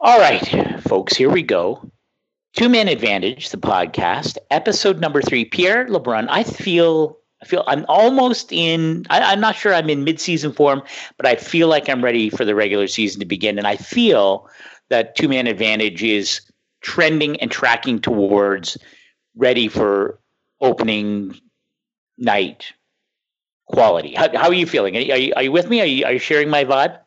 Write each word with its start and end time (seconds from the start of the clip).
All 0.00 0.20
right, 0.20 0.80
folks, 0.82 1.16
here 1.16 1.28
we 1.28 1.42
go. 1.42 1.90
Two 2.54 2.68
Man 2.68 2.86
Advantage, 2.86 3.50
the 3.50 3.56
podcast, 3.56 4.38
episode 4.48 5.00
number 5.00 5.20
three. 5.20 5.44
Pierre 5.44 5.86
LeBrun. 5.86 6.28
I 6.30 6.44
feel, 6.44 7.18
I 7.42 7.46
feel, 7.46 7.64
I'm 7.66 7.84
almost 7.88 8.52
in. 8.52 9.06
I, 9.10 9.32
am 9.32 9.40
not 9.40 9.56
sure 9.56 9.74
I'm 9.74 9.90
in 9.90 10.04
mid-season 10.04 10.52
form, 10.52 10.84
but 11.16 11.26
I 11.26 11.34
feel 11.34 11.66
like 11.66 11.88
I'm 11.88 12.04
ready 12.04 12.30
for 12.30 12.44
the 12.44 12.54
regular 12.54 12.86
season 12.86 13.18
to 13.18 13.26
begin, 13.26 13.58
and 13.58 13.66
I 13.66 13.74
feel 13.74 14.48
that 14.88 15.16
Two 15.16 15.26
Man 15.26 15.48
Advantage 15.48 16.04
is 16.04 16.42
trending 16.80 17.40
and 17.40 17.50
tracking 17.50 17.98
towards 17.98 18.78
ready 19.34 19.66
for 19.66 20.20
opening 20.60 21.36
night 22.18 22.72
quality. 23.66 24.14
How, 24.14 24.28
how 24.30 24.46
are 24.46 24.54
you 24.54 24.66
feeling? 24.66 24.96
Are 24.96 25.00
you, 25.00 25.32
are 25.34 25.42
you 25.42 25.50
with 25.50 25.68
me? 25.68 25.80
Are 25.80 25.86
you, 25.86 26.04
are 26.04 26.12
you 26.12 26.18
sharing 26.20 26.50
my 26.50 26.64
vibe? 26.64 27.00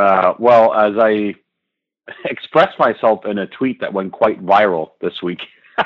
Uh, 0.00 0.34
well, 0.38 0.72
as 0.72 0.94
I 0.98 1.34
expressed 2.24 2.78
myself 2.78 3.26
in 3.26 3.38
a 3.38 3.46
tweet 3.46 3.80
that 3.80 3.92
went 3.92 4.12
quite 4.12 4.44
viral 4.44 4.92
this 5.00 5.22
week, 5.22 5.40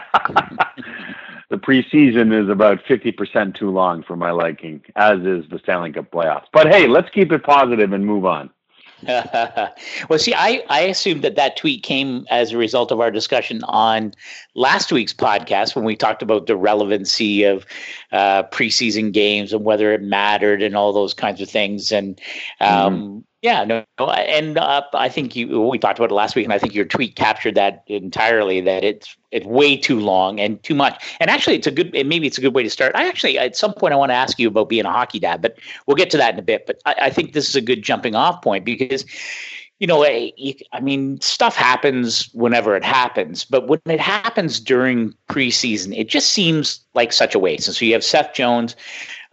the 1.50 1.56
preseason 1.56 2.32
is 2.32 2.48
about 2.48 2.84
50% 2.84 3.56
too 3.56 3.70
long 3.70 4.04
for 4.04 4.14
my 4.16 4.30
liking, 4.30 4.82
as 4.94 5.18
is 5.20 5.44
the 5.50 5.58
Stanley 5.58 5.92
Cup 5.92 6.10
playoffs. 6.12 6.46
But 6.52 6.68
hey, 6.68 6.86
let's 6.86 7.10
keep 7.10 7.32
it 7.32 7.42
positive 7.42 7.92
and 7.92 8.06
move 8.06 8.24
on. 8.24 8.50
well, 10.08 10.18
see, 10.18 10.32
I, 10.34 10.62
I 10.70 10.82
assumed 10.82 11.22
that 11.22 11.36
that 11.36 11.56
tweet 11.56 11.82
came 11.82 12.26
as 12.30 12.52
a 12.52 12.56
result 12.56 12.90
of 12.90 13.00
our 13.00 13.10
discussion 13.10 13.62
on 13.64 14.14
last 14.54 14.92
week's 14.92 15.12
podcast 15.12 15.74
when 15.74 15.84
we 15.84 15.96
talked 15.96 16.22
about 16.22 16.46
the 16.46 16.56
relevancy 16.56 17.42
of 17.42 17.66
uh, 18.12 18.44
preseason 18.44 19.12
games 19.12 19.52
and 19.52 19.64
whether 19.64 19.92
it 19.92 20.02
mattered 20.02 20.62
and 20.62 20.76
all 20.76 20.92
those 20.92 21.12
kinds 21.12 21.40
of 21.40 21.50
things. 21.50 21.92
And 21.92 22.18
um, 22.60 22.94
mm-hmm. 22.94 23.18
Yeah, 23.44 23.62
no, 23.64 23.84
and 24.08 24.56
uh, 24.56 24.84
I 24.94 25.10
think 25.10 25.36
you 25.36 25.60
we 25.60 25.78
talked 25.78 25.98
about 25.98 26.10
it 26.10 26.14
last 26.14 26.34
week, 26.34 26.44
and 26.44 26.52
I 26.54 26.58
think 26.58 26.74
your 26.74 26.86
tweet 26.86 27.14
captured 27.14 27.56
that 27.56 27.84
entirely. 27.88 28.62
That 28.62 28.84
it's 28.84 29.18
it's 29.32 29.44
way 29.44 29.76
too 29.76 30.00
long 30.00 30.40
and 30.40 30.62
too 30.62 30.74
much. 30.74 31.04
And 31.20 31.28
actually, 31.28 31.56
it's 31.56 31.66
a 31.66 31.70
good 31.70 31.92
maybe 31.92 32.26
it's 32.26 32.38
a 32.38 32.40
good 32.40 32.54
way 32.54 32.62
to 32.62 32.70
start. 32.70 32.92
I 32.94 33.06
actually 33.06 33.38
at 33.38 33.54
some 33.54 33.74
point 33.74 33.92
I 33.92 33.98
want 33.98 34.08
to 34.08 34.14
ask 34.14 34.38
you 34.38 34.48
about 34.48 34.70
being 34.70 34.86
a 34.86 34.90
hockey 34.90 35.18
dad, 35.18 35.42
but 35.42 35.58
we'll 35.86 35.94
get 35.94 36.08
to 36.12 36.16
that 36.16 36.32
in 36.32 36.38
a 36.38 36.42
bit. 36.42 36.66
But 36.66 36.80
I, 36.86 36.94
I 37.02 37.10
think 37.10 37.34
this 37.34 37.46
is 37.46 37.54
a 37.54 37.60
good 37.60 37.82
jumping 37.82 38.14
off 38.14 38.40
point 38.40 38.64
because 38.64 39.04
you 39.80 39.86
know, 39.86 40.04
I, 40.04 40.32
I 40.72 40.80
mean, 40.80 41.20
stuff 41.20 41.56
happens 41.56 42.30
whenever 42.32 42.76
it 42.76 42.84
happens, 42.84 43.44
but 43.44 43.66
when 43.66 43.80
it 43.84 44.00
happens 44.00 44.60
during 44.60 45.12
preseason, 45.28 45.94
it 45.98 46.08
just 46.08 46.30
seems 46.30 46.80
like 46.94 47.12
such 47.12 47.34
a 47.34 47.38
waste. 47.38 47.66
And 47.66 47.76
so 47.76 47.84
you 47.84 47.92
have 47.92 48.04
Seth 48.04 48.34
Jones, 48.34 48.76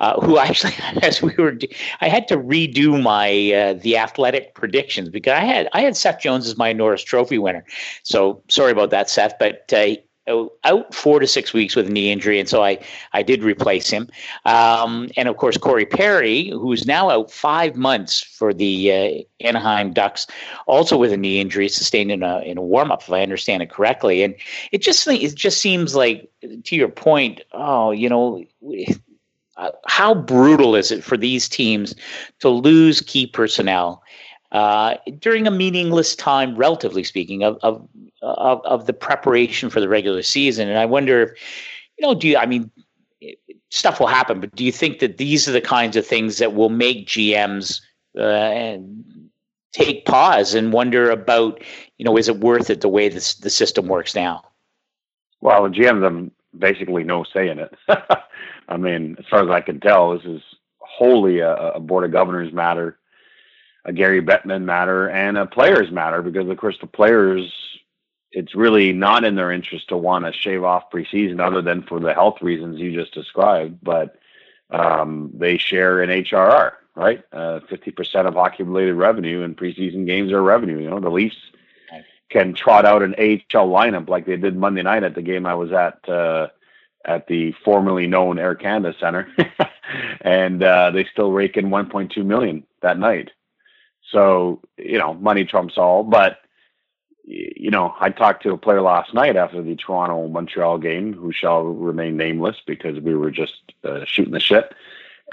uh, 0.02 0.20
who 0.20 0.38
actually, 0.40 0.74
as 1.04 1.22
we 1.22 1.34
were, 1.38 1.58
I 2.02 2.10
had 2.10 2.28
to 2.28 2.38
redo 2.38 3.02
my 3.02 3.54
uh, 3.54 3.74
the 3.74 3.98
athletic 3.98 4.56
predictions 4.56 5.10
because 5.10 5.34
I 5.34 5.46
had 5.46 5.70
I 5.72 5.82
had 5.82 5.96
Seth 5.96 6.20
Jones 6.20 6.48
as 6.48 6.58
my 6.58 6.74
Norris 6.74 7.04
Trophy 7.04 7.38
winner. 7.38 7.64
So 8.04 8.44
sorry 8.50 8.72
about 8.72 8.90
that, 8.90 9.10
Seth, 9.10 9.40
but. 9.40 9.72
Uh, 9.72 9.96
out 10.64 10.94
four 10.94 11.20
to 11.20 11.26
six 11.26 11.52
weeks 11.52 11.76
with 11.76 11.88
a 11.88 11.90
knee 11.90 12.12
injury, 12.12 12.40
and 12.40 12.48
so 12.48 12.64
I 12.64 12.78
I 13.12 13.24
did 13.24 13.44
replace 13.44 13.90
him. 13.90 14.08
Um, 14.46 15.10
and 15.18 15.28
of 15.28 15.36
course, 15.36 15.58
Corey 15.58 15.86
Perry, 15.86 16.50
who's 16.50 16.86
now 16.86 17.10
out 17.10 17.32
five 17.32 17.76
months 17.76 18.22
for 18.22 18.54
the 18.54 18.92
uh, 18.92 19.46
Anaheim 19.46 19.94
Ducks, 19.94 20.28
also 20.68 20.96
with 20.96 21.12
a 21.12 21.18
knee 21.18 21.42
injury 21.42 21.68
sustained 21.68 22.12
in 22.12 22.22
a 22.22 22.40
in 22.42 22.60
a 22.60 22.62
warm 22.62 22.92
up, 22.92 23.02
if 23.02 23.12
I 23.12 23.24
understand 23.24 23.64
it 23.64 23.72
correctly. 23.72 24.22
And 24.22 24.36
it 24.72 24.84
just 24.84 25.06
it 25.08 25.36
just 25.36 25.60
seems 25.60 25.96
like, 25.96 26.32
to 26.66 26.76
your 26.76 26.90
point, 26.90 27.42
oh, 27.52 27.90
you 27.90 28.08
know, 28.08 28.46
how 29.86 30.14
brutal 30.14 30.76
is 30.76 30.92
it 30.92 31.04
for 31.04 31.18
these 31.18 31.48
teams 31.48 31.96
to 32.40 32.50
lose 32.50 33.02
key 33.02 33.28
personnel 33.28 34.04
uh, 34.52 34.96
during 35.20 35.48
a 35.48 35.52
meaningless 35.52 36.16
time, 36.16 36.56
relatively 36.56 37.04
speaking, 37.04 37.44
of, 37.44 37.58
of, 37.62 37.88
of 38.22 38.62
of 38.66 38.86
the 38.86 38.94
preparation 38.94 39.70
for 39.70 39.80
the 39.80 39.90
regular 39.90 40.22
season? 40.22 40.68
And 40.68 40.78
I 40.78 40.86
wonder 40.86 41.22
if 41.22 41.32
you 41.98 42.08
know, 42.08 42.14
do 42.14 42.28
you? 42.28 42.38
I 42.38 42.46
mean, 42.46 42.72
stuff 43.70 44.00
will 44.00 44.08
happen, 44.08 44.40
but 44.40 44.54
do 44.56 44.64
you 44.64 44.72
think 44.72 45.00
that 45.00 45.18
these 45.18 45.48
are 45.48 45.52
the 45.52 45.62
kinds 45.62 45.96
of 45.96 46.06
things 46.06 46.38
that 46.38 46.54
will 46.54 46.70
make 46.70 47.08
GMs 47.08 47.82
uh, 48.20 48.78
take 49.72 50.06
pause 50.06 50.54
and 50.54 50.74
wonder 50.74 51.10
about, 51.10 51.62
you 51.98 52.06
know, 52.06 52.18
is 52.18 52.28
it 52.28 52.38
worth 52.38 52.70
it 52.70 52.82
the 52.82 52.90
way 52.90 53.10
this 53.10 53.36
the 53.36 53.50
system 53.50 53.88
works 53.88 54.16
now? 54.16 54.44
Well, 55.40 55.64
the 55.64 55.70
GMs 55.70 56.04
have 56.04 56.32
basically 56.60 57.04
no 57.04 57.24
say 57.24 57.50
in 57.50 57.60
it. 57.60 57.74
I 58.72 58.78
mean, 58.78 59.18
as 59.20 59.26
far 59.30 59.44
as 59.44 59.50
I 59.50 59.60
can 59.60 59.82
tell, 59.82 60.18
this 60.18 60.26
is 60.26 60.42
wholly 60.80 61.40
a, 61.40 61.56
a 61.74 61.80
board 61.80 62.06
of 62.06 62.12
governors 62.12 62.54
matter, 62.54 62.98
a 63.84 63.92
Gary 63.92 64.22
Bettman 64.22 64.64
matter, 64.64 65.10
and 65.10 65.38
a 65.38 65.46
players 65.46 65.92
matter 65.92 66.22
because, 66.22 66.48
of 66.48 66.58
course, 66.58 66.78
the 66.80 66.88
players. 66.88 67.52
It's 68.32 68.56
really 68.56 68.94
not 68.94 69.26
in 69.26 69.36
their 69.36 69.52
interest 69.52 69.90
to 69.90 69.98
want 69.98 70.24
to 70.24 70.32
shave 70.32 70.64
off 70.64 70.90
preseason, 70.90 71.42
other 71.42 71.62
than 71.62 71.84
for 71.84 72.00
the 72.00 72.14
health 72.14 72.42
reasons 72.42 72.80
you 72.80 72.94
just 72.94 73.14
described. 73.14 73.80
But 73.84 74.16
um, 74.70 75.32
they 75.34 75.58
share 75.58 76.02
an 76.02 76.10
HRR, 76.10 76.72
right? 76.96 77.22
Uh, 77.34 77.60
fifty 77.70 77.92
uh, 77.92 77.94
percent 77.94 78.30
of 78.30 78.36
hockey 78.36 78.64
related 78.64 78.94
revenue 78.94 79.42
in 79.42 79.54
preseason 79.54 80.06
games 80.06 80.32
are 80.32 80.42
revenue. 80.42 80.80
You 80.80 80.92
know, 80.92 81.02
the 81.02 81.10
Leafs 81.10 81.36
can 82.30 82.54
trot 82.54 82.86
out 82.86 83.04
an 83.04 83.16
AHL 83.16 83.68
lineup 83.68 84.08
like 84.08 84.26
they 84.26 84.38
did 84.38 84.56
Monday 84.56 84.82
night 84.82 85.04
at 85.04 85.14
the 85.14 85.22
game 85.22 85.46
I 85.46 85.56
was 85.56 85.74
at 85.74 86.08
uh, 86.08 86.48
at 87.06 87.28
the 87.28 87.54
formerly 87.64 88.08
known 88.08 88.40
Air 88.40 88.56
Canada 88.56 88.96
Center, 89.00 89.28
and 90.22 90.64
uh, 90.64 90.92
they 90.92 91.06
still 91.06 91.32
rake 91.32 91.58
in 91.58 91.70
1.2 91.70 92.26
million 92.26 92.66
that 92.82 92.98
night. 92.98 93.32
So 94.12 94.62
you 94.78 94.98
know, 94.98 95.14
money 95.14 95.46
trumps 95.46 95.78
all. 95.78 96.04
But 96.04 96.40
you 97.24 97.72
know, 97.72 97.96
I 98.00 98.10
talked 98.10 98.44
to 98.44 98.52
a 98.52 98.58
player 98.58 98.82
last 98.82 99.14
night 99.14 99.36
after 99.36 99.62
the 99.62 99.76
Toronto 99.76 100.28
Montreal 100.28 100.78
game, 100.80 101.14
who 101.14 101.32
shall 101.32 101.64
remain 101.64 102.18
nameless 102.18 102.58
because 102.66 103.00
we 103.00 103.16
were 103.16 103.32
just 103.32 103.62
uh, 103.84 104.06
shooting 104.06 104.34
the 104.34 104.40
shit, 104.40 104.74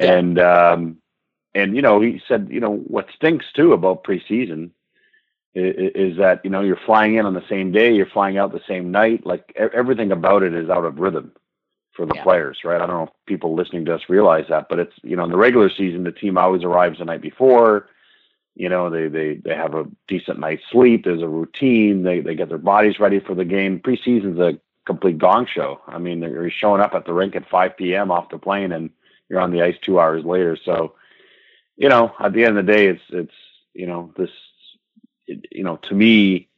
and 0.01 0.39
um, 0.39 0.99
and 1.55 1.75
you 1.75 1.83
know, 1.83 2.01
he 2.01 2.23
said, 2.29 2.49
you 2.51 2.61
know, 2.61 2.77
what 2.77 3.09
stinks 3.15 3.47
too 3.55 3.73
about 3.73 4.05
preseason 4.05 4.71
is, 5.55 6.13
is 6.13 6.19
that 6.19 6.45
you 6.45 6.51
know 6.51 6.61
you're 6.61 6.77
flying 6.77 7.17
in 7.17 7.27
on 7.27 7.35
the 7.35 7.49
same 7.49 7.73
day, 7.73 7.93
you're 7.93 8.07
flying 8.07 8.39
out 8.39 8.53
the 8.53 8.63
same 8.69 8.91
night, 8.91 9.27
like 9.27 9.53
everything 9.57 10.13
about 10.13 10.43
it 10.43 10.55
is 10.55 10.71
out 10.71 10.85
of 10.85 10.99
rhythm 10.99 11.33
for 11.99 12.07
the 12.07 12.15
yeah. 12.15 12.23
players, 12.23 12.61
right? 12.65 12.81
I 12.81 12.87
don't 12.87 12.97
know 12.97 13.03
if 13.03 13.27
people 13.27 13.57
listening 13.57 13.85
to 13.87 13.95
us 13.97 14.03
realize 14.09 14.45
that, 14.49 14.69
but 14.71 14.79
it's 14.79 14.95
you 15.03 15.17
know 15.17 15.25
in 15.25 15.31
the 15.31 15.37
regular 15.37 15.69
season 15.69 16.05
the 16.05 16.13
team 16.13 16.39
always 16.39 16.63
arrives 16.63 17.01
the 17.01 17.05
night 17.05 17.21
before. 17.21 17.89
You 18.55 18.69
know 18.69 18.89
they 18.89 19.09
they 19.09 19.35
they 19.35 19.55
have 19.57 19.75
a 19.75 19.85
decent 20.07 20.39
night's 20.39 20.63
sleep. 20.71 21.05
There's 21.05 21.23
a 21.23 21.29
routine. 21.29 22.05
They 22.05 22.21
they 22.21 22.37
get 22.37 22.51
their 22.51 22.57
bodies 22.57 23.01
ready 23.01 23.19
for 23.19 23.35
the 23.35 23.45
game. 23.45 23.81
Preseason's 23.81 24.39
a 24.39 24.59
complete 24.87 25.19
gong 25.19 25.47
show. 25.53 25.81
I 25.89 25.99
mean 25.99 26.21
they're 26.21 26.51
showing 26.51 26.81
up 26.81 26.95
at 26.95 27.05
the 27.05 27.13
rink 27.13 27.35
at 27.35 27.51
5 27.51 27.77
p.m. 27.77 28.13
off 28.13 28.31
the 28.31 28.39
plane 28.39 28.71
and 28.71 28.91
you're 29.29 29.41
on 29.41 29.51
the 29.51 29.63
ice 29.63 29.77
two 29.83 29.99
hours 29.99 30.25
later. 30.25 30.57
So 30.65 30.95
you 31.77 31.89
know 31.89 32.15
at 32.21 32.33
the 32.33 32.45
end 32.45 32.57
of 32.57 32.65
the 32.65 32.73
day 32.73 32.87
it's 32.87 33.03
it's 33.11 33.35
you 33.75 33.87
know 33.87 34.13
this 34.17 34.31
it, 35.27 35.47
you 35.51 35.65
know 35.65 35.77
to 35.89 35.95
me 35.95 36.49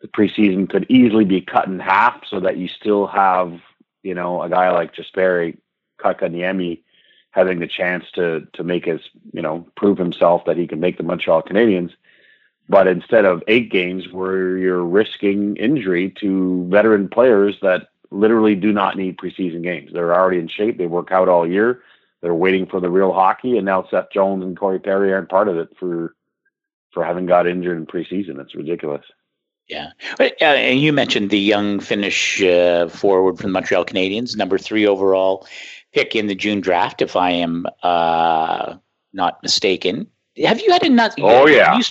the 0.00 0.08
preseason 0.08 0.68
could 0.68 0.86
easily 0.88 1.26
be 1.26 1.42
cut 1.42 1.66
in 1.66 1.78
half 1.78 2.22
so 2.26 2.40
that 2.40 2.56
you 2.56 2.68
still 2.68 3.06
have 3.06 3.60
you 4.02 4.14
know, 4.14 4.42
a 4.42 4.48
guy 4.48 4.70
like 4.70 4.94
Jesperi 4.94 5.58
Kotkaniemi 6.00 6.82
having 7.30 7.58
the 7.60 7.66
chance 7.66 8.04
to 8.14 8.46
to 8.54 8.64
make 8.64 8.84
his, 8.86 9.00
you 9.32 9.42
know, 9.42 9.66
prove 9.76 9.98
himself 9.98 10.44
that 10.46 10.56
he 10.56 10.66
can 10.66 10.80
make 10.80 10.96
the 10.96 11.02
Montreal 11.02 11.42
Canadiens. 11.42 11.92
But 12.68 12.86
instead 12.86 13.24
of 13.24 13.42
eight 13.48 13.70
games 13.70 14.08
where 14.12 14.58
you're 14.58 14.84
risking 14.84 15.56
injury 15.56 16.14
to 16.20 16.66
veteran 16.70 17.08
players 17.08 17.56
that 17.62 17.88
literally 18.10 18.54
do 18.54 18.72
not 18.72 18.96
need 18.96 19.18
preseason 19.18 19.62
games. 19.62 19.92
They're 19.92 20.14
already 20.14 20.38
in 20.38 20.48
shape. 20.48 20.78
They 20.78 20.86
work 20.86 21.12
out 21.12 21.28
all 21.28 21.46
year. 21.46 21.82
They're 22.20 22.34
waiting 22.34 22.66
for 22.66 22.80
the 22.80 22.90
real 22.90 23.12
hockey, 23.12 23.56
and 23.56 23.66
now 23.66 23.86
Seth 23.90 24.10
Jones 24.12 24.42
and 24.42 24.56
Corey 24.56 24.80
Perry 24.80 25.12
aren't 25.12 25.28
part 25.28 25.48
of 25.48 25.56
it 25.56 25.68
for 25.78 26.14
for 26.92 27.04
having 27.04 27.26
got 27.26 27.46
injured 27.46 27.76
in 27.76 27.86
preseason. 27.86 28.40
It's 28.40 28.54
ridiculous. 28.54 29.04
Yeah, 29.68 29.90
uh, 30.18 30.24
and 30.40 30.80
you 30.80 30.94
mentioned 30.94 31.28
the 31.28 31.38
young 31.38 31.78
Finnish 31.78 32.42
uh, 32.42 32.88
forward 32.88 33.36
from 33.36 33.50
the 33.50 33.52
Montreal 33.52 33.84
Canadiens, 33.84 34.34
number 34.34 34.56
three 34.56 34.86
overall 34.86 35.46
pick 35.92 36.16
in 36.16 36.26
the 36.26 36.34
June 36.34 36.60
draft, 36.60 37.02
if 37.02 37.16
I 37.16 37.30
am 37.30 37.66
uh, 37.82 38.76
not 39.12 39.42
mistaken. 39.42 40.06
Have 40.42 40.60
you 40.60 40.72
had 40.72 40.84
enough? 40.84 41.14
Oh 41.18 41.46
yeah. 41.46 41.76
You, 41.76 41.82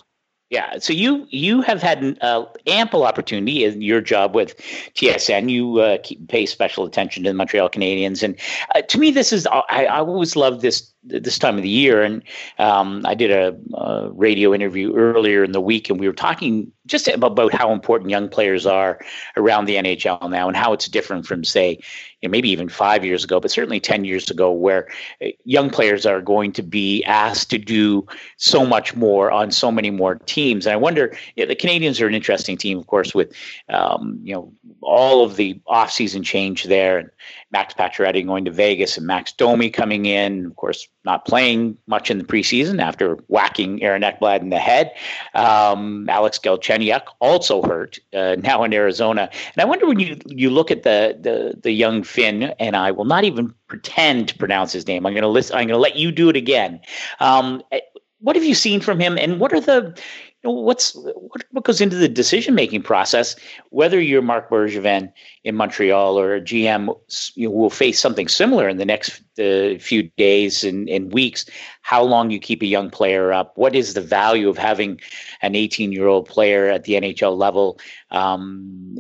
yeah, 0.50 0.80
so 0.80 0.94
you 0.94 1.28
you 1.30 1.62
have 1.62 1.82
had 1.82 2.18
uh, 2.22 2.46
ample 2.68 3.04
opportunity 3.04 3.66
in 3.66 3.82
your 3.82 4.00
job 4.00 4.34
with 4.34 4.56
TSN. 4.96 5.50
You 5.50 5.80
uh, 5.80 5.98
keep, 6.02 6.26
pay 6.30 6.46
special 6.46 6.86
attention 6.86 7.24
to 7.24 7.32
the 7.32 7.34
Montreal 7.34 7.70
Canadiens, 7.70 8.24
and 8.24 8.40
uh, 8.74 8.82
to 8.84 8.98
me, 8.98 9.12
this 9.12 9.34
is 9.34 9.46
I, 9.48 9.62
I 9.70 10.00
always 10.00 10.38
love 10.38 10.62
this 10.62 10.94
this 11.08 11.40
time 11.40 11.58
of 11.58 11.64
the 11.64 11.70
year, 11.70 12.04
and 12.04 12.24
um, 12.60 13.02
I 13.06 13.16
did 13.16 13.32
a, 13.32 13.58
a, 13.76 14.10
radio 14.12 14.54
interview 14.54 14.96
earlier 14.96 15.44
in 15.44 15.52
the 15.52 15.62
week, 15.62 15.90
and 15.90 16.00
we 16.00 16.08
were 16.08 16.14
talking 16.14 16.72
just 16.86 17.08
about 17.08 17.54
how 17.54 17.72
important 17.72 18.10
young 18.10 18.30
players 18.30 18.66
are 18.66 19.00
around 19.36 19.66
the 19.66 19.76
NHL 19.76 20.30
now, 20.30 20.48
and 20.48 20.56
how 20.56 20.74
it's 20.74 20.88
different 20.88 21.26
from, 21.26 21.44
say, 21.44 21.80
you 22.22 22.28
know, 22.28 22.32
maybe 22.32 22.50
even 22.50 22.70
five 22.70 23.06
years 23.06 23.24
ago, 23.24 23.40
but 23.40 23.52
certainly 23.52 23.80
10 23.80 24.06
years 24.06 24.32
ago, 24.32 24.52
where 24.52 24.88
uh, 25.22 25.28
young 25.44 25.70
players 25.70 26.06
are 26.06 26.22
going 26.22 26.52
to 26.54 26.64
be 26.64 27.04
asked 27.04 27.50
to 27.52 27.58
do 27.58 28.06
so 28.38 28.66
much 28.66 28.96
more 28.96 29.32
on 29.32 29.52
so 29.52 29.72
many 29.72 29.92
more 29.92 30.16
teams. 30.16 30.66
And 30.66 30.74
I 30.74 30.78
wonder, 30.78 31.16
you 31.36 31.44
know, 31.44 31.48
the 31.48 31.56
Canadiens 31.56 32.02
are 32.02 32.08
an 32.08 32.16
interesting 32.16 32.58
team, 32.58 32.78
of 32.80 32.88
course, 32.88 33.14
with, 33.14 33.34
um, 33.70 34.20
you 34.24 34.34
know, 34.34 34.52
all 34.82 35.24
of 35.24 35.36
the 35.36 35.60
offseason 35.68 36.24
change 36.24 36.64
there, 36.64 36.98
and 36.98 37.10
Max 37.52 37.74
Pacioretty 37.74 38.26
going 38.26 38.46
to 38.46 38.52
Vegas 38.52 38.98
and 38.98 39.06
Max 39.06 39.32
Domi 39.32 39.70
coming 39.70 40.06
in, 40.06 40.46
of 40.46 40.56
course, 40.56 40.88
not 41.06 41.26
playing 41.26 41.78
much 41.88 42.12
in 42.12 42.18
the 42.18 42.24
preseason 42.24 42.82
after 42.82 43.16
whacking 43.28 43.82
Aaron 43.82 44.02
Ekblad 44.02 44.42
in 44.42 44.50
the 44.50 44.60
head. 44.60 44.92
Um, 45.34 46.10
Alex 46.10 46.38
Galchenyuk 46.38 47.04
also 47.20 47.62
hurt 47.62 47.98
uh, 48.14 48.36
now 48.40 48.64
in 48.64 48.74
Arizona. 48.74 49.30
And 49.32 49.62
I 49.62 49.66
wonder 49.66 49.88
when 49.88 50.00
you 50.00 50.20
you 50.28 50.50
look 50.50 50.70
at 50.70 50.84
the 50.84 51.18
the 51.20 51.60
the 51.60 51.72
young 51.72 52.04
Finn, 52.04 52.44
and 52.60 52.76
I 52.76 52.92
will 52.92 53.06
not 53.06 53.24
even 53.24 53.54
pretend 53.68 54.30
to 54.30 54.38
pronounce 54.38 54.72
his 54.72 54.88
name. 54.88 55.06
I'm 55.06 55.14
going 55.14 55.22
to 55.22 55.30
list. 55.30 55.52
I'm 55.52 55.68
going 55.68 55.70
to 55.70 55.78
let 55.78 55.96
you 55.96 56.12
do 56.12 56.30
it 56.30 56.36
again. 56.36 56.82
Um, 57.20 57.64
eh, 57.72 57.80
what 58.20 58.36
have 58.36 58.46
you 58.46 58.56
seen 58.56 58.82
from 58.82 59.00
him, 59.00 59.18
and 59.18 59.40
what 59.40 59.54
are 59.54 59.62
the 59.62 59.98
know, 60.44 60.52
what's 60.52 60.94
what, 60.96 61.64
goes 61.64 61.82
into 61.82 61.96
the 61.96 62.08
decision 62.08 62.56
making 62.56 62.84
process? 62.84 63.36
Whether 63.70 64.00
you're 64.00 64.22
Marc 64.22 64.50
Bergevin 64.50 65.12
in 65.44 65.56
Montreal 65.56 66.20
or 66.20 66.36
a 66.36 66.42
GM 66.42 66.96
you 67.36 67.48
know, 67.48 67.56
will 67.56 67.70
face 67.70 68.00
something 68.00 68.28
similar 68.28 68.70
in 68.70 68.78
the 68.78 68.86
next 68.86 69.22
uh, 69.40 69.78
few 69.80 70.04
days 70.18 70.64
and, 70.64 70.90
and 70.90 71.12
weeks. 71.14 71.46
How 71.82 72.04
long 72.04 72.30
you 72.30 72.40
keep 72.40 72.62
a 72.62 72.68
young 72.68 72.90
player 72.90 73.32
up? 73.32 73.54
What 73.58 73.76
is 73.76 73.94
the 73.94 74.02
value 74.02 74.50
of 74.50 74.58
having 74.58 75.00
an 75.42 75.56
18 75.56 75.92
year 75.92 76.08
old 76.08 76.28
player 76.28 76.70
at 76.70 76.84
the 76.84 76.94
NHL 76.94 77.38
level 77.38 77.80
um, 78.12 78.96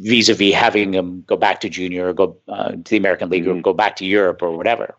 vis-a-vis 0.00 0.54
having 0.54 0.92
them 0.92 1.22
go 1.26 1.36
back 1.36 1.60
to 1.60 1.68
junior 1.68 2.08
or 2.08 2.12
go 2.12 2.36
uh, 2.48 2.70
to 2.70 2.82
the 2.90 2.96
American 2.96 3.30
League 3.30 3.44
mm-hmm. 3.44 3.58
or 3.58 3.62
go 3.62 3.72
back 3.72 3.96
to 3.96 4.06
Europe 4.06 4.42
or 4.42 4.56
whatever? 4.56 4.96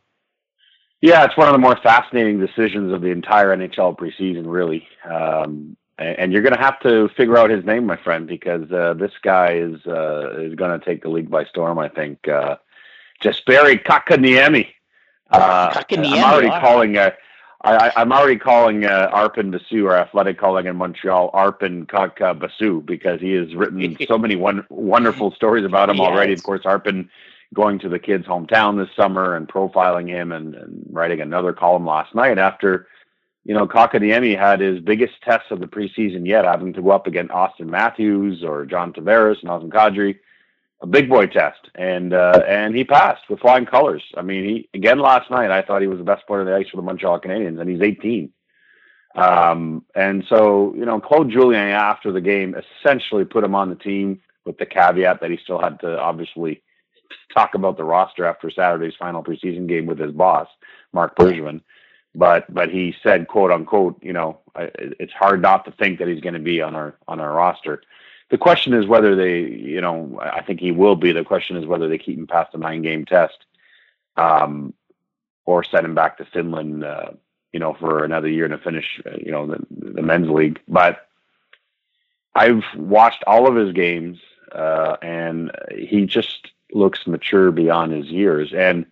Yeah, 1.02 1.26
it's 1.26 1.36
one 1.36 1.48
of 1.48 1.54
the 1.54 1.60
more 1.60 1.76
fascinating 1.78 2.40
decisions 2.40 2.94
of 2.94 3.02
the 3.02 3.08
entire 3.08 3.56
NHL 3.56 3.98
preseason, 3.98 4.44
really. 4.46 4.88
Um, 5.04 5.76
and 5.98 6.32
you're 6.32 6.42
going 6.42 6.56
to 6.56 6.62
have 6.62 6.80
to 6.82 7.10
figure 7.10 7.38
out 7.38 7.50
his 7.50 7.66
name, 7.66 7.86
my 7.86 7.98
friend, 7.98 8.28
because 8.28 8.72
uh, 8.72 8.94
this 8.94 9.12
guy 9.22 9.54
is 9.54 9.86
uh, 9.86 10.40
is 10.40 10.56
going 10.56 10.80
to 10.80 10.84
take 10.84 11.04
the 11.04 11.10
league 11.10 11.30
by 11.30 11.46
storm. 11.46 11.80
I 11.80 11.90
think. 11.90 12.28
Uh, 12.28 12.58
Jesperi 13.22 13.84
Kotkaniemi. 13.84 14.68
Uh, 15.30 15.84
I'm 15.90 16.24
already 16.24 16.50
calling. 16.50 16.98
Uh, 16.98 17.12
I, 17.64 17.92
I'm 17.96 18.12
already 18.12 18.38
calling 18.38 18.86
uh, 18.86 19.10
Arpon 19.14 19.52
Basu, 19.52 19.86
or 19.86 19.96
athletic 19.96 20.40
calling 20.40 20.66
in 20.66 20.76
Montreal, 20.76 21.32
Arpon 21.32 21.88
Kaka 21.88 22.34
Basu, 22.34 22.82
because 22.82 23.22
he 23.22 23.34
has 23.34 23.54
written 23.54 23.96
so 24.08 24.18
many 24.18 24.36
one, 24.36 24.66
wonderful 24.70 25.32
stories 25.32 25.64
about 25.64 25.90
him 25.90 25.98
yes. 25.98 26.08
already. 26.08 26.34
Of 26.34 26.44
course, 26.44 26.62
Arpon 26.62 27.08
going 27.54 27.80
to 27.80 27.90
the 27.90 28.00
kid's 28.00 28.26
hometown 28.26 28.78
this 28.78 28.94
summer 28.96 29.36
and 29.36 29.48
profiling 29.48 30.08
him 30.08 30.32
and, 30.32 30.56
and 30.56 30.86
writing 30.90 31.22
another 31.22 31.54
column 31.54 31.86
last 31.86 32.16
night 32.16 32.38
after, 32.38 32.88
you 33.44 33.54
know, 33.54 33.68
Kotkaniemi 33.68 34.38
had 34.38 34.62
his 34.62 34.80
biggest 34.80 35.14
test 35.24 35.52
of 35.52 35.60
the 35.60 35.68
preseason 35.68 36.26
yet, 36.26 36.46
having 36.46 36.74
to 36.74 36.82
go 36.82 36.92
up 36.92 37.08
against 37.08 37.34
Auston 37.34 37.68
Matthews 37.68 38.44
or 38.44 38.66
John 38.66 38.94
Tavares, 38.94 39.42
and 39.42 39.50
Nazem 39.50 39.70
Kadri, 39.70 40.20
a 40.82 40.88
big 40.88 41.10
boy 41.10 41.28
test, 41.28 41.70
and 41.76 42.14
uh, 42.14 42.42
and 42.48 42.76
he 42.76 42.84
passed 42.84 43.30
with 43.30 43.40
flying 43.40 43.66
colors. 43.66 44.04
I 44.16 44.22
mean, 44.22 44.46
he 44.46 44.70
again 44.74 45.00
last 45.00 45.30
night. 45.30 45.52
I 45.52 45.62
thought 45.62 45.82
he 45.82 45.88
was 45.88 46.00
the 46.00 46.04
best 46.04 46.26
player 46.26 46.42
on 46.42 46.48
the 46.48 46.56
ice 46.56 46.70
for 46.70 46.78
the 46.78 46.84
Montreal 46.84 47.20
Canadiens, 47.20 47.60
and 47.60 47.70
he's 47.70 47.82
18. 47.82 48.32
Um, 49.16 49.84
and 49.94 50.24
so, 50.30 50.74
you 50.76 50.86
know, 50.86 51.00
Claude 51.00 51.30
Julien 51.30 51.68
after 51.68 52.12
the 52.12 52.22
game 52.22 52.56
essentially 52.56 53.26
put 53.26 53.44
him 53.44 53.56
on 53.56 53.70
the 53.70 53.76
team 53.76 54.22
with 54.46 54.58
the 54.58 54.66
caveat 54.66 55.20
that 55.22 55.30
he 55.30 55.38
still 55.44 55.60
had 55.60 55.80
to 55.82 56.00
obviously 56.00 56.64
talk 57.34 57.56
about 57.56 57.78
the 57.78 57.84
roster 57.84 58.26
after 58.26 58.50
Saturday's 58.50 58.96
final 58.98 59.24
preseason 59.24 59.68
game 59.68 59.86
with 59.86 60.00
his 60.00 60.12
boss, 60.12 60.48
Marc 60.94 61.16
Bergevin. 61.16 61.62
But 62.14 62.54
but 62.54 62.70
he 62.70 62.96
said, 63.02 63.28
quote 63.28 63.52
unquote, 63.52 64.02
you 64.04 64.14
know, 64.14 64.40
it's 64.56 65.14
hard 65.14 65.42
not 65.42 65.66
to 65.66 65.72
think 65.72 66.00
that 66.00 66.08
he's 66.08 66.22
going 66.22 66.34
to 66.34 66.40
be 66.40 66.62
on 66.62 66.76
our 66.76 66.96
on 67.08 67.20
our 67.20 67.34
roster. 67.34 67.82
The 68.30 68.38
question 68.38 68.74
is 68.74 68.86
whether 68.86 69.16
they, 69.16 69.40
you 69.42 69.82
know, 69.82 70.20
I 70.22 70.42
think 70.42 70.60
he 70.60 70.72
will 70.72 70.96
be. 70.96 71.12
The 71.12 71.24
question 71.24 71.58
is 71.58 71.66
whether 71.66 71.88
they 71.88 71.98
keep 71.98 72.18
him 72.18 72.28
past 72.28 72.52
the 72.52 72.58
nine 72.58 72.82
game 72.82 73.06
test, 73.06 73.46
um, 74.18 74.74
or 75.46 75.64
send 75.64 75.86
him 75.86 75.96
back 75.96 76.18
to 76.18 76.26
Finland, 76.26 76.84
uh, 76.84 77.12
you 77.52 77.60
know, 77.60 77.74
for 77.74 78.04
another 78.04 78.30
year 78.30 78.48
to 78.48 78.58
finish, 78.58 79.02
you 79.20 79.32
know, 79.32 79.48
the, 79.48 79.60
the 79.70 80.02
men's 80.02 80.30
league. 80.30 80.60
But 80.68 81.08
I've 82.34 82.64
watched 82.76 83.24
all 83.28 83.48
of 83.48 83.56
his 83.56 83.74
games, 83.74 84.20
uh, 84.54 84.96
and 85.02 85.52
he 85.76 86.06
just 86.06 86.52
looks 86.74 87.08
mature 87.08 87.52
beyond 87.52 87.92
his 87.92 88.08
years. 88.08 88.54
And 88.54 88.86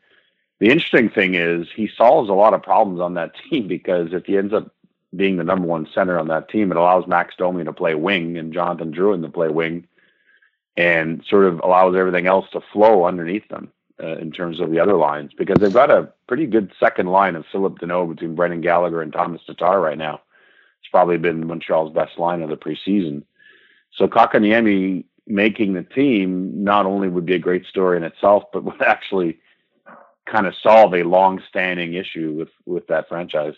the 0.59 0.69
interesting 0.69 1.09
thing 1.09 1.35
is 1.35 1.67
he 1.73 1.87
solves 1.87 2.29
a 2.29 2.33
lot 2.33 2.53
of 2.53 2.63
problems 2.63 2.99
on 2.99 3.13
that 3.15 3.33
team 3.49 3.67
because 3.67 4.13
if 4.13 4.25
he 4.25 4.37
ends 4.37 4.53
up 4.53 4.73
being 5.15 5.37
the 5.37 5.43
number 5.43 5.67
one 5.67 5.87
center 5.93 6.19
on 6.19 6.27
that 6.27 6.49
team, 6.49 6.71
it 6.71 6.77
allows 6.77 7.07
Max 7.07 7.35
Domi 7.37 7.63
to 7.63 7.73
play 7.73 7.95
wing 7.95 8.37
and 8.37 8.53
Jonathan 8.53 8.93
Drouin 8.93 9.23
to 9.23 9.29
play 9.29 9.49
wing 9.49 9.87
and 10.77 11.23
sort 11.27 11.45
of 11.45 11.59
allows 11.59 11.95
everything 11.95 12.27
else 12.27 12.45
to 12.51 12.61
flow 12.71 13.05
underneath 13.05 13.47
them 13.49 13.71
uh, 14.01 14.17
in 14.17 14.31
terms 14.31 14.59
of 14.59 14.71
the 14.71 14.79
other 14.79 14.93
lines 14.93 15.31
because 15.37 15.57
they've 15.59 15.73
got 15.73 15.91
a 15.91 16.09
pretty 16.27 16.45
good 16.45 16.71
second 16.79 17.07
line 17.07 17.35
of 17.35 17.45
Phillip 17.51 17.79
Danault 17.79 18.09
between 18.09 18.35
Brendan 18.35 18.61
Gallagher 18.61 19.01
and 19.01 19.11
Tomas 19.11 19.41
Tatar 19.45 19.79
right 19.79 19.97
now. 19.97 20.21
It's 20.81 20.89
probably 20.89 21.17
been 21.17 21.45
Montreal's 21.45 21.93
best 21.93 22.17
line 22.17 22.41
of 22.41 22.49
the 22.49 22.55
preseason. 22.55 23.23
So 23.91 24.07
Kotkaniemi 24.07 25.03
making 25.29 25.73
the 25.73 25.83
team 25.83 26.63
not 26.63 26.85
only 26.85 27.07
would 27.07 27.25
be 27.25 27.35
a 27.35 27.39
great 27.39 27.65
story 27.65 27.95
in 27.95 28.03
itself, 28.03 28.43
but 28.51 28.63
would 28.63 28.81
actually 28.81 29.39
kind 30.25 30.45
of 30.45 30.55
solve 30.61 30.93
a 30.93 31.03
long-standing 31.03 31.93
issue 31.93 32.33
with 32.33 32.49
with 32.65 32.87
that 32.87 33.07
franchise. 33.07 33.55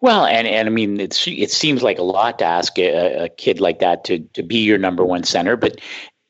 Well, 0.00 0.24
and 0.24 0.46
and 0.46 0.68
I 0.68 0.70
mean, 0.70 0.98
it's 1.00 1.26
it 1.26 1.50
seems 1.50 1.82
like 1.82 1.98
a 1.98 2.02
lot 2.02 2.38
to 2.38 2.44
ask 2.44 2.78
a, 2.78 3.24
a 3.24 3.28
kid 3.28 3.60
like 3.60 3.80
that 3.80 4.04
to 4.04 4.20
to 4.34 4.42
be 4.42 4.58
your 4.58 4.78
number 4.78 5.04
one 5.04 5.24
center, 5.24 5.56
but 5.56 5.80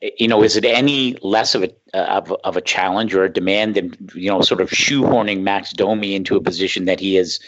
you 0.00 0.28
know, 0.28 0.42
is 0.42 0.56
it 0.56 0.64
any 0.64 1.16
less 1.22 1.54
of 1.54 1.64
a 1.64 1.72
of, 1.94 2.32
of 2.44 2.56
a 2.56 2.60
challenge 2.60 3.14
or 3.14 3.24
a 3.24 3.32
demand 3.32 3.74
than 3.74 3.96
you 4.14 4.30
know, 4.30 4.40
sort 4.42 4.60
of 4.60 4.70
shoehorning 4.70 5.42
Max 5.42 5.72
Domi 5.72 6.14
into 6.14 6.36
a 6.36 6.42
position 6.42 6.84
that 6.84 7.00
he 7.00 7.16
is 7.16 7.40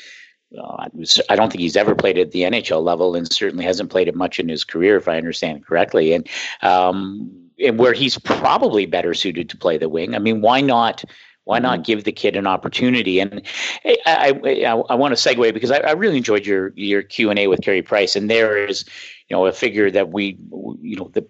uh, 0.58 0.88
I 1.29 1.37
don't 1.37 1.50
think 1.50 1.61
he's 1.61 1.76
ever 1.76 1.94
played 1.94 2.19
at 2.19 2.32
the 2.32 2.43
NHL 2.43 2.82
level, 2.82 3.14
and 3.14 3.31
certainly 3.32 3.64
hasn't 3.64 3.91
played 3.91 4.08
it 4.08 4.14
much 4.14 4.38
in 4.38 4.49
his 4.49 4.64
career, 4.64 4.97
if 4.97 5.08
I 5.08 5.17
understand 5.17 5.64
correctly. 5.64 6.12
And 6.12 6.29
um, 6.62 7.31
and 7.62 7.79
where 7.79 7.93
he's 7.93 8.19
probably 8.19 8.87
better 8.87 9.14
suited 9.14 9.49
to 9.50 9.56
play 9.56 9.79
the 9.79 9.88
wing. 9.88 10.14
I 10.14 10.19
mean, 10.19 10.41
why 10.41 10.61
not? 10.61 11.05
Why 11.44 11.58
not 11.58 11.75
mm-hmm. 11.75 11.82
give 11.82 12.05
the 12.05 12.12
kid 12.12 12.37
an 12.37 12.47
opportunity? 12.47 13.19
And 13.19 13.43
I, 13.85 13.99
I, 14.06 14.50
I, 14.67 14.82
I 14.91 14.94
want 14.94 15.17
to 15.17 15.29
segue 15.29 15.52
because 15.55 15.70
I, 15.70 15.79
I, 15.79 15.93
really 15.93 16.17
enjoyed 16.17 16.47
your 16.47 16.73
your 16.76 17.02
Q 17.02 17.31
and 17.31 17.38
A 17.38 17.47
with 17.47 17.62
Carey 17.62 17.82
Price, 17.82 18.14
and 18.14 18.31
there 18.31 18.56
is, 18.56 18.85
you 19.29 19.37
know, 19.37 19.47
a 19.47 19.52
figure 19.52 19.91
that 19.91 20.11
we, 20.11 20.38
you 20.81 20.97
know, 20.97 21.11
the 21.12 21.26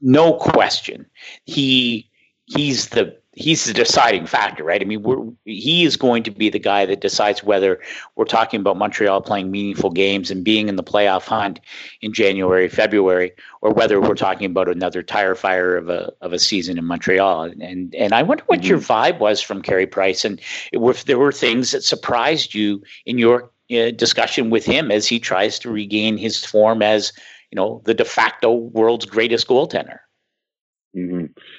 no 0.00 0.34
question, 0.34 1.06
he 1.44 2.08
he's 2.46 2.90
the 2.90 3.16
he's 3.38 3.64
the 3.64 3.72
deciding 3.72 4.26
factor, 4.26 4.64
right? 4.64 4.82
I 4.82 4.84
mean, 4.84 5.02
we're, 5.02 5.24
he 5.44 5.84
is 5.84 5.96
going 5.96 6.24
to 6.24 6.30
be 6.30 6.50
the 6.50 6.58
guy 6.58 6.84
that 6.86 7.00
decides 7.00 7.44
whether 7.44 7.80
we're 8.16 8.24
talking 8.24 8.58
about 8.60 8.76
Montreal 8.76 9.20
playing 9.20 9.50
meaningful 9.50 9.90
games 9.90 10.30
and 10.30 10.44
being 10.44 10.68
in 10.68 10.74
the 10.74 10.82
playoff 10.82 11.26
hunt 11.26 11.60
in 12.02 12.12
January, 12.12 12.68
February, 12.68 13.32
or 13.60 13.72
whether 13.72 14.00
we're 14.00 14.16
talking 14.16 14.46
about 14.46 14.68
another 14.68 15.02
tire 15.02 15.36
fire 15.36 15.76
of 15.76 15.88
a 15.88 16.12
of 16.20 16.32
a 16.32 16.38
season 16.38 16.78
in 16.78 16.84
Montreal. 16.84 17.44
And 17.60 17.94
and 17.94 18.12
I 18.12 18.24
wonder 18.24 18.42
what 18.46 18.60
mm-hmm. 18.60 18.68
your 18.70 18.78
vibe 18.78 19.20
was 19.20 19.40
from 19.40 19.62
Carey 19.62 19.86
Price, 19.86 20.24
and 20.24 20.40
if 20.72 21.04
there 21.04 21.18
were 21.18 21.32
things 21.32 21.70
that 21.70 21.84
surprised 21.84 22.54
you 22.54 22.82
in 23.06 23.18
your 23.18 23.50
uh, 23.70 23.90
discussion 23.92 24.50
with 24.50 24.64
him 24.64 24.90
as 24.90 25.06
he 25.06 25.20
tries 25.20 25.60
to 25.60 25.70
regain 25.70 26.16
his 26.16 26.44
form 26.44 26.82
as 26.82 27.12
you 27.52 27.56
know 27.56 27.82
the 27.84 27.94
de 27.94 28.04
facto 28.04 28.52
world's 28.52 29.06
greatest 29.06 29.46
goaltender. 29.46 30.00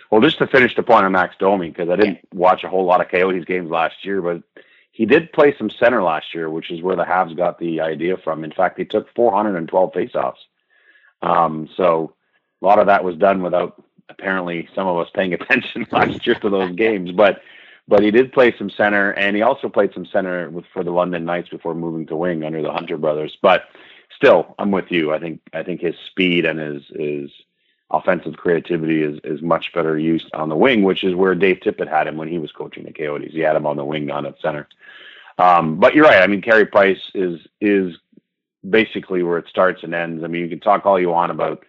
Well, 0.10 0.22
just 0.22 0.40
to 0.40 0.48
finish 0.48 0.76
the 0.76 0.84
point 0.84 1.06
on 1.06 1.12
Max 1.12 1.36
Domi, 1.40 1.70
because 1.70 1.90
I 1.90 1.96
didn't 1.96 2.20
watch 2.34 2.64
a 2.64 2.70
whole 2.70 2.86
lot 2.86 3.02
of 3.02 3.10
Coyotes 3.10 3.46
games 3.46 3.70
last 3.70 4.04
year, 4.04 4.22
but 4.22 4.42
he 4.92 5.06
did 5.06 5.32
play 5.32 5.56
some 5.58 5.70
center 5.70 6.02
last 6.02 6.34
year, 6.34 6.50
which 6.50 6.72
is 6.72 6.82
where 6.82 6.96
the 6.96 7.04
Habs 7.04 7.38
got 7.38 7.60
the 7.60 7.80
idea 7.82 8.18
from. 8.18 8.44
In 8.44 8.52
fact, 8.52 8.80
he 8.80 8.86
took 8.86 9.14
412 9.16 9.94
faceoffs. 9.94 10.34
Um, 11.22 11.70
so 11.78 12.16
a 12.62 12.66
lot 12.66 12.80
of 12.80 12.88
that 12.88 13.04
was 13.04 13.18
done 13.18 13.44
without 13.44 13.82
apparently 14.10 14.68
some 14.74 14.88
of 14.88 14.98
us 14.98 15.10
paying 15.14 15.34
attention 15.36 15.86
last 15.92 16.26
year 16.26 16.36
to 16.36 16.50
those 16.50 16.76
games. 16.76 17.12
But 17.12 17.42
but 17.88 18.04
he 18.04 18.12
did 18.12 18.32
play 18.32 18.54
some 18.56 18.70
center, 18.70 19.12
and 19.12 19.36
he 19.36 19.42
also 19.42 19.68
played 19.68 19.94
some 19.94 20.06
center 20.06 20.50
with 20.50 20.66
for 20.74 20.84
the 20.84 20.92
London 20.92 21.26
Knights 21.26 21.50
before 21.50 21.74
moving 21.74 22.06
to 22.08 22.16
wing 22.16 22.44
under 22.44 22.62
the 22.62 22.72
Hunter 22.72 22.98
brothers. 22.98 23.36
But 23.42 23.64
still, 24.16 24.54
I'm 24.60 24.72
with 24.72 24.92
you. 24.92 25.14
I 25.14 25.20
think 25.20 25.42
I 25.54 25.64
think 25.64 25.82
his 25.82 25.96
speed 26.08 26.46
and 26.46 26.60
his 26.60 26.84
his 26.96 27.32
offensive 27.92 28.38
creativity 28.38 29.02
is, 29.02 29.20
is 29.24 29.42
much 29.42 29.74
better 29.74 29.98
used 29.98 30.30
on 30.34 30.50
the 30.50 30.56
wing, 30.56 30.84
which 30.84 31.04
is 31.04 31.16
where 31.16 31.36
Dave 31.36 31.58
Tippett 31.58 31.90
had 31.90 32.08
him 32.08 32.18
when 32.18 32.28
he 32.28 32.38
was 32.38 32.52
coaching 32.52 32.84
the 32.84 32.94
Coyotes. 32.94 33.34
He 33.34 33.40
had 33.40 33.56
him 33.56 33.66
on 33.66 33.78
the 33.78 33.86
wing, 33.86 34.06
not 34.06 34.26
at 34.26 34.40
center. 34.42 34.68
Um, 35.38 35.80
but 35.80 35.96
you're 35.96 36.06
right. 36.06 36.22
I 36.22 36.28
mean, 36.28 36.42
Carey 36.42 36.66
Price 36.66 37.02
is 37.16 37.40
is 37.62 37.96
basically 38.70 39.24
where 39.24 39.38
it 39.38 39.48
starts 39.48 39.84
and 39.84 39.96
ends. 39.96 40.24
I 40.24 40.28
mean, 40.28 40.42
you 40.42 40.50
can 40.50 40.60
talk 40.60 40.86
all 40.86 41.00
you 41.00 41.10
want 41.10 41.32
about, 41.32 41.64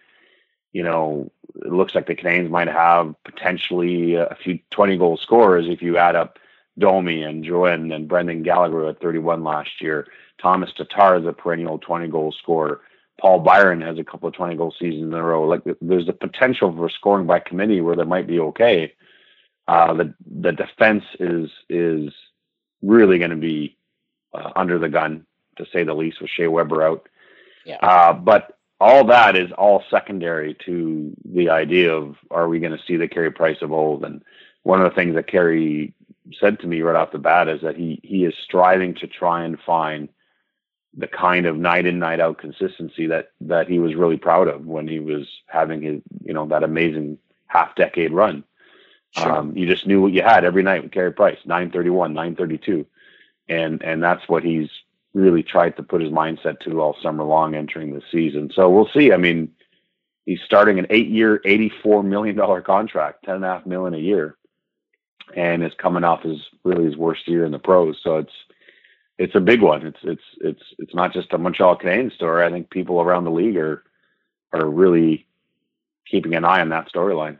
you 0.73 0.83
know, 0.83 1.31
it 1.55 1.71
looks 1.71 1.95
like 1.95 2.05
the 2.05 2.15
Canadiens 2.15 2.49
might 2.49 2.67
have 2.67 3.15
potentially 3.23 4.15
a 4.15 4.37
few 4.43 4.59
20 4.71 4.97
goal 4.97 5.15
scorers 5.15 5.67
if 5.69 5.81
you 5.81 5.97
add 5.97 6.17
up 6.17 6.37
Domi 6.77 7.23
and 7.23 7.45
Drouin 7.45 7.93
and 7.95 8.07
Brendan 8.07 8.43
Gallagher 8.43 8.87
at 8.87 8.99
31 8.99 9.43
last 9.43 9.81
year. 9.81 10.07
Tomas 10.37 10.73
Tatar 10.73 11.17
is 11.17 11.25
a 11.25 11.33
perennial 11.33 11.77
20 11.79 12.07
goal 12.07 12.31
scorer. 12.31 12.81
Paul 13.21 13.41
Byron 13.41 13.81
has 13.81 13.99
a 13.99 14.03
couple 14.03 14.27
of 14.27 14.33
20 14.33 14.55
goal 14.55 14.73
seasons 14.79 15.03
in 15.03 15.13
a 15.13 15.23
row. 15.23 15.47
Like 15.47 15.61
there's 15.79 16.07
the 16.07 16.13
potential 16.13 16.75
for 16.75 16.89
scoring 16.89 17.27
by 17.27 17.39
committee 17.39 17.79
where 17.79 17.95
they 17.95 18.03
might 18.03 18.25
be 18.25 18.39
okay. 18.39 18.93
Uh, 19.67 19.93
the 19.93 20.13
the 20.41 20.51
defense 20.51 21.03
is 21.19 21.51
is 21.69 22.11
really 22.81 23.19
going 23.19 23.29
to 23.29 23.37
be 23.37 23.77
uh, 24.33 24.49
under 24.55 24.79
the 24.79 24.89
gun 24.89 25.27
to 25.57 25.67
say 25.71 25.83
the 25.83 25.93
least 25.93 26.19
with 26.19 26.31
Shea 26.31 26.47
Weber 26.47 26.81
out. 26.81 27.07
Yeah. 27.63 27.77
Uh, 27.77 28.13
but 28.13 28.57
all 28.79 29.05
that 29.05 29.35
is 29.35 29.51
all 29.51 29.83
secondary 29.91 30.57
to 30.65 31.15
the 31.23 31.49
idea 31.51 31.93
of 31.93 32.15
are 32.31 32.47
we 32.47 32.59
going 32.59 32.75
to 32.75 32.83
see 32.87 32.95
the 32.95 33.07
Carey 33.07 33.31
Price 33.31 33.61
of 33.61 33.71
old? 33.71 34.03
And 34.03 34.23
one 34.63 34.81
of 34.81 34.89
the 34.89 34.95
things 34.95 35.13
that 35.13 35.27
Carey 35.27 35.93
said 36.39 36.59
to 36.61 36.67
me 36.67 36.81
right 36.81 36.95
off 36.95 37.11
the 37.11 37.19
bat 37.19 37.47
is 37.47 37.61
that 37.61 37.75
he 37.75 37.99
he 38.03 38.25
is 38.25 38.33
striving 38.43 38.95
to 38.95 39.05
try 39.05 39.43
and 39.43 39.59
find 39.59 40.09
the 40.95 41.07
kind 41.07 41.45
of 41.45 41.57
night 41.57 41.85
in 41.85 41.99
night 41.99 42.19
out 42.19 42.37
consistency 42.37 43.07
that 43.07 43.31
that 43.39 43.67
he 43.67 43.79
was 43.79 43.95
really 43.95 44.17
proud 44.17 44.47
of 44.47 44.65
when 44.65 44.87
he 44.87 44.99
was 44.99 45.27
having 45.47 45.81
his 45.81 46.01
you 46.23 46.33
know 46.33 46.45
that 46.47 46.63
amazing 46.63 47.17
half 47.47 47.75
decade 47.75 48.11
run. 48.11 48.43
Sure. 49.11 49.31
Um, 49.31 49.57
you 49.57 49.67
just 49.67 49.87
knew 49.87 50.01
what 50.01 50.13
you 50.13 50.21
had 50.21 50.45
every 50.45 50.63
night 50.63 50.83
with 50.83 50.91
Carey 50.91 51.11
Price, 51.11 51.37
nine 51.45 51.71
thirty 51.71 51.89
one, 51.89 52.13
nine 52.13 52.35
thirty 52.35 52.57
two, 52.57 52.85
and 53.47 53.81
and 53.83 54.03
that's 54.03 54.27
what 54.27 54.43
he's 54.43 54.69
really 55.13 55.43
tried 55.43 55.75
to 55.75 55.83
put 55.83 56.01
his 56.01 56.11
mindset 56.11 56.59
to 56.61 56.81
all 56.81 56.95
summer 57.01 57.23
long 57.23 57.55
entering 57.55 57.93
the 57.93 58.01
season. 58.11 58.49
So 58.53 58.69
we'll 58.69 58.87
see. 58.93 59.11
I 59.11 59.17
mean, 59.17 59.51
he's 60.25 60.39
starting 60.45 60.79
an 60.79 60.87
eight 60.89 61.09
year, 61.09 61.41
eighty 61.45 61.71
four 61.83 62.03
million 62.03 62.35
dollar 62.35 62.61
contract, 62.61 63.23
ten 63.25 63.35
and 63.35 63.45
a 63.45 63.47
half 63.47 63.65
million 63.65 63.93
a 63.93 63.97
year 63.97 64.37
and 65.35 65.63
is 65.63 65.73
coming 65.77 66.03
off 66.03 66.23
his 66.23 66.39
really 66.63 66.85
his 66.85 66.97
worst 66.97 67.27
year 67.27 67.45
in 67.45 67.51
the 67.51 67.59
pros. 67.59 67.99
So 68.03 68.17
it's 68.17 68.33
it's 69.21 69.35
a 69.35 69.39
big 69.39 69.61
one. 69.61 69.85
It's 69.85 69.99
it's 70.03 70.23
it's 70.39 70.63
it's 70.79 70.95
not 70.95 71.13
just 71.13 71.31
a 71.31 71.37
Montreal 71.37 71.77
Canadiens 71.77 72.13
story. 72.13 72.43
I 72.43 72.49
think 72.49 72.71
people 72.71 72.99
around 73.01 73.25
the 73.25 73.31
league 73.31 73.57
are 73.57 73.83
are 74.51 74.67
really 74.67 75.27
keeping 76.07 76.33
an 76.33 76.43
eye 76.43 76.59
on 76.59 76.69
that 76.69 76.91
storyline. 76.91 77.37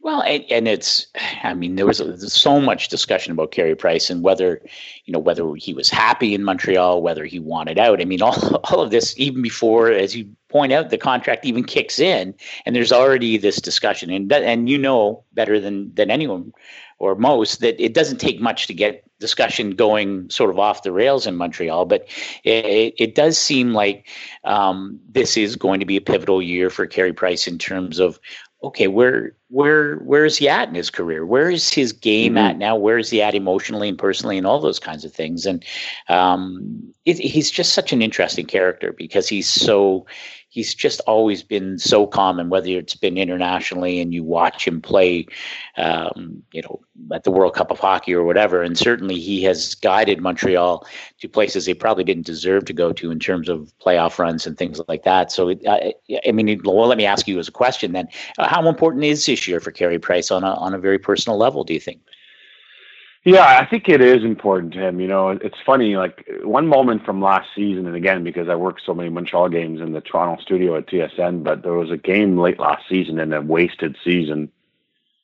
Well, 0.00 0.22
and, 0.22 0.44
and, 0.50 0.66
it's, 0.66 1.06
I 1.44 1.54
mean, 1.54 1.76
there 1.76 1.86
was 1.86 2.02
so 2.32 2.60
much 2.60 2.88
discussion 2.88 3.30
about 3.30 3.52
Carey 3.52 3.76
Price 3.76 4.10
and 4.10 4.20
whether, 4.24 4.60
you 5.04 5.12
know, 5.12 5.20
whether 5.20 5.54
he 5.54 5.72
was 5.72 5.88
happy 5.88 6.34
in 6.34 6.42
Montreal, 6.42 7.00
whether 7.00 7.24
he 7.24 7.38
wanted 7.38 7.78
out. 7.78 8.00
I 8.00 8.04
mean, 8.04 8.22
all, 8.22 8.56
all 8.56 8.80
of 8.80 8.90
this, 8.90 9.14
even 9.16 9.40
before, 9.40 9.92
as 9.92 10.16
you 10.16 10.28
point 10.48 10.72
out, 10.72 10.90
the 10.90 10.98
contract 10.98 11.44
even 11.44 11.62
kicks 11.62 12.00
in, 12.00 12.34
and 12.66 12.74
there's 12.74 12.90
already 12.90 13.38
this 13.38 13.60
discussion. 13.60 14.10
And, 14.10 14.32
and 14.32 14.68
you 14.68 14.78
know 14.78 15.22
better 15.32 15.60
than, 15.60 15.94
than 15.94 16.10
anyone 16.10 16.52
or 16.98 17.14
most 17.14 17.60
that 17.60 17.82
it 17.82 17.94
doesn't 17.94 18.18
take 18.18 18.40
much 18.40 18.66
to 18.66 18.74
get 18.74 19.04
discussion 19.22 19.70
going 19.70 20.28
sort 20.28 20.50
of 20.50 20.58
off 20.58 20.82
the 20.82 20.92
rails 20.92 21.26
in 21.26 21.36
Montreal. 21.36 21.86
But 21.86 22.06
it, 22.44 22.92
it 22.98 23.14
does 23.14 23.38
seem 23.38 23.72
like 23.72 24.06
um, 24.44 25.00
this 25.08 25.38
is 25.38 25.56
going 25.56 25.80
to 25.80 25.86
be 25.86 25.96
a 25.96 26.02
pivotal 26.02 26.42
year 26.42 26.68
for 26.68 26.86
Carey 26.86 27.14
Price 27.14 27.46
in 27.46 27.56
terms 27.56 27.98
of 27.98 28.18
okay, 28.64 28.88
where 28.88 29.34
where 29.48 29.96
where 29.98 30.24
is 30.24 30.36
he 30.36 30.48
at 30.48 30.68
in 30.68 30.74
his 30.74 30.90
career? 30.90 31.24
Where 31.24 31.50
is 31.50 31.72
his 31.72 31.92
game 31.92 32.34
mm-hmm. 32.34 32.46
at 32.46 32.58
now? 32.58 32.76
Where 32.76 32.98
is 32.98 33.10
he 33.10 33.22
at 33.22 33.34
emotionally 33.34 33.88
and 33.88 33.98
personally, 33.98 34.38
and 34.38 34.46
all 34.46 34.60
those 34.60 34.78
kinds 34.78 35.04
of 35.04 35.12
things? 35.12 35.46
And 35.46 35.64
um, 36.08 36.92
it, 37.04 37.18
he's 37.18 37.50
just 37.50 37.72
such 37.72 37.92
an 37.92 38.02
interesting 38.02 38.46
character 38.46 38.92
because 38.92 39.28
he's 39.28 39.48
so 39.48 40.06
he's 40.52 40.74
just 40.74 41.00
always 41.06 41.42
been 41.42 41.78
so 41.78 42.06
common, 42.06 42.50
whether 42.50 42.68
it's 42.68 42.94
been 42.94 43.16
internationally 43.16 44.00
and 44.02 44.12
you 44.12 44.22
watch 44.22 44.66
him 44.66 44.82
play, 44.82 45.26
um, 45.78 46.42
you 46.52 46.60
know, 46.60 46.78
at 47.10 47.24
the 47.24 47.30
World 47.30 47.54
Cup 47.54 47.70
of 47.70 47.78
Hockey 47.78 48.12
or 48.12 48.22
whatever. 48.22 48.62
And 48.62 48.76
certainly 48.76 49.18
he 49.18 49.42
has 49.44 49.74
guided 49.76 50.20
Montreal 50.20 50.86
to 51.20 51.28
places 51.28 51.64
they 51.64 51.72
probably 51.72 52.04
didn't 52.04 52.26
deserve 52.26 52.66
to 52.66 52.74
go 52.74 52.92
to 52.92 53.10
in 53.10 53.18
terms 53.18 53.48
of 53.48 53.72
playoff 53.78 54.18
runs 54.18 54.46
and 54.46 54.58
things 54.58 54.78
like 54.88 55.04
that. 55.04 55.32
So, 55.32 55.52
I, 55.66 55.94
I, 56.26 56.32
mean, 56.32 56.60
well, 56.66 56.86
let 56.86 56.98
me 56.98 57.06
ask 57.06 57.26
you 57.26 57.38
as 57.38 57.48
a 57.48 57.52
question 57.52 57.92
then: 57.92 58.08
uh, 58.36 58.46
How 58.46 58.68
important 58.68 59.04
is 59.04 59.24
this 59.24 59.48
year 59.48 59.58
for 59.58 59.70
Carey 59.70 59.98
Price 59.98 60.30
on 60.30 60.44
a 60.44 60.52
on 60.56 60.74
a 60.74 60.78
very 60.78 60.98
personal 60.98 61.38
level? 61.38 61.64
Do 61.64 61.72
you 61.72 61.80
think? 61.80 62.02
Yeah, 63.24 63.60
I 63.60 63.66
think 63.66 63.88
it 63.88 64.00
is 64.00 64.24
important 64.24 64.72
to 64.72 64.80
him. 64.80 64.98
You 64.98 65.06
know, 65.06 65.28
it's 65.28 65.58
funny, 65.64 65.96
like 65.96 66.26
one 66.42 66.66
moment 66.66 67.04
from 67.04 67.22
last 67.22 67.48
season, 67.54 67.86
and 67.86 67.94
again, 67.94 68.24
because 68.24 68.48
I 68.48 68.56
worked 68.56 68.82
so 68.84 68.94
many 68.94 69.10
Montreal 69.10 69.48
games 69.48 69.80
in 69.80 69.92
the 69.92 70.00
Toronto 70.00 70.42
studio 70.42 70.76
at 70.76 70.88
TSN, 70.88 71.44
but 71.44 71.62
there 71.62 71.74
was 71.74 71.92
a 71.92 71.96
game 71.96 72.36
late 72.36 72.58
last 72.58 72.82
season 72.88 73.20
in 73.20 73.32
a 73.32 73.40
wasted 73.40 73.96
season 74.02 74.50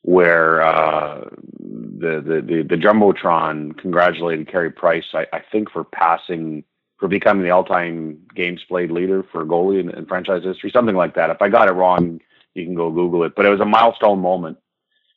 where 0.03 0.61
uh, 0.61 1.25
the, 1.59 2.21
the, 2.25 2.41
the, 2.41 2.63
the 2.69 2.81
Jumbotron 2.81 3.77
congratulated 3.77 4.47
Carey 4.47 4.71
Price, 4.71 5.05
I, 5.13 5.27
I 5.33 5.41
think, 5.51 5.69
for 5.69 5.83
passing, 5.83 6.63
for 6.99 7.09
becoming 7.09 7.43
the 7.43 7.49
all 7.49 7.65
time 7.65 8.19
games 8.33 8.63
played 8.65 8.91
leader 8.91 9.25
for 9.29 9.41
a 9.41 9.45
goalie 9.45 9.81
in, 9.81 9.89
in 9.89 10.05
franchise 10.05 10.45
history, 10.45 10.71
something 10.71 10.95
like 10.95 11.15
that. 11.15 11.31
If 11.31 11.41
I 11.41 11.49
got 11.49 11.67
it 11.67 11.73
wrong, 11.73 12.21
you 12.53 12.63
can 12.63 12.75
go 12.75 12.89
Google 12.91 13.23
it. 13.23 13.35
But 13.35 13.45
it 13.45 13.49
was 13.49 13.59
a 13.59 13.65
milestone 13.65 14.19
moment. 14.19 14.57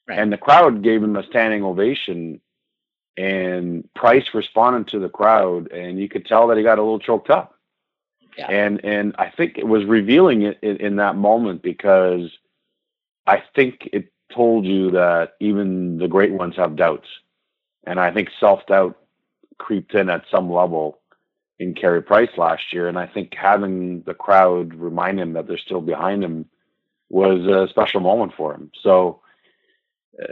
Right. 0.08 0.18
And 0.18 0.32
the 0.32 0.36
crowd 0.36 0.82
gave 0.82 1.00
him 1.00 1.14
a 1.14 1.24
standing 1.26 1.62
ovation 1.62 2.40
and 3.16 3.88
Price 3.95 4.26
responded 4.35 4.88
to 4.88 4.99
the 4.99 5.09
crowd, 5.09 5.71
and 5.71 5.99
you 5.99 6.09
could 6.09 6.26
tell 6.26 6.49
that 6.49 6.57
he 6.57 6.62
got 6.62 6.78
a 6.78 6.83
little 6.83 6.99
choked 6.99 7.31
up. 7.31 7.59
Yeah. 8.37 8.50
And 8.50 8.85
and 8.85 9.14
I 9.19 9.31
think 9.31 9.59
it 9.59 9.66
was 9.66 9.85
revealing 9.85 10.42
it 10.42 10.59
in, 10.62 10.76
in 10.78 10.97
that 10.97 11.16
moment 11.16 11.62
because 11.62 12.31
I 13.26 13.42
think 13.54 13.88
it 13.92 14.11
told 14.35 14.64
you 14.64 14.92
that 14.92 15.35
even 15.40 15.99
the 15.99 16.09
great 16.09 16.33
ones 16.33 16.57
have 16.57 16.76
doubts, 16.76 17.09
and 17.87 18.00
I 18.00 18.11
think 18.11 18.31
self 18.40 18.64
doubt 18.66 18.97
creeped 19.59 19.95
in 19.95 20.09
at 20.09 20.25
some 20.31 20.50
level 20.50 20.99
in 21.59 21.75
Carey 21.75 22.02
Price 22.02 22.31
last 22.38 22.73
year, 22.73 22.88
and 22.88 22.99
I 22.99 23.07
think 23.07 23.35
having 23.35 24.02
the 24.02 24.14
crowd 24.14 24.75
remind 24.75 25.21
him 25.21 25.35
that 25.35 25.47
they're 25.47 25.59
still 25.59 25.83
behind 25.83 26.25
him 26.25 26.47
was 27.11 27.47
a 27.47 27.69
special 27.69 28.00
moment 28.00 28.33
for 28.35 28.54
him. 28.54 28.71
So 28.83 29.21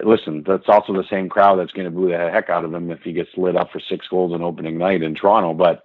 listen, 0.03 0.43
that's 0.47 0.69
also 0.69 0.93
the 0.93 1.09
same 1.09 1.29
crowd 1.29 1.57
that's 1.57 1.73
going 1.73 1.87
to 1.87 1.91
boo 1.91 2.09
the 2.09 2.19
heck 2.19 2.51
out 2.51 2.65
of 2.65 2.75
him 2.75 2.91
if 2.91 3.03
he 3.03 3.13
gets 3.13 3.31
lit 3.37 3.57
up 3.57 3.71
for 3.71 3.81
six 3.81 4.07
goals 4.09 4.33
on 4.33 4.43
opening 4.43 4.79
night 4.79 5.03
in 5.03 5.15
Toronto. 5.15 5.55
But, 5.55 5.85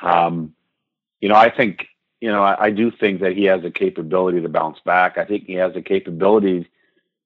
um, 0.00 0.54
you 1.20 1.28
know, 1.28 1.34
I 1.34 1.50
think, 1.50 1.86
you 2.20 2.30
know, 2.30 2.42
I, 2.42 2.66
I, 2.66 2.70
do 2.70 2.90
think 2.90 3.20
that 3.20 3.36
he 3.36 3.44
has 3.44 3.62
the 3.62 3.70
capability 3.70 4.40
to 4.42 4.48
bounce 4.48 4.78
back. 4.80 5.18
I 5.18 5.24
think 5.24 5.46
he 5.46 5.54
has 5.54 5.72
the 5.74 5.82
capability 5.82 6.68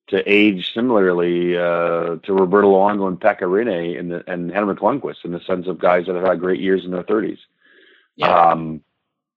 to 0.09 0.23
age 0.31 0.73
similarly 0.73 1.57
uh, 1.57 2.17
to 2.17 2.33
Roberto 2.33 2.73
Luongo 2.73 3.09
and 3.09 3.21
Pekka 3.21 3.43
Rinne 3.43 3.99
and, 3.99 4.11
the, 4.13 4.31
and 4.31 4.51
Henrik 4.51 4.81
Lundqvist 4.81 5.25
in 5.25 5.33
the 5.33 5.41
sense 5.41 5.67
of 5.67 5.79
guys 5.79 6.07
that 6.07 6.15
have 6.15 6.25
had 6.25 6.41
great 6.41 6.61
years 6.61 6.85
in 6.85 6.91
their 6.91 7.05
30s. 7.05 7.39
Yeah. 8.17 8.51
Um, 8.51 8.83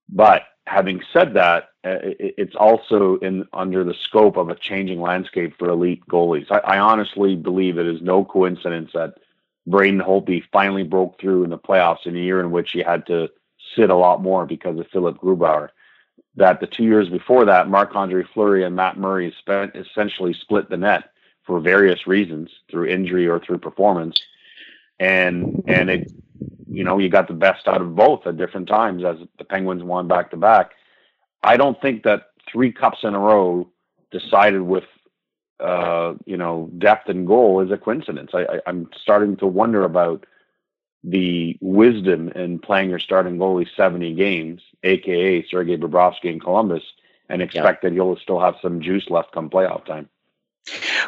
but 0.09 0.43
having 0.67 1.01
said 1.13 1.33
that, 1.35 1.69
uh, 1.83 1.99
it's 2.01 2.55
also 2.55 3.17
in 3.17 3.45
under 3.53 3.83
the 3.83 3.93
scope 3.93 4.37
of 4.37 4.49
a 4.49 4.55
changing 4.55 4.99
landscape 4.99 5.53
for 5.57 5.69
elite 5.69 6.05
goalies. 6.07 6.49
I, 6.51 6.57
I 6.59 6.79
honestly 6.79 7.35
believe 7.35 7.77
it 7.77 7.87
is 7.87 8.01
no 8.01 8.25
coincidence 8.25 8.91
that 8.93 9.15
Braden 9.67 10.01
Holtby 10.01 10.43
finally 10.51 10.83
broke 10.83 11.19
through 11.19 11.43
in 11.43 11.49
the 11.49 11.57
playoffs 11.57 12.05
in 12.05 12.15
a 12.15 12.19
year 12.19 12.39
in 12.39 12.51
which 12.51 12.71
he 12.71 12.79
had 12.79 13.05
to 13.07 13.29
sit 13.75 13.89
a 13.89 13.95
lot 13.95 14.21
more 14.21 14.45
because 14.45 14.79
of 14.79 14.87
Philipp 14.91 15.17
Grubauer. 15.17 15.69
That 16.35 16.59
the 16.59 16.67
two 16.67 16.83
years 16.83 17.09
before 17.09 17.45
that, 17.45 17.69
Marc 17.69 17.95
Andre 17.95 18.23
Fleury 18.33 18.63
and 18.63 18.75
Matt 18.75 18.97
Murray 18.97 19.33
spent 19.39 19.75
essentially 19.75 20.33
split 20.33 20.69
the 20.69 20.77
net 20.77 21.11
for 21.43 21.59
various 21.59 22.07
reasons, 22.07 22.49
through 22.69 22.87
injury 22.87 23.27
or 23.27 23.39
through 23.39 23.59
performance, 23.59 24.19
and 24.99 25.63
and 25.67 25.89
it 25.89 26.11
you 26.75 26.83
know, 26.83 26.97
you 26.97 27.09
got 27.09 27.27
the 27.27 27.33
best 27.33 27.67
out 27.67 27.81
of 27.81 27.95
both 27.95 28.27
at 28.27 28.37
different 28.37 28.67
times 28.67 29.03
as 29.05 29.17
the 29.37 29.45
Penguins 29.45 29.83
won 29.83 30.07
back 30.07 30.31
to 30.31 30.37
back. 30.37 30.71
I 31.41 31.55
don't 31.55 31.79
think 31.81 32.03
that 32.03 32.27
three 32.51 32.71
cups 32.71 32.99
in 33.03 33.15
a 33.15 33.19
row 33.19 33.69
decided 34.11 34.61
with, 34.61 34.83
uh, 35.59 36.15
you 36.25 36.35
know, 36.35 36.69
depth 36.77 37.07
and 37.07 37.25
goal 37.25 37.61
is 37.61 37.71
a 37.71 37.77
coincidence. 37.77 38.31
I, 38.33 38.59
I'm 38.67 38.89
starting 39.01 39.37
to 39.37 39.47
wonder 39.47 39.85
about 39.85 40.25
the 41.03 41.57
wisdom 41.61 42.29
in 42.29 42.59
playing 42.59 42.89
your 42.89 42.99
starting 42.99 43.37
goalie 43.37 43.67
70 43.77 44.13
games, 44.15 44.61
aka 44.83 45.45
Sergei 45.47 45.77
Bobrovsky 45.77 46.25
in 46.25 46.39
Columbus, 46.39 46.83
and 47.29 47.41
expect 47.41 47.83
yeah. 47.83 47.89
that 47.89 47.95
you'll 47.95 48.17
still 48.17 48.39
have 48.39 48.55
some 48.61 48.81
juice 48.81 49.09
left 49.09 49.31
come 49.31 49.49
playoff 49.49 49.85
time. 49.85 50.09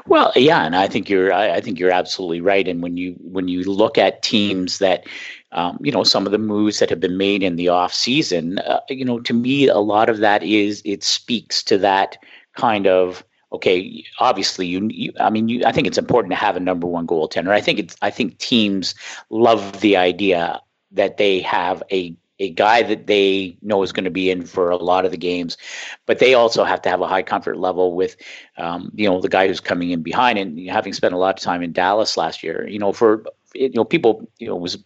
Well, 0.06 0.32
yeah, 0.36 0.66
and 0.66 0.76
I 0.76 0.88
think 0.88 1.10
you're 1.10 1.34
I, 1.34 1.56
I, 1.56 1.62
think 1.62 1.80
you're 1.80 1.92
absolutely 1.92 2.42
right. 2.42 2.68
And 2.68 2.82
when 2.82 2.98
you 2.98 3.16
when 3.22 3.48
you 3.48 3.64
look 3.64 3.98
at 3.98 4.22
teams 4.22 4.80
that, 4.80 5.06
um, 5.52 5.78
you 5.82 5.92
know, 5.92 6.04
some 6.04 6.26
of 6.26 6.32
the 6.32 6.38
moves 6.38 6.80
that 6.80 6.90
have 6.90 7.00
been 7.00 7.18
made 7.18 7.44
in 7.44 7.56
the 7.56 7.70
off 7.70 7.94
season, 7.94 8.60
uh, 8.60 8.82
you 8.90 9.06
know, 9.06 9.20
to 9.22 9.34
me, 9.34 9.68
a 9.68 9.80
lot 9.80 10.10
of 10.10 10.20
that 10.20 10.44
is 10.44 10.82
it 10.86 11.04
speaks 11.04 11.64
to 11.64 11.78
that 11.80 12.18
kind 12.56 12.88
of 12.88 13.24
okay, 13.52 14.04
obviously 14.20 14.68
you, 14.68 14.88
you 14.92 15.14
I 15.20 15.30
mean, 15.30 15.48
you, 15.48 15.64
I 15.66 15.72
think 15.72 15.88
it's 15.88 15.98
important 15.98 16.32
to 16.32 16.38
have 16.38 16.58
a 16.58 16.62
number 16.62 16.86
one 16.88 17.08
goaltender. 17.08 17.50
I 17.50 17.62
think 17.62 17.80
it's, 17.80 17.96
I 18.02 18.10
think 18.10 18.38
teams 18.40 18.94
love 19.30 19.80
the 19.80 19.96
idea 19.96 20.62
that 20.92 21.18
they 21.18 21.40
have 21.42 21.82
a 21.92 22.16
a 22.40 22.50
guy 22.52 22.84
that 22.84 23.08
they 23.08 23.58
know 23.62 23.84
is 23.84 23.92
going 23.92 24.04
to 24.04 24.12
be 24.12 24.30
in 24.30 24.46
for 24.46 24.70
a 24.70 24.78
lot 24.78 25.06
of 25.06 25.12
the 25.12 25.18
games, 25.18 25.58
but 26.06 26.20
they 26.20 26.34
also 26.34 26.64
have 26.64 26.82
to 26.84 26.90
have 26.90 27.02
a 27.02 27.08
high 27.08 27.24
comfort 27.24 27.58
level 27.58 27.96
with, 27.96 28.16
um, 28.58 28.92
you 28.96 29.10
know, 29.10 29.20
the 29.20 29.30
guy 29.30 29.48
who's 29.48 29.60
coming 29.60 29.92
in 29.92 30.04
behind. 30.04 30.38
And 30.38 30.70
having 30.70 30.94
spent 30.94 31.14
a 31.14 31.18
lot 31.18 31.38
of 31.38 31.44
time 31.44 31.64
in 31.64 31.72
Dallas 31.72 32.18
last 32.18 32.44
year, 32.44 32.68
you 32.68 32.80
know, 32.80 32.94
for 32.94 33.24
you 33.54 33.72
know 33.74 33.84
people, 33.84 34.30
you 34.38 34.48
know, 34.48 34.56
it 34.56 34.62
was 34.62 34.78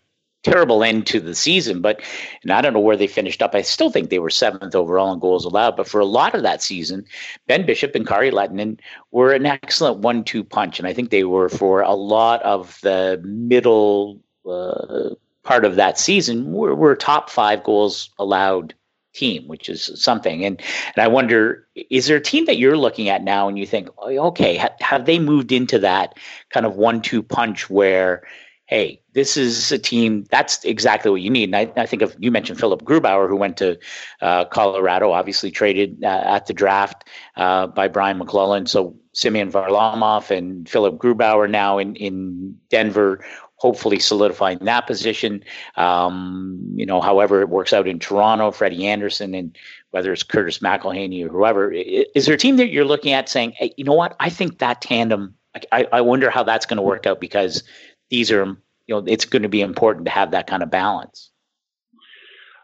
terrible 0.44 0.84
end 0.84 1.06
to 1.06 1.20
the 1.20 1.36
season, 1.36 1.82
but 1.82 2.02
and 2.42 2.52
I 2.52 2.62
don't 2.62 2.74
know 2.74 2.80
where 2.80 2.98
they 2.98 3.08
finished 3.08 3.42
up. 3.42 3.54
I 3.54 3.62
still 3.62 3.92
think 3.92 4.10
they 4.10 4.20
were 4.20 4.30
seventh 4.30 4.74
overall 4.74 5.14
in 5.14 5.20
goals 5.20 5.46
allowed. 5.46 5.78
But 5.78 5.88
for 5.88 6.00
a 6.00 6.06
lot 6.06 6.34
of 6.34 6.44
that 6.44 6.64
season, 6.64 7.06
Ben 7.48 7.66
Bishop 7.66 7.96
and 7.96 8.08
Kari 8.08 8.32
Lehtonen 8.32 8.80
were 9.12 9.34
an 9.34 9.46
excellent 9.46 10.00
one-two 10.00 10.44
punch, 10.44 10.80
and 10.80 10.88
I 10.88 10.94
think 10.94 11.10
they 11.10 11.26
were 11.26 11.50
for 11.50 11.82
a 11.82 11.94
lot 11.94 12.42
of 12.44 12.80
the 12.82 13.22
middle 13.24 14.20
uh, 14.50 15.10
part 15.44 15.66
of 15.66 15.76
that 15.76 15.98
season. 15.98 16.52
We're, 16.52 16.76
we're 16.76 16.96
top 16.96 17.30
five 17.30 17.64
goals 17.64 18.10
allowed 18.20 18.74
team, 19.14 19.48
which 19.48 19.70
is 19.70 19.92
something. 19.96 20.46
And 20.46 20.62
and 20.96 21.04
I 21.04 21.08
wonder, 21.08 21.68
is 21.76 22.08
there 22.08 22.18
a 22.18 22.22
team 22.22 22.46
that 22.46 22.58
you're 22.58 22.78
looking 22.78 23.10
at 23.10 23.24
now 23.24 23.48
and 23.48 23.58
you 23.58 23.66
think, 23.66 23.90
okay, 24.00 24.58
ha- 24.58 24.76
have 24.80 25.06
they 25.06 25.20
moved 25.20 25.52
into 25.52 25.80
that 25.80 26.18
kind 26.50 26.66
of 26.66 26.76
one-two 26.76 27.24
punch 27.24 27.70
where 27.70 28.24
hey, 28.72 29.02
this 29.14 29.36
is 29.36 29.70
a 29.74 29.78
team 29.78 30.26
that's 30.32 30.64
exactly 30.64 31.12
what 31.12 31.20
you 31.20 31.30
need. 31.30 31.54
And 31.54 31.58
I, 31.58 31.82
I 31.82 31.86
think 31.86 32.02
of 32.02 32.16
you 32.18 32.32
mentioned 32.32 32.58
Philipp 32.58 32.84
Grubauer, 32.84 33.28
who 33.28 33.36
went 33.36 33.58
to 33.58 33.78
uh, 34.22 34.46
Colorado, 34.46 35.12
obviously 35.12 35.52
traded 35.52 36.02
uh, 36.04 36.08
at 36.08 36.46
the 36.46 36.54
draft 36.54 37.04
uh, 37.36 37.68
by 37.68 37.90
Brian 37.90 38.18
MacLellan. 38.18 38.68
So 38.68 38.96
Semyon 39.12 39.52
Varlamov 39.52 40.32
and 40.32 40.70
Philipp 40.70 40.96
Grubauer 40.96 41.50
now 41.50 41.78
in 41.80 41.96
in 41.98 42.58
Denver. 42.70 43.24
Hopefully 43.62 44.00
solidifying 44.00 44.58
that 44.62 44.88
position. 44.88 45.44
Um, 45.76 46.60
you 46.74 46.84
know, 46.84 47.00
however 47.00 47.42
it 47.42 47.50
works 47.50 47.74
out 47.74 47.88
in 47.88 48.00
Toronto, 48.00 48.50
Freddie 48.50 48.88
Andersen 48.88 49.36
and 49.36 49.56
whether 49.92 50.12
it's 50.12 50.24
Curtis 50.24 50.60
McElhinney 50.60 51.24
or 51.24 51.30
whoever. 51.30 51.72
Is 51.72 52.26
there 52.26 52.34
a 52.34 52.40
team 52.40 52.58
that 52.58 52.72
you're 52.72 52.86
looking 52.86 53.14
at 53.14 53.30
saying, 53.30 53.52
hey, 53.52 53.72
you 53.78 53.84
know 53.84 53.94
what? 53.94 54.16
I 54.20 54.32
think 54.32 54.58
that 54.58 54.82
tandem. 54.82 55.36
I, 55.72 55.86
I 55.94 56.02
wonder 56.02 56.32
how 56.32 56.42
that's 56.42 56.66
going 56.66 56.78
to 56.78 56.82
work 56.82 57.06
out 57.06 57.22
because 57.22 57.62
these 58.10 58.32
are 58.32 58.46
you 58.46 58.96
know 58.96 59.04
it's 59.06 59.26
going 59.26 59.44
to 59.44 59.50
be 59.50 59.62
important 59.62 60.06
to 60.06 60.12
have 60.12 60.32
that 60.32 60.48
kind 60.48 60.64
of 60.64 60.72
balance. 60.72 61.30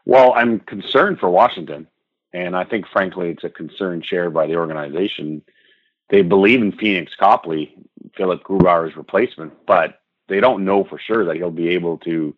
Well, 0.05 0.33
I'm 0.33 0.61
concerned 0.61 1.19
for 1.19 1.29
Washington, 1.29 1.85
and 2.33 2.55
I 2.55 2.63
think 2.63 2.87
frankly 2.87 3.29
it's 3.29 3.43
a 3.43 3.51
concern 3.51 4.01
shared 4.01 4.33
by 4.33 4.47
the 4.47 4.55
organization. 4.55 5.43
They 6.09 6.23
believe 6.23 6.61
in 6.61 6.71
Pheonix 6.71 7.09
Copley, 7.19 7.75
Philipp 8.15 8.41
Grubauer's 8.41 8.95
replacement, 8.95 9.53
but 9.67 9.99
they 10.27 10.39
don't 10.39 10.65
know 10.65 10.83
for 10.83 10.99
sure 10.99 11.25
that 11.25 11.35
he'll 11.35 11.51
be 11.51 11.69
able 11.69 11.97
to 11.99 12.35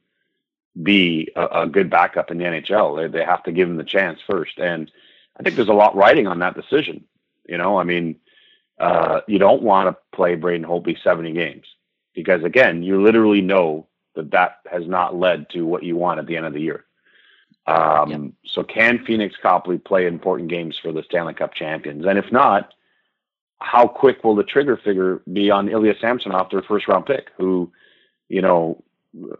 be 0.81 1.29
a, 1.35 1.61
a 1.61 1.67
good 1.67 1.89
backup 1.89 2.31
in 2.31 2.37
the 2.37 2.45
NHL. 2.45 2.97
They, 2.97 3.19
they 3.19 3.25
have 3.25 3.43
to 3.43 3.51
give 3.51 3.69
him 3.69 3.77
the 3.77 3.83
chance 3.83 4.19
first, 4.27 4.59
and 4.59 4.91
I 5.39 5.43
think 5.43 5.55
there's 5.55 5.69
a 5.69 5.73
lot 5.73 5.95
riding 5.95 6.27
on 6.27 6.39
that 6.39 6.55
decision. 6.55 7.05
You 7.47 7.57
know, 7.57 7.77
I 7.77 7.83
mean, 7.83 8.17
uh, 8.79 9.21
you 9.27 9.39
don't 9.39 9.63
want 9.63 9.89
to 9.89 10.15
play 10.15 10.35
Braden 10.35 10.67
Holtby 10.67 11.01
70 11.03 11.33
games 11.33 11.65
because 12.13 12.43
again, 12.43 12.83
you 12.83 13.01
literally 13.01 13.41
know 13.41 13.87
that 14.15 14.31
that 14.31 14.59
has 14.71 14.87
not 14.87 15.15
led 15.15 15.49
to 15.49 15.65
what 15.65 15.83
you 15.83 15.95
want 15.95 16.19
at 16.19 16.27
the 16.27 16.37
end 16.37 16.45
of 16.45 16.53
the 16.53 16.61
year. 16.61 16.85
Um, 17.65 18.09
yep. 18.09 18.21
So 18.45 18.63
can 18.63 18.99
Pheonix 18.99 19.33
Copley 19.41 19.77
play 19.77 20.07
important 20.07 20.49
games 20.49 20.77
for 20.77 20.91
the 20.91 21.03
Stanley 21.03 21.33
Cup 21.33 21.53
champions? 21.53 22.05
And 22.05 22.17
if 22.17 22.31
not, 22.31 22.73
how 23.61 23.87
quick 23.87 24.23
will 24.23 24.35
the 24.35 24.43
trigger 24.43 24.77
figure 24.77 25.21
be 25.31 25.51
on 25.51 25.69
Ilya 25.69 25.95
Samsonov, 25.99 26.49
their 26.49 26.61
first 26.61 26.87
round 26.87 27.05
pick, 27.05 27.29
who, 27.37 27.71
you 28.29 28.41
know, 28.41 28.81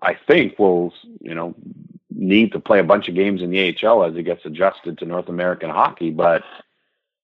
I 0.01 0.15
think 0.27 0.59
will, 0.59 0.93
you 1.21 1.33
know, 1.33 1.55
need 2.09 2.51
to 2.51 2.59
play 2.59 2.79
a 2.79 2.83
bunch 2.83 3.07
of 3.07 3.15
games 3.15 3.41
in 3.41 3.49
the 3.49 3.77
AHL 3.83 4.03
as 4.03 4.15
he 4.15 4.23
gets 4.23 4.45
adjusted 4.45 4.97
to 4.97 5.05
North 5.05 5.29
American 5.29 5.69
hockey. 5.69 6.09
But 6.09 6.43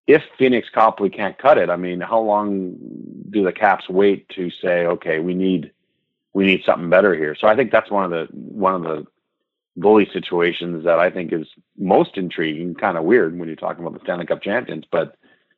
if 0.08 0.24
Pheonix 0.40 0.72
Copley 0.72 1.10
can't 1.10 1.38
cut 1.38 1.58
it, 1.58 1.70
I 1.70 1.76
mean, 1.76 2.00
how 2.00 2.20
long 2.20 2.76
do 3.30 3.44
the 3.44 3.52
Caps 3.52 3.90
wait 3.90 4.30
to 4.30 4.50
say, 4.50 4.86
okay, 4.86 5.20
we 5.20 5.34
need 5.34 5.72
we 6.34 6.46
need 6.46 6.64
something 6.66 6.90
better 6.90 7.16
here? 7.16 7.36
So 7.36 7.48
I 7.48 7.56
think 7.56 7.72
that's 7.72 7.92
one 7.92 8.06
of 8.06 8.12
the 8.12 8.28
one 8.34 8.76
of 8.76 8.84
the 8.84 9.06
goalie 9.80 10.12
situations 10.12 10.84
that 10.86 11.00
I 11.00 11.10
think 11.10 11.34
is 11.34 11.48
most 11.78 12.18
intriguing. 12.18 12.74
Kind 12.76 12.98
of 12.98 13.04
weird 13.04 13.38
when 13.38 13.48
you're 13.48 13.56
talking 13.56 13.86
about 13.86 13.98
the 13.98 14.04
Stanley 14.04 14.26
Cup 14.26 14.42
champions, 14.42 14.86
but 14.90 15.16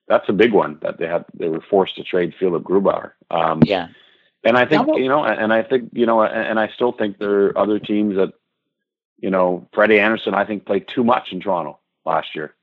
that's 0.07 0.27
a 0.29 0.33
big 0.33 0.53
one 0.53 0.79
that 0.81 0.97
they 0.97 1.07
had. 1.07 1.25
They 1.33 1.47
were 1.47 1.61
forced 1.61 1.95
to 1.95 2.03
trade 2.03 2.33
Philipp 2.39 2.63
Grubauer. 2.63 3.11
Um, 3.29 3.61
yeah, 3.65 3.87
and 4.43 4.57
I 4.57 4.65
think 4.65 4.87
you 4.97 5.07
know, 5.07 5.23
and 5.23 5.53
I 5.53 5.63
think 5.63 5.89
you 5.93 6.05
know, 6.05 6.23
and 6.23 6.59
I 6.59 6.69
still 6.69 6.91
think 6.91 7.17
there 7.17 7.45
are 7.45 7.57
other 7.57 7.79
teams 7.79 8.15
that, 8.15 8.33
you 9.19 9.29
know, 9.29 9.67
Freddie 9.73 9.99
Andersen 9.99 10.33
I 10.33 10.45
think 10.45 10.65
played 10.65 10.87
too 10.87 11.03
much 11.03 11.31
in 11.31 11.39
Toronto 11.39 11.79
last 12.05 12.35
year. 12.35 12.55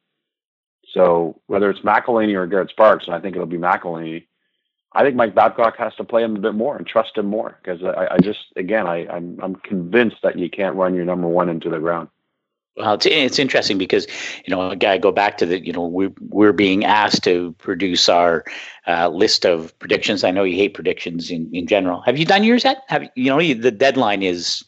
So 0.92 1.40
whether 1.46 1.70
it's 1.70 1.80
McElhinney 1.80 2.34
or 2.34 2.46
Garrett 2.46 2.70
Sparks, 2.70 3.06
and 3.06 3.14
I 3.14 3.20
think 3.20 3.36
it'll 3.36 3.46
be 3.46 3.58
McElhinney, 3.58 4.26
I 4.92 5.02
think 5.02 5.16
Mike 5.16 5.34
Babcock 5.34 5.76
has 5.76 5.94
to 5.96 6.04
play 6.04 6.22
him 6.22 6.36
a 6.36 6.40
bit 6.40 6.54
more 6.54 6.76
and 6.76 6.86
trust 6.86 7.16
him 7.16 7.26
more 7.26 7.58
because 7.62 7.82
I, 7.84 8.14
I, 8.14 8.18
just 8.18 8.40
again 8.56 8.86
I, 8.86 9.06
I'm 9.06 9.38
I'm 9.42 9.54
convinced 9.56 10.16
that 10.22 10.38
you 10.38 10.50
can't 10.50 10.76
run 10.76 10.94
your 10.94 11.04
number 11.04 11.28
one 11.28 11.48
into 11.48 11.70
the 11.70 11.78
ground. 11.78 12.08
Well, 12.78 12.94
it's, 12.94 13.06
it's 13.06 13.38
interesting 13.38 13.76
because 13.76 14.06
you 14.46 14.54
know, 14.54 14.70
again, 14.70 14.92
I 14.92 14.98
go 14.98 15.10
back 15.10 15.36
to 15.38 15.46
the 15.46 15.64
you 15.64 15.72
know 15.72 15.84
we're 15.84 16.12
we're 16.28 16.52
being 16.52 16.84
asked 16.84 17.24
to 17.24 17.52
produce 17.58 18.08
our 18.08 18.44
uh, 18.86 19.08
list 19.08 19.44
of 19.44 19.76
predictions. 19.78 20.24
I 20.24 20.30
know 20.30 20.44
you 20.44 20.56
hate 20.56 20.74
predictions 20.74 21.30
in, 21.30 21.50
in 21.52 21.66
general. 21.66 22.00
Have 22.02 22.18
you 22.18 22.24
done 22.24 22.44
yours 22.44 22.64
yet? 22.64 22.82
Have 22.88 23.08
you 23.16 23.30
know 23.30 23.38
the 23.38 23.70
deadline 23.72 24.22
is 24.22 24.64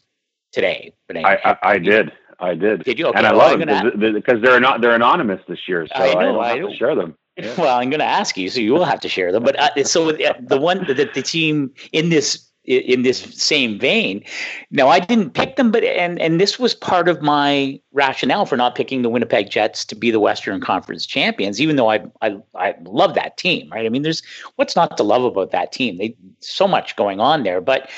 today? 0.53 0.93
But 1.07 1.19
I, 1.19 1.39
I, 1.45 1.57
I 1.63 1.79
did. 1.79 2.13
I 2.41 2.55
did. 2.55 2.85
Did 2.85 2.99
you? 2.99 3.07
Okay. 3.07 3.19
And 3.19 3.27
I 3.27 3.33
well, 3.33 3.57
love 3.57 3.67
them 3.67 4.15
because 4.15 4.43
they're 4.43 4.61
not 4.61 4.81
they're 4.81 4.95
anonymous 4.95 5.41
this 5.49 5.69
year, 5.69 5.87
so 5.87 5.95
I, 5.95 6.15
know, 6.15 6.41
I 6.41 6.57
don't 6.57 6.63
have 6.63 6.71
to 6.71 6.77
share 6.77 6.95
them. 6.95 7.15
Yeah. 7.37 7.55
Well, 7.57 7.79
I'm 7.79 7.89
going 7.89 8.01
to 8.01 8.07
ask 8.07 8.37
you, 8.37 8.51
so 8.51 8.61
you 8.61 8.73
will 8.73 8.85
have 8.85 9.01
to 9.01 9.09
share 9.09 9.33
them. 9.33 9.45
But 9.45 9.59
uh, 9.59 9.85
so 9.85 10.13
the 10.13 10.59
one 10.61 10.85
that 10.87 11.15
the 11.15 11.23
team 11.23 11.73
in 11.93 12.11
this 12.11 12.50
in 12.65 13.03
this 13.03 13.19
same 13.19 13.79
vein. 13.79 14.23
Now, 14.71 14.89
I 14.89 15.01
didn't 15.01 15.31
pick 15.31 15.57
them, 15.57 15.71
but 15.71 15.83
and 15.83 16.21
and 16.21 16.41
this 16.41 16.59
was 16.59 16.75
part 16.75 17.09
of 17.09 17.23
my 17.23 17.81
rationale 17.93 18.47
for 18.47 18.57
not 18.57 18.75
picking 18.75 19.03
the 19.03 19.09
Winnipeg 19.09 19.51
Jets 19.51 19.85
to 19.87 19.95
be 19.95 20.11
the 20.11 20.21
Western 20.21 20.61
Conference 20.61 21.07
champions, 21.07 21.61
even 21.61 21.77
though 21.77 21.91
I 21.91 22.03
I 22.21 22.37
I 22.55 22.75
love 22.83 23.15
that 23.15 23.37
team, 23.37 23.71
right? 23.71 23.87
I 23.87 23.89
mean, 23.89 24.03
there's 24.03 24.23
what's 24.57 24.77
not 24.77 24.97
to 24.99 25.03
love 25.03 25.25
about 25.25 25.53
that 25.53 25.73
team? 25.73 25.97
They 25.97 26.17
so 26.41 26.69
much 26.69 26.97
going 26.97 27.19
on 27.19 27.43
there, 27.43 27.61
but 27.61 27.89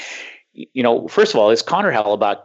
you 0.53 0.83
know, 0.83 1.09
first 1.09 1.35
of 1.35 1.41
all, 1.41 1.51
is 1.51 1.63
Connor 1.63 1.93
Hellebuyck 1.93 2.41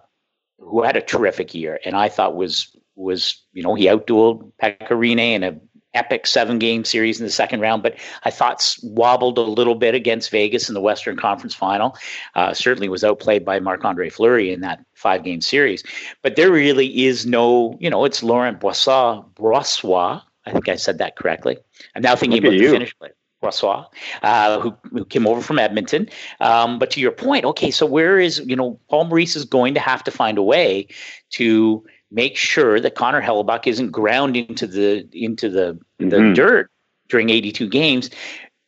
who 0.60 0.84
had 0.84 0.98
a 0.98 1.02
terrific 1.02 1.54
year, 1.54 1.80
and 1.86 1.96
I 1.96 2.10
thought 2.10 2.36
was 2.36 2.76
was 2.96 3.42
you 3.54 3.62
know 3.62 3.76
he 3.76 3.86
outdueled 3.86 4.52
Pekka 4.62 4.90
Rinne 4.90 5.20
in 5.20 5.44
a 5.44 5.60
epic 5.98 6.28
seven 6.28 6.60
game 6.60 6.86
series 6.86 7.20
in 7.20 7.26
the 7.26 7.32
second 7.32 7.60
round, 7.60 7.84
but 7.84 7.96
I 8.24 8.32
thought 8.32 8.78
wobbled 8.84 9.38
a 9.38 9.42
little 9.42 9.76
bit 9.76 9.96
against 9.96 10.30
Vegas 10.30 10.70
in 10.70 10.76
the 10.76 10.82
Western 10.82 11.18
Conference 11.18 11.56
final. 11.56 11.98
Uh, 12.36 12.54
certainly 12.54 12.88
was 12.88 13.04
outplayed 13.04 13.44
by 13.44 13.60
Marc 13.60 13.84
Andre 13.84 14.10
Fleury 14.10 14.52
in 14.52 14.62
that 14.62 14.86
five 14.94 15.24
game 15.24 15.42
series. 15.42 15.84
But 16.22 16.36
there 16.36 16.52
really 16.52 17.06
is 17.06 17.26
no, 17.26 17.76
you 17.80 17.90
know, 17.90 18.06
it's 18.06 18.24
Laurent 18.24 18.60
Boissois, 18.60 19.26
Brossoit. 19.36 20.22
I 20.46 20.52
think 20.52 20.70
I 20.70 20.76
said 20.76 20.98
that 21.00 21.18
correctly. 21.18 21.58
I'm 21.96 22.02
now 22.02 22.16
thinking 22.16 22.42
Look 22.42 22.54
about 22.54 22.60
the 22.60 22.72
Finnish 22.72 22.98
player. 22.98 23.14
Brossoit, 23.42 23.86
uh, 24.24 24.60
who, 24.60 24.76
who 24.90 25.06
came 25.06 25.28
over 25.28 25.42
from 25.42 25.60
Edmonton. 25.60 26.10
Um, 26.40 26.80
but 26.80 26.90
to 26.92 27.00
your 27.00 27.12
point, 27.12 27.46
okay, 27.46 27.70
so 27.70 27.86
where 27.86 28.20
is, 28.20 28.40
you 28.40 28.56
know, 28.56 28.80
Paul 28.90 29.06
Maurice 29.06 29.36
is 29.36 29.46
going 29.46 29.76
to 29.76 29.80
have 29.80 30.04
to 30.06 30.12
find 30.12 30.38
a 30.38 30.44
way 30.44 30.88
to 31.32 31.86
make 32.12 32.38
sure 32.38 32.80
that 32.80 32.96
Connor 32.96 33.22
Hellebuyck 33.22 33.67
isn't 33.67 33.91
ground 33.91 34.36
into 34.36 34.67
the 34.67 35.08
into 35.12 35.50
the 35.50 35.80
mm-hmm. 36.00 36.10
the 36.10 36.34
dirt 36.34 36.72
during 37.10 37.30
82 37.30 37.67
games 37.70 38.10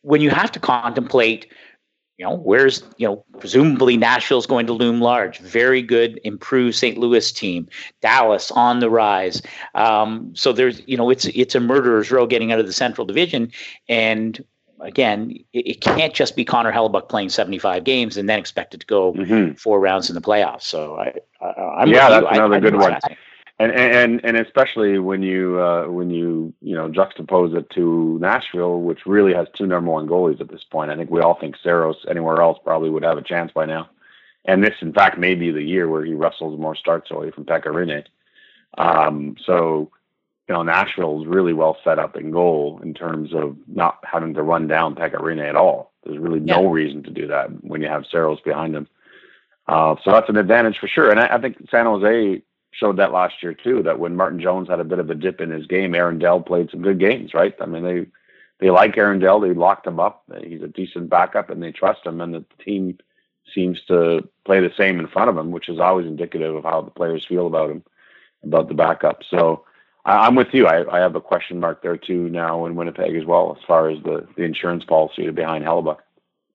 when 0.02 0.20
you 0.20 0.30
have 0.30 0.52
to 0.52 0.60
contemplate 0.60 1.50
you 2.18 2.26
know 2.26 2.36
where's 2.36 2.82
you 2.96 3.06
know 3.06 3.24
presumably 3.38 3.96
Nashville's 3.96 4.46
going 4.46 4.66
to 4.66 4.72
loom 4.72 5.00
large 5.00 5.38
very 5.38 5.82
good 5.82 6.20
improved 6.24 6.76
St. 6.76 6.98
Louis 6.98 7.32
team 7.32 7.68
Dallas 8.00 8.50
on 8.50 8.80
the 8.80 8.90
rise 8.90 9.42
um, 9.74 10.34
so 10.34 10.52
there's 10.52 10.82
you 10.86 10.96
know 10.96 11.10
it's 11.10 11.26
it's 11.26 11.54
a 11.54 11.60
murderer's 11.60 12.10
row 12.10 12.26
getting 12.26 12.52
out 12.52 12.60
of 12.60 12.66
the 12.66 12.72
central 12.72 13.06
division 13.06 13.50
and 13.88 14.44
again, 14.80 15.32
it, 15.52 15.66
it, 15.66 15.80
can't 15.80 16.14
just 16.14 16.36
be 16.36 16.44
Connor 16.44 16.72
Hellebuyck 16.72 17.08
playing 17.08 17.28
75 17.28 17.84
games 17.84 18.16
and 18.16 18.28
then 18.28 18.38
expected 18.38 18.80
to 18.80 18.86
go 18.86 19.12
mm-hmm. 19.12 19.54
four 19.54 19.80
rounds 19.80 20.08
in 20.08 20.14
the 20.14 20.20
playoffs. 20.20 20.62
So 20.62 20.96
I, 20.96 21.14
I 21.44 21.82
am 21.82 21.88
yeah, 21.88 22.08
that's 22.08 22.26
another 22.30 22.56
I, 22.56 22.60
good 22.60 22.76
one. 22.76 22.98
And, 23.60 23.72
and 23.72 24.24
and 24.24 24.38
especially 24.38 24.98
when 24.98 25.22
you 25.22 25.60
uh, 25.60 25.84
when 25.84 26.08
you 26.08 26.54
you 26.62 26.74
know 26.74 26.88
juxtapose 26.88 27.54
it 27.54 27.68
to 27.70 28.18
Nashville, 28.18 28.80
which 28.80 29.04
really 29.04 29.34
has 29.34 29.48
two 29.54 29.66
number 29.66 29.90
one 29.90 30.08
goalies 30.08 30.40
at 30.40 30.48
this 30.48 30.64
point. 30.64 30.90
I 30.90 30.96
think 30.96 31.10
we 31.10 31.20
all 31.20 31.38
think 31.38 31.56
Saros 31.62 32.06
anywhere 32.08 32.40
else 32.40 32.58
probably 32.64 32.88
would 32.88 33.02
have 33.02 33.18
a 33.18 33.22
chance 33.22 33.52
by 33.52 33.66
now. 33.66 33.90
And 34.46 34.64
this, 34.64 34.76
in 34.80 34.94
fact, 34.94 35.18
may 35.18 35.34
be 35.34 35.50
the 35.50 35.62
year 35.62 35.90
where 35.90 36.02
he 36.02 36.14
wrestles 36.14 36.58
more 36.58 36.74
starts 36.74 37.10
away 37.10 37.32
from 37.32 37.44
Pekka 37.44 38.04
Um, 38.78 39.36
so 39.44 39.90
you 40.48 40.54
know, 40.54 40.62
Nashville 40.62 41.20
is 41.20 41.28
really 41.28 41.52
well 41.52 41.76
set 41.84 41.98
up 41.98 42.16
in 42.16 42.30
goal 42.30 42.80
in 42.82 42.94
terms 42.94 43.34
of 43.34 43.58
not 43.68 43.98
having 44.10 44.32
to 44.34 44.42
run 44.42 44.68
down 44.68 44.94
Pekka 44.94 45.46
at 45.46 45.54
all. 45.54 45.92
There's 46.02 46.18
really 46.18 46.40
yeah. 46.40 46.56
no 46.56 46.66
reason 46.68 47.02
to 47.02 47.10
do 47.10 47.26
that 47.26 47.62
when 47.62 47.82
you 47.82 47.88
have 47.88 48.06
Saros 48.10 48.40
behind 48.40 48.74
him. 48.74 48.88
Uh, 49.68 49.96
so 50.02 50.12
that's 50.12 50.30
an 50.30 50.38
advantage 50.38 50.78
for 50.78 50.88
sure. 50.88 51.10
And 51.10 51.20
I, 51.20 51.36
I, 51.36 51.40
think 51.40 51.58
San 51.70 51.84
Jose 51.84 52.42
showed 52.80 52.96
that 52.96 53.12
last 53.12 53.42
year 53.42 53.54
too. 53.54 53.82
That 53.82 53.98
when 53.98 54.16
Martin 54.16 54.40
Jones 54.40 54.68
had 54.68 54.80
a 54.80 54.84
bit 54.84 54.98
of 54.98 55.10
a 55.10 55.14
dip 55.14 55.40
in 55.40 55.50
his 55.50 55.66
game, 55.66 55.94
Aaron 55.94 56.18
Dell 56.18 56.40
played 56.40 56.70
some 56.70 56.82
good 56.82 56.98
games. 56.98 57.34
Right? 57.34 57.54
I 57.60 57.66
mean, 57.66 57.84
they 57.84 58.06
they 58.58 58.70
like 58.70 58.96
Aaron 58.96 59.20
Dell. 59.20 59.38
They 59.40 59.52
locked 59.52 59.86
him 59.86 60.00
up. 60.00 60.24
He's 60.42 60.62
a 60.62 60.68
decent 60.68 61.10
backup, 61.10 61.50
and 61.50 61.62
they 61.62 61.72
trust 61.72 62.04
him. 62.04 62.20
And 62.20 62.34
the 62.34 62.44
team 62.64 62.98
seems 63.54 63.80
to 63.88 64.26
play 64.44 64.60
the 64.60 64.72
same 64.76 64.98
in 64.98 65.08
front 65.08 65.30
of 65.30 65.36
him, 65.36 65.50
which 65.50 65.68
is 65.68 65.78
always 65.78 66.06
indicative 66.06 66.54
of 66.54 66.64
how 66.64 66.82
the 66.82 66.90
players 66.90 67.26
feel 67.26 67.46
about 67.46 67.70
him, 67.70 67.84
about 68.42 68.68
the 68.68 68.74
backup. 68.74 69.22
So 69.28 69.64
I, 70.04 70.26
am 70.26 70.34
with 70.34 70.52
you. 70.52 70.66
I, 70.66 70.96
I 70.96 71.00
have 71.00 71.16
a 71.16 71.20
question 71.20 71.60
mark 71.60 71.82
there 71.82 71.96
too 71.96 72.28
now 72.28 72.64
in 72.66 72.74
Winnipeg 72.74 73.16
as 73.16 73.24
well, 73.24 73.56
as 73.58 73.64
far 73.66 73.88
as 73.88 74.02
the, 74.02 74.26
the 74.36 74.42
insurance 74.42 74.84
policy 74.84 75.28
behind 75.30 75.64
Hellebuyck. 75.64 75.98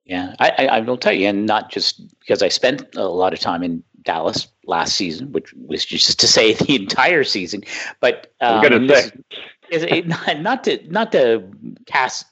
Yeah, 0.05 0.35
I, 0.39 0.51
I, 0.57 0.65
I 0.67 0.79
will 0.81 0.97
tell 0.97 1.13
you, 1.13 1.27
and 1.27 1.45
not 1.47 1.71
just 1.71 2.19
because 2.19 2.43
I 2.43 2.49
spent 2.49 2.95
a 2.95 3.07
lot 3.07 3.33
of 3.33 3.39
time 3.39 3.63
in 3.63 3.83
Dallas 4.05 4.47
last 4.65 4.95
season, 4.95 5.31
which 5.31 5.53
was 5.67 5.85
just 5.85 6.19
to 6.19 6.27
say 6.27 6.53
the 6.53 6.75
entire 6.75 7.23
season. 7.23 7.63
But 7.99 8.33
um, 8.41 8.59
I'm 8.59 8.63
gonna 8.63 8.95
say, 8.95 9.11
is, 9.69 9.83
it, 9.83 10.07
not, 10.27 10.41
not 10.41 10.63
to 10.65 10.91
not 10.91 11.11
to 11.11 11.43
cast 11.85 12.25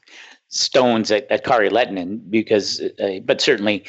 stones 0.54 1.12
at, 1.12 1.30
at 1.32 1.44
Kari 1.44 1.70
Lehtonen 1.70 2.22
because, 2.30 2.80
uh, 2.80 3.20
but 3.26 3.42
certainly, 3.42 3.84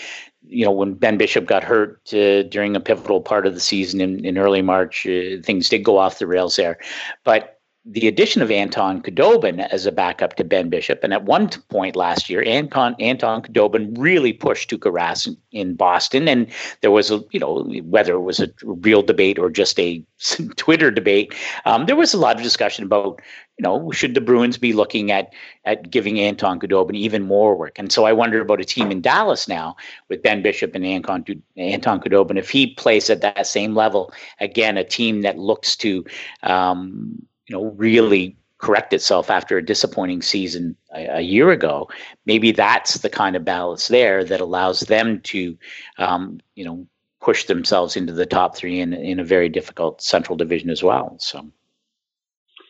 you 0.46 0.64
know, 0.64 0.70
when 0.70 0.94
Ben 0.94 1.18
Bishop 1.18 1.46
got 1.46 1.62
hurt 1.62 2.00
uh, 2.14 2.42
during 2.44 2.74
a 2.74 2.80
pivotal 2.80 3.20
part 3.20 3.46
of 3.46 3.54
the 3.54 3.60
season 3.60 4.00
in, 4.00 4.24
in 4.24 4.38
early 4.38 4.62
March, 4.62 5.06
uh, 5.06 5.42
things 5.42 5.68
did 5.68 5.84
go 5.84 5.98
off 5.98 6.18
the 6.18 6.26
rails 6.26 6.56
there. 6.56 6.78
But 7.22 7.53
the 7.86 8.08
addition 8.08 8.40
of 8.40 8.50
Anton 8.50 9.02
Khudobin 9.02 9.68
as 9.70 9.84
a 9.84 9.92
backup 9.92 10.36
to 10.36 10.44
Ben 10.44 10.70
Bishop, 10.70 11.04
and 11.04 11.12
at 11.12 11.24
one 11.24 11.48
point 11.68 11.96
last 11.96 12.30
year, 12.30 12.42
Anton 12.46 12.96
Anton 12.98 13.42
Khudobin 13.42 13.94
really 13.98 14.32
pushed 14.32 14.70
Tuukka 14.70 14.90
Rask 14.90 15.26
in, 15.26 15.36
in 15.52 15.74
Boston, 15.74 16.26
and 16.26 16.46
there 16.80 16.90
was 16.90 17.10
a 17.10 17.22
you 17.30 17.38
know 17.38 17.62
whether 17.84 18.14
it 18.14 18.22
was 18.22 18.40
a 18.40 18.48
real 18.62 19.02
debate 19.02 19.38
or 19.38 19.50
just 19.50 19.78
a 19.78 20.02
Twitter 20.56 20.90
debate, 20.90 21.34
um, 21.66 21.84
there 21.84 21.96
was 21.96 22.14
a 22.14 22.18
lot 22.18 22.36
of 22.36 22.42
discussion 22.42 22.84
about 22.84 23.20
you 23.58 23.62
know 23.62 23.90
should 23.90 24.14
the 24.14 24.20
Bruins 24.22 24.56
be 24.56 24.72
looking 24.72 25.10
at 25.10 25.34
at 25.66 25.90
giving 25.90 26.18
Anton 26.18 26.58
Khudobin 26.58 26.96
even 26.96 27.22
more 27.22 27.54
work, 27.54 27.78
and 27.78 27.92
so 27.92 28.06
I 28.06 28.14
wonder 28.14 28.40
about 28.40 28.62
a 28.62 28.64
team 28.64 28.90
in 28.90 29.02
Dallas 29.02 29.46
now 29.46 29.76
with 30.08 30.22
Ben 30.22 30.40
Bishop 30.40 30.74
and 30.74 30.86
Anton 30.86 31.22
Anton 31.58 32.00
Khudobin 32.00 32.38
if 32.38 32.48
he 32.48 32.68
plays 32.68 33.10
at 33.10 33.20
that 33.20 33.46
same 33.46 33.74
level 33.74 34.10
again, 34.40 34.78
a 34.78 34.84
team 34.84 35.20
that 35.20 35.38
looks 35.38 35.76
to 35.76 36.02
um, 36.44 37.26
you 37.46 37.56
know, 37.56 37.72
really 37.76 38.36
correct 38.58 38.92
itself 38.92 39.30
after 39.30 39.58
a 39.58 39.64
disappointing 39.64 40.22
season 40.22 40.76
a, 40.94 41.18
a, 41.18 41.20
year 41.20 41.50
ago, 41.50 41.88
maybe 42.24 42.50
that's 42.50 42.98
the 42.98 43.10
kind 43.10 43.36
of 43.36 43.44
balance 43.44 43.88
there 43.88 44.24
that 44.24 44.40
allows 44.40 44.80
them 44.80 45.20
to, 45.20 45.56
um, 45.98 46.40
you 46.54 46.64
know, 46.64 46.86
push 47.20 47.44
themselves 47.44 47.96
into 47.96 48.12
the 48.12 48.26
top 48.26 48.56
three 48.56 48.80
in, 48.80 48.92
in 48.94 49.20
a 49.20 49.24
very 49.24 49.48
difficult 49.48 50.00
Central 50.00 50.36
Division 50.36 50.70
as 50.70 50.82
well. 50.82 51.16
So 51.18 51.50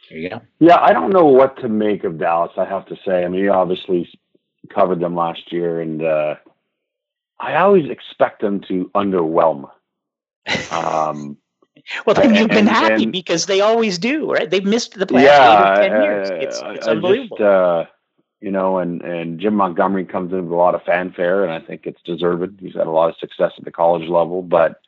there 0.09 0.19
you 0.19 0.31
go. 0.31 0.41
Yeah, 0.59 0.81
I 0.81 0.93
don't 0.93 1.13
know 1.13 1.27
what 1.27 1.57
to 1.59 1.69
make 1.69 2.05
of 2.05 2.19
Dallas. 2.19 2.53
I 2.57 2.65
have 2.65 2.87
to 2.87 2.97
say. 3.05 3.25
I 3.25 3.29
mean, 3.29 3.41
you 3.41 3.53
obviously 3.53 4.09
covered 4.73 5.01
them 5.01 5.15
last 5.15 5.53
year, 5.53 5.81
and 5.81 6.03
uh, 6.03 6.37
I 7.39 7.57
always 7.57 7.91
expect 7.91 8.41
them 8.41 8.61
to 8.69 8.91
underwhelm. 8.95 9.71
Um, 10.71 11.39
well, 12.07 12.15
then 12.15 12.35
you've 12.35 12.49
been 12.49 12.59
and, 12.59 12.69
happy 12.69 13.05
and, 13.05 13.13
because 13.13 13.47
they 13.47 13.61
always 13.61 13.99
do, 13.99 14.33
right? 14.33 14.49
They've 14.49 14.65
missed 14.65 14.95
the 14.95 15.07
playoffs 15.07 15.25
yeah, 15.25 15.53
eight 15.53 15.87
or 15.87 15.89
ten 15.89 16.03
years. 16.03 16.31
It's, 16.31 16.63
it's 16.65 16.87
unbelievable. 16.87 17.37
Just, 17.37 17.47
uh, 17.47 17.85
you 18.41 18.51
know, 18.51 18.79
and 18.79 19.01
and 19.03 19.41
Jim 19.41 19.55
Montgomery 19.55 20.05
comes 20.05 20.33
in 20.33 20.45
with 20.45 20.53
a 20.53 20.57
lot 20.57 20.75
of 20.75 20.83
fanfare, 20.83 21.45
and 21.45 21.53
I 21.53 21.61
think 21.61 21.87
it's 21.87 22.03
deserved. 22.03 22.61
He's 22.61 22.75
had 22.75 22.87
a 22.87 22.91
lot 22.91 23.09
of 23.09 23.17
success 23.17 23.53
at 23.57 23.65
the 23.65 23.71
college 23.71 24.09
level, 24.09 24.43
but 24.43 24.81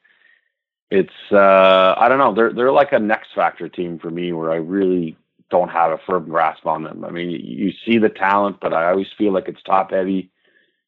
it's 0.91 1.15
uh, 1.33 1.95
I 1.97 2.09
don't 2.09 2.19
know. 2.19 2.35
They're 2.35 2.53
they're 2.53 2.73
like 2.73 2.93
a 2.93 2.99
next 2.99 3.35
factor 3.35 3.69
team 3.69 3.99
for 3.99 4.11
me, 4.11 4.33
where 4.33 4.53
I 4.53 4.57
really 4.57 5.17
don't 5.51 5.71
have 5.71 5.93
a 5.93 5.99
firm 6.07 6.29
grasp 6.29 6.67
on 6.67 6.83
them. 6.83 7.05
I 7.05 7.11
mean, 7.11 7.31
you, 7.31 7.39
you 7.39 7.73
see 7.85 7.99
the 7.99 8.09
talent, 8.09 8.59
but 8.61 8.73
I 8.73 8.91
always 8.91 9.07
feel 9.17 9.33
like 9.33 9.49
it's 9.49 9.63
top 9.63 9.91
heavy. 9.91 10.31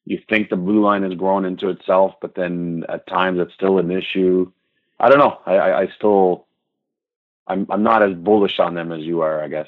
You 0.05 0.19
think 0.27 0.49
the 0.49 0.55
blue 0.55 0.83
line 0.83 1.03
has 1.03 1.13
grown 1.13 1.45
into 1.45 1.69
itself, 1.69 2.15
but 2.21 2.35
then 2.35 2.83
at 2.89 3.07
times 3.07 3.39
it's 3.39 3.53
still 3.53 3.77
an 3.77 3.91
issue. 3.91 4.51
I 4.99 5.09
don't 5.09 5.19
know. 5.19 5.39
I, 5.45 5.55
I, 5.55 5.81
I 5.81 5.87
still, 5.95 6.47
I'm, 7.47 7.67
I'm 7.69 7.83
not 7.83 8.03
as 8.03 8.15
bullish 8.15 8.59
on 8.59 8.73
them 8.75 8.91
as 8.91 9.01
you 9.01 9.21
are, 9.21 9.43
I 9.43 9.47
guess. 9.47 9.67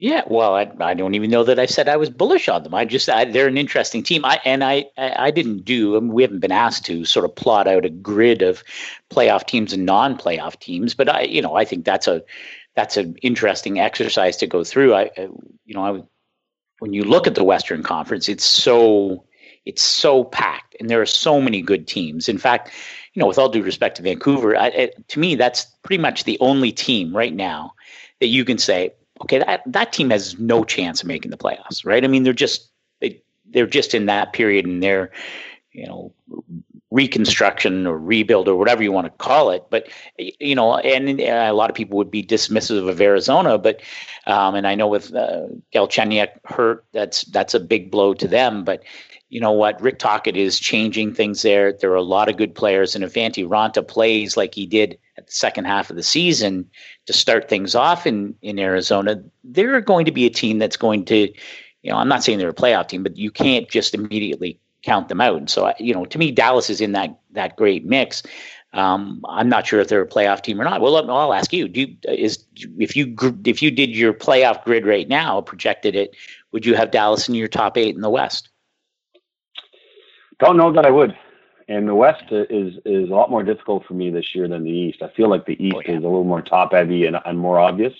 Yeah, 0.00 0.22
well, 0.28 0.54
I, 0.54 0.70
I 0.78 0.94
don't 0.94 1.16
even 1.16 1.28
know 1.28 1.42
that 1.42 1.58
I 1.58 1.66
said 1.66 1.88
I 1.88 1.96
was 1.96 2.08
bullish 2.08 2.48
on 2.48 2.62
them. 2.62 2.72
I 2.72 2.84
just 2.84 3.08
I, 3.08 3.24
they're 3.24 3.48
an 3.48 3.58
interesting 3.58 4.04
team. 4.04 4.24
I 4.24 4.40
and 4.44 4.62
I 4.62 4.86
I 4.96 5.32
didn't 5.32 5.64
do. 5.64 5.96
I 5.96 6.00
mean, 6.00 6.12
we 6.12 6.22
haven't 6.22 6.38
been 6.38 6.52
asked 6.52 6.84
to 6.84 7.04
sort 7.04 7.24
of 7.24 7.34
plot 7.34 7.66
out 7.66 7.84
a 7.84 7.90
grid 7.90 8.42
of 8.42 8.62
playoff 9.10 9.48
teams 9.48 9.72
and 9.72 9.84
non-playoff 9.84 10.60
teams, 10.60 10.94
but 10.94 11.08
I 11.08 11.22
you 11.22 11.42
know 11.42 11.56
I 11.56 11.64
think 11.64 11.84
that's 11.84 12.06
a 12.06 12.22
that's 12.76 12.96
an 12.96 13.16
interesting 13.22 13.80
exercise 13.80 14.36
to 14.36 14.46
go 14.46 14.62
through. 14.62 14.94
I, 14.94 15.10
I 15.16 15.28
you 15.64 15.74
know 15.74 15.84
I 15.84 16.02
when 16.78 16.92
you 16.92 17.02
look 17.02 17.26
at 17.26 17.34
the 17.34 17.42
Western 17.42 17.82
Conference, 17.82 18.28
it's 18.28 18.44
so 18.44 19.24
it's 19.64 19.82
so 19.82 20.22
packed, 20.22 20.76
and 20.78 20.88
there 20.88 21.02
are 21.02 21.06
so 21.06 21.40
many 21.40 21.60
good 21.60 21.88
teams. 21.88 22.28
In 22.28 22.38
fact, 22.38 22.70
you 23.18 23.24
know, 23.24 23.26
with 23.26 23.38
all 23.38 23.48
due 23.48 23.64
respect 23.64 23.96
to 23.96 24.02
Vancouver, 24.04 24.56
I, 24.56 24.68
it, 24.68 25.08
to 25.08 25.18
me, 25.18 25.34
that's 25.34 25.64
pretty 25.82 26.00
much 26.00 26.22
the 26.22 26.38
only 26.38 26.70
team 26.70 27.16
right 27.16 27.34
now 27.34 27.72
that 28.20 28.28
you 28.28 28.44
can 28.44 28.58
say, 28.58 28.94
okay, 29.22 29.40
that 29.40 29.60
that 29.66 29.92
team 29.92 30.10
has 30.10 30.38
no 30.38 30.62
chance 30.62 31.02
of 31.02 31.08
making 31.08 31.32
the 31.32 31.36
playoffs, 31.36 31.84
right? 31.84 32.04
I 32.04 32.06
mean, 32.06 32.22
they're 32.22 32.32
just 32.32 32.70
they 33.00 33.20
they're 33.46 33.66
just 33.66 33.92
in 33.92 34.06
that 34.06 34.34
period 34.34 34.66
in 34.66 34.78
their, 34.78 35.10
you 35.72 35.84
know, 35.84 36.14
reconstruction 36.92 37.88
or 37.88 37.98
rebuild 37.98 38.46
or 38.46 38.54
whatever 38.54 38.84
you 38.84 38.92
want 38.92 39.06
to 39.06 39.24
call 39.24 39.50
it. 39.50 39.64
But 39.68 39.88
you 40.16 40.54
know, 40.54 40.76
and 40.76 41.20
a 41.20 41.50
lot 41.50 41.70
of 41.70 41.74
people 41.74 41.98
would 41.98 42.12
be 42.12 42.22
dismissive 42.22 42.88
of 42.88 43.00
Arizona, 43.00 43.58
but 43.58 43.80
um, 44.28 44.54
and 44.54 44.64
I 44.64 44.76
know 44.76 44.86
with 44.86 45.12
uh, 45.12 45.48
Galchenyuk 45.74 46.28
hurt, 46.44 46.84
that's 46.92 47.22
that's 47.22 47.54
a 47.54 47.58
big 47.58 47.90
blow 47.90 48.14
to 48.14 48.28
them. 48.28 48.62
But 48.62 48.84
you 49.28 49.40
know 49.40 49.52
what, 49.52 49.80
Rick 49.80 49.98
Tocchet 49.98 50.36
is 50.36 50.58
changing 50.58 51.14
things 51.14 51.42
there. 51.42 51.72
There 51.72 51.92
are 51.92 51.96
a 51.96 52.02
lot 52.02 52.28
of 52.28 52.36
good 52.36 52.54
players, 52.54 52.94
and 52.94 53.04
if 53.04 53.14
Antti 53.14 53.46
Raanta 53.46 53.86
plays 53.86 54.36
like 54.36 54.54
he 54.54 54.66
did 54.66 54.98
at 55.16 55.26
the 55.26 55.32
second 55.32 55.66
half 55.66 55.90
of 55.90 55.96
the 55.96 56.02
season 56.02 56.68
to 57.06 57.12
start 57.12 57.48
things 57.48 57.74
off 57.74 58.06
in 58.06 58.34
in 58.40 58.58
Arizona, 58.58 59.22
they're 59.44 59.80
going 59.80 60.06
to 60.06 60.12
be 60.12 60.24
a 60.24 60.30
team 60.30 60.58
that's 60.58 60.76
going 60.76 61.04
to, 61.06 61.28
you 61.82 61.90
know, 61.90 61.96
I'm 61.96 62.08
not 62.08 62.24
saying 62.24 62.38
they're 62.38 62.48
a 62.48 62.54
playoff 62.54 62.88
team, 62.88 63.02
but 63.02 63.16
you 63.16 63.30
can't 63.30 63.68
just 63.68 63.94
immediately 63.94 64.58
count 64.82 65.08
them 65.08 65.20
out. 65.20 65.36
And 65.36 65.50
so, 65.50 65.72
you 65.78 65.92
know, 65.92 66.06
to 66.06 66.18
me, 66.18 66.30
Dallas 66.30 66.70
is 66.70 66.80
in 66.80 66.92
that 66.92 67.18
that 67.32 67.56
great 67.56 67.84
mix. 67.84 68.22
Um, 68.72 69.22
I'm 69.26 69.48
not 69.48 69.66
sure 69.66 69.80
if 69.80 69.88
they're 69.88 70.02
a 70.02 70.08
playoff 70.08 70.42
team 70.42 70.60
or 70.60 70.64
not. 70.64 70.80
Well, 70.80 71.10
I'll 71.10 71.34
ask 71.34 71.52
you: 71.52 71.68
Do 71.68 71.80
you, 71.82 71.96
is 72.04 72.44
if 72.78 72.96
you 72.96 73.14
if 73.44 73.62
you 73.62 73.70
did 73.70 73.90
your 73.90 74.14
playoff 74.14 74.64
grid 74.64 74.86
right 74.86 75.08
now, 75.08 75.42
projected 75.42 75.94
it, 75.94 76.16
would 76.52 76.64
you 76.64 76.74
have 76.74 76.90
Dallas 76.90 77.28
in 77.28 77.34
your 77.34 77.48
top 77.48 77.76
eight 77.76 77.94
in 77.94 78.00
the 78.00 78.10
West? 78.10 78.48
Don't 80.38 80.56
know 80.56 80.72
that 80.72 80.86
I 80.86 80.90
would. 80.90 81.16
And 81.68 81.86
the 81.86 81.94
West 81.94 82.24
is 82.30 82.76
is 82.86 83.10
a 83.10 83.14
lot 83.14 83.30
more 83.30 83.42
difficult 83.42 83.84
for 83.84 83.94
me 83.94 84.10
this 84.10 84.34
year 84.34 84.48
than 84.48 84.64
the 84.64 84.70
East. 84.70 85.02
I 85.02 85.08
feel 85.08 85.28
like 85.28 85.44
the 85.44 85.62
East 85.62 85.76
oh, 85.76 85.82
yeah. 85.84 85.98
is 85.98 85.98
a 85.98 86.06
little 86.06 86.24
more 86.24 86.40
top 86.40 86.72
heavy 86.72 87.04
and, 87.04 87.18
and 87.24 87.38
more 87.38 87.58
obvious. 87.58 87.92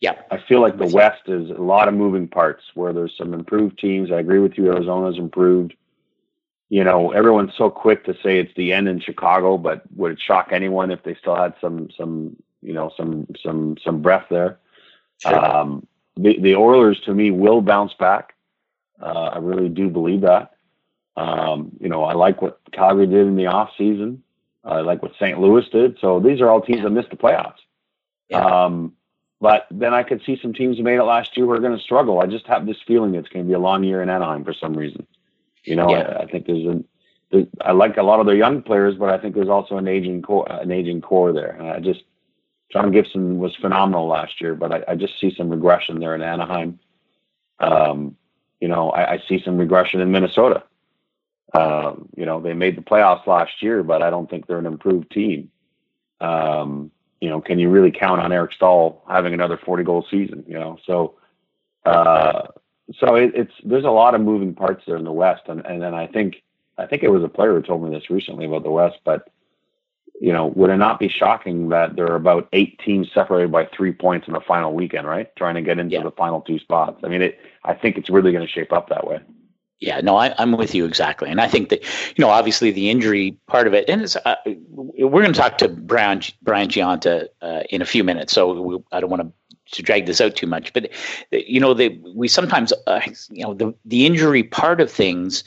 Yeah. 0.00 0.14
I 0.30 0.38
feel 0.38 0.60
like 0.60 0.78
the 0.78 0.86
West 0.86 1.22
is 1.26 1.50
a 1.50 1.60
lot 1.60 1.88
of 1.88 1.94
moving 1.94 2.26
parts 2.26 2.62
where 2.74 2.92
there's 2.92 3.16
some 3.16 3.34
improved 3.34 3.78
teams. 3.78 4.10
I 4.10 4.20
agree 4.20 4.38
with 4.38 4.56
you. 4.56 4.72
Arizona's 4.72 5.18
improved. 5.18 5.74
You 6.70 6.84
know, 6.84 7.10
everyone's 7.10 7.54
so 7.56 7.68
quick 7.68 8.04
to 8.04 8.14
say 8.22 8.38
it's 8.38 8.54
the 8.56 8.72
end 8.72 8.88
in 8.88 9.00
Chicago, 9.00 9.58
but 9.58 9.82
would 9.96 10.12
it 10.12 10.20
shock 10.20 10.50
anyone 10.52 10.90
if 10.90 11.02
they 11.02 11.14
still 11.16 11.34
had 11.34 11.54
some 11.60 11.90
some 11.96 12.36
you 12.62 12.72
know 12.72 12.92
some 12.96 13.26
some 13.42 13.76
some 13.84 14.00
breath 14.00 14.26
there? 14.30 14.58
Sure. 15.18 15.44
Um, 15.44 15.86
the 16.16 16.38
the 16.38 16.54
Oilers 16.54 17.00
to 17.00 17.14
me 17.14 17.30
will 17.30 17.60
bounce 17.60 17.92
back. 17.94 18.34
Uh, 19.02 19.30
I 19.34 19.38
really 19.38 19.68
do 19.68 19.90
believe 19.90 20.20
that. 20.20 20.52
Um, 21.20 21.72
you 21.80 21.88
know, 21.88 22.04
I 22.04 22.14
like 22.14 22.40
what 22.40 22.60
Calgary 22.72 23.06
did 23.06 23.26
in 23.26 23.36
the 23.36 23.46
off 23.46 23.70
season. 23.76 24.22
I 24.64 24.80
like 24.80 25.02
what 25.02 25.12
St. 25.14 25.38
Louis 25.38 25.68
did. 25.70 25.98
So 26.00 26.20
these 26.20 26.40
are 26.40 26.48
all 26.48 26.60
teams 26.60 26.82
that 26.82 26.90
missed 26.90 27.10
the 27.10 27.16
playoffs. 27.16 27.60
Yeah. 28.28 28.44
Um, 28.44 28.94
but 29.40 29.66
then 29.70 29.94
I 29.94 30.02
could 30.02 30.22
see 30.24 30.38
some 30.40 30.52
teams 30.52 30.76
who 30.76 30.82
made 30.82 30.98
it 30.98 31.04
last 31.04 31.36
year 31.36 31.46
who 31.46 31.52
are 31.52 31.60
going 31.60 31.76
to 31.76 31.82
struggle. 31.82 32.20
I 32.20 32.26
just 32.26 32.46
have 32.46 32.66
this 32.66 32.76
feeling 32.86 33.14
it's 33.14 33.28
going 33.28 33.44
to 33.44 33.48
be 33.48 33.54
a 33.54 33.58
long 33.58 33.84
year 33.84 34.02
in 34.02 34.10
Anaheim 34.10 34.44
for 34.44 34.52
some 34.54 34.74
reason. 34.74 35.06
You 35.64 35.76
know, 35.76 35.90
yeah. 35.90 36.16
I, 36.18 36.22
I, 36.22 36.26
think 36.26 36.46
there's 36.46 36.66
an 36.66 36.84
there, 37.30 37.46
I 37.60 37.72
like 37.72 37.96
a 37.96 38.02
lot 38.02 38.20
of 38.20 38.26
their 38.26 38.36
young 38.36 38.62
players, 38.62 38.96
but 38.96 39.08
I 39.10 39.18
think 39.18 39.34
there's 39.34 39.48
also 39.48 39.76
an 39.76 39.88
aging 39.88 40.22
core, 40.22 40.46
an 40.50 40.70
aging 40.70 41.00
core 41.00 41.32
there. 41.32 41.50
And 41.50 41.68
I 41.68 41.80
just 41.80 42.02
John 42.72 42.92
Gibson 42.92 43.38
was 43.38 43.54
phenomenal 43.56 44.06
last 44.06 44.40
year, 44.40 44.54
but 44.54 44.72
I, 44.72 44.92
I 44.92 44.94
just 44.94 45.18
see 45.20 45.34
some 45.34 45.50
regression 45.50 46.00
there 46.00 46.14
in 46.14 46.22
Anaheim. 46.22 46.78
Um, 47.58 48.16
you 48.60 48.68
know, 48.68 48.90
I, 48.90 49.14
I 49.14 49.22
see 49.28 49.42
some 49.42 49.58
regression 49.58 50.00
in 50.00 50.10
Minnesota. 50.10 50.62
Um, 51.52 52.08
you 52.16 52.26
know, 52.26 52.40
they 52.40 52.54
made 52.54 52.76
the 52.76 52.82
playoffs 52.82 53.26
last 53.26 53.62
year, 53.62 53.82
but 53.82 54.02
I 54.02 54.10
don't 54.10 54.30
think 54.30 54.46
they're 54.46 54.58
an 54.58 54.66
improved 54.66 55.10
team. 55.10 55.50
Um, 56.20 56.90
you 57.20 57.28
know, 57.28 57.40
can 57.40 57.58
you 57.58 57.68
really 57.68 57.90
count 57.90 58.20
on 58.20 58.32
Eric 58.32 58.52
Staal 58.52 59.02
having 59.08 59.34
another 59.34 59.58
40 59.58 59.84
goal 59.84 60.06
season? 60.10 60.44
You 60.46 60.58
know, 60.58 60.78
so 60.86 61.16
uh, 61.84 62.48
so 62.98 63.14
it, 63.14 63.32
it's 63.34 63.52
there's 63.64 63.84
a 63.84 63.90
lot 63.90 64.14
of 64.14 64.20
moving 64.20 64.54
parts 64.54 64.84
there 64.86 64.96
in 64.96 65.04
the 65.04 65.12
West, 65.12 65.42
and 65.46 65.64
and 65.66 65.82
then 65.82 65.94
I 65.94 66.06
think 66.06 66.42
I 66.78 66.86
think 66.86 67.02
it 67.02 67.10
was 67.10 67.22
a 67.22 67.28
player 67.28 67.54
who 67.54 67.62
told 67.62 67.82
me 67.82 67.90
this 67.90 68.10
recently 68.10 68.46
about 68.46 68.62
the 68.62 68.70
West, 68.70 68.98
but 69.04 69.28
you 70.20 70.32
know, 70.34 70.48
would 70.48 70.68
it 70.68 70.76
not 70.76 70.98
be 70.98 71.08
shocking 71.08 71.70
that 71.70 71.96
there 71.96 72.06
are 72.06 72.16
about 72.16 72.48
eight 72.52 72.78
teams 72.78 73.08
separated 73.12 73.50
by 73.50 73.64
three 73.64 73.92
points 73.92 74.28
in 74.28 74.34
the 74.34 74.40
final 74.40 74.74
weekend, 74.74 75.06
right? 75.06 75.34
Trying 75.36 75.54
to 75.54 75.62
get 75.62 75.78
into 75.78 75.94
yeah. 75.94 76.02
the 76.02 76.10
final 76.10 76.42
two 76.42 76.58
spots. 76.58 77.00
I 77.02 77.08
mean, 77.08 77.22
it. 77.22 77.40
I 77.64 77.74
think 77.74 77.96
it's 77.96 78.10
really 78.10 78.32
going 78.32 78.46
to 78.46 78.52
shape 78.52 78.72
up 78.72 78.88
that 78.90 79.06
way. 79.06 79.20
Yeah, 79.80 80.00
no, 80.02 80.16
I, 80.16 80.34
am 80.40 80.52
with 80.52 80.74
you 80.74 80.84
exactly, 80.84 81.30
and 81.30 81.40
I 81.40 81.48
think 81.48 81.70
that 81.70 81.82
you 82.16 82.22
know, 82.22 82.28
obviously, 82.28 82.70
the 82.70 82.90
injury 82.90 83.36
part 83.46 83.66
of 83.66 83.72
it, 83.72 83.88
and 83.88 84.02
it's, 84.02 84.14
uh, 84.14 84.36
we're 84.44 85.22
going 85.22 85.32
to 85.32 85.38
talk 85.38 85.56
to 85.58 85.68
Brian 85.68 86.20
Brian 86.42 86.68
Gionta 86.68 87.28
uh, 87.40 87.62
in 87.70 87.80
a 87.80 87.86
few 87.86 88.04
minutes, 88.04 88.34
so 88.34 88.60
we, 88.60 88.78
I 88.92 89.00
don't 89.00 89.08
want 89.08 89.22
to 89.22 89.32
to 89.76 89.82
drag 89.82 90.04
this 90.04 90.20
out 90.20 90.36
too 90.36 90.46
much, 90.46 90.72
but 90.72 90.90
you 91.30 91.60
know, 91.60 91.72
we 92.14 92.28
sometimes, 92.28 92.72
uh, 92.86 93.00
you 93.30 93.42
know, 93.42 93.54
the 93.54 93.74
the 93.86 94.06
injury 94.06 94.42
part 94.42 94.80
of 94.80 94.90
things. 94.90 95.44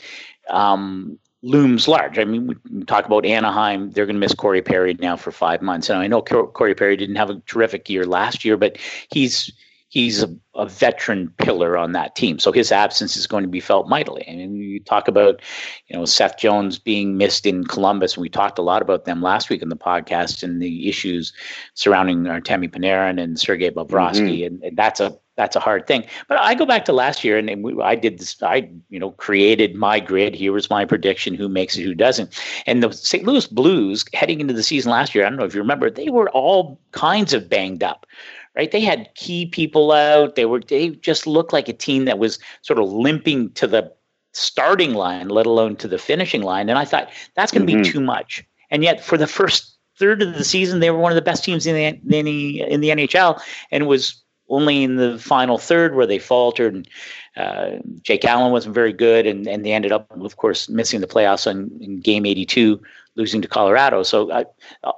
Um, 0.49 1.19
looms 1.45 1.89
large. 1.89 2.17
I 2.17 2.23
mean, 2.23 2.47
we 2.47 2.83
talk 2.85 3.05
about 3.05 3.25
Anaheim; 3.25 3.91
they're 3.91 4.05
going 4.05 4.15
to 4.15 4.19
miss 4.19 4.33
Corey 4.33 4.61
Perry 4.61 4.93
now 4.95 5.17
for 5.17 5.31
five 5.31 5.61
months. 5.61 5.89
And 5.89 5.99
I 5.99 6.07
know 6.07 6.21
Corey 6.21 6.73
Perry 6.73 6.97
didn't 6.97 7.17
have 7.17 7.29
a 7.29 7.39
terrific 7.45 7.89
year 7.89 8.05
last 8.05 8.43
year, 8.43 8.57
but 8.57 8.77
he's 9.09 9.51
he's 9.93 10.23
a, 10.23 10.35
a, 10.55 10.65
veteran 10.65 11.31
pillar 11.37 11.77
on 11.77 11.91
that 11.91 12.15
team. 12.15 12.39
So 12.39 12.51
his 12.51 12.71
absence 12.71 13.15
is 13.15 13.27
going 13.27 13.43
to 13.43 13.49
be 13.49 13.59
felt 13.59 13.87
mightily. 13.87 14.25
I 14.27 14.35
mean, 14.35 14.55
you 14.55 14.79
talk 14.79 15.07
about, 15.07 15.39
you 15.85 15.95
know, 15.95 16.03
Seth 16.05 16.39
Jones 16.39 16.79
being 16.79 17.15
missed 17.15 17.45
in 17.45 17.63
Columbus, 17.63 18.15
and 18.15 18.23
we 18.23 18.29
talked 18.29 18.57
a 18.57 18.63
lot 18.63 18.81
about 18.81 19.05
them 19.05 19.21
last 19.21 19.51
week 19.51 19.61
in 19.61 19.69
the 19.69 19.75
podcast 19.75 20.41
and 20.41 20.59
the 20.59 20.89
issues 20.89 21.31
surrounding 21.75 22.23
Artemi 22.23 22.71
Panarin 22.71 23.21
and 23.21 23.39
Sergei 23.39 23.69
Bobrovsky, 23.69 24.39
mm-hmm. 24.39 24.47
and, 24.47 24.63
and, 24.63 24.77
that's 24.77 24.99
a 24.99 25.15
that's 25.35 25.55
a 25.55 25.59
hard 25.59 25.85
thing. 25.85 26.05
But 26.27 26.39
I 26.39 26.55
go 26.55 26.65
back 26.65 26.85
to 26.85 26.93
last 26.93 27.23
year, 27.23 27.37
and, 27.37 27.49
and 27.49 27.63
we, 27.63 27.79
I 27.81 27.95
did 27.95 28.17
this. 28.17 28.41
I 28.41 28.69
you 28.89 28.99
know 28.99 29.11
created 29.11 29.75
my 29.75 29.99
grid. 29.99 30.33
Here 30.33 30.53
was 30.53 30.71
my 30.71 30.85
prediction: 30.85 31.35
who 31.35 31.47
makes 31.49 31.77
it, 31.77 31.83
who 31.83 31.93
doesn't. 31.93 32.39
And 32.65 32.81
the 32.81 32.91
St. 32.91 33.25
Louis 33.25 33.45
Blues 33.45 34.05
heading 34.13 34.41
into 34.41 34.53
the 34.53 34.63
season 34.63 34.91
last 34.91 35.13
year, 35.13 35.23
I 35.23 35.29
don't 35.29 35.37
know 35.37 35.45
if 35.45 35.53
you 35.53 35.61
remember, 35.61 35.91
they 35.91 36.09
were 36.09 36.29
all 36.31 36.79
kinds 36.91 37.33
of 37.33 37.47
banged 37.47 37.83
up 37.83 38.07
right? 38.55 38.71
They 38.71 38.81
had 38.81 39.13
key 39.15 39.45
people 39.45 39.91
out. 39.91 40.35
They 40.35 40.45
were 40.45 40.61
they 40.61 40.89
just 40.89 41.27
looked 41.27 41.53
like 41.53 41.69
a 41.69 41.73
team 41.73 42.05
that 42.05 42.19
was 42.19 42.39
sort 42.61 42.79
of 42.79 42.91
limping 42.91 43.51
to 43.51 43.67
the 43.67 43.91
starting 44.33 44.93
line, 44.93 45.29
let 45.29 45.45
alone 45.45 45.75
to 45.77 45.87
the 45.87 45.97
finishing 45.97 46.41
line. 46.41 46.69
And 46.69 46.77
I 46.77 46.85
thought 46.85 47.11
that's 47.35 47.51
going 47.51 47.65
to 47.65 47.73
mm-hmm. 47.73 47.83
be 47.83 47.89
too 47.89 48.01
much. 48.01 48.43
And 48.69 48.83
yet, 48.83 49.03
for 49.03 49.17
the 49.17 49.27
first 49.27 49.77
third 49.97 50.21
of 50.21 50.35
the 50.35 50.43
season, 50.43 50.79
they 50.79 50.89
were 50.89 50.97
one 50.97 51.11
of 51.11 51.15
the 51.15 51.21
best 51.21 51.43
teams 51.43 51.67
in 51.67 51.75
the 51.75 52.17
in 52.17 52.25
the, 52.25 52.61
in 52.61 52.81
the 52.81 52.89
NHL, 52.89 53.39
and 53.71 53.83
it 53.83 53.87
was 53.87 54.23
only 54.49 54.83
in 54.83 54.97
the 54.97 55.17
final 55.19 55.57
third 55.57 55.95
where 55.95 56.05
they 56.05 56.19
faltered. 56.19 56.75
And, 56.75 56.89
uh, 57.35 57.79
Jake 58.01 58.25
Allen 58.25 58.51
wasn't 58.51 58.75
very 58.75 58.93
good, 58.93 59.25
and, 59.25 59.47
and 59.47 59.65
they 59.65 59.71
ended 59.71 59.91
up, 59.91 60.11
of 60.11 60.37
course, 60.37 60.69
missing 60.69 61.01
the 61.01 61.07
playoffs 61.07 61.49
on, 61.49 61.71
in 61.81 61.99
Game 61.99 62.25
82, 62.25 62.79
losing 63.15 63.41
to 63.41 63.47
Colorado. 63.47 64.03
So 64.03 64.31
I, 64.31 64.45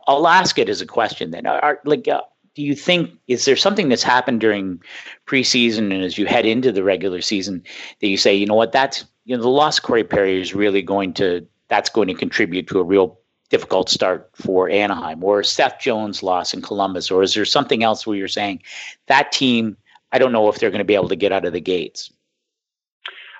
will 0.08 0.28
ask 0.28 0.58
it 0.58 0.68
as 0.68 0.82
a 0.82 0.86
question 0.86 1.32
then. 1.32 1.46
Are, 1.46 1.80
like, 1.86 2.08
uh, 2.08 2.22
do 2.56 2.64
you 2.64 2.74
think 2.74 3.12
is 3.28 3.46
there 3.46 3.56
something 3.56 3.90
that's 3.90 4.04
happened 4.04 4.42
during 4.42 4.82
preseason 5.28 5.94
and 5.94 6.04
as 6.04 6.18
you 6.18 6.26
head 6.26 6.46
into 6.46 6.72
the 6.72 6.84
regular 6.84 7.22
season 7.22 7.62
that 8.00 8.08
you 8.08 8.18
say, 8.18 8.34
you 8.34 8.46
know 8.46 8.56
what, 8.56 8.72
that's 8.72 9.06
you 9.26 9.36
know 9.36 9.44
the 9.44 9.50
loss 9.50 9.78
of 9.78 9.84
Corey 9.84 10.04
Perry 10.04 10.42
is 10.42 10.56
really 10.56 10.82
going 10.82 11.14
to 11.16 11.46
that's 11.68 11.90
going 11.90 12.08
to 12.08 12.14
contribute 12.14 12.68
to 12.68 12.80
a 12.80 12.84
real 12.84 13.20
difficult 13.50 13.90
start 13.90 14.30
for 14.34 14.70
Anaheim 14.70 15.24
or 15.24 15.44
Seth 15.44 15.80
Jones 15.80 16.24
loss 16.24 16.54
in 16.54 16.62
Columbus, 16.62 17.12
or 17.12 17.22
is 17.22 17.34
there 17.34 17.46
something 17.46 17.84
else 17.84 18.08
where 18.08 18.18
you're 18.18 18.28
saying 18.28 18.62
that 19.08 19.32
team? 19.32 19.78
I 20.12 20.18
don't 20.18 20.32
know 20.32 20.48
if 20.48 20.60
they're 20.60 20.72
going 20.72 20.80
to 20.80 20.86
be 20.86 20.96
able 20.96 21.10
to 21.10 21.16
get 21.16 21.32
out 21.32 21.46
of 21.46 21.54
the 21.54 21.60
gates. 21.60 22.12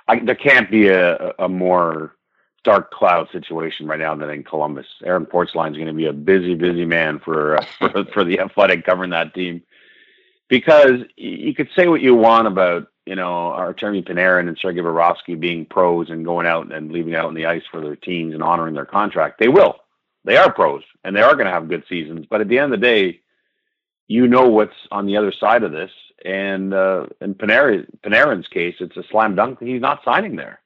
I, 0.08 0.20
there 0.20 0.36
can't 0.36 0.70
be 0.70 0.90
a, 0.90 1.34
a 1.40 1.48
more 1.48 2.16
dark 2.66 2.92
cloud 2.92 3.30
situation 3.32 3.88
right 3.88 4.00
now 4.00 4.16
than 4.16 4.30
in 4.30 4.44
Columbus. 4.44 4.88
Aaron 5.06 5.26
Portzline 5.26 5.72
is 5.72 5.78
going 5.78 5.88
to 5.88 5.94
be 5.94 6.08
a 6.08 6.14
busy, 6.14 6.56
busy 6.56 6.84
man 6.84 7.20
for, 7.20 7.58
uh, 7.58 7.66
for 7.80 8.06
for 8.14 8.24
the 8.24 8.40
athletic 8.40 8.86
covering 8.86 9.12
that 9.12 9.34
team 9.34 9.62
because 10.48 11.02
you 11.16 11.54
could 11.54 11.70
say 11.76 11.88
what 11.88 12.02
you 12.02 12.16
want 12.16 12.48
about 12.48 12.88
you 13.06 13.16
know 13.16 13.32
our 13.52 13.74
Artemi 13.74 14.08
Panarin 14.08 14.48
and 14.48 14.58
Sergei 14.60 14.82
Bobrovsky 14.82 15.40
being 15.40 15.66
pros 15.66 16.10
and 16.10 16.26
going 16.26 16.48
out 16.48 16.72
and 16.72 16.92
leaving 16.92 17.16
out 17.16 17.26
on 17.26 17.34
the 17.34 17.46
ice 17.46 17.64
for 17.72 17.82
their 17.82 17.96
teams 17.96 18.34
and 18.34 18.44
honoring 18.44 18.74
their 18.74 18.86
contract. 18.86 19.40
They 19.40 19.48
will. 19.48 19.76
They 20.24 20.38
are 20.38 20.52
pros 20.52 20.84
and 21.04 21.16
they 21.16 21.22
are 21.22 21.34
going 21.34 21.46
to 21.46 21.52
have 21.52 21.70
good 21.70 21.84
seasons. 21.88 22.26
But 22.30 22.42
at 22.42 22.48
the 22.48 22.58
end 22.58 22.74
of 22.74 22.80
the 22.80 22.86
day, 22.86 23.22
you 24.08 24.28
know 24.28 24.48
what's 24.48 24.76
on 24.92 25.06
the 25.06 25.18
other 25.18 25.32
side 25.32 25.64
of 25.64 25.72
this. 25.72 25.92
And 26.24 26.74
uh, 26.74 27.06
in 27.22 27.36
Panarin, 27.36 27.86
Panarin's 28.02 28.48
case, 28.48 28.76
it's 28.80 28.98
a 28.98 29.04
slam 29.12 29.36
dunk. 29.36 29.60
He's 29.60 29.82
not 29.82 30.04
signing 30.04 30.36
there. 30.36 30.60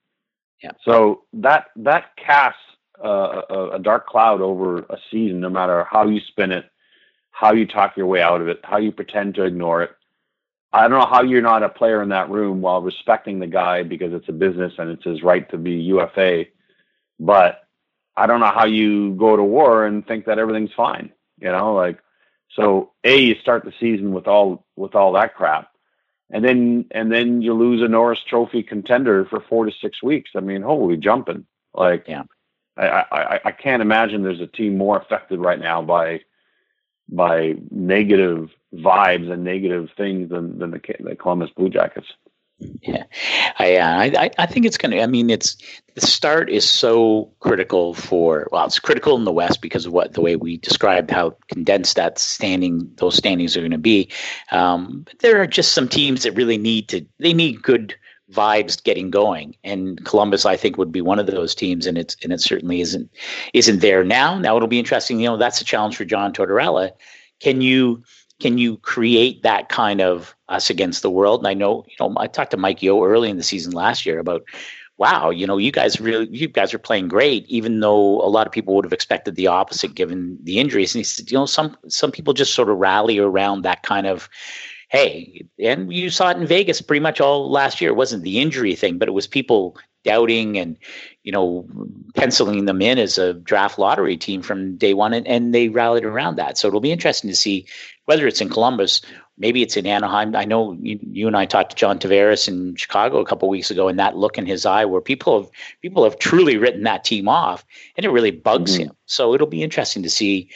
Yeah. 0.61 0.71
So 0.83 1.23
that 1.33 1.67
that 1.77 2.15
casts 2.17 2.59
uh, 3.03 3.41
a, 3.49 3.69
a 3.75 3.79
dark 3.79 4.07
cloud 4.07 4.41
over 4.41 4.79
a 4.79 4.97
season, 5.11 5.39
no 5.39 5.49
matter 5.49 5.85
how 5.89 6.07
you 6.07 6.19
spin 6.27 6.51
it, 6.51 6.65
how 7.31 7.53
you 7.53 7.65
talk 7.65 7.95
your 7.95 8.07
way 8.07 8.21
out 8.21 8.41
of 8.41 8.47
it, 8.49 8.59
how 8.63 8.77
you 8.77 8.91
pretend 8.91 9.35
to 9.35 9.43
ignore 9.45 9.83
it. 9.83 9.91
I 10.71 10.81
don't 10.87 10.99
know 10.99 11.07
how 11.07 11.23
you're 11.23 11.41
not 11.41 11.63
a 11.63 11.69
player 11.69 12.03
in 12.03 12.09
that 12.09 12.29
room 12.29 12.61
while 12.61 12.81
respecting 12.81 13.39
the 13.39 13.47
guy 13.47 13.83
because 13.83 14.13
it's 14.13 14.29
a 14.29 14.33
business 14.33 14.73
and 14.77 14.89
it's 14.91 15.03
his 15.03 15.23
right 15.23 15.49
to 15.49 15.57
be 15.57 15.71
UFA. 15.73 16.45
But 17.19 17.61
I 18.15 18.27
don't 18.27 18.39
know 18.41 18.51
how 18.53 18.65
you 18.65 19.15
go 19.15 19.35
to 19.35 19.43
war 19.43 19.85
and 19.85 20.05
think 20.05 20.25
that 20.25 20.37
everything's 20.39 20.73
fine. 20.75 21.11
You 21.39 21.51
know, 21.51 21.73
like 21.73 21.99
so. 22.55 22.91
A, 23.05 23.17
you 23.17 23.35
start 23.41 23.63
the 23.63 23.73
season 23.79 24.11
with 24.11 24.27
all 24.27 24.65
with 24.75 24.93
all 24.93 25.13
that 25.13 25.35
crap, 25.35 25.71
and 26.31 26.43
then 26.43 26.85
and 26.91 27.11
then 27.11 27.41
you 27.41 27.53
lose 27.53 27.81
a 27.81 27.87
Norris 27.87 28.19
Trophy 28.27 28.63
contender 28.63 29.25
for 29.25 29.39
four 29.39 29.65
to 29.65 29.71
six 29.71 30.03
weeks. 30.03 30.31
I 30.35 30.39
mean, 30.39 30.61
holy 30.61 30.97
jumping! 30.97 31.45
Like, 31.73 32.05
yeah, 32.07 32.23
I, 32.77 33.05
I 33.11 33.39
I 33.45 33.51
can't 33.51 33.81
imagine 33.81 34.23
there's 34.23 34.41
a 34.41 34.47
team 34.47 34.77
more 34.77 34.97
affected 34.97 35.39
right 35.39 35.59
now 35.59 35.81
by 35.81 36.21
by 37.09 37.55
negative 37.71 38.49
vibes 38.73 39.31
and 39.31 39.43
negative 39.43 39.89
things 39.97 40.29
than 40.29 40.59
than 40.59 40.71
the, 40.71 40.81
the 40.99 41.15
Columbus 41.15 41.49
Blue 41.51 41.69
Jackets. 41.69 42.07
Yeah, 42.59 43.03
I, 43.57 43.77
uh, 43.77 44.19
I 44.19 44.31
I 44.37 44.45
think 44.45 44.65
it's 44.65 44.77
going 44.77 44.91
to. 44.91 45.01
I 45.01 45.07
mean, 45.07 45.29
it's 45.29 45.55
the 45.95 46.01
start 46.01 46.49
is 46.49 46.69
so 46.69 47.31
critical 47.39 47.93
for. 47.93 48.49
Well, 48.51 48.65
it's 48.65 48.79
critical 48.79 49.15
in 49.15 49.23
the 49.23 49.31
West 49.31 49.61
because 49.61 49.85
of 49.85 49.93
what 49.93 50.13
the 50.13 50.21
way 50.21 50.35
we 50.35 50.57
described 50.57 51.09
how 51.09 51.37
condensed 51.47 51.95
that 51.95 52.19
standing 52.19 52.91
those 52.95 53.15
standings 53.15 53.55
are 53.55 53.61
going 53.61 53.71
to 53.71 53.77
be. 53.77 54.11
Um, 54.51 55.03
but 55.05 55.19
there 55.19 55.41
are 55.41 55.47
just 55.47 55.71
some 55.71 55.87
teams 55.87 56.23
that 56.23 56.33
really 56.33 56.57
need 56.57 56.89
to. 56.89 57.05
They 57.19 57.33
need 57.33 57.61
good 57.61 57.95
vibes 58.31 58.83
getting 58.83 59.09
going, 59.09 59.55
and 59.63 60.03
Columbus, 60.03 60.45
I 60.45 60.57
think, 60.57 60.77
would 60.77 60.91
be 60.91 61.01
one 61.01 61.19
of 61.19 61.27
those 61.27 61.55
teams, 61.55 61.87
and 61.87 61.97
it's 61.97 62.17
and 62.23 62.33
it 62.33 62.41
certainly 62.41 62.81
isn't 62.81 63.09
isn't 63.53 63.79
there 63.79 64.03
now. 64.03 64.37
Now 64.37 64.57
it'll 64.57 64.67
be 64.67 64.79
interesting. 64.79 65.19
You 65.19 65.29
know, 65.29 65.37
that's 65.37 65.61
a 65.61 65.65
challenge 65.65 65.95
for 65.95 66.05
John 66.05 66.33
Tortorella. 66.33 66.91
Can 67.39 67.61
you? 67.61 68.03
can 68.39 68.57
you 68.57 68.77
create 68.77 69.43
that 69.43 69.69
kind 69.69 70.01
of 70.01 70.35
us 70.49 70.69
against 70.69 71.01
the 71.01 71.09
world? 71.09 71.41
And 71.41 71.47
I 71.47 71.53
know, 71.53 71.85
you 71.87 71.95
know, 71.99 72.13
I 72.17 72.27
talked 72.27 72.51
to 72.51 72.57
Mike 72.57 72.81
Yeo 72.81 73.03
early 73.03 73.29
in 73.29 73.37
the 73.37 73.43
season 73.43 73.71
last 73.71 74.05
year 74.05 74.19
about, 74.19 74.43
wow, 74.97 75.29
you 75.29 75.47
know, 75.47 75.57
you 75.57 75.71
guys 75.71 76.01
really, 76.01 76.27
you 76.29 76.47
guys 76.47 76.73
are 76.73 76.79
playing 76.79 77.07
great, 77.07 77.45
even 77.47 77.79
though 77.79 78.21
a 78.21 78.27
lot 78.27 78.45
of 78.45 78.53
people 78.53 78.75
would 78.75 78.85
have 78.85 78.93
expected 78.93 79.35
the 79.35 79.47
opposite 79.47 79.95
given 79.95 80.37
the 80.43 80.59
injuries. 80.59 80.93
And 80.93 80.99
he 80.99 81.03
said, 81.03 81.31
you 81.31 81.37
know, 81.37 81.45
some 81.45 81.77
some 81.87 82.11
people 82.11 82.33
just 82.33 82.53
sort 82.53 82.69
of 82.69 82.77
rally 82.77 83.17
around 83.17 83.61
that 83.61 83.83
kind 83.83 84.05
of, 84.05 84.29
hey, 84.89 85.45
and 85.57 85.91
you 85.93 86.09
saw 86.09 86.31
it 86.31 86.37
in 86.37 86.45
Vegas 86.45 86.81
pretty 86.81 86.99
much 86.99 87.21
all 87.21 87.49
last 87.49 87.79
year. 87.79 87.91
It 87.91 87.95
wasn't 87.95 88.23
the 88.23 88.39
injury 88.39 88.75
thing, 88.75 88.97
but 88.97 89.07
it 89.07 89.13
was 89.13 89.25
people 89.25 89.77
doubting 90.03 90.57
and 90.57 90.77
you 91.23 91.31
know 91.31 91.67
penciling 92.15 92.65
them 92.65 92.81
in 92.81 92.97
as 92.97 93.17
a 93.17 93.33
draft 93.33 93.77
lottery 93.77 94.15
team 94.15 94.41
from 94.41 94.77
day 94.77 94.93
one 94.93 95.13
and, 95.13 95.27
and 95.27 95.53
they 95.53 95.67
rallied 95.67 96.05
around 96.05 96.37
that 96.37 96.57
so 96.57 96.67
it'll 96.67 96.79
be 96.79 96.91
interesting 96.91 97.29
to 97.29 97.35
see 97.35 97.67
whether 98.09 98.25
it's 98.25 98.41
in 98.41 98.49
Columbus, 98.49 99.03
maybe 99.37 99.61
it's 99.61 99.77
in 99.77 99.85
Anaheim. 99.85 100.35
I 100.35 100.43
know 100.43 100.75
you, 100.81 100.97
you 100.99 101.27
and 101.27 101.37
I 101.37 101.45
talked 101.45 101.69
to 101.69 101.75
John 101.75 101.99
Tavares 101.99 102.47
in 102.47 102.75
Chicago 102.75 103.19
a 103.19 103.25
couple 103.25 103.47
weeks 103.49 103.69
ago, 103.69 103.87
and 103.87 103.99
that 103.99 104.17
look 104.17 104.39
in 104.39 104.47
his 104.47 104.65
eye 104.65 104.83
where 104.85 104.99
people 104.99 105.39
have 105.39 105.51
people 105.83 106.03
have 106.05 106.17
truly 106.17 106.57
written 106.57 106.85
that 106.85 107.03
team 107.03 107.27
off, 107.29 107.63
and 107.95 108.03
it 108.03 108.09
really 108.09 108.31
bugs 108.31 108.73
mm-hmm. 108.73 108.85
him. 108.85 108.97
So 109.05 109.35
it'll 109.35 109.45
be 109.45 109.61
interesting 109.61 110.01
to 110.01 110.09
see, 110.09 110.49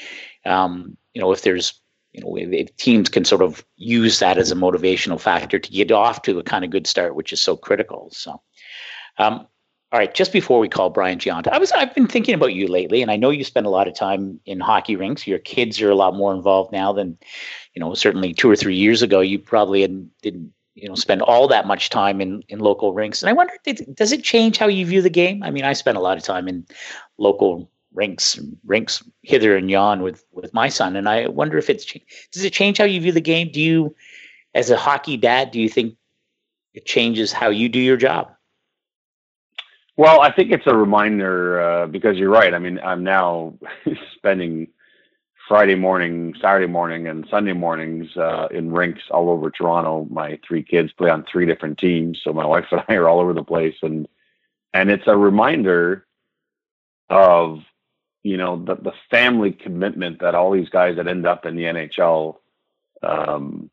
um, 0.47 0.97
you 1.13 1.21
know, 1.21 1.31
if 1.31 1.43
there's 1.43 1.79
you 2.11 2.21
know, 2.21 2.35
if 2.35 2.75
teams 2.77 3.07
can 3.07 3.23
sort 3.23 3.43
of 3.43 3.63
use 3.75 4.17
that 4.17 4.39
as 4.39 4.51
a 4.51 4.55
motivational 4.55 5.21
factor 5.21 5.59
to 5.59 5.71
get 5.71 5.91
off 5.91 6.23
to 6.23 6.39
a 6.39 6.43
kind 6.43 6.65
of 6.65 6.71
good 6.71 6.87
start, 6.87 7.15
which 7.15 7.31
is 7.33 7.39
so 7.39 7.55
critical. 7.55 8.09
So, 8.13 8.41
um, 9.19 9.45
all 9.93 9.99
right, 9.99 10.12
just 10.12 10.34
before 10.34 10.58
we 10.58 10.67
call 10.67 10.89
Brian 10.89 11.19
Gionta, 11.19 11.49
I 11.49 11.60
was 11.60 11.71
I've 11.71 11.93
been 11.93 12.08
thinking 12.08 12.34
about 12.34 12.56
you 12.56 12.67
lately, 12.67 13.03
and 13.03 13.12
I 13.12 13.15
know 13.15 13.29
you 13.29 13.43
spend 13.43 13.67
a 13.67 13.69
lot 13.69 13.88
of 13.88 13.93
time 13.93 14.39
in 14.43 14.60
hockey 14.60 14.95
rinks. 14.95 15.27
Your 15.27 15.38
kids 15.38 15.79
are 15.84 15.91
a 15.91 15.95
lot 15.95 16.15
more 16.15 16.34
involved 16.34 16.71
now 16.71 16.91
than, 16.93 17.15
you 17.75 17.79
know, 17.79 17.93
certainly 17.93 18.34
two 18.34 18.49
or 18.49 18.56
three 18.56 18.75
years 18.75 19.03
ago. 19.03 19.21
You 19.21 19.38
probably 19.38 19.82
didn't, 20.23 20.51
you 20.73 20.89
know, 20.89 20.95
spend 20.95 21.21
all 21.21 21.47
that 21.47 21.67
much 21.67 21.91
time 21.91 22.21
in 22.21 22.41
in 22.49 22.58
local 22.58 22.91
rinks. 22.91 23.21
And 23.21 23.29
I 23.29 23.34
wonder, 23.34 23.53
does 23.93 24.12
it 24.12 24.23
change 24.23 24.58
how 24.58 24.65
you 24.67 24.84
view 24.84 25.03
the 25.03 25.12
game? 25.12 25.43
I 25.43 25.51
mean, 25.51 25.63
I 25.63 25.73
spent 25.73 25.95
a 25.95 26.01
lot 26.01 26.17
of 26.17 26.23
time 26.23 26.47
in 26.47 26.65
local 27.19 27.69
rinks 27.93 28.39
rinks 28.65 29.03
hither 29.21 29.56
and 29.56 29.69
yon 29.69 30.01
with 30.01 30.25
with 30.32 30.56
my 30.56 30.69
son, 30.69 30.95
and 30.95 31.08
I 31.08 31.27
wonder 31.27 31.60
if 31.60 31.69
it's 31.69 31.86
does 32.32 32.43
it 32.43 32.51
change 32.51 32.79
how 32.79 32.86
you 32.86 32.99
view 32.99 33.12
the 33.12 33.21
game? 33.21 33.51
Do 33.51 33.62
you, 33.62 33.95
as 34.56 34.71
a 34.71 34.77
hockey 34.77 35.17
dad, 35.17 35.51
do 35.51 35.62
you 35.62 35.69
think 35.69 35.97
it 36.73 36.88
changes 36.88 37.32
how 37.32 37.49
you 37.51 37.69
do 37.69 37.79
your 37.79 37.97
job? 37.97 38.32
Well, 39.97 40.21
I 40.21 40.32
think 40.32 40.51
it's 40.51 40.67
a 40.67 40.75
reminder 40.75 41.62
uh, 41.62 41.88
because 41.88 42.17
you're 42.17 42.32
right. 42.32 42.53
I 42.53 42.60
mean, 42.60 42.79
I'm 42.79 43.03
now 43.03 43.56
spending 44.15 44.69
Friday 45.47 45.75
morning, 45.75 46.34
Saturday 46.41 46.67
morning, 46.67 47.08
and 47.08 47.27
Sunday 47.29 47.53
mornings 47.53 48.15
uh, 48.17 48.47
in 48.51 48.71
rinks 48.71 49.03
all 49.12 49.29
over 49.29 49.51
Toronto. 49.51 50.08
My 50.10 50.39
three 50.47 50.63
kids 50.63 50.91
play 50.93 51.10
on 51.12 51.25
three 51.32 51.45
different 51.45 51.77
teams, 51.79 52.21
so 52.23 52.34
my 52.34 52.45
wife 52.47 52.65
and 52.71 52.84
I 52.89 52.95
are 52.95 53.10
all 53.10 53.19
over 53.19 53.34
the 53.34 53.43
place, 53.43 53.75
and 53.84 54.08
and 54.73 54.91
it's 54.91 55.08
a 55.08 55.17
reminder 55.17 56.08
of 57.10 57.60
you 58.23 58.38
know 58.38 58.63
the 58.63 58.75
the 58.75 58.93
family 59.12 59.51
commitment 59.53 60.21
that 60.21 60.36
all 60.36 60.51
these 60.51 60.69
guys 60.69 60.97
that 60.97 61.08
end 61.08 61.27
up 61.27 61.45
in 61.45 61.56
the 61.56 61.63
NHL 61.63 62.38
um, 63.03 63.69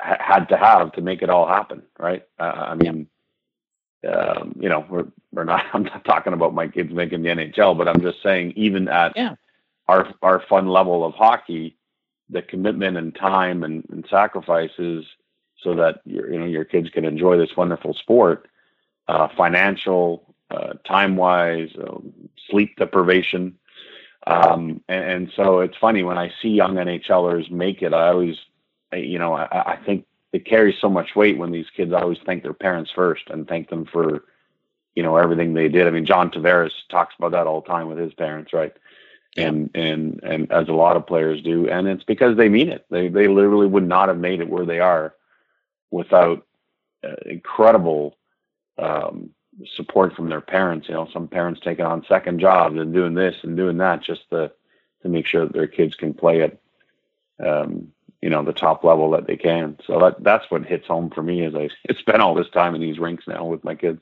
ha- 0.00 0.18
had 0.20 0.46
to 0.50 0.56
have 0.58 0.92
to 0.92 1.02
make 1.02 1.22
it 1.22 1.30
all 1.30 1.48
happen. 1.48 1.82
Right? 1.98 2.24
Uh, 2.38 2.44
I 2.44 2.74
mean. 2.76 3.08
Um, 4.08 4.54
you 4.58 4.68
know, 4.68 4.84
we're 4.88 5.06
we're 5.32 5.44
not. 5.44 5.64
I'm 5.72 5.84
not 5.84 6.04
talking 6.04 6.32
about 6.32 6.54
my 6.54 6.68
kids 6.68 6.92
making 6.92 7.22
the 7.22 7.30
NHL, 7.30 7.76
but 7.76 7.88
I'm 7.88 8.00
just 8.00 8.22
saying, 8.22 8.52
even 8.56 8.88
at 8.88 9.12
yeah 9.16 9.36
our 9.88 10.12
our 10.22 10.40
fun 10.48 10.68
level 10.68 11.04
of 11.04 11.14
hockey, 11.14 11.76
the 12.28 12.42
commitment 12.42 12.96
and 12.96 13.14
time 13.14 13.62
and, 13.62 13.84
and 13.90 14.06
sacrifices 14.08 15.04
so 15.62 15.74
that 15.74 16.00
your 16.04 16.32
you 16.32 16.38
know 16.38 16.46
your 16.46 16.64
kids 16.64 16.90
can 16.90 17.04
enjoy 17.04 17.36
this 17.36 17.56
wonderful 17.56 17.94
sport, 17.94 18.48
uh, 19.08 19.28
financial, 19.36 20.34
uh, 20.50 20.74
time 20.84 21.16
wise, 21.16 21.70
uh, 21.76 21.98
sleep 22.50 22.76
deprivation, 22.76 23.58
um, 24.26 24.82
and, 24.88 25.04
and, 25.04 25.32
so 25.34 25.60
it's 25.60 25.76
funny 25.76 26.02
when 26.04 26.18
I 26.18 26.32
see 26.40 26.48
young 26.48 26.74
NHLers 26.74 27.50
make 27.50 27.82
it. 27.82 27.92
I 27.92 28.08
always, 28.08 28.36
you 28.92 29.18
know, 29.18 29.34
I, 29.34 29.72
I 29.72 29.76
think 29.84 30.06
it 30.32 30.46
carries 30.46 30.78
so 30.80 30.88
much 30.88 31.14
weight 31.14 31.38
when 31.38 31.52
these 31.52 31.70
kids 31.76 31.92
always 31.92 32.18
thank 32.24 32.42
their 32.42 32.54
parents 32.54 32.90
first 32.94 33.24
and 33.28 33.46
thank 33.46 33.68
them 33.68 33.84
for, 33.84 34.24
you 34.94 35.02
know, 35.02 35.16
everything 35.16 35.54
they 35.54 35.68
did. 35.68 35.86
I 35.86 35.90
mean, 35.90 36.06
John 36.06 36.30
Tavares 36.30 36.72
talks 36.90 37.14
about 37.18 37.32
that 37.32 37.46
all 37.46 37.60
the 37.60 37.68
time 37.68 37.88
with 37.88 37.98
his 37.98 38.14
parents, 38.14 38.52
right? 38.52 38.74
and 39.36 39.70
and 39.74 40.20
and 40.22 40.52
as 40.52 40.68
a 40.68 40.72
lot 40.72 40.96
of 40.96 41.06
players 41.06 41.42
do, 41.42 41.68
and 41.68 41.88
it's 41.88 42.04
because 42.04 42.36
they 42.36 42.48
mean 42.48 42.68
it. 42.68 42.84
They 42.90 43.08
they 43.08 43.28
literally 43.28 43.66
would 43.66 43.86
not 43.86 44.08
have 44.08 44.18
made 44.18 44.40
it 44.40 44.48
where 44.48 44.66
they 44.66 44.80
are 44.80 45.14
without 45.90 46.46
uh, 47.04 47.14
incredible 47.26 48.16
um, 48.78 49.30
support 49.74 50.14
from 50.14 50.28
their 50.28 50.40
parents. 50.40 50.88
You 50.88 50.94
know, 50.94 51.08
some 51.12 51.28
parents 51.28 51.60
taking 51.64 51.84
on 51.84 52.04
second 52.08 52.40
jobs 52.40 52.78
and 52.78 52.92
doing 52.92 53.14
this 53.14 53.36
and 53.42 53.56
doing 53.56 53.78
that 53.78 54.02
just 54.02 54.28
to 54.30 54.52
to 55.02 55.08
make 55.08 55.26
sure 55.26 55.46
that 55.46 55.54
their 55.54 55.66
kids 55.66 55.94
can 55.94 56.12
play 56.12 56.42
at 56.42 56.58
um, 57.44 57.88
you 58.22 58.30
know 58.30 58.42
the 58.42 58.52
top 58.52 58.84
level 58.84 59.10
that 59.10 59.26
they 59.26 59.36
can. 59.36 59.76
So 59.86 59.98
that 59.98 60.22
that's 60.22 60.50
what 60.50 60.64
hits 60.64 60.86
home 60.86 61.10
for 61.10 61.22
me 61.22 61.44
as 61.44 61.54
I 61.54 61.68
spent 61.98 62.22
all 62.22 62.34
this 62.34 62.48
time 62.50 62.74
in 62.74 62.80
these 62.80 62.98
rinks 62.98 63.26
now 63.26 63.44
with 63.44 63.62
my 63.64 63.74
kids. 63.74 64.00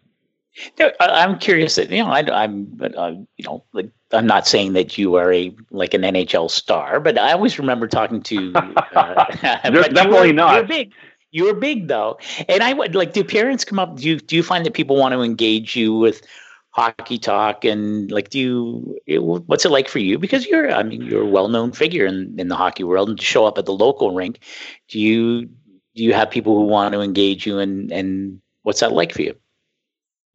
I'm 0.98 1.38
curious 1.38 1.76
that 1.76 1.90
you 1.90 2.02
know 2.02 2.10
I, 2.10 2.44
am 2.44 2.80
uh, 2.96 3.12
you 3.36 3.44
know 3.44 3.64
like 3.72 3.90
I'm 4.12 4.26
not 4.26 4.46
saying 4.46 4.72
that 4.74 4.98
you 4.98 5.14
are 5.14 5.32
a 5.32 5.54
like 5.70 5.94
an 5.94 6.02
NHL 6.02 6.50
star, 6.50 7.00
but 7.00 7.18
I 7.18 7.32
always 7.32 7.58
remember 7.58 7.88
talking 7.88 8.22
to. 8.22 8.52
Uh, 8.92 9.24
definitely 9.70 10.28
you 10.28 10.32
not. 10.32 10.54
You're 10.54 10.64
big. 10.64 10.92
You 11.30 11.48
are 11.48 11.54
big 11.54 11.86
though, 11.86 12.18
and 12.48 12.62
I 12.62 12.72
would 12.72 12.96
like. 12.96 13.12
Do 13.12 13.22
parents 13.22 13.64
come 13.64 13.78
up? 13.78 13.96
Do 13.96 14.08
you 14.08 14.18
do 14.18 14.34
you 14.34 14.42
find 14.42 14.66
that 14.66 14.74
people 14.74 14.96
want 14.96 15.12
to 15.12 15.22
engage 15.22 15.76
you 15.76 15.94
with 15.94 16.22
hockey 16.70 17.18
talk 17.18 17.64
and 17.64 18.10
like? 18.10 18.30
Do 18.30 18.38
you? 18.38 18.98
It, 19.06 19.22
what's 19.22 19.64
it 19.64 19.70
like 19.70 19.88
for 19.88 19.98
you? 19.98 20.18
Because 20.18 20.46
you're, 20.46 20.70
I 20.70 20.82
mean, 20.82 21.02
you're 21.02 21.22
a 21.22 21.26
well 21.26 21.48
known 21.48 21.72
figure 21.72 22.06
in 22.06 22.38
in 22.38 22.48
the 22.48 22.56
hockey 22.56 22.84
world, 22.84 23.08
and 23.08 23.18
to 23.18 23.24
show 23.24 23.46
up 23.46 23.58
at 23.58 23.66
the 23.66 23.72
local 23.72 24.14
rink, 24.14 24.40
do 24.88 24.98
you 24.98 25.46
do 25.46 26.04
you 26.04 26.14
have 26.14 26.30
people 26.30 26.54
who 26.56 26.66
want 26.66 26.94
to 26.94 27.00
engage 27.00 27.46
you 27.46 27.58
and 27.58 27.92
and 27.92 28.40
what's 28.62 28.80
that 28.80 28.92
like 28.92 29.12
for 29.12 29.22
you? 29.22 29.34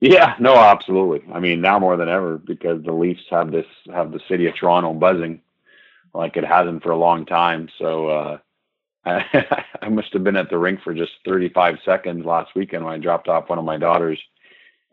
Yeah, 0.01 0.35
no, 0.39 0.55
absolutely. 0.55 1.25
I 1.33 1.39
mean, 1.39 1.61
now 1.61 1.79
more 1.79 1.97
than 1.97 2.09
ever 2.09 2.37
because 2.37 2.83
the 2.83 2.93
Leafs 2.93 3.23
have 3.29 3.51
this 3.51 3.65
have 3.93 4.11
the 4.11 4.19
city 4.27 4.45
of 4.47 4.55
Toronto 4.55 4.93
buzzing 4.93 5.41
like 6.13 6.37
it 6.37 6.45
hasn't 6.45 6.83
for 6.83 6.91
a 6.91 6.97
long 6.97 7.25
time. 7.25 7.69
So 7.77 8.07
uh, 8.07 8.37
I, 9.05 9.65
I 9.81 9.89
must 9.89 10.13
have 10.13 10.23
been 10.23 10.37
at 10.37 10.49
the 10.49 10.57
rink 10.57 10.81
for 10.81 10.93
just 10.93 11.11
35 11.25 11.77
seconds 11.85 12.25
last 12.25 12.55
weekend 12.55 12.85
when 12.85 12.93
I 12.93 12.97
dropped 12.97 13.27
off 13.27 13.49
one 13.49 13.59
of 13.59 13.65
my 13.65 13.77
daughters 13.77 14.19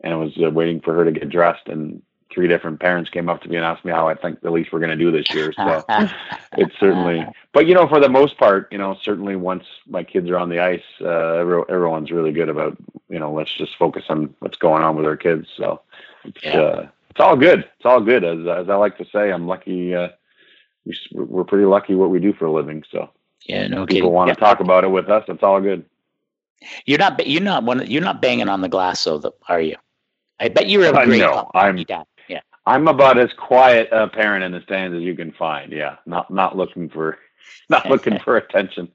and 0.01 0.13
I 0.13 0.15
was 0.17 0.33
uh, 0.43 0.49
waiting 0.49 0.81
for 0.81 0.93
her 0.93 1.05
to 1.05 1.11
get 1.11 1.29
dressed 1.29 1.67
and 1.67 2.01
three 2.33 2.47
different 2.47 2.79
parents 2.79 3.09
came 3.09 3.29
up 3.29 3.41
to 3.41 3.49
me 3.49 3.55
and 3.55 3.65
asked 3.65 3.85
me 3.85 3.91
how 3.91 4.07
I 4.07 4.15
think 4.15 4.41
the 4.41 4.49
Leafs 4.49 4.71
were 4.71 4.79
going 4.79 4.89
to 4.89 4.97
do 4.97 5.11
this 5.11 5.31
year. 5.33 5.53
So 5.53 5.83
it's 6.57 6.77
certainly, 6.79 7.25
but 7.53 7.67
you 7.67 7.75
know, 7.75 7.87
for 7.87 7.99
the 7.99 8.09
most 8.09 8.37
part, 8.37 8.67
you 8.71 8.77
know, 8.77 8.97
certainly 9.01 9.35
once 9.35 9.65
my 9.87 10.03
kids 10.03 10.29
are 10.29 10.37
on 10.37 10.49
the 10.49 10.59
ice, 10.59 10.83
uh, 11.01 11.37
everyone's 11.69 12.11
really 12.11 12.31
good 12.31 12.49
about, 12.49 12.77
you 13.09 13.19
know, 13.19 13.31
let's 13.31 13.53
just 13.53 13.75
focus 13.77 14.05
on 14.09 14.33
what's 14.39 14.57
going 14.57 14.83
on 14.83 14.95
with 14.95 15.05
our 15.05 15.17
kids. 15.17 15.47
So 15.55 15.81
it's, 16.23 16.43
yeah. 16.43 16.59
uh, 16.59 16.87
it's 17.09 17.19
all 17.19 17.35
good. 17.35 17.59
It's 17.59 17.85
all 17.85 18.01
good. 18.01 18.23
As, 18.23 18.39
as 18.39 18.69
I 18.69 18.75
like 18.75 18.97
to 18.97 19.05
say, 19.11 19.31
I'm 19.31 19.47
lucky. 19.47 19.93
Uh, 19.93 20.09
we, 20.85 20.97
we're 21.13 21.43
pretty 21.43 21.65
lucky 21.65 21.93
what 21.93 22.09
we 22.09 22.19
do 22.19 22.33
for 22.33 22.45
a 22.45 22.51
living. 22.51 22.83
So 22.91 23.09
yeah, 23.45 23.67
no 23.67 23.85
people 23.85 24.11
want 24.11 24.29
to 24.29 24.35
talk 24.35 24.59
about 24.59 24.83
it 24.83 24.89
with 24.89 25.09
us. 25.09 25.23
It's 25.27 25.43
all 25.43 25.61
good. 25.61 25.85
You're 26.85 26.99
not, 26.99 27.25
you're 27.27 27.41
not 27.41 27.63
one, 27.63 27.85
you're 27.89 28.01
not 28.01 28.21
banging 28.21 28.49
on 28.49 28.61
the 28.61 28.69
glass, 28.69 29.03
though, 29.03 29.33
are 29.47 29.61
you? 29.61 29.75
I 30.39 30.49
bet 30.49 30.69
you're 30.69 30.85
a 30.85 30.89
uh, 30.89 31.05
great 31.05 31.19
no, 31.19 31.49
I'm, 31.53 31.75
dad. 31.83 32.05
I'm 32.65 32.87
about 32.87 33.17
as 33.17 33.31
quiet 33.33 33.89
a 33.91 34.07
parent 34.07 34.43
in 34.43 34.51
the 34.53 34.61
stands 34.61 34.95
as 34.95 35.03
you 35.03 35.15
can 35.15 35.31
find. 35.33 35.71
Yeah, 35.71 35.97
not 36.05 36.31
not 36.31 36.55
looking 36.55 36.89
for 36.89 37.17
not 37.69 37.89
looking 37.89 38.19
for 38.19 38.37
attention. 38.37 38.91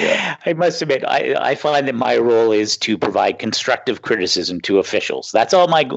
Yeah. 0.00 0.36
I 0.44 0.52
must 0.52 0.82
admit, 0.82 1.04
I, 1.06 1.36
I 1.38 1.54
find 1.54 1.86
that 1.86 1.94
my 1.94 2.16
role 2.16 2.50
is 2.50 2.76
to 2.78 2.98
provide 2.98 3.38
constructive 3.38 4.02
criticism 4.02 4.60
to 4.62 4.80
officials. 4.80 5.30
That's 5.30 5.54
all 5.54 5.68
my. 5.68 5.88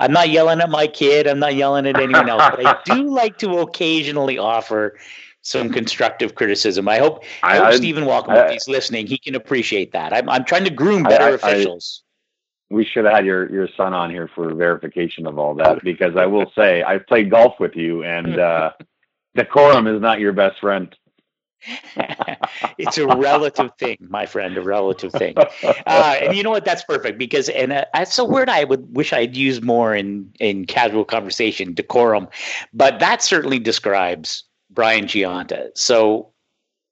I'm 0.00 0.12
not 0.12 0.30
yelling 0.30 0.60
at 0.60 0.70
my 0.70 0.86
kid. 0.88 1.28
I'm 1.28 1.38
not 1.38 1.54
yelling 1.54 1.86
at 1.86 1.96
anyone 2.00 2.28
else. 2.28 2.42
But 2.56 2.66
I 2.66 2.78
do 2.84 3.08
like 3.14 3.38
to 3.38 3.58
occasionally 3.58 4.38
offer 4.38 4.98
some 5.46 5.70
constructive 5.70 6.34
criticism. 6.34 6.88
I 6.88 6.98
hope, 6.98 7.24
I, 7.42 7.56
hope 7.56 7.66
I, 7.66 7.76
Stephen 7.76 8.06
Walker, 8.06 8.34
if 8.34 8.50
he's 8.50 8.68
listening, 8.68 9.06
he 9.06 9.18
can 9.18 9.34
appreciate 9.34 9.92
that. 9.92 10.12
I'm, 10.12 10.28
I'm 10.28 10.44
trying 10.44 10.64
to 10.64 10.70
groom 10.70 11.02
better 11.02 11.34
officials 11.34 12.02
we 12.70 12.84
should 12.84 13.04
have 13.04 13.14
had 13.14 13.26
your 13.26 13.50
your 13.52 13.68
son 13.76 13.94
on 13.94 14.10
here 14.10 14.28
for 14.34 14.52
verification 14.54 15.26
of 15.26 15.38
all 15.38 15.54
that 15.54 15.82
because 15.84 16.16
I 16.16 16.26
will 16.26 16.50
say 16.54 16.82
I've 16.82 17.06
played 17.06 17.30
golf 17.30 17.60
with 17.60 17.76
you 17.76 18.02
and 18.02 18.38
uh, 18.40 18.72
decorum 19.34 19.86
is 19.86 20.00
not 20.00 20.20
your 20.20 20.32
best 20.32 20.60
friend. 20.60 20.94
it's 22.78 22.98
a 22.98 23.06
relative 23.06 23.70
thing, 23.78 23.96
my 24.08 24.26
friend, 24.26 24.56
a 24.56 24.62
relative 24.62 25.10
thing. 25.12 25.34
Uh, 25.36 26.16
and 26.20 26.36
you 26.36 26.42
know 26.42 26.50
what? 26.50 26.64
That's 26.64 26.84
perfect 26.84 27.18
because, 27.18 27.48
and 27.48 27.72
uh, 27.72 27.84
that's 27.92 28.18
a 28.18 28.24
word 28.24 28.48
I 28.48 28.62
would 28.64 28.94
wish 28.94 29.12
I'd 29.12 29.36
use 29.36 29.62
more 29.62 29.94
in 29.94 30.32
in 30.38 30.66
casual 30.66 31.04
conversation, 31.04 31.74
decorum. 31.74 32.28
But 32.72 33.00
that 33.00 33.22
certainly 33.22 33.58
describes 33.58 34.44
Brian 34.76 35.06
Gionta. 35.06 35.70
So 35.74 36.30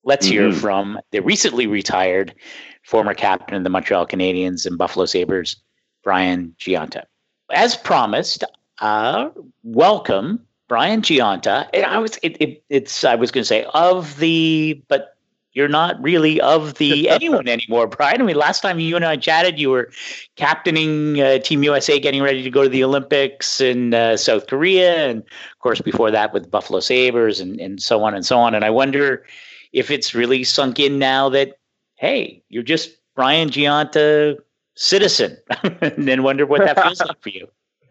let's 0.03 0.27
mm-hmm. 0.27 0.51
hear 0.51 0.53
from 0.53 0.99
the 1.13 1.21
recently 1.21 1.69
retired 1.69 2.35
former 2.83 3.15
captain 3.15 3.57
of 3.57 3.63
the 3.63 3.71
Montreal 3.71 4.07
Canadiens 4.07 4.67
and 4.67 4.77
Buffalo 4.77 5.07
Sabres, 5.07 5.57
Brian 6.03 6.57
Gionta. 6.59 7.05
As 7.53 7.77
promised, 7.77 8.43
uh, 8.81 9.29
welcome, 9.63 10.45
Brian 10.67 11.03
Gionta. 11.03 11.69
And 11.73 11.85
I 11.85 11.99
was 11.99 12.19
it, 12.23 12.37
it, 12.41 12.65
it's 12.69 13.05
I 13.05 13.15
was 13.15 13.31
going 13.31 13.43
to 13.43 13.49
say 13.49 13.67
of 13.73 14.17
the, 14.19 14.83
but 14.89 15.14
you're 15.55 15.69
not 15.69 16.03
really 16.03 16.41
of 16.41 16.75
the 16.75 17.09
anyone 17.19 17.49
anymore, 17.49 17.87
Brian. 17.87 18.21
I 18.21 18.25
mean, 18.25 18.37
last 18.37 18.61
time 18.61 18.79
you 18.79 18.97
and 18.97 19.05
I 19.05 19.17
chatted, 19.17 19.59
you 19.59 19.71
were 19.71 19.91
captaining 20.37 21.21
uh, 21.21 21.39
Team 21.39 21.63
USA, 21.63 21.99
getting 21.99 22.23
ready 22.23 22.43
to 22.43 22.51
go 22.51 22.63
to 22.63 22.69
the 22.69 22.85
Olympics 22.85 23.61
in 23.61 23.95
uh, 23.95 24.17
South 24.17 24.47
Korea, 24.49 25.09
and 25.09 25.21
of 25.21 25.59
course 25.61 25.81
before 25.81 26.11
that 26.11 26.33
with 26.33 26.51
Buffalo 26.51 26.81
Sabres 26.81 27.41
and 27.41 27.61
and 27.61 27.81
so 27.81 28.05
on 28.05 28.15
and 28.15 28.27
so 28.27 28.39
on. 28.39 28.55
And 28.55 28.65
I 28.65 28.71
wonder 28.71 29.25
if 29.73 29.91
it's 29.91 30.15
really 30.15 30.45
sunk 30.45 30.79
in 30.79 30.99
now 30.99 31.29
that 31.31 31.59
hey, 31.97 32.43
you're 32.49 32.63
just 32.63 32.91
Brian 33.15 33.49
Gionta 33.49 34.37
citizen, 34.75 35.39
and 35.81 36.09
then 36.09 36.23
wonder 36.23 36.45
what 36.47 36.61
that 36.61 36.83
feels 36.83 37.01
like 37.01 37.21
for 37.23 37.29
you. 37.29 37.49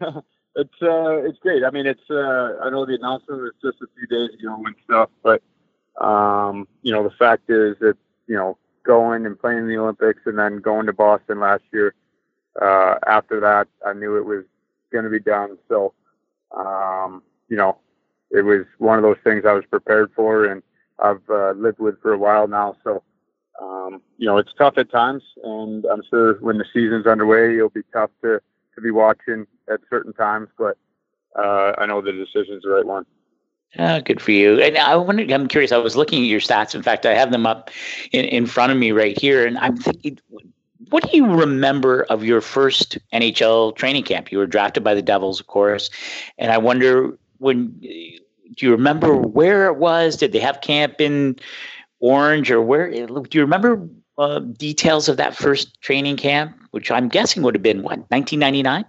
it's 0.56 0.82
uh, 0.82 1.16
it's 1.24 1.38
great. 1.38 1.64
I 1.64 1.70
mean, 1.70 1.86
it's 1.86 2.10
uh, 2.10 2.58
I 2.62 2.70
know 2.70 2.84
the 2.84 2.94
announcement 2.94 3.40
was 3.40 3.52
just 3.62 3.78
a 3.82 3.86
few 3.96 4.06
days 4.06 4.38
ago 4.38 4.62
and 4.66 4.74
stuff, 4.84 5.10
but 5.22 5.42
um, 6.00 6.68
you 6.82 6.92
know, 6.92 7.02
the 7.02 7.14
fact 7.18 7.48
is 7.48 7.76
that 7.80 7.96
you 8.26 8.36
know 8.36 8.56
going 8.84 9.26
and 9.26 9.38
playing 9.38 9.66
the 9.66 9.78
Olympics 9.78 10.20
and 10.26 10.38
then 10.38 10.58
going 10.58 10.86
to 10.86 10.92
Boston 10.92 11.40
last 11.40 11.64
year. 11.72 11.94
Uh, 12.60 12.96
after 13.06 13.40
that, 13.40 13.66
I 13.86 13.92
knew 13.94 14.16
it 14.16 14.24
was 14.24 14.44
going 14.92 15.04
to 15.04 15.10
be 15.10 15.18
done. 15.18 15.58
So, 15.68 15.92
um, 16.56 17.22
you 17.48 17.56
know, 17.56 17.78
it 18.30 18.42
was 18.42 18.64
one 18.78 18.98
of 18.98 19.02
those 19.02 19.16
things 19.24 19.44
I 19.46 19.52
was 19.52 19.64
prepared 19.70 20.12
for 20.14 20.44
and 20.44 20.62
I've 20.98 21.22
uh, 21.28 21.52
lived 21.52 21.78
with 21.78 22.00
for 22.00 22.12
a 22.12 22.18
while 22.18 22.46
now. 22.46 22.76
So, 22.84 23.02
um, 23.60 24.00
you 24.18 24.26
know, 24.26 24.38
it's 24.38 24.52
tough 24.56 24.74
at 24.76 24.90
times, 24.90 25.22
and 25.42 25.84
I'm 25.86 26.02
sure 26.08 26.34
when 26.40 26.58
the 26.58 26.64
season's 26.72 27.06
underway, 27.06 27.56
it'll 27.56 27.70
be 27.70 27.82
tough 27.92 28.10
to 28.22 28.40
to 28.74 28.80
be 28.80 28.90
watching 28.90 29.46
at 29.72 29.80
certain 29.90 30.12
times. 30.12 30.48
But 30.58 30.76
uh, 31.36 31.72
I 31.78 31.86
know 31.86 32.00
the 32.00 32.12
decision's 32.12 32.62
the 32.62 32.70
right 32.70 32.86
one. 32.86 33.06
Oh, 33.78 34.00
good 34.00 34.20
for 34.20 34.30
you. 34.30 34.60
And 34.60 34.78
I 34.78 34.94
wonder, 34.96 35.24
I'm 35.34 35.48
curious. 35.48 35.72
I 35.72 35.78
was 35.78 35.96
looking 35.96 36.22
at 36.22 36.26
your 36.26 36.40
stats. 36.40 36.74
In 36.74 36.82
fact, 36.82 37.06
I 37.06 37.14
have 37.14 37.32
them 37.32 37.46
up 37.46 37.70
in, 38.12 38.24
in 38.24 38.46
front 38.46 38.70
of 38.72 38.78
me 38.78 38.92
right 38.92 39.18
here, 39.18 39.46
and 39.46 39.58
I'm 39.58 39.76
thinking, 39.76 40.18
what 40.90 41.10
do 41.10 41.16
you 41.16 41.26
remember 41.26 42.04
of 42.04 42.22
your 42.22 42.40
first 42.40 42.98
NHL 43.12 43.74
training 43.74 44.04
camp? 44.04 44.30
You 44.30 44.38
were 44.38 44.46
drafted 44.46 44.84
by 44.84 44.94
the 44.94 45.02
Devils, 45.02 45.40
of 45.40 45.46
course, 45.46 45.90
and 46.38 46.52
I 46.52 46.58
wonder 46.58 47.18
when. 47.38 47.68
Do 48.56 48.66
you 48.66 48.70
remember 48.70 49.16
where 49.16 49.66
it 49.66 49.76
was? 49.76 50.16
Did 50.16 50.30
they 50.30 50.38
have 50.38 50.60
camp 50.60 51.00
in 51.00 51.36
Orange, 51.98 52.50
or 52.50 52.62
where? 52.62 52.90
Do 52.90 53.26
you 53.32 53.40
remember 53.40 53.88
uh, 54.18 54.38
details 54.38 55.08
of 55.08 55.16
that 55.16 55.34
first 55.34 55.80
training 55.80 56.16
camp, 56.16 56.56
which 56.70 56.90
I'm 56.90 57.08
guessing 57.08 57.42
would 57.42 57.54
have 57.54 57.62
been 57.62 57.78
what 57.82 57.98
1999? 58.10 58.84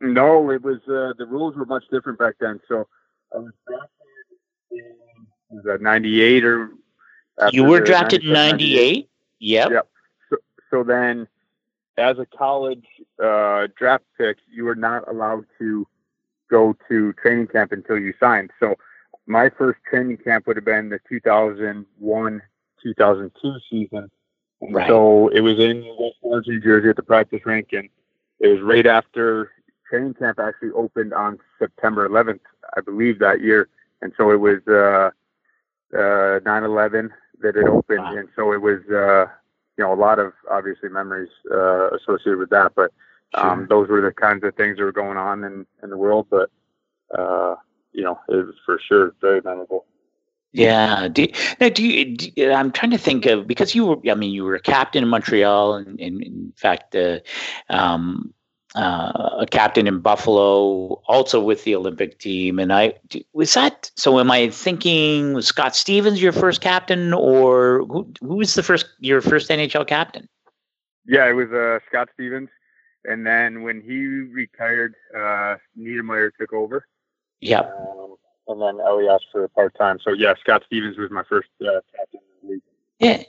No, 0.00 0.50
it 0.50 0.62
was 0.62 0.78
uh, 0.88 1.12
the 1.16 1.26
rules 1.26 1.54
were 1.54 1.66
much 1.66 1.84
different 1.90 2.18
back 2.18 2.34
then. 2.40 2.60
So 2.66 2.88
I 3.34 3.38
was 3.38 3.52
drafted 3.66 3.90
in 4.70 4.94
was 5.50 5.64
that 5.64 5.80
98 5.80 6.44
or 6.44 6.70
you 7.52 7.64
were 7.64 7.80
drafted 7.80 8.24
in 8.24 8.32
98? 8.32 9.08
Yep. 9.38 9.70
Yep. 9.70 9.88
So, 10.30 10.36
so 10.70 10.82
then 10.82 11.28
as 11.98 12.18
a 12.18 12.26
college 12.26 12.86
uh, 13.22 13.68
draft 13.76 14.04
pick, 14.18 14.38
you 14.50 14.64
were 14.64 14.74
not 14.74 15.08
allowed 15.08 15.44
to 15.58 15.86
go 16.50 16.76
to 16.88 17.12
training 17.14 17.48
camp 17.48 17.72
until 17.72 17.98
you 17.98 18.14
signed. 18.18 18.50
So 18.60 18.76
my 19.26 19.50
first 19.50 19.80
training 19.88 20.18
camp 20.18 20.46
would 20.46 20.56
have 20.56 20.64
been 20.64 20.88
the 20.88 21.00
2001 21.08 22.42
2002 22.82 23.58
season. 23.70 24.10
Right. 24.70 24.88
so 24.88 25.28
it 25.28 25.40
was 25.40 25.58
in 25.58 25.84
West 25.98 26.16
Orange, 26.22 26.46
New 26.46 26.60
Jersey 26.60 26.88
at 26.88 26.96
the 26.96 27.02
practice 27.02 27.44
rink. 27.44 27.68
And 27.72 27.88
it 28.40 28.48
was 28.48 28.60
right 28.62 28.86
after 28.86 29.50
training 29.88 30.14
camp 30.14 30.38
actually 30.38 30.70
opened 30.70 31.14
on 31.14 31.38
September 31.58 32.08
11th, 32.08 32.40
I 32.76 32.80
believe, 32.80 33.18
that 33.20 33.40
year. 33.40 33.68
And 34.02 34.12
so 34.16 34.30
it 34.30 34.40
was 34.40 34.58
uh, 34.68 35.10
uh, 35.96 36.40
9/11 36.40 37.10
that 37.40 37.56
it 37.56 37.66
opened, 37.66 38.00
wow. 38.00 38.16
and 38.16 38.28
so 38.36 38.52
it 38.52 38.60
was 38.60 38.80
uh, 38.90 39.26
you 39.76 39.84
know 39.84 39.92
a 39.92 39.96
lot 39.96 40.18
of 40.18 40.32
obviously 40.50 40.88
memories 40.88 41.30
uh, 41.50 41.90
associated 41.90 42.38
with 42.38 42.50
that. 42.50 42.72
But 42.74 42.92
um, 43.34 43.60
sure. 43.60 43.66
those 43.68 43.88
were 43.88 44.00
the 44.00 44.12
kinds 44.12 44.44
of 44.44 44.54
things 44.54 44.76
that 44.76 44.84
were 44.84 44.92
going 44.92 45.16
on 45.16 45.44
in 45.44 45.66
in 45.82 45.90
the 45.90 45.96
world. 45.96 46.26
But 46.30 46.50
uh, 47.16 47.56
you 47.92 48.02
know, 48.02 48.20
it 48.28 48.34
was 48.34 48.54
for 48.64 48.78
sure 48.86 49.14
very 49.20 49.40
memorable. 49.40 49.86
Yeah. 50.52 51.08
Do, 51.08 51.26
now, 51.60 51.68
do 51.68 51.84
you? 51.84 52.16
Do, 52.16 52.52
I'm 52.52 52.72
trying 52.72 52.92
to 52.92 52.98
think 52.98 53.26
of 53.26 53.46
because 53.46 53.74
you 53.74 53.86
were. 53.86 54.10
I 54.10 54.14
mean, 54.14 54.32
you 54.32 54.44
were 54.44 54.54
a 54.54 54.60
captain 54.60 55.02
in 55.02 55.08
Montreal, 55.08 55.74
and, 55.74 56.00
and 56.00 56.22
in 56.22 56.52
fact, 56.56 56.94
uh, 56.94 57.18
um, 57.68 58.32
uh, 58.76 59.36
a 59.40 59.46
captain 59.50 59.86
in 59.86 60.00
Buffalo, 60.00 61.00
also 61.06 61.42
with 61.42 61.64
the 61.64 61.74
Olympic 61.74 62.18
team. 62.18 62.58
And 62.58 62.72
I 62.72 62.94
was 63.32 63.54
that. 63.54 63.90
So, 63.96 64.20
am 64.20 64.30
I 64.30 64.50
thinking 64.50 65.32
was 65.34 65.46
Scott 65.46 65.74
Stevens 65.74 66.20
your 66.20 66.32
first 66.32 66.60
captain, 66.60 67.12
or 67.12 67.84
who, 67.86 68.12
who 68.20 68.36
was 68.36 68.54
the 68.54 68.62
first 68.62 68.86
your 69.00 69.20
first 69.20 69.48
NHL 69.50 69.86
captain? 69.86 70.28
Yeah, 71.06 71.28
it 71.28 71.32
was 71.32 71.50
uh, 71.50 71.78
Scott 71.88 72.08
Stevens. 72.14 72.50
And 73.04 73.26
then 73.26 73.62
when 73.62 73.80
he 73.80 74.06
retired, 74.06 74.94
uh, 75.14 75.56
Niedermayer 75.78 76.30
took 76.38 76.52
over. 76.52 76.86
Yep. 77.40 77.72
Um, 77.78 78.16
and 78.48 78.60
then 78.60 78.84
Elias 78.84 79.22
for 79.30 79.44
a 79.44 79.48
part 79.48 79.74
time. 79.78 79.98
So 80.02 80.12
yeah, 80.12 80.34
Scott 80.40 80.62
Stevens 80.66 80.98
was 80.98 81.10
my 81.10 81.22
first 81.28 81.48
uh, 81.62 81.80
captain 81.96 82.20
in 82.20 82.48
the 82.48 82.52
league. 82.54 82.62
Yeah, 82.98 83.22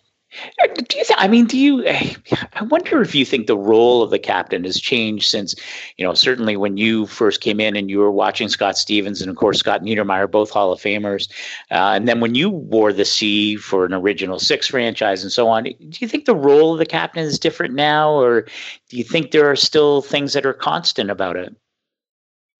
do 0.75 0.97
you 0.97 1.03
think, 1.05 1.19
I 1.19 1.27
mean, 1.27 1.45
do 1.45 1.57
you, 1.57 1.87
I 1.87 2.63
wonder 2.63 3.01
if 3.01 3.15
you 3.15 3.25
think 3.25 3.47
the 3.47 3.57
role 3.57 4.01
of 4.03 4.09
the 4.09 4.19
captain 4.19 4.63
has 4.65 4.79
changed 4.79 5.29
since, 5.29 5.55
you 5.95 6.05
know, 6.05 6.13
certainly 6.13 6.57
when 6.57 6.77
you 6.77 7.05
first 7.05 7.41
came 7.41 7.59
in 7.59 7.75
and 7.75 7.89
you 7.89 7.99
were 7.99 8.11
watching 8.11 8.49
Scott 8.49 8.77
Stevens 8.77 9.21
and 9.21 9.29
of 9.29 9.37
course 9.37 9.59
Scott 9.59 9.83
Niedermayer, 9.83 10.29
both 10.29 10.49
Hall 10.49 10.71
of 10.71 10.81
Famers. 10.81 11.29
Uh, 11.71 11.93
and 11.95 12.07
then 12.07 12.19
when 12.19 12.35
you 12.35 12.49
wore 12.49 12.91
the 12.91 13.05
C 13.05 13.55
for 13.55 13.85
an 13.85 13.93
original 13.93 14.39
six 14.39 14.67
franchise 14.67 15.23
and 15.23 15.31
so 15.31 15.47
on, 15.47 15.63
do 15.63 15.75
you 15.99 16.07
think 16.07 16.25
the 16.25 16.35
role 16.35 16.73
of 16.73 16.79
the 16.79 16.85
captain 16.85 17.23
is 17.23 17.39
different 17.39 17.73
now 17.73 18.11
or 18.11 18.41
do 18.89 18.97
you 18.97 19.03
think 19.03 19.31
there 19.31 19.49
are 19.49 19.55
still 19.55 20.01
things 20.01 20.33
that 20.33 20.45
are 20.45 20.53
constant 20.53 21.09
about 21.09 21.37
it? 21.37 21.55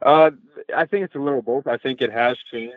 Uh, 0.02 0.32
I 0.76 0.86
think 0.86 1.06
it's 1.06 1.16
a 1.16 1.20
little 1.20 1.42
both. 1.42 1.68
I 1.68 1.78
think 1.78 2.02
it 2.02 2.12
has 2.12 2.38
changed. 2.52 2.76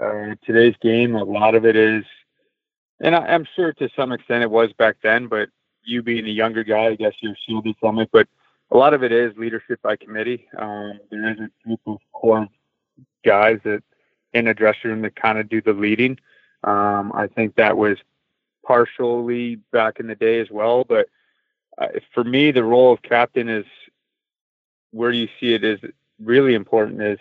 Uh, 0.00 0.34
today's 0.44 0.74
game, 0.80 1.14
a 1.14 1.24
lot 1.24 1.54
of 1.54 1.64
it 1.64 1.76
is 1.76 2.04
and 3.00 3.14
I, 3.14 3.34
am 3.34 3.46
sure 3.56 3.72
to 3.74 3.88
some 3.96 4.12
extent 4.12 4.42
it 4.42 4.50
was 4.50 4.72
back 4.74 4.96
then, 5.02 5.26
but 5.26 5.48
you 5.82 6.02
being 6.02 6.26
a 6.26 6.30
younger 6.30 6.64
guy, 6.64 6.86
I 6.86 6.94
guess 6.94 7.12
you're 7.20 7.36
shielded 7.46 7.76
from 7.80 7.98
it. 7.98 8.08
But 8.12 8.28
a 8.70 8.76
lot 8.76 8.94
of 8.94 9.02
it 9.02 9.12
is 9.12 9.36
leadership 9.36 9.80
by 9.82 9.96
committee. 9.96 10.46
Um, 10.58 11.00
there 11.10 11.30
is 11.30 11.38
a 11.38 11.50
group 11.66 11.80
of 11.86 11.98
core 12.12 12.48
guys 13.24 13.58
that 13.64 13.82
in 14.32 14.48
a 14.48 14.54
dressing 14.54 14.90
room 14.90 15.02
that 15.02 15.16
kind 15.16 15.38
of 15.38 15.48
do 15.48 15.60
the 15.60 15.72
leading. 15.72 16.18
Um, 16.64 17.12
I 17.14 17.26
think 17.26 17.56
that 17.56 17.76
was 17.76 17.98
partially 18.64 19.56
back 19.72 20.00
in 20.00 20.06
the 20.06 20.14
day 20.14 20.40
as 20.40 20.50
well. 20.50 20.84
But 20.84 21.08
uh, 21.78 21.88
for 22.12 22.24
me, 22.24 22.50
the 22.50 22.64
role 22.64 22.92
of 22.92 23.02
captain 23.02 23.48
is 23.48 23.66
where 24.90 25.10
you 25.10 25.28
see 25.38 25.54
it 25.54 25.64
is 25.64 25.80
really 26.22 26.54
important 26.54 27.02
is, 27.02 27.18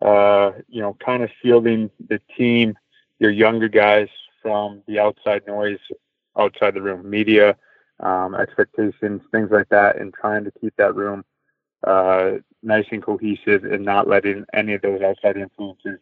uh, 0.00 0.52
you 0.68 0.80
know, 0.80 0.96
kind 1.04 1.22
of 1.22 1.30
shielding 1.42 1.90
the 2.08 2.20
team, 2.36 2.76
your 3.18 3.30
younger 3.30 3.68
guys 3.68 4.08
from 4.44 4.82
the 4.86 4.98
outside 4.98 5.42
noise 5.46 5.78
outside 6.38 6.74
the 6.74 6.82
room, 6.82 7.08
media, 7.08 7.56
um, 8.00 8.34
expectations, 8.34 9.22
things 9.32 9.48
like 9.50 9.68
that, 9.70 9.96
and 9.96 10.12
trying 10.12 10.44
to 10.44 10.52
keep 10.60 10.74
that 10.76 10.94
room 10.94 11.24
uh, 11.86 12.32
nice 12.62 12.86
and 12.90 13.02
cohesive 13.02 13.64
and 13.64 13.84
not 13.84 14.08
letting 14.08 14.44
any 14.52 14.74
of 14.74 14.82
those 14.82 15.00
outside 15.00 15.36
influences, 15.36 15.98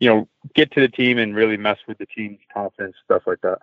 you 0.00 0.08
know, 0.08 0.28
get 0.54 0.72
to 0.72 0.80
the 0.80 0.88
team 0.88 1.18
and 1.18 1.36
really 1.36 1.56
mess 1.56 1.78
with 1.86 1.98
the 1.98 2.06
team's 2.06 2.40
confidence, 2.52 2.96
stuff 3.04 3.22
like 3.26 3.40
that. 3.42 3.58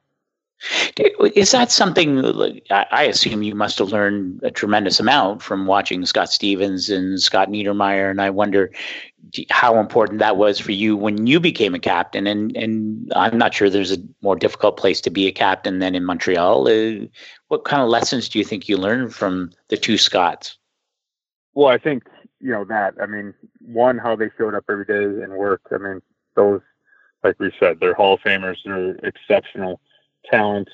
Is 1.36 1.52
that 1.52 1.72
something 1.72 2.24
I 2.72 3.04
assume 3.04 3.44
you 3.44 3.56
must 3.56 3.80
have 3.80 3.90
learned 3.90 4.40
a 4.44 4.52
tremendous 4.52 5.00
amount 5.00 5.42
from 5.42 5.66
watching 5.66 6.06
Scott 6.06 6.32
Stevens 6.32 6.90
and 6.90 7.22
Scott 7.22 7.50
Niedermayer, 7.50 8.10
and 8.10 8.22
I 8.22 8.30
wonder 8.30 8.72
how 9.50 9.80
important 9.80 10.20
that 10.20 10.38
was 10.38 10.60
for 10.60 10.72
you 10.72 10.96
when 10.96 11.28
you 11.28 11.40
became 11.40 11.76
a 11.76 11.80
captain. 11.80 12.28
And 12.28 12.56
and 12.56 13.12
I'm 13.16 13.38
not 13.38 13.54
sure 13.54 13.70
there's 13.70 13.92
a 13.92 13.98
more 14.22 14.36
difficult 14.36 14.78
place 14.78 15.02
to 15.02 15.10
be 15.10 15.28
a 15.28 15.32
captain 15.32 15.80
than 15.80 15.96
in 15.96 16.06
Montreal. 16.06 16.68
Uh, 16.68 17.08
what 17.50 17.66
kind 17.66 17.82
of 17.82 17.90
lessons 17.90 18.30
do 18.30 18.40
you 18.40 18.46
think 18.46 18.70
you 18.70 18.78
learned 18.78 19.14
from 19.14 19.52
the 19.68 19.78
two 19.78 19.98
Scots? 19.98 20.58
Well, 21.56 21.68
I 21.68 21.78
think 21.78 22.04
you 22.40 22.52
know 22.52 22.64
that. 22.66 22.94
I 23.02 23.06
mean, 23.06 23.34
one, 23.60 23.98
how 23.98 24.16
they 24.16 24.30
showed 24.38 24.56
up 24.56 24.66
every 24.70 24.86
day 24.86 25.24
and 25.24 25.34
worked. 25.34 25.68
I 25.74 25.78
mean, 25.78 26.02
those, 26.36 26.62
like 27.24 27.38
we 27.40 27.52
said, 27.60 27.80
they're 27.80 27.94
Hall 27.94 28.14
of 28.14 28.22
Famers. 28.22 28.58
They're 28.64 28.96
exceptional 29.04 29.82
talents, 30.30 30.72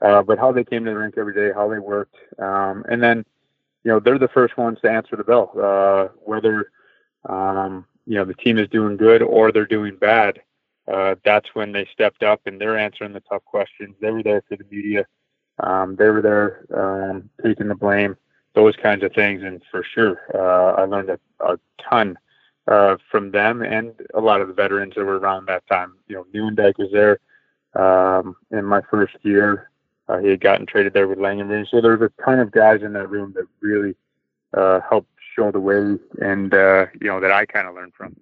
uh, 0.00 0.22
but 0.22 0.38
how 0.38 0.52
they 0.52 0.64
came 0.64 0.84
to 0.84 0.90
the 0.90 0.96
rink 0.96 1.14
every 1.16 1.34
day, 1.34 1.52
how 1.54 1.68
they 1.68 1.78
worked, 1.78 2.16
um, 2.38 2.84
and 2.90 3.02
then 3.02 3.24
you 3.84 3.90
know 3.90 4.00
they're 4.00 4.18
the 4.18 4.28
first 4.28 4.56
ones 4.56 4.78
to 4.82 4.90
answer 4.90 5.16
the 5.16 5.24
bell, 5.24 5.52
uh, 5.60 6.08
whether 6.24 6.70
um, 7.28 7.86
you 8.06 8.14
know 8.16 8.24
the 8.24 8.34
team 8.34 8.58
is 8.58 8.68
doing 8.68 8.96
good 8.96 9.22
or 9.22 9.52
they're 9.52 9.66
doing 9.66 9.96
bad. 9.96 10.40
Uh, 10.86 11.14
that's 11.24 11.54
when 11.54 11.72
they 11.72 11.88
stepped 11.92 12.22
up 12.22 12.40
and 12.46 12.60
they're 12.60 12.78
answering 12.78 13.12
the 13.12 13.20
tough 13.20 13.44
questions. 13.44 13.94
They 14.00 14.10
were 14.10 14.22
there 14.22 14.42
for 14.48 14.56
the 14.56 14.64
media. 14.70 15.06
Um, 15.60 15.96
they 15.96 16.08
were 16.08 16.20
there 16.20 16.66
um, 16.74 17.30
taking 17.42 17.68
the 17.68 17.74
blame, 17.74 18.16
those 18.54 18.76
kinds 18.76 19.02
of 19.02 19.12
things. 19.12 19.42
And 19.42 19.62
for 19.70 19.82
sure, 19.82 20.20
uh, 20.34 20.82
I 20.82 20.84
learned 20.84 21.10
a, 21.10 21.18
a 21.40 21.58
ton 21.88 22.18
uh, 22.66 22.96
from 23.10 23.30
them 23.30 23.62
and 23.62 23.92
a 24.14 24.20
lot 24.20 24.40
of 24.40 24.48
the 24.48 24.54
veterans 24.54 24.94
that 24.96 25.04
were 25.04 25.18
around 25.18 25.46
that 25.46 25.66
time. 25.68 25.94
You 26.08 26.16
know, 26.16 26.26
Nieuwendyk 26.34 26.78
was 26.78 26.90
there 26.92 27.20
um, 27.74 28.36
in 28.50 28.64
my 28.64 28.80
first 28.90 29.16
year. 29.22 29.70
Uh, 30.08 30.18
he 30.18 30.28
had 30.28 30.40
gotten 30.40 30.66
traded 30.66 30.92
there 30.92 31.08
with 31.08 31.18
Langenbrunner. 31.18 31.66
So 31.70 31.80
there 31.80 31.96
was 31.96 32.10
a 32.10 32.22
ton 32.22 32.38
of 32.38 32.50
guys 32.50 32.82
in 32.82 32.92
that 32.92 33.08
room 33.08 33.32
that 33.36 33.46
really 33.60 33.94
uh, 34.52 34.80
helped 34.88 35.08
show 35.34 35.50
the 35.50 35.60
way 35.60 35.98
and, 36.20 36.52
uh, 36.52 36.86
you 37.00 37.08
know, 37.08 37.20
that 37.20 37.32
I 37.32 37.46
kind 37.46 37.66
of 37.66 37.74
learned 37.74 37.94
from. 37.94 38.14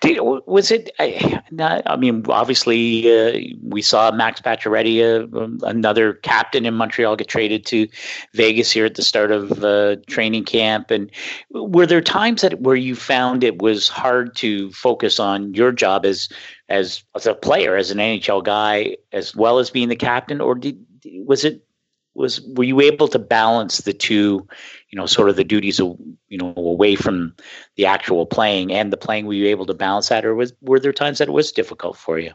Did, 0.00 0.18
was 0.20 0.70
it? 0.70 0.90
I, 0.98 1.42
not, 1.50 1.82
I 1.86 1.96
mean, 1.96 2.24
obviously, 2.28 3.10
uh, 3.10 3.56
we 3.62 3.80
saw 3.80 4.10
Max 4.10 4.40
Pacioretty, 4.40 5.00
uh, 5.00 5.66
another 5.66 6.14
captain 6.14 6.66
in 6.66 6.74
Montreal, 6.74 7.16
get 7.16 7.28
traded 7.28 7.64
to 7.66 7.88
Vegas 8.34 8.70
here 8.70 8.84
at 8.84 8.96
the 8.96 9.02
start 9.02 9.32
of 9.32 9.64
uh, 9.64 9.96
training 10.06 10.44
camp. 10.44 10.90
And 10.90 11.10
were 11.50 11.86
there 11.86 12.02
times 12.02 12.42
that 12.42 12.60
where 12.60 12.76
you 12.76 12.94
found 12.94 13.42
it 13.42 13.62
was 13.62 13.88
hard 13.88 14.36
to 14.36 14.70
focus 14.72 15.18
on 15.18 15.54
your 15.54 15.72
job 15.72 16.04
as 16.04 16.28
as 16.70 17.04
as 17.14 17.26
a 17.26 17.34
player, 17.34 17.76
as 17.76 17.90
an 17.90 17.98
NHL 17.98 18.42
guy, 18.44 18.96
as 19.12 19.34
well 19.36 19.58
as 19.58 19.70
being 19.70 19.88
the 19.88 19.96
captain, 19.96 20.40
or 20.40 20.54
did 20.54 20.84
was 21.26 21.44
it 21.44 21.62
was 22.14 22.40
were 22.40 22.64
you 22.64 22.80
able 22.80 23.08
to 23.08 23.18
balance 23.18 23.78
the 23.78 23.92
two 23.92 24.46
you 24.88 24.96
know 24.96 25.06
sort 25.06 25.28
of 25.28 25.36
the 25.36 25.44
duties 25.44 25.78
of 25.78 25.96
you 26.28 26.38
know 26.38 26.54
away 26.56 26.94
from 26.94 27.34
the 27.76 27.86
actual 27.86 28.24
playing 28.26 28.72
and 28.72 28.92
the 28.92 28.96
playing? 28.96 29.26
Were 29.26 29.34
you 29.34 29.48
able 29.48 29.66
to 29.66 29.74
balance 29.74 30.08
that 30.08 30.24
or 30.24 30.34
was 30.34 30.52
were 30.62 30.80
there 30.80 30.92
times 30.92 31.18
that 31.18 31.28
it 31.28 31.32
was 31.32 31.52
difficult 31.52 31.96
for 31.96 32.18
you? 32.18 32.32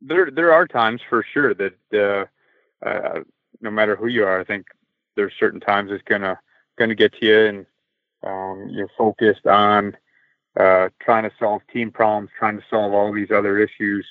There 0.00 0.30
there 0.30 0.52
are 0.52 0.66
times 0.66 1.00
for 1.08 1.24
sure 1.32 1.54
that 1.54 1.74
uh, 1.92 2.86
uh, 2.86 3.20
no 3.60 3.70
matter 3.70 3.96
who 3.96 4.06
you 4.06 4.24
are 4.24 4.40
i 4.40 4.44
think 4.44 4.66
there's 5.16 5.32
certain 5.38 5.60
times 5.60 5.90
it's 5.90 6.04
gonna 6.04 6.38
gonna 6.78 6.94
get 6.94 7.12
to 7.14 7.26
you 7.26 7.46
and 7.46 7.66
um, 8.24 8.68
you're 8.70 8.90
focused 8.96 9.46
on 9.46 9.96
uh, 10.58 10.88
trying 11.00 11.22
to 11.22 11.30
solve 11.38 11.62
team 11.72 11.90
problems, 11.90 12.30
trying 12.38 12.58
to 12.58 12.64
solve 12.68 12.92
all 12.92 13.12
these 13.12 13.30
other 13.30 13.58
issues, 13.58 14.06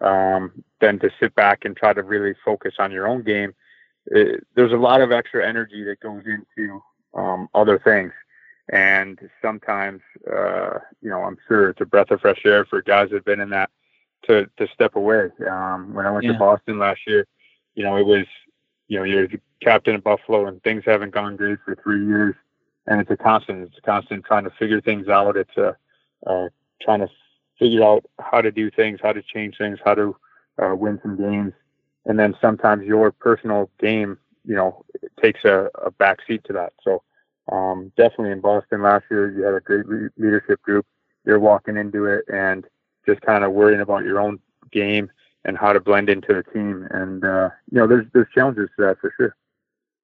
um, 0.00 0.64
than 0.80 0.98
to 0.98 1.10
sit 1.20 1.34
back 1.34 1.64
and 1.64 1.76
try 1.76 1.92
to 1.92 2.02
really 2.02 2.34
focus 2.44 2.74
on 2.78 2.90
your 2.90 3.06
own 3.06 3.22
game. 3.22 3.54
It, 4.06 4.44
there's 4.54 4.72
a 4.72 4.76
lot 4.76 5.00
of 5.00 5.12
extra 5.12 5.46
energy 5.46 5.84
that 5.84 6.00
goes 6.00 6.24
into 6.26 6.82
um, 7.14 7.48
other 7.54 7.78
things. 7.78 8.12
And 8.70 9.18
sometimes, 9.40 10.00
uh, 10.26 10.78
you 11.02 11.10
know, 11.10 11.22
I'm 11.22 11.36
sure 11.46 11.70
it's 11.70 11.80
a 11.80 11.84
breath 11.84 12.10
of 12.10 12.20
fresh 12.20 12.40
air 12.44 12.64
for 12.64 12.80
guys 12.80 13.10
that 13.10 13.16
have 13.16 13.24
been 13.24 13.40
in 13.40 13.50
that 13.50 13.70
to, 14.24 14.48
to 14.56 14.68
step 14.72 14.96
away. 14.96 15.30
Um, 15.48 15.94
when 15.94 16.06
I 16.06 16.10
went 16.10 16.24
yeah. 16.24 16.32
to 16.32 16.38
Boston 16.38 16.78
last 16.78 17.00
year, 17.06 17.26
you 17.74 17.84
know, 17.84 17.96
it 17.96 18.06
was, 18.06 18.24
you 18.88 18.98
know, 18.98 19.04
you're 19.04 19.28
the 19.28 19.40
captain 19.60 19.94
of 19.94 20.04
Buffalo 20.04 20.46
and 20.46 20.62
things 20.62 20.84
haven't 20.86 21.10
gone 21.12 21.36
great 21.36 21.58
for 21.64 21.76
three 21.76 22.06
years. 22.06 22.34
And 22.86 23.00
it's 23.00 23.10
a 23.10 23.16
constant, 23.16 23.62
it's 23.68 23.78
a 23.78 23.82
constant 23.82 24.24
trying 24.24 24.44
to 24.44 24.50
figure 24.58 24.80
things 24.80 25.08
out. 25.08 25.36
It's 25.36 25.56
a, 25.56 25.76
uh, 26.26 26.48
trying 26.80 27.00
to 27.00 27.08
figure 27.58 27.84
out 27.84 28.04
how 28.20 28.40
to 28.40 28.50
do 28.50 28.70
things, 28.70 29.00
how 29.02 29.12
to 29.12 29.22
change 29.22 29.56
things, 29.58 29.78
how 29.84 29.94
to 29.94 30.16
uh, 30.62 30.74
win 30.74 30.98
some 31.02 31.16
games. 31.16 31.52
And 32.04 32.18
then 32.18 32.34
sometimes 32.40 32.84
your 32.84 33.12
personal 33.12 33.70
game, 33.78 34.18
you 34.44 34.56
know, 34.56 34.84
takes 35.22 35.44
a, 35.44 35.68
a 35.84 35.90
back 35.92 36.18
seat 36.26 36.42
to 36.44 36.52
that. 36.54 36.72
So 36.82 37.02
um, 37.50 37.92
definitely 37.96 38.32
in 38.32 38.40
Boston 38.40 38.82
last 38.82 39.04
year, 39.10 39.30
you 39.30 39.42
had 39.44 39.54
a 39.54 39.60
great 39.60 39.86
re- 39.86 40.08
leadership 40.16 40.60
group. 40.62 40.86
You're 41.24 41.38
walking 41.38 41.76
into 41.76 42.06
it 42.06 42.24
and 42.32 42.64
just 43.06 43.20
kind 43.20 43.44
of 43.44 43.52
worrying 43.52 43.80
about 43.80 44.04
your 44.04 44.20
own 44.20 44.40
game 44.72 45.10
and 45.44 45.56
how 45.56 45.72
to 45.72 45.80
blend 45.80 46.08
into 46.08 46.34
the 46.34 46.42
team. 46.52 46.88
And 46.90 47.24
uh, 47.24 47.50
you 47.70 47.78
know, 47.78 47.86
there's 47.86 48.06
there's 48.12 48.28
challenges 48.34 48.68
to 48.76 48.86
that 48.86 48.98
for 49.00 49.12
sure. 49.16 49.36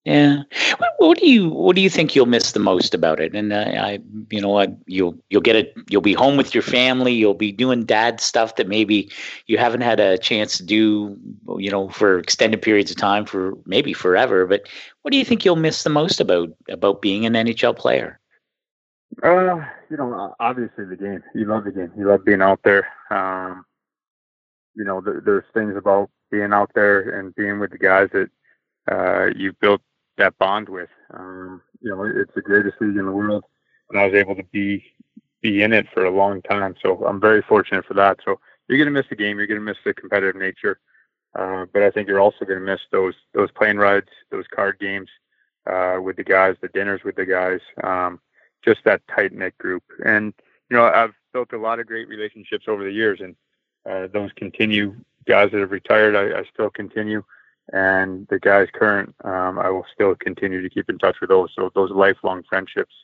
Yeah. 0.04 0.42
What, 0.78 0.90
what, 0.98 1.18
do 1.18 1.28
you 1.28 1.50
What 1.50 1.76
do 1.76 1.82
you 1.82 1.90
think 1.90 2.14
you'll 2.14 2.26
miss 2.26 2.52
the 2.52 2.60
most 2.60 2.94
about 2.94 3.20
it? 3.20 3.34
And 3.34 3.52
uh, 3.52 3.72
I, 3.76 3.98
you 4.30 4.40
know, 4.40 4.48
what 4.48 4.74
you'll 4.86 5.18
you'll 5.28 5.42
get 5.42 5.56
it. 5.56 5.74
You'll 5.90 6.00
be 6.00 6.14
home 6.14 6.36
with 6.36 6.54
your 6.54 6.62
family. 6.62 7.12
You'll 7.12 7.34
be 7.34 7.52
doing 7.52 7.84
dad 7.84 8.20
stuff 8.20 8.56
that 8.56 8.68
maybe 8.68 9.10
you 9.46 9.58
haven't 9.58 9.82
had 9.82 10.00
a 10.00 10.16
chance 10.16 10.56
to 10.56 10.64
do, 10.64 11.18
you 11.58 11.70
know, 11.70 11.88
for 11.90 12.18
extended 12.18 12.62
periods 12.62 12.90
of 12.90 12.96
time 12.96 13.26
for 13.26 13.52
maybe 13.66 13.92
forever. 13.92 14.46
But 14.46 14.68
what 15.02 15.12
do 15.12 15.18
you 15.18 15.24
think 15.24 15.44
you'll 15.44 15.56
miss 15.56 15.82
the 15.82 15.90
most 15.90 16.20
about 16.20 16.50
about 16.70 17.02
being 17.02 17.26
an 17.26 17.34
NHL 17.34 17.76
player? 17.76 18.18
Uh, 19.22 19.64
you 19.90 19.96
know, 19.96 20.34
obviously 20.40 20.84
the 20.84 20.96
game. 20.96 21.22
You 21.34 21.46
love 21.46 21.64
the 21.64 21.72
game. 21.72 21.92
You 21.98 22.08
love 22.08 22.24
being 22.24 22.42
out 22.42 22.60
there. 22.62 22.86
Um, 23.10 23.64
you 24.74 24.84
know, 24.84 25.00
th- 25.00 25.24
there's 25.24 25.44
things 25.52 25.76
about 25.76 26.08
being 26.30 26.52
out 26.52 26.70
there 26.74 27.18
and 27.18 27.34
being 27.34 27.58
with 27.58 27.72
the 27.72 27.78
guys 27.78 28.08
that 28.12 28.30
uh, 28.90 29.26
you 29.36 29.52
built 29.60 29.80
that 30.16 30.36
bond 30.38 30.68
with. 30.68 30.90
Um, 31.14 31.62
you 31.80 31.90
know, 31.90 32.02
it's 32.04 32.34
the 32.34 32.42
greatest 32.42 32.80
league 32.80 32.96
in 32.96 33.06
the 33.06 33.12
world, 33.12 33.44
and 33.90 34.00
I 34.00 34.06
was 34.06 34.14
able 34.14 34.34
to 34.36 34.44
be 34.44 34.84
be 35.40 35.62
in 35.62 35.72
it 35.72 35.86
for 35.94 36.04
a 36.04 36.10
long 36.10 36.42
time. 36.42 36.74
So 36.82 37.04
I'm 37.06 37.20
very 37.20 37.42
fortunate 37.42 37.84
for 37.84 37.94
that. 37.94 38.18
So 38.24 38.40
you're 38.66 38.78
going 38.78 38.92
to 38.92 38.98
miss 38.98 39.08
the 39.08 39.16
game. 39.16 39.38
You're 39.38 39.46
going 39.46 39.60
to 39.60 39.64
miss 39.64 39.76
the 39.84 39.94
competitive 39.94 40.36
nature. 40.36 40.80
Uh, 41.38 41.66
but 41.72 41.82
I 41.82 41.90
think 41.90 42.08
you're 42.08 42.20
also 42.20 42.44
going 42.44 42.58
to 42.58 42.64
miss 42.64 42.80
those 42.90 43.14
those 43.34 43.50
plane 43.52 43.76
rides, 43.76 44.08
those 44.30 44.46
card 44.52 44.78
games 44.80 45.08
uh, 45.66 45.98
with 46.02 46.16
the 46.16 46.24
guys, 46.24 46.56
the 46.60 46.68
dinners 46.68 47.02
with 47.04 47.16
the 47.16 47.26
guys, 47.26 47.60
um, 47.84 48.20
just 48.64 48.80
that 48.84 49.02
tight 49.14 49.32
knit 49.32 49.56
group. 49.58 49.84
And 50.04 50.32
you 50.70 50.76
know, 50.76 50.84
I've 50.84 51.14
built 51.32 51.52
a 51.52 51.58
lot 51.58 51.80
of 51.80 51.86
great 51.86 52.08
relationships 52.08 52.64
over 52.66 52.82
the 52.82 52.92
years, 52.92 53.20
and 53.20 53.36
uh, 53.88 54.08
those 54.12 54.30
continue. 54.36 54.96
Guys 55.26 55.50
that 55.52 55.60
have 55.60 55.72
retired, 55.72 56.16
I, 56.16 56.40
I 56.40 56.44
still 56.52 56.70
continue 56.70 57.22
and 57.72 58.26
the 58.28 58.38
guys 58.38 58.68
current, 58.72 59.14
um, 59.24 59.58
I 59.58 59.70
will 59.70 59.86
still 59.92 60.14
continue 60.14 60.62
to 60.62 60.70
keep 60.70 60.88
in 60.88 60.98
touch 60.98 61.16
with 61.20 61.30
those. 61.30 61.50
So 61.54 61.70
those 61.74 61.90
lifelong 61.90 62.42
friendships, 62.48 62.94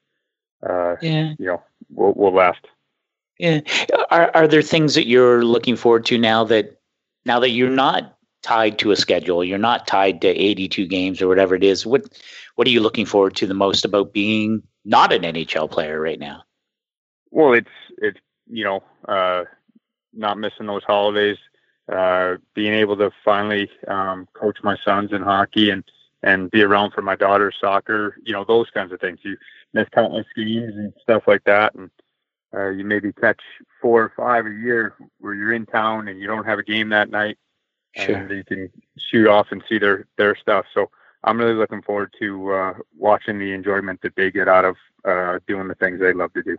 uh, 0.69 0.97
yeah. 1.03 1.35
you 1.39 1.47
know, 1.47 1.63
will, 1.91 2.15
will 2.15 2.33
last. 2.33 2.67
Yeah. 3.39 3.61
Are 4.11 4.31
are 4.35 4.49
there 4.49 4.63
things 4.63 4.95
that 4.95 5.09
you're 5.09 5.45
looking 5.45 5.77
forward 5.77 6.07
to 6.07 6.19
now 6.19 6.45
that 6.45 6.81
now 7.27 7.41
that 7.41 7.51
you're 7.51 7.69
not 7.69 8.17
tied 8.43 8.79
to 8.79 8.93
a 8.93 8.97
schedule, 8.97 9.43
you're 9.43 9.59
not 9.59 9.87
tied 9.87 10.21
to 10.21 10.29
82 10.29 10.87
games 10.87 11.21
or 11.21 11.27
whatever 11.27 11.55
it 11.55 11.65
is? 11.65 11.85
What 11.85 12.05
what 12.55 12.69
are 12.69 12.71
you 12.71 12.81
looking 12.81 13.07
forward 13.07 13.35
to 13.37 13.47
the 13.47 13.55
most 13.55 13.85
about 13.85 14.13
being 14.13 14.63
not 14.85 15.13
an 15.13 15.23
NHL 15.23 15.71
player 15.71 16.01
right 16.01 16.19
now? 16.19 16.45
Well, 17.31 17.55
it's 17.55 17.69
it's 17.99 18.21
you 18.47 18.65
know 18.65 18.85
uh, 19.09 19.45
not 20.13 20.39
missing 20.39 20.67
those 20.67 20.85
holidays 20.85 21.39
uh, 21.93 22.37
being 22.55 22.75
able 22.75 22.97
to 22.97 23.11
finally 23.25 23.71
um, 23.89 24.27
coach 24.33 24.59
my 24.63 24.77
sons 24.85 25.13
in 25.13 25.23
hockey 25.23 25.71
and 25.71 25.85
and 26.23 26.51
be 26.51 26.63
around 26.63 26.93
for 26.93 27.03
my 27.03 27.15
daughter's 27.15 27.55
soccer, 27.61 28.17
you 28.25 28.33
know, 28.33 28.45
those 28.45 28.71
kinds 28.71 28.93
of 28.93 29.01
things. 29.01 29.19
You 29.23 29.37
miss 29.75 29.87
countless 29.91 30.27
games 30.35 30.75
and 30.75 30.93
stuff 31.03 31.25
like 31.27 31.45
that, 31.45 31.75
and 31.75 31.91
uh, 32.55 32.71
you 32.71 32.85
maybe 32.85 33.13
catch 33.13 33.43
four 33.81 34.03
or 34.03 34.13
five 34.17 34.47
a 34.47 34.51
year 34.51 34.95
where 35.21 35.35
you're 35.35 35.53
in 35.53 35.67
town 35.67 36.09
and 36.09 36.19
you 36.19 36.27
don't 36.27 36.47
have 36.47 36.59
a 36.59 36.63
game 36.63 36.89
that 36.89 37.11
night, 37.11 37.37
sure. 37.95 38.17
and 38.17 38.31
you 38.31 38.45
can 38.45 38.71
shoot 38.97 39.29
off 39.29 39.49
and 39.51 39.63
see 39.69 39.79
their 39.79 40.07
their 40.17 40.35
stuff. 40.35 40.65
So 40.73 40.91
I'm 41.25 41.39
really 41.39 41.55
looking 41.55 41.83
forward 41.83 42.15
to 42.21 42.53
uh, 42.53 42.75
watching 42.97 43.39
the 43.39 43.53
enjoyment 43.53 44.01
that 44.03 44.17
they 44.17 44.31
get 44.31 44.49
out 44.49 44.65
of 44.65 44.77
uh, 45.05 45.39
doing 45.47 45.69
the 45.69 45.75
things 45.75 46.01
they 46.01 46.15
love 46.15 46.33
to 46.35 46.43
do. 46.43 46.57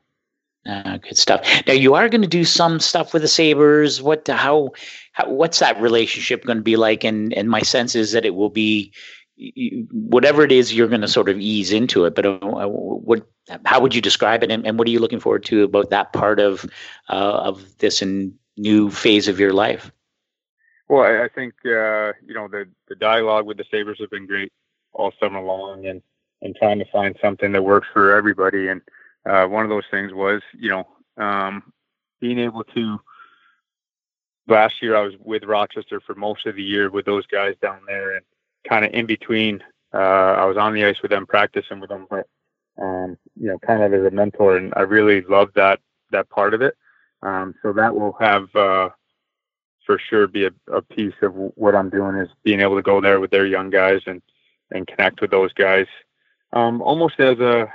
Uh, 0.67 0.97
good 0.97 1.17
stuff. 1.17 1.45
Now 1.67 1.73
you 1.73 1.93
are 1.93 2.09
going 2.09 2.23
to 2.23 2.27
do 2.27 2.43
some 2.43 2.79
stuff 2.79 3.13
with 3.13 3.21
the 3.21 3.27
Sabres. 3.27 4.01
What, 4.01 4.27
how, 4.27 4.71
how 5.11 5.29
what's 5.29 5.59
that 5.59 5.79
relationship 5.79 6.43
going 6.43 6.57
to 6.57 6.63
be 6.63 6.75
like? 6.75 7.03
And 7.03 7.33
and 7.33 7.49
my 7.49 7.61
sense 7.61 7.93
is 7.93 8.13
that 8.13 8.25
it 8.25 8.33
will 8.33 8.49
be 8.49 8.91
whatever 9.91 10.43
it 10.43 10.51
is 10.51 10.73
you're 10.73 10.87
going 10.87 11.01
to 11.01 11.07
sort 11.07 11.29
of 11.29 11.39
ease 11.39 11.71
into 11.71 12.05
it. 12.05 12.15
But 12.15 12.25
uh, 12.25 12.39
what, 12.39 13.27
how 13.65 13.79
would 13.79 13.93
you 13.93 14.01
describe 14.01 14.43
it? 14.43 14.51
And, 14.51 14.65
and, 14.65 14.79
what 14.79 14.87
are 14.87 14.91
you 14.91 14.99
looking 14.99 15.19
forward 15.19 15.43
to 15.45 15.63
about 15.63 15.89
that 15.89 16.13
part 16.13 16.39
of 16.39 16.65
uh, 17.09 17.13
of 17.13 17.77
this 17.77 18.01
new 18.57 18.89
phase 18.89 19.27
of 19.27 19.39
your 19.39 19.53
life? 19.53 19.91
Well, 20.87 21.03
I, 21.03 21.25
I 21.25 21.27
think 21.27 21.53
uh, 21.65 22.13
you 22.25 22.33
know 22.33 22.47
the 22.47 22.65
the 22.87 22.95
dialogue 22.95 23.45
with 23.45 23.57
the 23.57 23.65
Sabres 23.69 23.97
have 23.99 24.09
been 24.09 24.25
great 24.25 24.51
all 24.93 25.13
summer 25.19 25.41
long, 25.41 25.85
and 25.85 26.01
and 26.41 26.55
trying 26.55 26.79
to 26.79 26.85
find 26.91 27.15
something 27.21 27.51
that 27.51 27.63
works 27.63 27.87
for 27.93 28.15
everybody 28.15 28.67
and 28.67 28.81
uh, 29.25 29.45
one 29.45 29.63
of 29.63 29.69
those 29.69 29.85
things 29.89 30.13
was, 30.13 30.41
you 30.57 30.69
know, 30.69 30.87
um, 31.17 31.71
being 32.19 32.39
able 32.39 32.63
to. 32.63 32.99
Last 34.47 34.75
year, 34.81 34.95
I 34.95 35.01
was 35.01 35.13
with 35.19 35.43
Rochester 35.43 35.99
for 35.99 36.13
most 36.13 36.45
of 36.45 36.55
the 36.55 36.63
year 36.63 36.91
with 36.91 37.05
those 37.05 37.25
guys 37.25 37.55
down 37.63 37.79
there, 37.87 38.15
and 38.15 38.25
kind 38.69 38.85
of 38.85 38.93
in 38.93 39.07
between, 39.07 39.63
uh, 39.91 39.97
I 40.37 40.45
was 40.45 40.55
on 40.55 40.73
the 40.75 40.85
ice 40.85 41.01
with 41.01 41.09
them, 41.09 41.25
practicing 41.25 41.79
with 41.79 41.89
them, 41.89 42.05
but 42.09 42.27
um, 42.79 43.17
you 43.35 43.47
know, 43.47 43.57
kind 43.59 43.81
of 43.81 43.93
as 43.93 44.05
a 44.05 44.11
mentor, 44.11 44.57
and 44.57 44.73
I 44.75 44.81
really 44.81 45.21
love 45.21 45.49
that 45.55 45.79
that 46.11 46.29
part 46.29 46.53
of 46.53 46.61
it. 46.61 46.75
Um, 47.23 47.55
so 47.61 47.73
that 47.73 47.95
will 47.95 48.15
have 48.19 48.53
uh, 48.55 48.89
for 49.85 49.99
sure 50.09 50.27
be 50.27 50.45
a, 50.45 50.51
a 50.71 50.81
piece 50.81 51.13
of 51.21 51.33
what 51.33 51.75
I'm 51.75 51.89
doing 51.89 52.15
is 52.17 52.29
being 52.43 52.59
able 52.59 52.75
to 52.75 52.81
go 52.81 53.01
there 53.01 53.19
with 53.19 53.31
their 53.31 53.45
young 53.45 53.69
guys 53.69 54.01
and 54.05 54.21
and 54.71 54.87
connect 54.87 55.21
with 55.21 55.31
those 55.31 55.53
guys, 55.53 55.87
um, 56.53 56.81
almost 56.81 57.19
as 57.19 57.39
a 57.39 57.71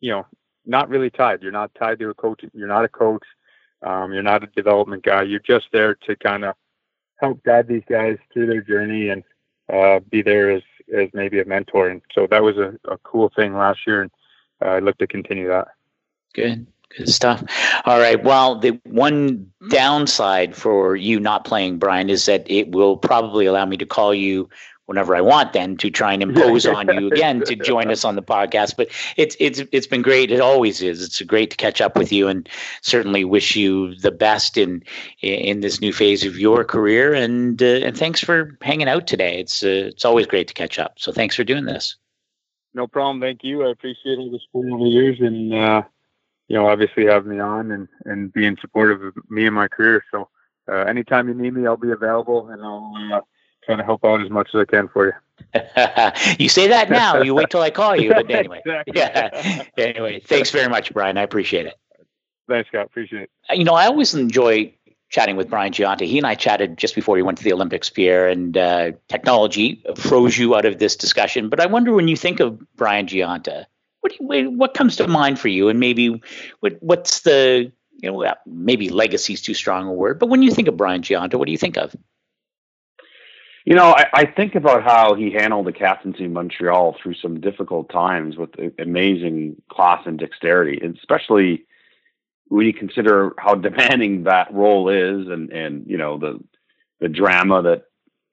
you 0.00 0.10
know 0.10 0.26
not 0.66 0.88
really 0.88 1.10
tied. 1.10 1.42
You're 1.42 1.52
not 1.52 1.74
tied 1.74 1.98
to 1.98 2.10
a 2.10 2.14
coach. 2.14 2.44
You're 2.52 2.68
not 2.68 2.84
a 2.84 2.88
coach. 2.88 3.24
Um, 3.82 4.12
you're 4.12 4.22
not 4.22 4.44
a 4.44 4.48
development 4.48 5.02
guy. 5.02 5.22
You're 5.22 5.40
just 5.40 5.66
there 5.72 5.94
to 6.06 6.16
kind 6.16 6.44
of 6.44 6.54
help 7.16 7.42
guide 7.42 7.68
these 7.68 7.82
guys 7.88 8.16
through 8.32 8.46
their 8.46 8.62
journey 8.62 9.08
and 9.08 9.24
uh, 9.72 10.00
be 10.10 10.22
there 10.22 10.50
as 10.50 10.62
as 10.94 11.08
maybe 11.14 11.40
a 11.40 11.44
mentor. 11.44 11.88
And 11.88 12.02
so 12.14 12.26
that 12.30 12.42
was 12.42 12.56
a, 12.58 12.74
a 12.88 12.98
cool 12.98 13.30
thing 13.34 13.54
last 13.54 13.80
year, 13.86 14.02
and 14.02 14.10
uh, 14.60 14.68
I 14.68 14.78
look 14.80 14.98
to 14.98 15.06
continue 15.06 15.48
that. 15.48 15.68
Good. 16.34 16.66
Good 16.96 17.08
stuff. 17.08 17.42
All 17.86 17.98
right. 17.98 18.22
Well, 18.22 18.58
the 18.58 18.78
one 18.84 19.50
downside 19.70 20.54
for 20.54 20.94
you 20.94 21.18
not 21.20 21.46
playing, 21.46 21.78
Brian, 21.78 22.10
is 22.10 22.26
that 22.26 22.48
it 22.50 22.70
will 22.72 22.98
probably 22.98 23.46
allow 23.46 23.64
me 23.64 23.78
to 23.78 23.86
call 23.86 24.12
you 24.12 24.50
whenever 24.92 25.16
I 25.16 25.22
want 25.22 25.54
then 25.54 25.78
to 25.78 25.90
try 25.90 26.12
and 26.12 26.22
impose 26.28 26.66
on 26.66 26.86
you 26.94 27.06
again 27.06 27.40
to 27.44 27.56
join 27.56 27.90
us 27.90 28.04
on 28.04 28.14
the 28.14 28.22
podcast. 28.22 28.76
But 28.76 28.88
it's 29.16 29.34
it's 29.40 29.62
it's 29.72 29.86
been 29.86 30.02
great. 30.02 30.30
It 30.30 30.40
always 30.40 30.82
is. 30.82 31.02
It's 31.02 31.22
great 31.22 31.50
to 31.50 31.56
catch 31.56 31.80
up 31.80 31.96
with 31.96 32.12
you 32.12 32.28
and 32.28 32.46
certainly 32.82 33.24
wish 33.24 33.56
you 33.56 33.94
the 33.94 34.10
best 34.10 34.58
in 34.58 34.82
in 35.22 35.60
this 35.60 35.80
new 35.80 35.94
phase 35.94 36.26
of 36.26 36.38
your 36.38 36.62
career. 36.62 37.14
And 37.14 37.62
uh, 37.62 37.80
and 37.86 37.96
thanks 37.96 38.20
for 38.20 38.56
hanging 38.60 38.88
out 38.88 39.06
today. 39.06 39.40
It's 39.40 39.62
uh, 39.62 39.88
it's 39.92 40.04
always 40.04 40.26
great 40.26 40.48
to 40.48 40.54
catch 40.54 40.78
up. 40.78 40.98
So 40.98 41.10
thanks 41.10 41.34
for 41.34 41.44
doing 41.44 41.64
this. 41.64 41.96
No 42.74 42.86
problem. 42.86 43.20
Thank 43.20 43.40
you. 43.42 43.66
I 43.66 43.70
appreciate 43.70 44.18
all 44.18 44.30
the 44.30 44.40
support 44.40 44.66
over 44.70 44.84
the 44.84 44.90
years 44.90 45.18
and 45.20 45.54
uh, 45.54 45.82
you 46.48 46.56
know 46.56 46.68
obviously 46.68 47.06
having 47.06 47.30
me 47.30 47.40
on 47.40 47.70
and 47.70 47.88
and 48.04 48.30
being 48.32 48.58
supportive 48.60 49.02
of 49.02 49.14
me 49.30 49.46
and 49.46 49.54
my 49.54 49.68
career. 49.68 50.04
So 50.10 50.28
uh, 50.70 50.84
anytime 50.84 51.28
you 51.28 51.34
need 51.34 51.54
me, 51.54 51.66
I'll 51.66 51.76
be 51.78 51.90
available 51.90 52.48
and 52.48 52.62
I'll 52.62 52.92
uh, 53.14 53.20
trying 53.64 53.78
to 53.78 53.84
help 53.84 54.04
out 54.04 54.22
as 54.22 54.30
much 54.30 54.48
as 54.54 54.60
I 54.60 54.64
can 54.64 54.88
for 54.88 55.06
you. 55.06 55.12
you 56.38 56.48
say 56.48 56.68
that 56.68 56.90
now. 56.90 57.20
You 57.20 57.34
wait 57.34 57.50
till 57.50 57.62
I 57.62 57.70
call 57.70 57.96
you. 57.96 58.10
But 58.10 58.30
anyway, 58.30 58.60
exactly. 58.64 58.92
yeah. 58.96 59.64
Anyway, 59.76 60.20
thanks 60.20 60.50
very 60.50 60.68
much, 60.68 60.92
Brian. 60.92 61.16
I 61.18 61.22
appreciate 61.22 61.66
it. 61.66 61.74
Thanks, 62.48 62.68
Scott. 62.68 62.86
Appreciate 62.86 63.22
it. 63.22 63.30
Uh, 63.50 63.54
you 63.54 63.64
know, 63.64 63.74
I 63.74 63.86
always 63.86 64.14
enjoy 64.14 64.74
chatting 65.08 65.36
with 65.36 65.48
Brian 65.48 65.72
Gionta. 65.72 66.06
He 66.06 66.18
and 66.18 66.26
I 66.26 66.34
chatted 66.34 66.78
just 66.78 66.94
before 66.94 67.16
he 67.16 67.22
went 67.22 67.38
to 67.38 67.44
the 67.44 67.52
Olympics, 67.52 67.90
Pierre, 67.90 68.28
and 68.28 68.56
uh, 68.56 68.92
technology 69.08 69.82
froze 69.96 70.38
you 70.38 70.54
out 70.54 70.64
of 70.64 70.78
this 70.78 70.96
discussion. 70.96 71.48
But 71.48 71.60
I 71.60 71.66
wonder 71.66 71.92
when 71.92 72.08
you 72.08 72.16
think 72.16 72.40
of 72.40 72.58
Brian 72.76 73.06
Gionta, 73.06 73.66
what 74.00 74.18
you, 74.18 74.50
what 74.50 74.74
comes 74.74 74.96
to 74.96 75.06
mind 75.06 75.38
for 75.38 75.48
you, 75.48 75.68
and 75.68 75.78
maybe 75.78 76.20
what 76.60 76.76
what's 76.80 77.20
the 77.20 77.70
you 77.98 78.10
know 78.10 78.34
maybe 78.46 78.88
legacy 78.88 79.34
is 79.34 79.42
too 79.42 79.54
strong 79.54 79.86
a 79.86 79.92
word, 79.92 80.18
but 80.18 80.28
when 80.28 80.42
you 80.42 80.50
think 80.50 80.66
of 80.66 80.76
Brian 80.76 81.02
Gionta, 81.02 81.34
what 81.34 81.46
do 81.46 81.52
you 81.52 81.58
think 81.58 81.76
of? 81.76 81.94
You 83.64 83.76
know, 83.76 83.94
I, 83.96 84.04
I 84.12 84.26
think 84.26 84.54
about 84.54 84.82
how 84.82 85.14
he 85.14 85.30
handled 85.30 85.66
the 85.66 85.72
captaincy 85.72 86.24
in 86.24 86.32
Montreal 86.32 86.96
through 87.00 87.14
some 87.14 87.40
difficult 87.40 87.90
times 87.90 88.36
with 88.36 88.50
amazing 88.78 89.62
class 89.70 90.02
and 90.04 90.18
dexterity, 90.18 90.80
especially 90.98 91.64
when 92.48 92.66
you 92.66 92.74
consider 92.74 93.34
how 93.38 93.54
demanding 93.56 94.24
that 94.24 94.52
role 94.52 94.88
is, 94.88 95.28
and 95.28 95.50
and 95.52 95.86
you 95.86 95.96
know 95.96 96.18
the 96.18 96.40
the 97.00 97.08
drama 97.08 97.62
that 97.62 97.84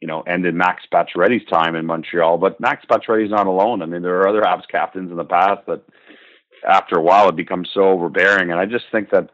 you 0.02 0.08
know 0.08 0.22
ended 0.22 0.56
Max 0.56 0.84
Pacioretty's 0.92 1.46
time 1.48 1.76
in 1.76 1.86
Montreal. 1.86 2.40
But 2.40 2.60
Max 2.60 2.86
Pacioretty's 2.86 3.32
not 3.32 3.48
alone. 3.48 3.84
I 3.84 3.86
mean, 3.86 4.02
there 4.02 4.20
are 4.20 4.28
other 4.28 4.42
Habs 4.42 4.68
captains 4.68 5.12
in 5.12 5.18
the 5.18 5.26
past 5.26 5.66
that 5.68 5.84
after 6.68 6.98
a 6.98 7.02
while 7.02 7.30
it 7.30 7.36
becomes 7.36 7.70
so 7.72 7.84
overbearing, 7.84 8.50
and 8.50 8.60
I 8.60 8.66
just 8.66 8.86
think 8.92 9.12
that 9.12 9.30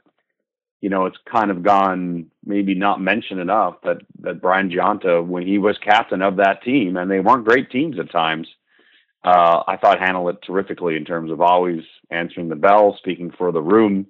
you 0.82 0.90
know, 0.90 1.06
it's 1.06 1.18
kind 1.32 1.52
of 1.52 1.64
gone 1.64 2.28
maybe 2.46 2.76
not 2.76 3.02
mentioned 3.02 3.40
enough 3.40 3.76
that 3.84 3.98
that 4.22 4.42
Brian 4.42 4.70
Gionta, 4.70 5.26
when 5.26 5.46
he 5.46 5.58
was 5.58 5.78
captain 5.78 6.22
of 6.22 6.38
that 6.38 6.64
team, 6.64 6.98
and 6.98 7.10
they 7.10 7.20
weren't 7.20 7.46
great 7.46 7.72
teams 7.72 7.98
at 8.00 8.12
times, 8.12 8.48
uh, 9.24 9.64
I 9.68 9.78
thought 9.78 10.00
handled 10.00 10.30
it 10.30 10.42
terrifically 10.44 10.96
in 10.96 11.06
terms 11.06 11.32
of 11.32 11.42
always 11.42 11.82
answering 12.12 12.50
the 12.50 12.56
bell, 12.56 12.96
speaking 12.98 13.32
for 13.32 13.52
the 13.52 13.62
room, 13.62 14.08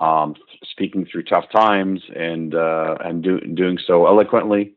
um, 0.00 0.34
speaking 0.70 1.06
through 1.06 1.24
tough 1.24 1.50
times, 1.50 2.00
and 2.14 2.54
uh, 2.54 2.96
and 3.04 3.22
do, 3.22 3.40
doing 3.40 3.78
so 3.86 4.06
eloquently 4.06 4.74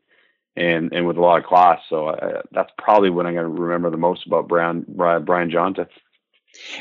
and 0.56 0.92
and 0.92 1.06
with 1.06 1.16
a 1.16 1.20
lot 1.20 1.38
of 1.38 1.46
class. 1.46 1.80
So 1.88 2.08
uh, 2.08 2.42
that's 2.52 2.70
probably 2.78 3.10
what 3.10 3.26
I'm 3.26 3.34
going 3.34 3.54
to 3.54 3.62
remember 3.62 3.90
the 3.90 3.96
most 3.96 4.26
about 4.26 4.48
Brian 4.48 4.84
Brian, 4.88 5.50
Gionta. 5.50 5.86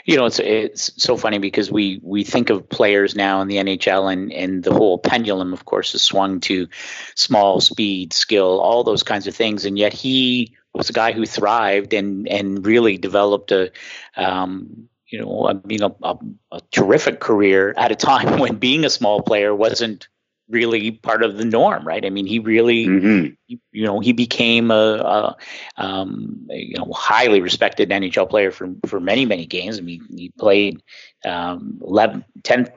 You 0.05 0.17
know, 0.17 0.25
it's 0.25 0.39
it's 0.39 0.91
so 1.01 1.17
funny 1.17 1.37
because 1.37 1.71
we 1.71 1.99
we 2.03 2.23
think 2.23 2.49
of 2.49 2.67
players 2.69 3.15
now 3.15 3.41
in 3.41 3.47
the 3.47 3.57
NHL 3.57 4.11
and 4.11 4.31
and 4.31 4.63
the 4.63 4.73
whole 4.73 4.97
pendulum, 4.97 5.53
of 5.53 5.65
course, 5.65 5.95
is 5.95 6.01
swung 6.01 6.39
to 6.41 6.67
small 7.15 7.61
speed, 7.61 8.13
skill, 8.13 8.59
all 8.59 8.83
those 8.83 9.03
kinds 9.03 9.27
of 9.27 9.35
things, 9.35 9.65
and 9.65 9.77
yet 9.77 9.93
he 9.93 10.55
was 10.73 10.89
a 10.89 10.93
guy 10.93 11.11
who 11.11 11.25
thrived 11.25 11.93
and 11.93 12.27
and 12.27 12.65
really 12.65 12.97
developed 12.97 13.51
a 13.51 13.71
um, 14.15 14.89
you 15.11 15.19
know, 15.19 15.47
I 15.47 15.53
mean, 15.65 15.79
know, 15.79 15.97
a, 16.01 16.17
a, 16.53 16.61
terrific 16.71 17.19
career 17.19 17.73
at 17.75 17.91
a 17.91 17.95
time 17.95 18.39
when 18.39 18.55
being 18.55 18.85
a 18.85 18.89
small 18.89 19.21
player 19.21 19.53
wasn't 19.53 20.07
really 20.51 20.91
part 20.91 21.23
of 21.23 21.37
the 21.37 21.45
norm, 21.45 21.87
right? 21.87 22.05
I 22.05 22.09
mean, 22.09 22.25
he 22.25 22.39
really, 22.39 22.85
mm-hmm. 22.85 23.55
you 23.71 23.85
know, 23.85 23.99
he 23.99 24.13
became 24.13 24.69
a, 24.69 24.75
a 24.75 25.37
um, 25.77 26.45
you 26.49 26.77
know 26.77 26.91
highly 26.93 27.41
respected 27.41 27.89
NHL 27.89 28.29
player 28.29 28.51
for 28.51 28.69
for 28.85 28.99
many 28.99 29.25
many 29.25 29.45
games. 29.45 29.79
I 29.79 29.81
mean, 29.81 30.05
he 30.15 30.31
played 30.37 30.81
um, 31.25 31.79
11, 31.85 32.25
10, 32.43 32.69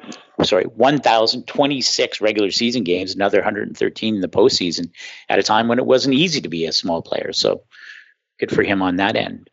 sorry, 0.42 0.64
1,026 0.64 2.20
regular 2.20 2.50
season 2.50 2.84
games, 2.84 3.14
another 3.14 3.38
113 3.38 4.14
in 4.14 4.20
the 4.20 4.28
postseason 4.28 4.90
at 5.28 5.38
a 5.38 5.42
time 5.42 5.68
when 5.68 5.78
it 5.78 5.86
wasn't 5.86 6.14
easy 6.14 6.40
to 6.40 6.48
be 6.48 6.66
a 6.66 6.72
small 6.72 7.02
player. 7.02 7.32
So 7.32 7.62
good 8.38 8.50
for 8.50 8.62
him 8.62 8.82
on 8.82 8.96
that 8.96 9.16
end. 9.16 9.50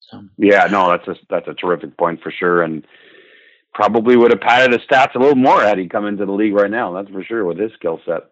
So. 0.00 0.22
Yeah, 0.38 0.66
no, 0.70 0.90
that's 0.90 1.08
a 1.08 1.16
that's 1.28 1.48
a 1.48 1.54
terrific 1.54 1.96
point 1.96 2.22
for 2.22 2.30
sure, 2.30 2.62
and 2.62 2.86
probably 3.76 4.16
would 4.16 4.30
have 4.30 4.40
padded 4.40 4.72
his 4.72 4.88
stats 4.88 5.14
a 5.14 5.18
little 5.18 5.36
more 5.36 5.60
had 5.60 5.78
he 5.78 5.86
come 5.86 6.06
into 6.06 6.24
the 6.24 6.32
league 6.32 6.54
right 6.54 6.70
now. 6.70 6.92
That's 6.92 7.10
for 7.10 7.22
sure 7.22 7.44
with 7.44 7.58
his 7.58 7.72
skill 7.74 8.00
set. 8.06 8.22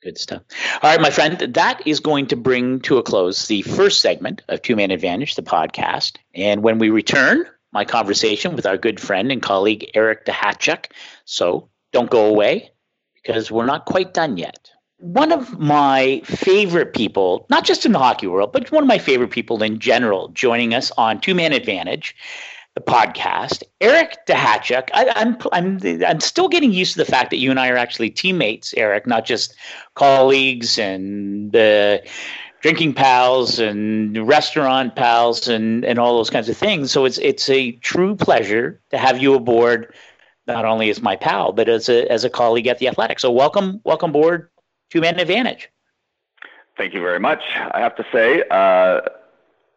Good 0.00 0.16
stuff. 0.16 0.42
All 0.80 0.90
right, 0.90 1.00
my 1.00 1.10
friend, 1.10 1.38
that 1.38 1.86
is 1.86 1.98
going 1.98 2.28
to 2.28 2.36
bring 2.36 2.78
to 2.82 2.96
a 2.96 3.02
close 3.02 3.48
the 3.48 3.62
first 3.62 4.00
segment 4.00 4.42
of 4.48 4.62
Two 4.62 4.76
Man 4.76 4.92
Advantage, 4.92 5.34
the 5.34 5.42
podcast. 5.42 6.18
And 6.36 6.62
when 6.62 6.78
we 6.78 6.88
return, 6.88 7.44
my 7.72 7.84
conversation 7.84 8.54
with 8.54 8.64
our 8.64 8.78
good 8.78 9.00
friend 9.00 9.32
and 9.32 9.42
colleague 9.42 9.90
Eric 9.92 10.24
Duhatschek. 10.24 10.86
So 11.24 11.68
don't 11.92 12.08
go 12.08 12.26
away 12.26 12.70
because 13.16 13.50
we're 13.50 13.66
not 13.66 13.86
quite 13.86 14.14
done 14.14 14.36
yet. 14.36 14.70
One 14.98 15.32
of 15.32 15.58
my 15.58 16.22
favorite 16.24 16.94
people, 16.94 17.46
not 17.50 17.64
just 17.64 17.84
in 17.84 17.92
the 17.92 17.98
hockey 17.98 18.28
world, 18.28 18.52
but 18.52 18.70
one 18.70 18.84
of 18.84 18.88
my 18.88 18.98
favorite 18.98 19.30
people 19.30 19.62
in 19.64 19.80
general, 19.80 20.28
joining 20.28 20.74
us 20.74 20.92
on 20.96 21.20
Two 21.20 21.34
Man 21.34 21.52
Advantage 21.52 22.14
the 22.74 22.80
podcast. 22.80 23.62
Eric 23.80 24.18
Duhatschek, 24.26 24.90
I, 24.94 25.12
I'm, 25.16 25.36
I'm 25.52 26.04
I'm 26.04 26.20
still 26.20 26.48
getting 26.48 26.72
used 26.72 26.92
to 26.92 26.98
the 26.98 27.04
fact 27.04 27.30
that 27.30 27.38
you 27.38 27.50
and 27.50 27.58
I 27.58 27.68
are 27.68 27.76
actually 27.76 28.10
teammates, 28.10 28.72
Eric, 28.76 29.06
not 29.06 29.24
just 29.24 29.54
colleagues 29.94 30.78
and 30.78 31.54
uh, 31.54 31.98
drinking 32.60 32.94
pals 32.94 33.58
and 33.58 34.16
restaurant 34.26 34.94
pals 34.94 35.48
and 35.48 35.84
and 35.84 35.98
all 35.98 36.16
those 36.16 36.30
kinds 36.30 36.48
of 36.48 36.56
things. 36.56 36.92
So 36.92 37.04
it's 37.04 37.18
it's 37.18 37.50
a 37.50 37.72
true 37.72 38.14
pleasure 38.14 38.80
to 38.90 38.98
have 38.98 39.18
you 39.18 39.34
aboard, 39.34 39.92
not 40.46 40.64
only 40.64 40.90
as 40.90 41.02
my 41.02 41.16
pal 41.16 41.52
but 41.52 41.68
as 41.68 41.88
a 41.88 42.10
as 42.10 42.24
a 42.24 42.30
colleague 42.30 42.68
at 42.68 42.78
the 42.78 42.88
Athletic. 42.88 43.18
So 43.18 43.32
welcome 43.32 43.80
welcome 43.84 44.10
aboard 44.10 44.48
Two 44.90 45.00
Man 45.00 45.18
Advantage. 45.18 45.68
Thank 46.76 46.94
you 46.94 47.00
very 47.00 47.20
much. 47.20 47.42
I 47.72 47.80
have 47.80 47.96
to 47.96 48.06
say. 48.12 48.44
Uh, 48.50 49.00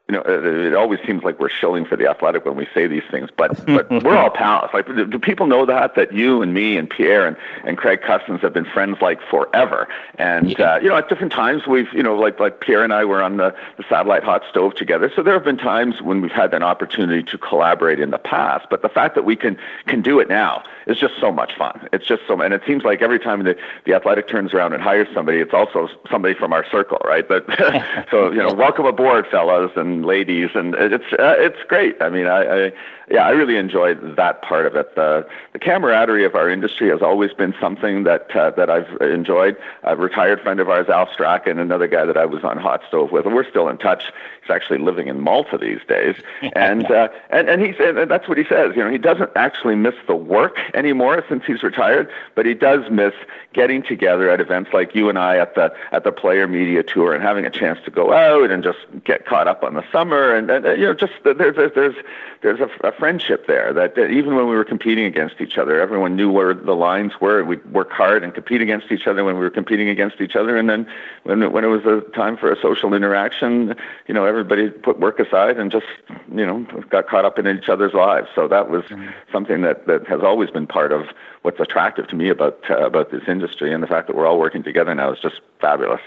you 0.10 0.14
know, 0.16 0.22
it 0.26 0.76
always 0.76 1.00
seems 1.08 1.24
like 1.24 1.40
we're 1.40 1.50
shilling 1.50 1.86
for 1.86 1.96
the 1.96 2.10
athletic 2.10 2.44
when 2.44 2.58
we 2.58 2.68
say 2.74 2.88
these 2.88 3.04
things, 3.10 3.30
but 3.38 3.66
but 3.66 3.90
we're 4.04 4.18
all 4.18 4.30
pals. 4.30 4.70
Like, 4.74 4.86
do 4.86 5.18
people 5.18 5.48
know 5.48 5.66
that 5.66 5.96
that 5.96 6.12
you 6.12 6.42
and 6.42 6.54
me 6.54 6.76
and 6.76 6.90
Pierre 6.90 7.26
and, 7.26 7.38
and 7.64 7.78
Craig 7.78 8.02
Custance 8.02 8.42
have 8.42 8.54
been 8.54 8.66
friends 8.66 8.98
like 9.02 9.22
forever? 9.30 9.88
And 10.16 10.60
uh, 10.60 10.80
you 10.82 10.90
know, 10.90 10.98
at 10.98 11.08
different 11.08 11.32
times 11.32 11.68
we've 11.68 11.92
you 11.94 12.04
know, 12.04 12.18
like 12.18 12.38
like 12.38 12.60
Pierre 12.60 12.84
and 12.84 12.94
I 12.94 13.06
were 13.06 13.24
on 13.24 13.38
the, 13.38 13.56
the 13.78 13.86
satellite 13.88 14.24
hot 14.24 14.44
stove 14.50 14.76
together. 14.76 15.10
So 15.16 15.24
there 15.24 15.34
have 15.34 15.46
been 15.46 15.58
times 15.58 16.02
when 16.02 16.22
we've 16.22 16.32
had 16.32 16.54
an 16.54 16.64
opportunity 16.64 17.24
to 17.24 17.38
collaborate 17.38 18.02
in 18.02 18.12
the 18.12 18.18
past. 18.18 18.68
But 18.70 18.82
the 18.82 18.90
fact 18.90 19.16
that 19.16 19.24
we 19.24 19.38
can 19.38 19.58
can 19.88 20.02
do 20.02 20.20
it 20.20 20.28
now 20.28 20.64
is 20.88 20.98
just 20.98 21.14
so 21.20 21.32
much 21.32 21.56
fun. 21.58 21.88
It's 21.94 22.06
just 22.06 22.24
so, 22.28 22.40
and 22.42 22.54
it 22.54 22.62
seems 22.68 22.84
like 22.84 23.02
every 23.02 23.20
time 23.20 23.44
the 23.44 23.56
the 23.86 23.94
athletic 23.94 24.28
turns 24.28 24.54
around 24.54 24.74
and 24.74 24.82
hires 24.82 25.08
somebody, 25.14 25.40
it's 25.40 25.54
also 25.54 25.90
somebody 26.10 26.34
from 26.34 26.54
our 26.54 26.66
circle, 26.70 27.00
right? 27.06 27.28
But 27.28 27.46
so 28.12 28.32
you 28.32 28.40
know, 28.40 28.54
welcome 28.54 28.86
aboard, 28.86 29.26
fellas 29.30 29.72
and 29.76 30.06
ladies, 30.06 30.50
and 30.56 30.76
it's 30.76 31.12
uh, 31.14 31.36
it's 31.38 31.64
great. 31.68 32.02
I 32.02 32.10
mean, 32.10 32.28
I, 32.28 32.66
I 32.68 32.72
yeah, 33.10 33.26
I 33.26 33.32
really 33.32 33.58
enjoyed 33.58 34.16
that 34.16 34.42
part 34.42 34.66
of 34.66 34.76
it. 34.76 34.96
The 34.96 35.28
the 35.52 35.60
camaraderie 35.60 36.26
of 36.26 36.36
our 36.36 36.50
industry 36.50 36.90
has 36.90 37.02
always 37.02 37.34
been 37.34 37.54
something 37.60 38.04
that 38.04 38.34
uh, 38.36 38.52
that 38.52 38.70
I've 38.70 38.90
enjoyed. 39.02 39.58
A 39.84 39.96
retired 39.96 40.42
friend 40.42 40.60
of 40.60 40.70
ours, 40.70 40.88
Al 40.90 41.12
Strachan, 41.12 41.60
another 41.60 41.88
guy 41.88 42.06
that 42.06 42.18
I 42.18 42.26
was 42.26 42.44
on 42.44 42.58
Hot 42.58 42.82
Stove 42.88 43.12
with, 43.12 43.26
and 43.26 43.36
we're 43.36 43.50
still 43.50 43.68
in 43.68 43.78
touch. 43.78 44.06
He's 44.42 44.50
actually 44.50 44.80
living 44.80 45.08
in 45.08 45.20
Malta 45.20 45.58
these 45.58 45.82
days, 45.88 46.16
and 46.56 46.90
uh, 46.90 47.10
and 47.30 47.50
and 47.50 47.62
he's 47.62 47.76
and 47.80 48.10
that's 48.10 48.28
what 48.28 48.38
he 48.38 48.46
says. 48.46 48.74
You 48.76 48.84
know, 48.84 48.90
he 48.90 48.98
doesn't 48.98 49.32
actually 49.36 49.76
miss 49.76 49.96
the 50.08 50.16
work 50.16 50.58
anymore 50.74 51.24
since 51.28 51.44
he's 51.46 51.62
retired, 51.62 52.10
but 52.36 52.46
he 52.46 52.54
does 52.54 52.90
miss 52.90 53.14
getting 53.54 53.84
together 53.84 54.30
at 54.30 54.40
events 54.40 54.72
like 54.74 54.96
you 54.96 55.10
and 55.10 55.20
I 55.20 55.38
at 55.38 55.56
the 55.56 55.74
at 55.92 56.04
the 56.04 56.12
Player 56.12 56.48
Media 56.48 56.84
Tour 56.84 57.14
and 57.14 57.22
having 57.22 57.46
a 57.46 57.50
chance 57.50 57.80
to 57.86 57.92
go 57.92 58.14
out 58.14 58.50
and 58.50 58.64
just 58.64 58.80
get 59.04 59.26
caught 59.26 59.48
up 59.48 59.64
on 59.64 59.74
the 59.74 59.84
summer 59.92 60.34
and, 60.36 60.50
and 60.50 60.66
you 60.80 60.86
know 60.86 60.94
just 60.94 61.14
there's 61.24 61.56
there's 61.56 61.96
there's 62.42 62.60
a, 62.60 62.70
a 62.86 62.92
friendship 62.98 63.48
there 63.48 63.74
that, 63.74 63.96
that, 63.96 64.10
even 64.10 64.36
when 64.36 64.48
we 64.48 64.56
were 64.56 64.66
competing 64.66 65.06
against 65.06 65.42
each 65.42 65.58
other, 65.58 65.80
everyone 65.80 66.16
knew 66.16 66.32
where 66.32 66.54
the 66.54 66.74
lines 66.74 67.14
were. 67.20 67.44
We'd 67.44 67.66
work 67.72 67.92
hard 67.92 68.24
and 68.24 68.34
compete 68.34 68.62
against 68.62 68.92
each 68.92 69.08
other 69.08 69.24
when 69.24 69.36
we 69.36 69.42
were 69.42 69.50
competing 69.50 69.90
against 69.90 70.22
each 70.22 70.36
other. 70.36 70.58
And 70.58 70.70
then 70.70 70.88
when, 71.24 71.52
when 71.52 71.64
it 71.64 71.68
was 71.68 71.86
a 71.86 72.02
time 72.16 72.38
for 72.38 72.52
a 72.52 72.60
social 72.62 72.94
interaction, 72.94 73.76
you 74.08 74.14
know, 74.14 74.26
everybody 74.26 74.70
put 74.70 75.00
work 75.00 75.20
aside 75.20 75.58
and 75.58 75.72
just, 75.72 75.86
you 76.34 76.46
know, 76.46 76.66
got 76.90 77.08
caught 77.08 77.26
up 77.26 77.38
in 77.40 77.48
each 77.48 77.70
other's 77.70 77.94
lives. 77.94 78.28
So 78.36 78.48
that 78.48 78.70
was 78.70 78.84
mm-hmm. 78.84 79.10
something 79.32 79.62
that, 79.62 79.88
that 79.88 80.08
has 80.08 80.22
always 80.22 80.50
been 80.50 80.68
part 80.68 80.92
of 80.92 81.08
what's 81.42 81.60
attractive 81.60 82.08
to 82.08 82.16
me 82.16 82.30
about, 82.30 82.60
uh, 82.70 82.86
about 82.86 83.12
this 83.12 83.24
industry. 83.28 83.74
And 83.74 83.84
the 83.84 83.88
fact 83.88 84.08
that 84.08 84.16
we're 84.16 84.28
all 84.28 84.40
working 84.40 84.64
together 84.64 84.94
now 84.96 85.12
is 85.12 85.20
just 85.20 85.42
fabulous. 85.60 86.02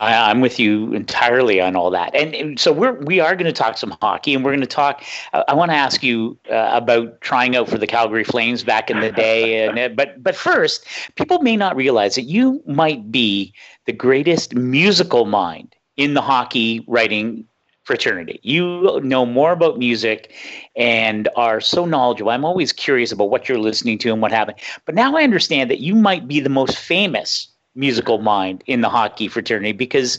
I, 0.00 0.30
am 0.30 0.40
with 0.40 0.58
you 0.58 0.92
entirely 0.92 1.60
on 1.60 1.76
all 1.76 1.90
that, 1.90 2.14
and, 2.14 2.34
and, 2.34 2.60
so 2.60 2.72
we're 2.72 2.94
we 2.94 3.20
are 3.20 3.34
going 3.34 3.46
to 3.46 3.52
talk 3.52 3.78
some 3.78 3.96
hockey, 4.00 4.34
and 4.34 4.44
we're 4.44 4.52
going 4.52 4.60
to 4.60 4.66
talk. 4.66 5.02
Uh, 5.32 5.44
I 5.48 5.54
want 5.54 5.70
to 5.70 5.76
ask 5.76 6.02
you 6.02 6.38
uh, 6.50 6.70
about 6.72 7.20
trying 7.20 7.56
out 7.56 7.68
for 7.68 7.78
the 7.78 7.86
Calgary 7.86 8.24
Flames 8.24 8.62
back 8.64 8.90
in 8.90 9.00
the 9.00 9.12
day, 9.12 9.64
and 9.66 9.78
uh, 9.78 9.88
but 9.88 10.22
but 10.22 10.36
first, 10.36 10.86
people 11.16 11.40
may 11.40 11.56
not 11.56 11.76
realize 11.76 12.14
that 12.14 12.22
you 12.22 12.62
might 12.66 13.10
be 13.10 13.52
the 13.86 13.92
greatest 13.92 14.54
musical 14.54 15.24
mind 15.24 15.74
in 15.96 16.14
the 16.14 16.22
hockey 16.22 16.84
writing 16.86 17.44
fraternity. 17.88 18.38
You 18.42 19.00
know 19.02 19.24
more 19.24 19.50
about 19.52 19.78
music 19.78 20.32
and 20.76 21.26
are 21.36 21.58
so 21.58 21.86
knowledgeable. 21.86 22.30
I'm 22.30 22.44
always 22.44 22.70
curious 22.70 23.10
about 23.10 23.30
what 23.30 23.48
you're 23.48 23.58
listening 23.58 23.96
to 23.98 24.12
and 24.12 24.20
what 24.20 24.30
happened. 24.30 24.58
But 24.84 24.94
now 24.94 25.16
I 25.16 25.22
understand 25.22 25.70
that 25.70 25.80
you 25.80 25.94
might 25.94 26.28
be 26.28 26.38
the 26.38 26.50
most 26.50 26.76
famous 26.76 27.48
musical 27.78 28.18
mind 28.18 28.62
in 28.66 28.82
the 28.82 28.88
hockey 28.88 29.28
fraternity 29.28 29.72
because 29.72 30.18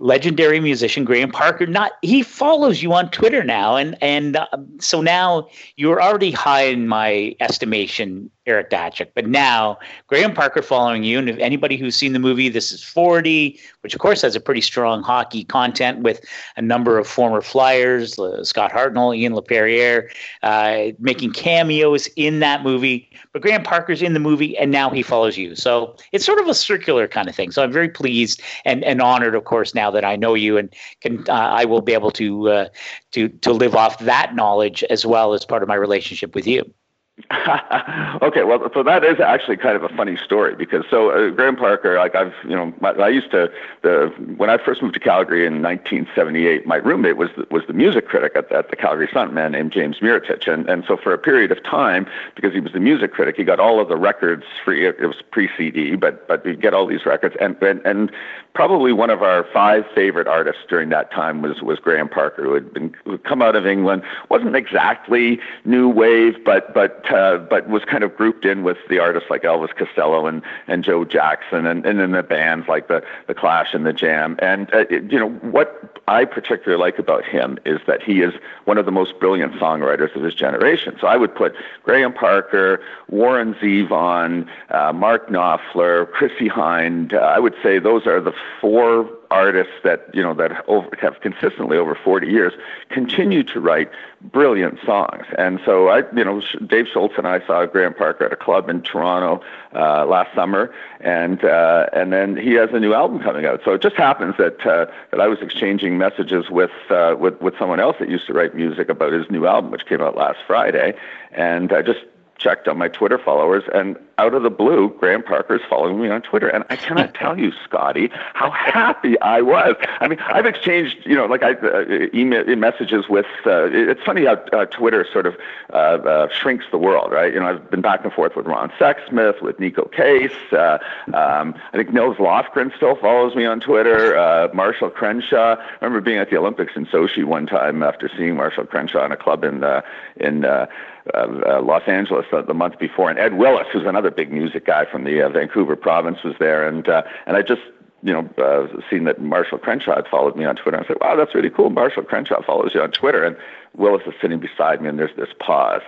legendary 0.00 0.60
musician 0.60 1.04
Graham 1.04 1.30
Parker 1.30 1.66
not 1.66 1.92
he 2.02 2.22
follows 2.22 2.82
you 2.82 2.92
on 2.92 3.10
Twitter 3.10 3.42
now. 3.42 3.76
And 3.76 3.96
and 4.02 4.36
uh, 4.36 4.46
so 4.80 5.00
now 5.00 5.48
you're 5.76 6.02
already 6.02 6.30
high 6.30 6.64
in 6.64 6.88
my 6.88 7.34
estimation 7.40 8.30
Eric 8.48 8.70
Duhatschek. 8.70 9.10
But 9.14 9.26
now 9.26 9.78
Graham 10.06 10.34
Parker 10.34 10.62
following 10.62 11.04
you, 11.04 11.18
and 11.18 11.28
if 11.28 11.38
anybody 11.38 11.76
who's 11.76 11.94
seen 11.94 12.14
the 12.14 12.18
movie, 12.18 12.48
this 12.48 12.72
is 12.72 12.82
40, 12.82 13.60
which 13.82 13.94
of 13.94 14.00
course 14.00 14.22
has 14.22 14.34
a 14.34 14.40
pretty 14.40 14.62
strong 14.62 15.02
hockey 15.02 15.44
content 15.44 16.00
with 16.00 16.24
a 16.56 16.62
number 16.62 16.98
of 16.98 17.06
former 17.06 17.42
Flyers, 17.42 18.18
Scott 18.42 18.72
Hartnell, 18.72 19.16
Ian 19.16 19.34
Laperriere, 19.34 20.10
uh, 20.42 20.92
making 20.98 21.32
cameos 21.32 22.08
in 22.16 22.40
that 22.40 22.62
movie. 22.62 23.10
But 23.32 23.42
Graham 23.42 23.62
Parker's 23.62 24.02
in 24.02 24.14
the 24.14 24.20
movie, 24.20 24.56
and 24.56 24.70
now 24.70 24.90
he 24.90 25.02
follows 25.02 25.36
you. 25.36 25.54
So 25.54 25.94
it's 26.12 26.24
sort 26.24 26.40
of 26.40 26.48
a 26.48 26.54
circular 26.54 27.06
kind 27.06 27.28
of 27.28 27.36
thing. 27.36 27.50
So 27.50 27.62
I'm 27.62 27.72
very 27.72 27.88
pleased 27.88 28.40
and, 28.64 28.82
and 28.82 29.02
honored, 29.02 29.34
of 29.34 29.44
course, 29.44 29.74
now 29.74 29.90
that 29.90 30.04
I 30.04 30.16
know 30.16 30.34
you 30.34 30.56
and 30.56 30.74
can 31.00 31.28
uh, 31.28 31.32
I 31.32 31.64
will 31.64 31.82
be 31.82 31.92
able 31.92 32.10
to 32.12 32.48
uh, 32.48 32.68
to 33.12 33.28
to 33.28 33.52
live 33.52 33.74
off 33.74 33.98
that 34.00 34.34
knowledge 34.34 34.82
as 34.84 35.04
well 35.04 35.34
as 35.34 35.44
part 35.44 35.62
of 35.62 35.68
my 35.68 35.74
relationship 35.74 36.34
with 36.34 36.46
you. 36.46 36.72
okay, 38.22 38.44
well, 38.44 38.70
so 38.72 38.82
that 38.84 39.04
is 39.04 39.18
actually 39.18 39.56
kind 39.56 39.76
of 39.76 39.82
a 39.82 39.88
funny 39.90 40.16
story 40.16 40.54
because 40.54 40.84
so 40.88 41.10
uh, 41.10 41.30
Graham 41.30 41.56
Parker, 41.56 41.98
like 41.98 42.14
I've, 42.14 42.32
you 42.44 42.54
know, 42.54 42.72
my, 42.80 42.90
I 42.90 43.08
used 43.08 43.32
to 43.32 43.50
the 43.82 44.12
when 44.36 44.50
I 44.50 44.56
first 44.56 44.82
moved 44.82 44.94
to 44.94 45.00
Calgary 45.00 45.44
in 45.44 45.60
1978, 45.60 46.64
my 46.64 46.76
roommate 46.76 47.16
was 47.16 47.30
was 47.50 47.64
the 47.66 47.72
music 47.72 48.06
critic 48.06 48.32
at, 48.36 48.50
at 48.52 48.70
the 48.70 48.76
Calgary 48.76 49.08
Sun, 49.12 49.34
man 49.34 49.52
named 49.52 49.72
James 49.72 49.98
Muretich, 49.98 50.50
and 50.50 50.68
and 50.68 50.84
so 50.86 50.96
for 50.96 51.12
a 51.12 51.18
period 51.18 51.50
of 51.50 51.62
time, 51.64 52.06
because 52.36 52.54
he 52.54 52.60
was 52.60 52.72
the 52.72 52.80
music 52.80 53.12
critic, 53.12 53.36
he 53.36 53.44
got 53.44 53.58
all 53.58 53.80
of 53.80 53.88
the 53.88 53.96
records 53.96 54.44
free. 54.64 54.86
It 54.86 55.00
was 55.00 55.16
pre 55.32 55.50
CD, 55.56 55.96
but 55.96 56.28
but 56.28 56.46
he'd 56.46 56.62
get 56.62 56.72
all 56.72 56.86
these 56.86 57.04
records, 57.04 57.34
and 57.40 57.60
and 57.62 57.80
and 57.84 58.12
probably 58.58 58.92
one 58.92 59.08
of 59.08 59.22
our 59.22 59.46
five 59.52 59.84
favorite 59.94 60.26
artists 60.26 60.62
during 60.68 60.88
that 60.88 61.12
time 61.12 61.42
was 61.42 61.62
was 61.62 61.78
Graham 61.78 62.08
Parker, 62.08 62.42
who 62.42 62.54
had 62.54 62.74
been 62.74 62.92
who 63.04 63.12
had 63.12 63.22
come 63.22 63.40
out 63.40 63.54
of 63.54 63.68
England, 63.68 64.02
wasn't 64.30 64.56
exactly 64.56 65.38
new 65.64 65.88
wave, 65.88 66.34
but 66.44 66.74
but 66.74 67.08
uh, 67.08 67.38
but 67.38 67.68
was 67.68 67.84
kind 67.84 68.02
of 68.02 68.16
grouped 68.16 68.44
in 68.44 68.64
with 68.64 68.78
the 68.88 68.98
artists 68.98 69.30
like 69.30 69.42
Elvis 69.42 69.72
Costello 69.76 70.26
and, 70.26 70.42
and 70.66 70.82
Joe 70.82 71.04
Jackson 71.04 71.66
and, 71.66 71.86
and 71.86 72.00
then 72.00 72.10
the 72.10 72.22
bands 72.24 72.66
like 72.66 72.88
the, 72.88 73.04
the 73.28 73.34
Clash 73.34 73.74
and 73.74 73.86
the 73.86 73.92
Jam. 73.92 74.36
And, 74.40 74.72
uh, 74.74 74.84
it, 74.90 75.10
you 75.12 75.18
know, 75.18 75.30
what 75.30 76.00
I 76.08 76.24
particularly 76.24 76.80
like 76.80 76.98
about 76.98 77.24
him 77.24 77.58
is 77.64 77.78
that 77.86 78.02
he 78.02 78.22
is 78.22 78.34
one 78.64 78.78
of 78.78 78.86
the 78.86 78.92
most 78.92 79.18
brilliant 79.20 79.52
songwriters 79.54 80.14
of 80.16 80.22
his 80.22 80.34
generation. 80.34 80.96
So 81.00 81.06
I 81.06 81.16
would 81.16 81.34
put 81.34 81.54
Graham 81.84 82.12
Parker, 82.12 82.80
Warren 83.08 83.54
Zevon, 83.54 84.48
uh, 84.70 84.92
Mark 84.92 85.28
Knopfler, 85.28 86.10
Chrissie 86.10 86.48
Hynde. 86.48 87.14
Uh, 87.14 87.18
I 87.18 87.38
would 87.38 87.54
say 87.62 87.78
those 87.78 88.06
are 88.06 88.20
the 88.20 88.32
four 88.60 89.08
artists 89.30 89.74
that 89.84 90.08
you 90.14 90.22
know 90.22 90.34
that 90.34 90.64
over, 90.68 90.88
have 91.00 91.20
consistently 91.20 91.76
over 91.76 91.94
40 91.94 92.28
years 92.28 92.52
continue 92.88 93.42
to 93.42 93.60
write 93.60 93.90
brilliant 94.20 94.78
songs. 94.84 95.24
And 95.36 95.60
so 95.64 95.88
I, 95.88 95.98
you 96.14 96.24
know, 96.24 96.40
Dave 96.66 96.86
Shoalts 96.86 97.16
and 97.18 97.26
I 97.26 97.44
saw 97.46 97.66
Graham 97.66 97.94
Parker 97.94 98.24
at 98.24 98.32
a 98.32 98.36
club 98.36 98.68
in 98.68 98.82
Toronto 98.82 99.44
uh, 99.74 100.06
last 100.06 100.34
summer, 100.34 100.74
and 101.00 101.44
uh, 101.44 101.86
and 101.92 102.12
then 102.12 102.36
he 102.36 102.52
has 102.54 102.70
a 102.72 102.80
new 102.80 102.94
album 102.94 103.20
coming 103.20 103.46
out. 103.46 103.60
So 103.64 103.74
it 103.74 103.82
just 103.82 103.96
happens 103.96 104.36
that 104.38 104.64
uh, 104.66 104.86
that 105.10 105.20
I 105.20 105.28
was 105.28 105.40
exchanging 105.40 105.98
messages 105.98 106.50
with 106.50 106.72
uh, 106.90 107.16
with 107.18 107.40
with 107.40 107.54
someone 107.58 107.80
else 107.80 107.96
that 108.00 108.08
used 108.08 108.26
to 108.26 108.32
write 108.32 108.54
music 108.54 108.88
about 108.88 109.12
his 109.12 109.30
new 109.30 109.46
album, 109.46 109.70
which 109.70 109.86
came 109.86 110.00
out 110.00 110.16
last 110.16 110.38
Friday, 110.46 110.94
and 111.32 111.72
I 111.72 111.82
just 111.82 112.00
checked 112.38 112.68
on 112.68 112.78
my 112.78 112.88
Twitter 112.88 113.18
followers, 113.18 113.64
and 113.74 113.98
out 114.18 114.34
of 114.34 114.42
the 114.42 114.50
blue, 114.50 114.94
Graham 114.98 115.22
Parker 115.22 115.54
is 115.54 115.62
following 115.70 116.00
me 116.00 116.08
on 116.08 116.22
Twitter, 116.22 116.48
and 116.48 116.64
I 116.70 116.76
cannot 116.76 117.14
tell 117.14 117.38
you, 117.38 117.52
Scotty, 117.64 118.10
how 118.34 118.50
happy 118.68 119.18
I 119.20 119.42
was. 119.42 119.76
I 120.00 120.08
mean, 120.08 120.18
I've 120.20 120.46
exchanged, 120.46 120.98
you 121.04 121.14
know, 121.14 121.26
like 121.26 121.42
I 121.42 121.52
uh, 121.52 122.08
email 122.12 122.44
messages 122.56 123.08
with. 123.08 123.26
Uh, 123.46 123.68
it's 123.70 124.02
funny 124.02 124.24
how 124.24 124.34
uh, 124.52 124.66
Twitter 124.66 125.06
sort 125.12 125.26
of 125.26 125.36
uh, 125.72 125.76
uh, 125.76 126.28
shrinks 126.30 126.64
the 126.70 126.78
world, 126.78 127.12
right? 127.12 127.32
You 127.32 127.40
know, 127.40 127.46
I've 127.46 127.70
been 127.70 127.80
back 127.80 128.04
and 128.04 128.12
forth 128.12 128.34
with 128.34 128.46
Ron 128.46 128.70
Sexsmith, 128.70 129.40
with 129.40 129.58
Neko 129.58 129.90
Case. 129.92 130.32
Uh, 130.52 130.78
um, 131.14 131.54
I 131.72 131.76
think 131.76 131.92
Nils 131.92 132.16
Lofgren 132.16 132.74
still 132.76 132.96
follows 132.96 133.36
me 133.36 133.46
on 133.46 133.60
Twitter. 133.60 134.18
Uh, 134.18 134.48
Marshall 134.52 134.90
Crenshaw. 134.90 135.56
I 135.56 135.84
remember 135.84 136.00
being 136.00 136.18
at 136.18 136.30
the 136.30 136.36
Olympics 136.36 136.72
in 136.74 136.86
Sochi 136.86 137.24
one 137.24 137.46
time 137.46 137.82
after 137.84 138.10
seeing 138.16 138.36
Marshall 138.36 138.66
Crenshaw 138.66 139.04
in 139.04 139.12
a 139.12 139.16
club 139.16 139.44
in 139.44 139.62
uh, 139.62 139.82
in. 140.16 140.44
Uh, 140.44 140.66
uh, 141.14 141.26
uh, 141.46 141.62
Los 141.62 141.82
Angeles 141.86 142.26
uh, 142.32 142.42
the 142.42 142.54
month 142.54 142.78
before, 142.78 143.10
and 143.10 143.18
Ed 143.18 143.34
Willes, 143.34 143.66
who's 143.72 143.86
another 143.86 144.10
big 144.10 144.32
music 144.32 144.66
guy 144.66 144.84
from 144.84 145.04
the 145.04 145.22
uh, 145.22 145.28
Vancouver 145.28 145.76
province, 145.76 146.22
was 146.22 146.34
there, 146.38 146.66
and 146.66 146.88
uh, 146.88 147.02
and 147.26 147.36
I 147.36 147.42
just 147.42 147.62
you 148.02 148.12
know 148.12 148.28
uh, 148.38 148.66
seen 148.90 149.04
that 149.04 149.20
Marshall 149.20 149.58
Crenshaw 149.58 149.96
had 149.96 150.06
followed 150.08 150.36
me 150.36 150.44
on 150.44 150.56
Twitter. 150.56 150.78
I 150.78 150.86
said, 150.86 150.98
wow, 151.00 151.16
that's 151.16 151.34
really 151.34 151.50
cool. 151.50 151.70
Marshall 151.70 152.04
Crenshaw 152.04 152.42
follows 152.42 152.72
you 152.74 152.82
on 152.82 152.92
Twitter, 152.92 153.24
and 153.24 153.36
Willes 153.74 154.02
is 154.06 154.14
sitting 154.20 154.38
beside 154.38 154.80
me, 154.82 154.88
and 154.88 154.98
there's 154.98 155.14
this 155.16 155.30
pause, 155.40 155.82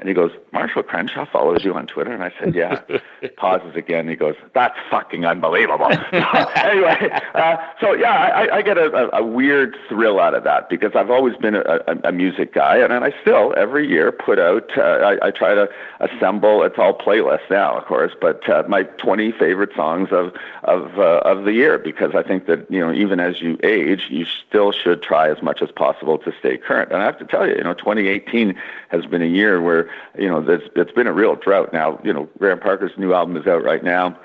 and 0.00 0.08
he 0.08 0.14
goes, 0.14 0.32
Marshall 0.52 0.82
Crenshaw 0.82 1.24
follows 1.24 1.64
you 1.64 1.72
on 1.74 1.86
Twitter? 1.86 2.12
And 2.12 2.24
I 2.24 2.32
said, 2.40 2.54
yeah. 2.54 2.80
Pauses 3.36 3.76
again. 3.76 4.08
He 4.08 4.16
goes, 4.16 4.34
that's 4.52 4.76
fucking 4.90 5.24
unbelievable. 5.24 5.86
anyway, 6.12 7.10
uh, 7.34 7.56
so 7.80 7.92
yeah, 7.92 8.10
I, 8.12 8.56
I 8.56 8.62
get 8.62 8.76
a, 8.76 9.16
a, 9.16 9.24
weird 9.24 9.76
thrill 9.88 10.18
out 10.18 10.34
of 10.34 10.42
that 10.44 10.68
because 10.68 10.92
I've 10.96 11.10
always 11.10 11.36
been 11.36 11.54
a, 11.54 11.60
a, 11.60 12.08
a 12.08 12.12
music 12.12 12.52
guy. 12.52 12.76
And, 12.78 12.92
and 12.92 13.04
I 13.04 13.14
still, 13.20 13.54
every 13.56 13.88
year, 13.88 14.10
put 14.10 14.40
out, 14.40 14.76
uh, 14.76 14.82
I, 14.82 15.28
I 15.28 15.30
try 15.30 15.54
to 15.54 15.68
assemble, 16.00 16.64
it's 16.64 16.78
all 16.78 16.98
playlists 16.98 17.48
now, 17.48 17.78
of 17.78 17.84
course, 17.84 18.12
but 18.20 18.48
uh, 18.48 18.64
my 18.68 18.82
20 18.82 19.30
favorite 19.32 19.70
songs 19.76 20.08
of, 20.10 20.34
of, 20.64 20.98
uh, 20.98 21.20
of 21.24 21.44
the 21.44 21.52
year 21.52 21.78
because 21.78 22.16
I 22.16 22.24
think 22.24 22.46
that, 22.46 22.68
you 22.70 22.80
know, 22.80 22.92
even 22.92 23.20
as 23.20 23.40
you 23.40 23.58
age, 23.62 24.08
you 24.10 24.26
still 24.26 24.72
should 24.72 25.02
try 25.02 25.30
as 25.30 25.40
much 25.40 25.62
as 25.62 25.70
possible 25.70 26.18
to 26.18 26.32
stay 26.38 26.56
current. 26.56 26.90
And 26.90 27.00
I 27.00 27.04
have 27.06 27.18
to 27.20 27.24
tell 27.24 27.46
you, 27.46 27.54
you 27.54 27.62
know, 27.62 27.74
2018 27.74 28.60
has 28.88 29.06
been 29.06 29.22
a 29.22 29.26
year 29.26 29.62
where 29.62 29.83
you 30.18 30.28
know, 30.28 30.40
there's, 30.42 30.62
it's 30.76 30.92
been 30.92 31.06
a 31.06 31.12
real 31.12 31.36
drought. 31.36 31.72
Now, 31.72 32.00
you 32.04 32.12
know, 32.12 32.28
Graham 32.38 32.60
Parker's 32.60 32.92
new 32.96 33.14
album 33.14 33.36
is 33.36 33.46
out 33.46 33.62
right 33.62 33.82
now. 33.82 34.18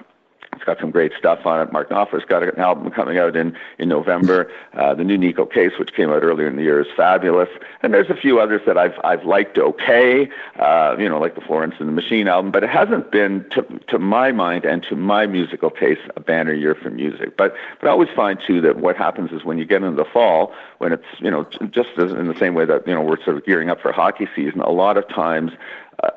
It's 0.60 0.66
got 0.66 0.78
some 0.82 0.92
great 0.92 1.14
stuff 1.18 1.46
on 1.46 1.66
it. 1.66 1.72
Mark 1.72 1.90
Knopfler's 1.90 2.26
got 2.26 2.44
an 2.44 2.60
album 2.60 2.92
coming 2.92 3.18
out 3.18 3.38
in, 3.38 3.56
in 3.78 3.88
November. 3.88 4.52
Uh, 4.74 4.94
the 4.94 5.06
new 5.06 5.18
Neko 5.18 5.50
Case, 5.50 5.72
which 5.80 5.94
came 5.94 6.10
out 6.10 6.22
earlier 6.22 6.50
in 6.50 6.58
the 6.58 6.64
year, 6.64 6.82
is 6.82 6.88
fabulous. 6.98 7.48
And 7.82 7.94
there's 7.94 8.10
a 8.10 8.16
few 8.16 8.42
others 8.42 8.60
that 8.66 8.78
I've, 8.78 8.96
I've 9.06 9.24
liked 9.24 9.58
okay, 9.58 10.30
uh, 10.58 10.98
you 11.00 11.08
know, 11.08 11.18
like 11.18 11.36
the 11.36 11.42
Florence 11.42 11.76
and 11.80 11.88
the 11.88 11.94
Machine 11.94 12.28
album, 12.28 12.52
but 12.52 12.62
it 12.62 12.70
hasn't 12.70 13.10
been, 13.10 13.46
to, 13.52 13.62
to 13.88 14.00
my 14.00 14.34
mind 14.34 14.66
and 14.66 14.84
to 14.90 14.98
my 14.98 15.26
musical 15.26 15.72
taste, 15.72 16.02
a 16.18 16.20
banner 16.20 16.52
year 16.54 16.76
for 16.76 16.90
music. 16.90 17.38
But, 17.38 17.56
but 17.80 17.88
I 17.88 17.92
always 17.92 18.10
find, 18.14 18.38
too, 18.46 18.60
that 18.60 18.80
what 18.80 18.98
happens 18.98 19.32
is 19.32 19.46
when 19.46 19.58
you 19.58 19.64
get 19.64 19.82
into 19.82 19.96
the 19.96 20.10
fall, 20.12 20.54
when 20.80 20.92
it's, 20.92 21.06
you 21.20 21.32
know, 21.32 21.48
just 21.72 21.92
as 21.98 22.12
in 22.12 22.28
the 22.28 22.38
same 22.38 22.54
way 22.54 22.66
that, 22.66 22.86
you 22.86 22.94
know, 22.94 23.02
we're 23.02 23.24
sort 23.24 23.38
of 23.38 23.46
gearing 23.46 23.70
up 23.70 23.80
for 23.80 23.94
hockey 23.94 24.28
season, 24.36 24.60
a 24.60 24.72
lot 24.72 24.98
of 24.98 25.08
times 25.08 25.54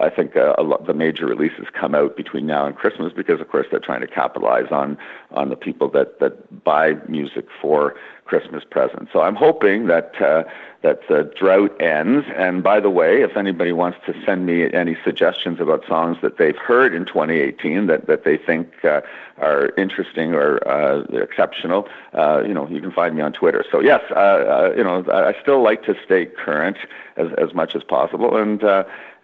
I 0.01 0.11
think 0.11 0.37
uh, 0.37 0.55
a 0.59 0.63
lot, 0.63 0.87
the 0.87 0.95
major 0.95 1.27
releases 1.27 1.67
come 1.73 1.95
out 1.95 2.17
between 2.17 2.47
now 2.47 2.67
and 2.67 2.77
Christmas 2.77 3.13
because, 3.13 3.41
of 3.41 3.49
course, 3.49 3.67
they're 3.71 3.81
trying 3.81 4.01
to 4.01 4.07
capitalize 4.07 4.71
on 4.71 4.97
on 5.31 5.49
the 5.49 5.57
people 5.57 5.89
that 5.91 6.21
that 6.21 6.65
buy 6.65 6.95
music 7.09 7.47
for 7.61 7.95
Christmas 8.25 8.65
presents. 8.69 9.13
So 9.13 9.21
I'm 9.21 9.35
hoping 9.35 9.89
that 9.89 10.21
uh, 10.21 10.45
that 10.83 11.01
the 11.09 11.31
drought 11.39 11.75
ends. 11.81 12.27
And 12.37 12.63
by 12.63 12.81
the 12.81 12.91
way, 12.91 13.23
if 13.23 13.37
anybody 13.37 13.73
wants 13.73 13.99
to 14.07 14.15
send 14.25 14.47
me 14.47 14.73
any 14.73 14.97
suggestions 15.05 15.61
about 15.61 15.85
songs 15.87 16.19
that 16.23 16.39
they've 16.39 16.57
heard 16.57 16.95
in 16.95 17.05
2018 17.05 17.87
that 17.89 18.07
that 18.07 18.25
they 18.25 18.37
think 18.37 18.85
uh, 18.85 19.01
are 19.39 19.71
interesting 19.77 20.35
or 20.35 20.67
uh, 20.69 21.03
exceptional, 21.13 21.89
uh, 22.15 22.43
you 22.47 22.55
know, 22.55 22.69
you 22.69 22.81
can 22.81 22.93
find 22.93 23.17
me 23.17 23.23
on 23.23 23.33
Twitter. 23.33 23.65
So 23.71 23.81
yes, 23.81 24.03
uh, 24.13 24.73
you 24.77 24.85
know, 24.85 25.05
I 25.13 25.35
still 25.41 25.63
like 25.63 25.83
to 25.85 25.95
stay 26.05 26.27
current 26.27 26.77
as 27.17 27.33
as 27.39 27.53
much 27.55 27.75
as 27.75 27.83
possible 27.83 28.37
and. 28.37 28.63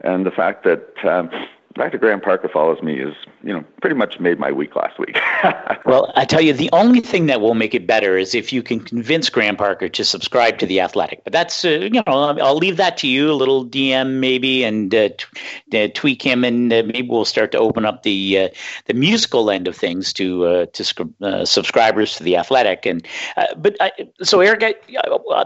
And 0.01 0.24
the 0.24 0.30
fact 0.30 0.64
that 0.64 1.05
um, 1.05 1.30
that 1.77 2.01
Graham 2.01 2.21
Parker 2.21 2.49
follows 2.49 2.83
me 2.83 2.99
is, 2.99 3.14
you 3.43 3.53
know, 3.53 3.64
pretty 3.81 3.95
much 3.95 4.19
made 4.19 4.39
my 4.39 4.51
week 4.51 4.75
last 4.75 4.99
week. 4.99 5.19
well, 5.85 6.12
I 6.16 6.25
tell 6.25 6.41
you, 6.41 6.53
the 6.53 6.71
only 6.73 7.01
thing 7.01 7.27
that 7.27 7.41
will 7.41 7.55
make 7.55 7.75
it 7.75 7.87
better 7.87 8.16
is 8.16 8.35
if 8.35 8.53
you 8.53 8.62
can 8.62 8.81
convince 8.81 9.29
Graham 9.29 9.57
Parker 9.57 9.89
to 9.89 10.05
subscribe 10.05 10.59
to 10.59 10.66
the 10.66 10.81
Athletic. 10.81 11.23
But 11.25 11.33
that's, 11.33 11.64
uh, 11.64 11.89
you 11.93 12.03
know, 12.03 12.03
I'll 12.07 12.57
leave 12.57 12.77
that 12.79 12.97
to 12.99 13.07
you. 13.07 13.31
A 13.31 13.35
little 13.35 13.64
DM 13.64 14.14
maybe, 14.14 14.64
and 14.64 14.95
uh, 14.95 15.11
t- 15.71 15.85
uh, 15.85 15.89
tweak 15.95 16.23
him, 16.23 16.43
and 16.43 16.73
uh, 16.73 16.83
maybe 16.85 17.09
we'll 17.09 17.25
start 17.25 17.53
to 17.53 17.59
open 17.59 17.85
up 17.85 18.03
the 18.03 18.39
uh, 18.39 18.49
the 18.87 18.95
musical 18.95 19.51
end 19.51 19.69
of 19.69 19.77
things 19.77 20.12
to 20.14 20.47
uh, 20.47 20.66
to 20.66 20.85
sc- 20.85 21.03
subscribers 21.45 22.16
to 22.16 22.23
the 22.25 22.37
Athletic. 22.37 22.87
And 22.87 23.07
but 23.59 23.77
I, 23.81 23.93
so, 24.23 24.41
Eric, 24.41 24.62
I, 24.64 24.75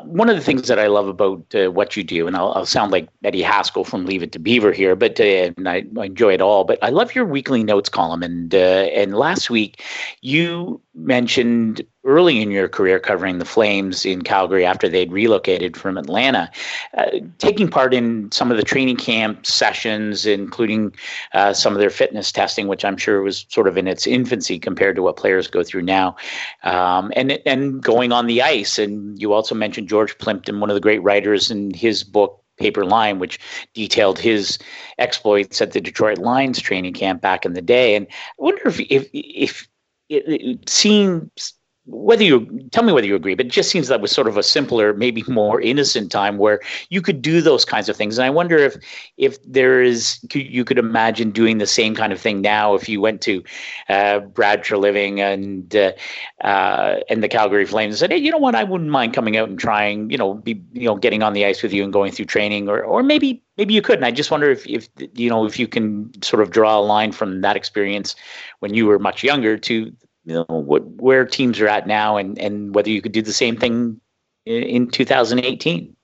one 0.04 0.30
of 0.30 0.36
the 0.36 0.42
things 0.42 0.68
that 0.68 0.78
I 0.78 0.86
love 0.86 1.08
about 1.08 1.44
what 1.74 1.96
you 1.96 2.04
do, 2.04 2.26
and 2.26 2.36
I'll, 2.36 2.52
I'll, 2.52 2.66
sound 2.72 2.92
like 2.92 3.08
Eddie 3.24 3.42
Haskell 3.42 3.84
from 3.84 4.06
Leave 4.06 4.22
It 4.22 4.32
to 4.32 4.38
Beaver 4.38 4.72
here, 4.72 4.96
but 4.96 5.20
and 5.20 5.68
I, 5.68 5.84
I 5.98 6.08
enjoy 6.12 6.34
it 6.34 6.42
all. 6.42 6.64
But 6.64 6.78
I 6.82 6.90
love 6.90 7.14
your 7.14 7.24
weekly 7.24 7.64
notes 7.64 7.88
column, 7.88 8.22
and 8.22 8.54
uh, 8.54 8.86
and 8.94 9.14
last 9.14 9.48
week 9.48 9.82
you 10.20 10.80
mentioned 10.94 11.80
early 12.04 12.42
in 12.42 12.50
your 12.50 12.68
career 12.68 12.98
covering 12.98 13.38
the 13.38 13.46
Flames 13.46 14.04
in 14.04 14.22
Calgary 14.22 14.66
after 14.66 14.88
they'd 14.88 15.10
relocated 15.10 15.74
from 15.76 15.96
Atlanta, 15.96 16.50
uh, 16.98 17.06
taking 17.38 17.68
part 17.70 17.94
in 17.94 18.30
some 18.30 18.50
of 18.50 18.58
the 18.58 18.62
training 18.62 18.96
camp 18.96 19.46
sessions, 19.46 20.26
including 20.26 20.94
uh, 21.32 21.54
some 21.54 21.72
of 21.72 21.78
their 21.78 21.90
fitness 21.90 22.30
testing, 22.30 22.68
which 22.68 22.84
I'm 22.84 22.98
sure 22.98 23.22
was 23.22 23.46
sort 23.48 23.68
of 23.68 23.78
in 23.78 23.88
its 23.88 24.06
infancy 24.06 24.58
compared 24.58 24.96
to 24.96 25.02
what 25.02 25.16
players 25.16 25.46
go 25.46 25.62
through 25.62 25.82
now, 25.82 26.16
um, 26.62 27.10
and 27.16 27.40
and 27.46 27.82
going 27.82 28.12
on 28.12 28.26
the 28.26 28.42
ice. 28.42 28.78
And 28.78 29.18
you 29.20 29.32
also 29.32 29.54
mentioned 29.54 29.88
George 29.88 30.18
Plimpton, 30.18 30.60
one 30.60 30.68
of 30.68 30.74
the 30.74 30.80
great 30.80 31.02
writers 31.02 31.50
in 31.50 31.72
his 31.72 32.04
book 32.04 32.41
Paper 32.62 32.84
Lion, 32.84 33.18
which 33.18 33.40
detailed 33.74 34.18
his 34.20 34.58
exploits 34.98 35.60
at 35.60 35.72
the 35.72 35.80
Detroit 35.80 36.18
Lions 36.18 36.60
training 36.60 36.92
camp 36.94 37.20
back 37.20 37.44
in 37.44 37.54
the 37.54 37.60
day. 37.60 37.96
And 37.96 38.06
I 38.06 38.14
wonder 38.38 38.62
if 38.68 38.78
if 38.80 39.08
if 39.12 39.68
it, 40.08 40.24
it 40.28 40.68
seems 40.68 41.54
whether 41.86 42.22
you 42.22 42.68
tell 42.70 42.84
me 42.84 42.92
whether 42.92 43.06
you 43.06 43.16
agree, 43.16 43.34
but 43.34 43.46
it 43.46 43.52
just 43.52 43.68
seems 43.70 43.88
that 43.88 44.00
was 44.00 44.12
sort 44.12 44.28
of 44.28 44.36
a 44.36 44.42
simpler, 44.42 44.94
maybe 44.94 45.24
more 45.26 45.60
innocent 45.60 46.12
time 46.12 46.38
where 46.38 46.60
you 46.90 47.02
could 47.02 47.20
do 47.20 47.40
those 47.40 47.64
kinds 47.64 47.88
of 47.88 47.96
things. 47.96 48.18
And 48.18 48.24
I 48.24 48.30
wonder 48.30 48.56
if 48.56 48.76
if 49.16 49.42
there 49.42 49.82
is 49.82 50.20
you 50.32 50.64
could 50.64 50.78
imagine 50.78 51.32
doing 51.32 51.58
the 51.58 51.66
same 51.66 51.96
kind 51.96 52.12
of 52.12 52.20
thing 52.20 52.40
now 52.40 52.74
if 52.74 52.88
you 52.88 53.00
went 53.00 53.20
to 53.22 53.42
uh, 53.88 54.20
Brad 54.20 54.62
Treliving 54.62 55.18
and 55.18 55.74
uh, 55.74 55.92
uh, 56.46 57.00
and 57.08 57.20
the 57.20 57.28
Calgary 57.28 57.66
Flames 57.66 57.94
and 57.94 57.98
said, 57.98 58.12
hey, 58.12 58.18
you 58.18 58.30
know 58.30 58.38
what, 58.38 58.54
I 58.54 58.62
wouldn't 58.62 58.90
mind 58.90 59.12
coming 59.12 59.36
out 59.36 59.48
and 59.48 59.58
trying, 59.58 60.08
you 60.08 60.18
know, 60.18 60.34
be 60.34 60.62
you 60.72 60.84
know 60.84 60.94
getting 60.94 61.24
on 61.24 61.32
the 61.32 61.44
ice 61.44 61.64
with 61.64 61.72
you 61.72 61.82
and 61.82 61.92
going 61.92 62.12
through 62.12 62.26
training, 62.26 62.68
or 62.68 62.84
or 62.84 63.02
maybe 63.02 63.42
maybe 63.56 63.74
you 63.74 63.82
could. 63.82 63.96
And 63.96 64.04
I 64.04 64.12
just 64.12 64.30
wonder 64.30 64.48
if 64.50 64.64
if 64.68 64.88
you 65.14 65.28
know 65.28 65.46
if 65.46 65.58
you 65.58 65.66
can 65.66 66.12
sort 66.22 66.42
of 66.42 66.52
draw 66.52 66.78
a 66.78 66.80
line 66.80 67.10
from 67.10 67.40
that 67.40 67.56
experience 67.56 68.14
when 68.60 68.72
you 68.72 68.86
were 68.86 69.00
much 69.00 69.24
younger 69.24 69.58
to 69.58 69.92
you 70.24 70.34
know 70.34 70.44
what 70.48 70.84
where 71.00 71.24
teams 71.24 71.60
are 71.60 71.68
at 71.68 71.86
now 71.86 72.16
and 72.16 72.38
and 72.38 72.74
whether 72.74 72.90
you 72.90 73.02
could 73.02 73.12
do 73.12 73.22
the 73.22 73.32
same 73.32 73.56
thing 73.56 74.00
in, 74.46 74.62
in 74.62 74.88
2018 74.88 75.96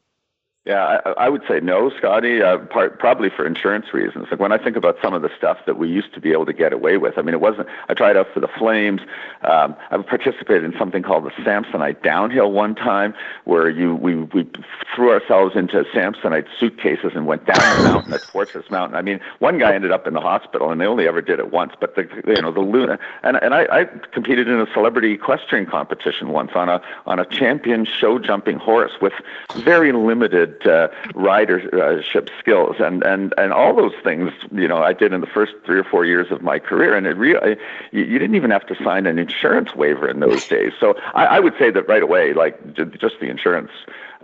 yeah, 0.68 1.00
I, 1.06 1.10
I 1.12 1.28
would 1.30 1.40
say 1.48 1.60
no, 1.60 1.88
Scotty. 1.88 2.42
Uh, 2.42 2.58
part, 2.58 2.98
probably 2.98 3.30
for 3.30 3.46
insurance 3.46 3.94
reasons. 3.94 4.26
Like 4.30 4.38
when 4.38 4.52
I 4.52 4.58
think 4.58 4.76
about 4.76 4.98
some 5.00 5.14
of 5.14 5.22
the 5.22 5.30
stuff 5.34 5.56
that 5.64 5.78
we 5.78 5.88
used 5.88 6.12
to 6.12 6.20
be 6.20 6.30
able 6.32 6.44
to 6.44 6.52
get 6.52 6.74
away 6.74 6.98
with. 6.98 7.16
I 7.16 7.22
mean, 7.22 7.32
it 7.32 7.40
wasn't. 7.40 7.68
I 7.88 7.94
tried 7.94 8.18
out 8.18 8.26
for 8.34 8.40
the 8.40 8.48
Flames. 8.48 9.00
Um, 9.44 9.74
I 9.90 9.96
participated 9.96 10.64
in 10.64 10.78
something 10.78 11.02
called 11.02 11.24
the 11.24 11.30
Samsonite 11.42 12.02
downhill 12.02 12.52
one 12.52 12.74
time, 12.74 13.14
where 13.44 13.70
you 13.70 13.94
we 13.94 14.16
we 14.16 14.46
threw 14.94 15.10
ourselves 15.10 15.56
into 15.56 15.84
Samsonite 15.84 16.46
suitcases 16.60 17.12
and 17.14 17.26
went 17.26 17.46
down 17.46 17.82
the 17.82 17.88
mountain 17.88 18.12
at 18.12 18.20
Fortress 18.20 18.70
Mountain. 18.70 18.94
I 18.94 19.00
mean, 19.00 19.20
one 19.38 19.56
guy 19.56 19.74
ended 19.74 19.90
up 19.90 20.06
in 20.06 20.12
the 20.12 20.20
hospital, 20.20 20.70
and 20.70 20.78
they 20.78 20.86
only 20.86 21.08
ever 21.08 21.22
did 21.22 21.38
it 21.38 21.50
once. 21.50 21.72
But 21.80 21.94
the 21.94 22.06
you 22.26 22.42
know 22.42 22.52
the 22.52 22.60
Luna 22.60 22.98
and 23.22 23.38
and 23.42 23.54
I, 23.54 23.66
I 23.70 23.84
competed 24.12 24.48
in 24.48 24.60
a 24.60 24.70
celebrity 24.74 25.12
equestrian 25.12 25.64
competition 25.64 26.28
once 26.28 26.50
on 26.54 26.68
a 26.68 26.82
on 27.06 27.18
a 27.18 27.24
champion 27.24 27.86
show 27.86 28.18
jumping 28.18 28.58
horse 28.58 28.92
with 29.00 29.14
very 29.56 29.92
limited 29.92 30.57
uh, 30.66 30.88
ridership 31.14 32.28
skills 32.38 32.76
and 32.80 33.02
and 33.02 33.34
and 33.36 33.52
all 33.52 33.74
those 33.74 33.94
things 34.02 34.32
you 34.52 34.68
know 34.68 34.78
I 34.78 34.92
did 34.92 35.12
in 35.12 35.20
the 35.20 35.26
first 35.26 35.52
three 35.64 35.78
or 35.78 35.84
four 35.84 36.04
years 36.04 36.30
of 36.30 36.42
my 36.42 36.58
career. 36.58 36.96
And 36.96 37.06
it 37.06 37.16
really 37.16 37.56
you, 37.92 38.04
you 38.04 38.18
didn't 38.18 38.36
even 38.36 38.50
have 38.50 38.66
to 38.66 38.74
sign 38.82 39.06
an 39.06 39.18
insurance 39.18 39.74
waiver 39.74 40.08
in 40.08 40.20
those 40.20 40.46
days. 40.48 40.72
So 40.78 40.94
I, 41.14 41.26
I 41.26 41.40
would 41.40 41.54
say 41.58 41.70
that 41.70 41.88
right 41.88 42.02
away 42.02 42.32
like 42.32 42.74
just 42.74 43.20
the 43.20 43.28
insurance 43.28 43.70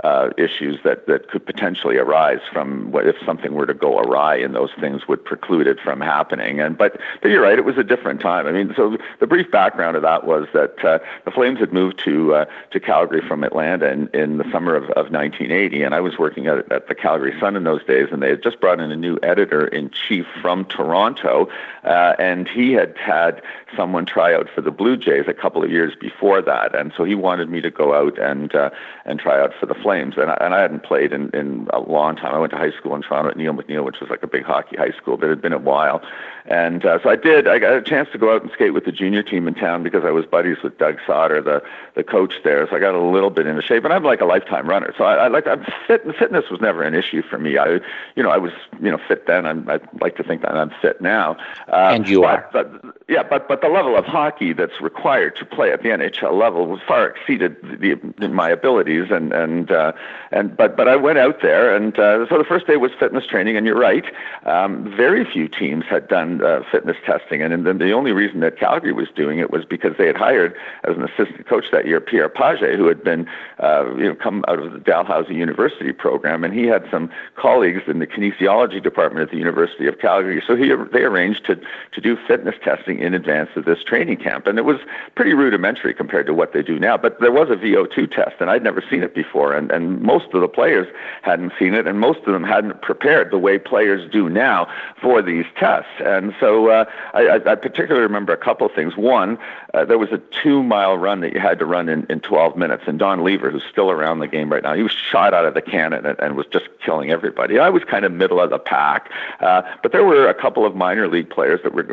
uh, 0.03 0.31
issues 0.37 0.81
that, 0.83 1.07
that 1.07 1.29
could 1.29 1.47
potentially 1.47 1.97
arise 1.97 2.41
from 2.53 2.91
what 2.91 3.07
if 3.07 3.15
something 3.25 3.55
were 3.55 3.67
to 3.67 3.75
go 3.75 3.99
awry 3.99 4.37
and 4.37 4.55
those 4.55 4.71
things 4.81 5.07
would 5.07 5.25
preclude 5.25 5.67
it 5.67 5.79
from 5.79 6.01
happening. 6.01 6.59
And 6.61 6.77
but 6.77 6.99
but 7.23 7.31
you're 7.31 7.43
right, 7.43 7.59
it 7.59 7.65
was 7.65 7.79
a 7.79 7.85
different 7.85 8.21
time. 8.21 8.47
I 8.47 8.53
mean, 8.53 8.73
so 8.77 8.97
the 9.21 9.27
brief 9.27 9.51
background 9.51 9.97
of 9.97 10.03
that 10.03 10.27
was 10.27 10.49
that 10.53 10.85
uh, 10.85 10.99
the 11.25 11.31
Flames 11.31 11.61
had 11.61 11.73
moved 11.73 12.01
to 12.05 12.35
uh, 12.35 12.45
to 12.73 12.81
Calgary 12.81 13.23
from 13.27 13.45
Atlanta 13.45 13.89
in, 13.91 14.09
in 14.09 14.39
the 14.39 14.51
summer 14.51 14.75
of, 14.75 14.85
of 14.91 15.13
1980, 15.13 15.83
and 15.83 15.95
I 15.95 16.01
was 16.01 16.19
working 16.19 16.49
at, 16.49 16.71
at 16.73 16.89
the 16.89 16.95
Calgary 16.95 17.39
Sun 17.39 17.55
in 17.55 17.63
those 17.63 17.85
days, 17.85 18.09
and 18.11 18.21
they 18.23 18.31
had 18.31 18.43
just 18.43 18.61
brought 18.61 18.81
in 18.81 18.91
a 18.91 18.97
new 18.97 19.19
editor 19.23 19.67
in 19.67 19.91
chief 19.91 20.27
from 20.43 20.65
Toronto, 20.65 21.49
uh, 21.85 22.15
and 22.19 22.49
he 22.49 22.73
had 22.73 22.97
had 22.99 23.43
someone 23.77 24.07
try 24.07 24.35
out 24.35 24.49
for 24.53 24.61
the 24.61 24.71
Blue 24.71 24.97
Jays 24.97 25.27
a 25.29 25.35
couple 25.35 25.63
of 25.63 25.71
years 25.71 25.95
before 25.95 26.43
that, 26.43 26.75
and 26.75 26.93
so 26.97 27.05
he 27.05 27.15
wanted 27.15 27.49
me 27.49 27.61
to 27.61 27.71
go 27.71 27.95
out 27.95 28.19
and 28.19 28.55
uh, 28.57 28.71
and 29.05 29.21
try 29.21 29.41
out 29.41 29.53
for 29.59 29.67
the 29.67 29.75
Flames, 29.85 30.15
and 30.17 30.31
I, 30.31 30.39
and 30.41 30.55
I 30.55 30.63
hadn't 30.63 30.83
played 30.83 31.13
in, 31.13 31.29
in 31.35 31.69
a 31.75 31.81
long 31.81 32.17
time. 32.17 32.35
I 32.35 32.39
went 32.39 32.53
to 32.53 32.57
high 32.57 32.73
school 32.73 32.95
in 32.97 33.03
Toronto 33.03 33.31
at 33.31 33.37
Neil 33.37 33.53
McNeil, 33.53 33.85
which 33.85 34.01
was 34.01 34.09
like 34.09 34.23
a 34.23 34.27
big 34.27 34.43
hockey 34.43 34.79
high 34.79 34.93
school, 34.93 35.19
but 35.19 35.27
it 35.27 35.29
had 35.29 35.43
been 35.43 35.53
a 35.53 35.59
while. 35.59 36.03
And 36.47 36.85
uh, 36.85 37.03
so 37.03 37.11
I 37.11 37.17
did. 37.17 37.49
I 37.49 37.59
got 37.59 37.75
a 37.75 37.83
chance 37.83 38.09
to 38.13 38.19
go 38.19 38.35
out 38.35 38.43
and 38.43 38.51
skate 38.53 38.75
with 38.75 38.85
the 38.85 38.93
junior 38.93 39.23
team 39.23 39.47
in 39.47 39.55
town 39.55 39.83
because 39.83 40.05
I 40.05 40.11
was 40.11 40.27
buddies 40.27 40.59
with 40.63 40.77
Doug 40.79 40.99
Sauter, 41.07 41.41
the 41.41 41.63
the 41.95 42.05
coach 42.05 42.35
there. 42.45 42.67
So 42.69 42.77
I 42.77 42.81
got 42.81 42.95
a 42.95 43.01
little 43.01 43.31
bit 43.31 43.47
into 43.47 43.63
shape, 43.63 43.85
and 43.85 43.95
I'm 43.95 44.05
like 44.05 44.21
a 44.21 44.27
lifetime 44.27 44.69
runner. 44.69 44.95
So 44.97 45.05
I, 45.05 45.15
I 45.15 45.29
like 45.29 45.47
I'm 45.47 45.65
fit. 45.87 46.03
Fitness 46.19 46.51
was 46.51 46.61
never 46.61 46.83
an 46.83 46.95
issue 46.95 47.23
for 47.23 47.39
me. 47.39 47.57
I, 47.57 47.81
you 48.15 48.23
know, 48.23 48.31
I 48.31 48.37
was 48.37 48.53
you 48.83 48.91
know 48.91 48.99
fit 49.09 49.27
then. 49.27 49.47
I'm, 49.47 49.69
I 49.71 49.81
like 50.01 50.17
to 50.17 50.23
think 50.23 50.43
that 50.43 50.55
I'm 50.55 50.71
fit 50.83 51.01
now. 51.01 51.37
Uh, 51.69 51.93
and 51.95 52.09
you 52.09 52.21
but, 52.21 52.29
are. 52.29 52.51
But, 52.53 52.95
yeah, 53.09 53.23
but 53.23 53.49
but 53.49 53.63
the 53.63 53.69
level 53.69 53.97
of 53.97 54.05
hockey 54.05 54.53
that's 54.53 54.83
required 54.83 55.37
to 55.37 55.47
play 55.47 55.73
at 55.73 55.83
the 55.83 55.89
NHL 55.89 56.39
level 56.39 56.67
was 56.67 56.81
far 56.87 57.07
exceeded 57.09 57.57
the, 57.63 57.95
the, 58.19 58.29
my 58.29 58.51
abilities, 58.51 59.11
and 59.11 59.33
and 59.33 59.71
uh, 59.75 59.93
and 60.31 60.57
but 60.57 60.77
but 60.77 60.89
I 60.89 60.97
went 60.97 61.19
out 61.19 61.43
there, 61.43 61.75
and 61.75 61.99
uh, 61.99 62.27
so 62.29 62.39
the 62.39 62.45
first 62.45 62.67
day 62.67 62.77
was 62.77 62.93
fitness 62.99 63.27
training. 63.27 63.57
And 63.57 63.67
you're 63.67 63.79
right, 63.79 64.05
um, 64.45 64.95
very 64.97 65.25
few 65.25 65.49
teams 65.49 65.85
had 65.85 66.09
done 66.09 66.43
uh, 66.43 66.63
fitness 66.71 66.97
testing, 67.05 67.43
and, 67.43 67.53
and 67.53 67.67
then 67.67 67.79
the 67.79 67.93
only 67.93 68.13
reason 68.13 68.41
that 68.41 68.59
Calgary 68.59 68.93
was 68.93 69.09
doing 69.15 69.39
it 69.39 69.51
was 69.51 69.65
because 69.65 69.97
they 69.99 70.07
had 70.07 70.17
hired 70.17 70.55
as 70.85 70.97
an 70.97 71.03
assistant 71.03 71.47
coach 71.47 71.65
that 71.73 71.87
year 71.87 72.01
Pierre 72.01 72.29
Pagé, 72.29 72.77
who 72.77 72.87
had 72.87 73.03
been 73.03 73.29
uh, 73.59 73.95
you 73.97 74.05
know 74.05 74.15
come 74.15 74.45
out 74.49 74.59
of 74.59 74.73
the 74.73 74.79
Dalhousie 74.79 75.35
University 75.35 75.93
program, 75.93 76.45
and 76.45 76.55
he 76.55 76.67
had 76.67 76.87
some 76.91 77.11
colleagues 77.37 77.83
in 77.87 77.99
the 77.99 78.07
kinesiology 78.07 78.83
department 78.83 79.23
at 79.23 79.31
the 79.31 79.39
University 79.39 79.87
of 79.87 79.99
Calgary. 79.99 80.43
So 80.47 80.57
he 80.57 80.71
they 80.93 81.03
arranged 81.03 81.45
to 81.47 81.57
to 81.57 82.01
do 82.01 82.17
fitness 82.27 82.55
testing 82.63 82.99
in 83.01 83.15
advance 83.15 83.51
of 83.57 83.65
this 83.65 83.83
training 83.83 84.19
camp, 84.19 84.47
and 84.47 84.59
it 84.59 84.65
was 84.65 84.79
pretty 85.15 85.35
rudimentary 85.35 85.95
compared 85.95 86.27
to 86.27 86.35
what 86.35 86.53
they 86.53 86.63
do 86.63 86.79
now. 86.79 86.97
But 86.97 87.21
there 87.21 87.33
was 87.33 87.51
a 87.51 87.57
VO2 87.57 88.11
test, 88.15 88.37
and 88.41 88.51
I'd 88.51 88.63
never 88.63 88.83
seen 88.89 89.03
it 89.03 89.15
before, 89.15 89.53
and 89.55 89.64
and 89.71 90.01
most 90.03 90.27
of 90.33 90.41
the 90.41 90.49
players 90.49 90.87
hadn't 91.23 91.53
seen 91.59 91.75
it, 91.75 91.87
and 91.87 92.01
most 92.01 92.21
of 92.21 92.33
them 92.33 92.45
hadn't 92.45 92.83
prepared 92.83 93.31
the 93.31 93.39
way 93.39 93.59
players 93.59 94.11
do 94.11 94.29
now 94.29 94.69
for 95.01 95.23
these 95.23 95.45
tests. 95.57 95.91
And 96.05 96.35
so 96.39 96.69
uh, 96.69 96.85
I, 97.15 97.41
I 97.47 97.55
particularly 97.55 98.03
remember 98.03 98.33
a 98.33 98.37
couple 98.37 98.67
of 98.67 98.73
things. 98.73 98.97
One, 98.97 99.39
uh, 99.73 99.85
there 99.85 99.99
was 99.99 100.11
a 100.13 100.19
two 100.43 100.63
mile 100.63 100.97
run 100.97 101.21
that 101.21 101.33
you 101.33 101.41
had 101.41 101.59
to 101.59 101.65
run 101.65 101.89
in, 101.89 102.07
in 102.09 102.21
12 102.21 102.57
minutes, 102.57 102.85
and 102.87 102.99
Don 102.99 103.25
Lever, 103.25 103.51
who's 103.51 103.65
still 103.71 103.91
around 103.91 104.21
the 104.21 104.29
game 104.29 104.51
right 104.51 104.63
now, 104.63 104.75
he 104.75 104.83
was 104.83 104.93
shot 104.93 105.35
out 105.35 105.45
of 105.45 105.55
the 105.55 105.63
cannon 105.63 106.07
and, 106.07 106.19
and 106.21 106.37
was 106.37 106.47
just 106.47 106.69
killing 106.85 107.11
everybody. 107.11 107.59
I 107.59 107.71
was 107.71 107.85
kind 107.85 108.05
of 108.05 108.13
middle 108.13 108.41
of 108.41 108.51
the 108.51 108.59
pack, 108.59 109.11
uh, 109.41 109.63
but 109.83 109.93
there 109.93 110.05
were 110.05 110.29
a 110.29 110.35
couple 110.35 110.65
of 110.65 110.75
minor 110.75 111.09
league 111.09 111.31
players 111.31 111.61
that 111.63 111.75
were 111.75 111.85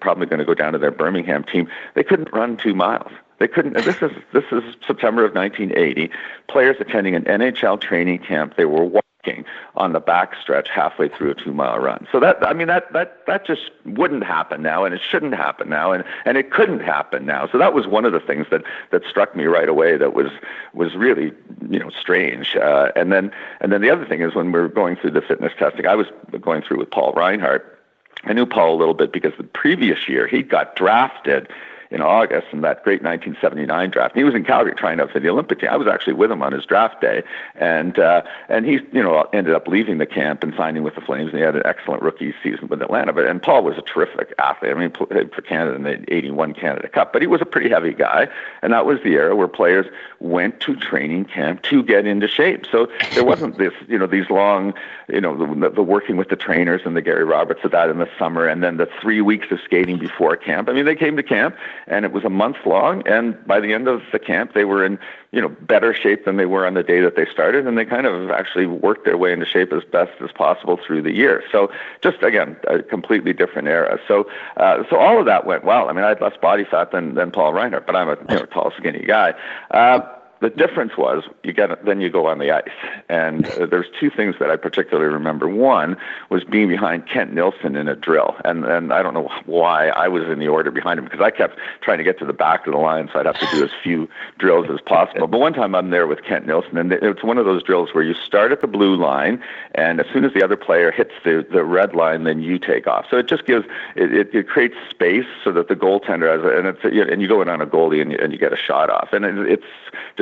probably 0.00 0.26
going 0.26 0.38
to 0.38 0.44
go 0.44 0.54
down 0.54 0.72
to 0.72 0.78
their 0.78 0.90
Birmingham 0.90 1.44
team. 1.44 1.68
They 1.94 2.02
couldn't 2.02 2.32
run 2.32 2.56
two 2.56 2.74
miles. 2.74 3.12
They 3.38 3.48
couldn't. 3.48 3.74
This 3.74 4.02
is 4.02 4.10
this 4.32 4.44
is 4.50 4.62
September 4.86 5.24
of 5.24 5.34
1980. 5.34 6.10
Players 6.48 6.76
attending 6.80 7.14
an 7.14 7.24
NHL 7.24 7.80
training 7.80 8.18
camp. 8.18 8.56
They 8.56 8.64
were 8.64 8.84
walking 8.84 9.44
on 9.76 9.92
the 9.92 10.00
backstretch 10.00 10.68
halfway 10.68 11.08
through 11.08 11.30
a 11.30 11.34
two-mile 11.34 11.78
run. 11.78 12.06
So 12.10 12.18
that 12.18 12.44
I 12.44 12.52
mean 12.52 12.66
that 12.66 12.92
that 12.92 13.24
that 13.26 13.46
just 13.46 13.70
wouldn't 13.84 14.24
happen 14.24 14.62
now, 14.62 14.84
and 14.84 14.94
it 14.94 15.00
shouldn't 15.08 15.34
happen 15.34 15.68
now, 15.68 15.92
and 15.92 16.02
and 16.24 16.36
it 16.36 16.50
couldn't 16.50 16.80
happen 16.80 17.26
now. 17.26 17.48
So 17.50 17.58
that 17.58 17.74
was 17.74 17.86
one 17.86 18.04
of 18.04 18.12
the 18.12 18.20
things 18.20 18.46
that 18.50 18.62
that 18.90 19.02
struck 19.08 19.36
me 19.36 19.44
right 19.44 19.68
away. 19.68 19.96
That 19.96 20.14
was 20.14 20.30
was 20.74 20.96
really 20.96 21.32
you 21.70 21.78
know 21.78 21.90
strange. 21.90 22.56
Uh, 22.56 22.90
and 22.96 23.12
then 23.12 23.30
and 23.60 23.72
then 23.72 23.82
the 23.82 23.90
other 23.90 24.04
thing 24.04 24.20
is 24.20 24.34
when 24.34 24.46
we 24.50 24.58
were 24.58 24.68
going 24.68 24.96
through 24.96 25.12
the 25.12 25.22
fitness 25.22 25.52
testing, 25.56 25.86
I 25.86 25.94
was 25.94 26.06
going 26.40 26.62
through 26.62 26.78
with 26.78 26.90
Paul 26.90 27.12
Reinhardt. 27.12 27.76
I 28.24 28.32
knew 28.32 28.46
Paul 28.46 28.74
a 28.74 28.78
little 28.78 28.94
bit 28.94 29.12
because 29.12 29.32
the 29.38 29.44
previous 29.44 30.08
year 30.08 30.26
he 30.26 30.42
got 30.42 30.74
drafted 30.74 31.48
in 31.90 32.02
August 32.02 32.48
in 32.52 32.60
that 32.60 32.82
great 32.84 33.02
1979 33.02 33.90
draft. 33.90 34.14
He 34.14 34.24
was 34.24 34.34
in 34.34 34.44
Calgary 34.44 34.74
trying 34.74 35.00
out 35.00 35.10
for 35.10 35.20
the 35.20 35.28
Olympic 35.28 35.60
team. 35.60 35.70
I 35.70 35.76
was 35.76 35.88
actually 35.88 36.12
with 36.12 36.30
him 36.30 36.42
on 36.42 36.52
his 36.52 36.64
draft 36.64 37.00
day, 37.00 37.22
and 37.54 37.98
uh, 37.98 38.22
and 38.48 38.66
he 38.66 38.80
you 38.92 39.02
know 39.02 39.26
ended 39.32 39.54
up 39.54 39.66
leaving 39.68 39.98
the 39.98 40.06
camp 40.06 40.42
and 40.42 40.52
signing 40.56 40.82
with 40.82 40.94
the 40.94 41.00
Flames. 41.00 41.30
And 41.30 41.38
he 41.38 41.44
had 41.44 41.56
an 41.56 41.62
excellent 41.64 42.02
rookie 42.02 42.34
season 42.42 42.68
with 42.68 42.82
Atlanta. 42.82 43.12
But 43.12 43.26
and 43.26 43.42
Paul 43.42 43.64
was 43.64 43.78
a 43.78 43.82
terrific 43.82 44.34
athlete. 44.38 44.72
I 44.72 44.74
mean, 44.74 44.90
played 44.90 45.34
for 45.34 45.42
Canada 45.42 45.76
in 45.76 45.82
the 45.82 46.14
'81 46.14 46.54
Canada 46.54 46.88
Cup. 46.88 47.12
But 47.12 47.22
he 47.22 47.28
was 47.28 47.40
a 47.40 47.46
pretty 47.46 47.70
heavy 47.70 47.94
guy, 47.94 48.28
and 48.62 48.72
that 48.72 48.84
was 48.84 48.98
the 49.02 49.14
era 49.14 49.34
where 49.34 49.48
players 49.48 49.86
went 50.20 50.60
to 50.60 50.76
training 50.76 51.24
camp 51.24 51.62
to 51.62 51.82
get 51.82 52.06
into 52.06 52.28
shape. 52.28 52.66
So 52.70 52.88
there 53.14 53.24
wasn't 53.24 53.58
this 53.58 53.72
you 53.86 53.98
know 53.98 54.06
these 54.06 54.28
long 54.30 54.74
you 55.08 55.20
know 55.20 55.36
the, 55.36 55.70
the 55.70 55.82
working 55.82 56.16
with 56.16 56.28
the 56.28 56.36
trainers 56.36 56.82
and 56.84 56.96
the 56.96 57.02
Gary 57.02 57.24
Roberts 57.24 57.60
of 57.64 57.70
that 57.70 57.88
in 57.88 57.98
the 57.98 58.08
summer, 58.18 58.46
and 58.46 58.62
then 58.62 58.76
the 58.76 58.88
three 59.00 59.20
weeks 59.20 59.50
of 59.50 59.58
skating 59.64 59.98
before 59.98 60.36
camp. 60.36 60.68
I 60.68 60.72
mean, 60.72 60.84
they 60.84 60.96
came 60.96 61.16
to 61.16 61.22
camp 61.22 61.56
and 61.90 62.04
it 62.04 62.12
was 62.12 62.24
a 62.24 62.30
month 62.30 62.56
long. 62.66 63.06
And 63.06 63.36
by 63.46 63.60
the 63.60 63.72
end 63.72 63.88
of 63.88 64.02
the 64.12 64.18
camp, 64.18 64.54
they 64.54 64.64
were 64.64 64.84
in 64.84 64.98
you 65.32 65.40
know 65.40 65.48
better 65.48 65.94
shape 65.94 66.24
than 66.24 66.36
they 66.36 66.46
were 66.46 66.66
on 66.66 66.74
the 66.74 66.82
day 66.82 67.00
that 67.00 67.16
they 67.16 67.26
started, 67.26 67.66
and 67.66 67.76
they 67.76 67.84
kind 67.84 68.06
of 68.06 68.30
actually 68.30 68.66
worked 68.66 69.04
their 69.04 69.16
way 69.16 69.32
into 69.32 69.46
shape 69.46 69.72
as 69.72 69.84
best 69.84 70.12
as 70.22 70.30
possible 70.32 70.78
through 70.86 71.02
the 71.02 71.12
year. 71.12 71.42
So 71.52 71.70
just 72.02 72.22
again, 72.22 72.56
a 72.66 72.82
completely 72.82 73.32
different 73.32 73.68
era. 73.68 73.98
So 74.08 74.28
uh, 74.56 74.84
so 74.90 74.96
all 74.96 75.18
of 75.18 75.26
that 75.26 75.46
went 75.46 75.64
well. 75.64 75.88
I 75.88 75.92
mean, 75.92 76.04
I 76.04 76.08
had 76.08 76.20
less 76.20 76.36
body 76.40 76.64
fat 76.64 76.92
than 76.92 77.14
than 77.14 77.30
Paul 77.30 77.52
Reinhardt, 77.52 77.86
but 77.86 77.96
I'm 77.96 78.08
a 78.08 78.16
you 78.30 78.36
know 78.36 78.46
tall, 78.46 78.72
skinny 78.76 79.04
guy. 79.04 79.34
Uh, 79.70 80.00
the 80.40 80.50
difference 80.50 80.92
was 80.96 81.24
you 81.42 81.52
get 81.52 81.84
then 81.84 82.00
you 82.00 82.10
go 82.10 82.26
on 82.26 82.38
the 82.38 82.50
ice, 82.50 82.68
and 83.08 83.46
uh, 83.50 83.66
there's 83.66 83.86
two 83.98 84.10
things 84.10 84.36
that 84.38 84.50
I 84.50 84.56
particularly 84.56 85.12
remember. 85.12 85.48
One 85.48 85.96
was 86.30 86.44
being 86.44 86.68
behind 86.68 87.08
Kent 87.08 87.32
Nilsson 87.32 87.76
in 87.76 87.88
a 87.88 87.96
drill, 87.96 88.36
and 88.44 88.64
and 88.64 88.92
I 88.92 89.02
don't 89.02 89.14
know 89.14 89.30
why 89.46 89.88
I 89.88 90.08
was 90.08 90.24
in 90.24 90.38
the 90.38 90.48
order 90.48 90.70
behind 90.70 90.98
him 90.98 91.04
because 91.04 91.20
I 91.20 91.30
kept 91.30 91.58
trying 91.80 91.98
to 91.98 92.04
get 92.04 92.18
to 92.20 92.24
the 92.24 92.32
back 92.32 92.66
of 92.66 92.72
the 92.72 92.78
line, 92.78 93.08
so 93.12 93.18
I'd 93.18 93.26
have 93.26 93.38
to 93.38 93.46
do 93.50 93.64
as 93.64 93.70
few 93.82 94.08
drills 94.38 94.66
as 94.70 94.80
possible. 94.80 95.26
But 95.26 95.40
one 95.40 95.54
time 95.54 95.74
I'm 95.74 95.90
there 95.90 96.06
with 96.06 96.22
Kent 96.22 96.46
Nilsson, 96.46 96.76
and 96.78 96.92
it's 96.92 97.24
one 97.24 97.38
of 97.38 97.44
those 97.44 97.62
drills 97.62 97.92
where 97.92 98.04
you 98.04 98.14
start 98.14 98.52
at 98.52 98.60
the 98.60 98.68
blue 98.68 98.96
line, 98.96 99.42
and 99.74 100.00
as 100.00 100.06
soon 100.12 100.24
as 100.24 100.32
the 100.34 100.42
other 100.42 100.56
player 100.56 100.92
hits 100.92 101.12
the 101.24 101.46
the 101.50 101.64
red 101.64 101.94
line, 101.94 102.24
then 102.24 102.40
you 102.40 102.58
take 102.58 102.86
off. 102.86 103.06
So 103.10 103.16
it 103.16 103.26
just 103.26 103.44
gives 103.44 103.66
it 103.96 104.12
it, 104.14 104.34
it 104.34 104.48
creates 104.48 104.76
space 104.88 105.26
so 105.42 105.50
that 105.52 105.68
the 105.68 105.74
goaltender 105.74 106.30
has, 106.30 106.44
and 106.44 106.68
it's 106.68 107.10
and 107.10 107.20
you 107.20 107.26
go 107.26 107.42
in 107.42 107.48
on 107.48 107.60
a 107.60 107.66
goalie 107.66 108.00
and 108.00 108.12
you, 108.12 108.18
and 108.22 108.32
you 108.32 108.38
get 108.38 108.52
a 108.52 108.56
shot 108.56 108.88
off, 108.88 109.12
and 109.12 109.24
it, 109.24 109.38
it's 109.50 109.64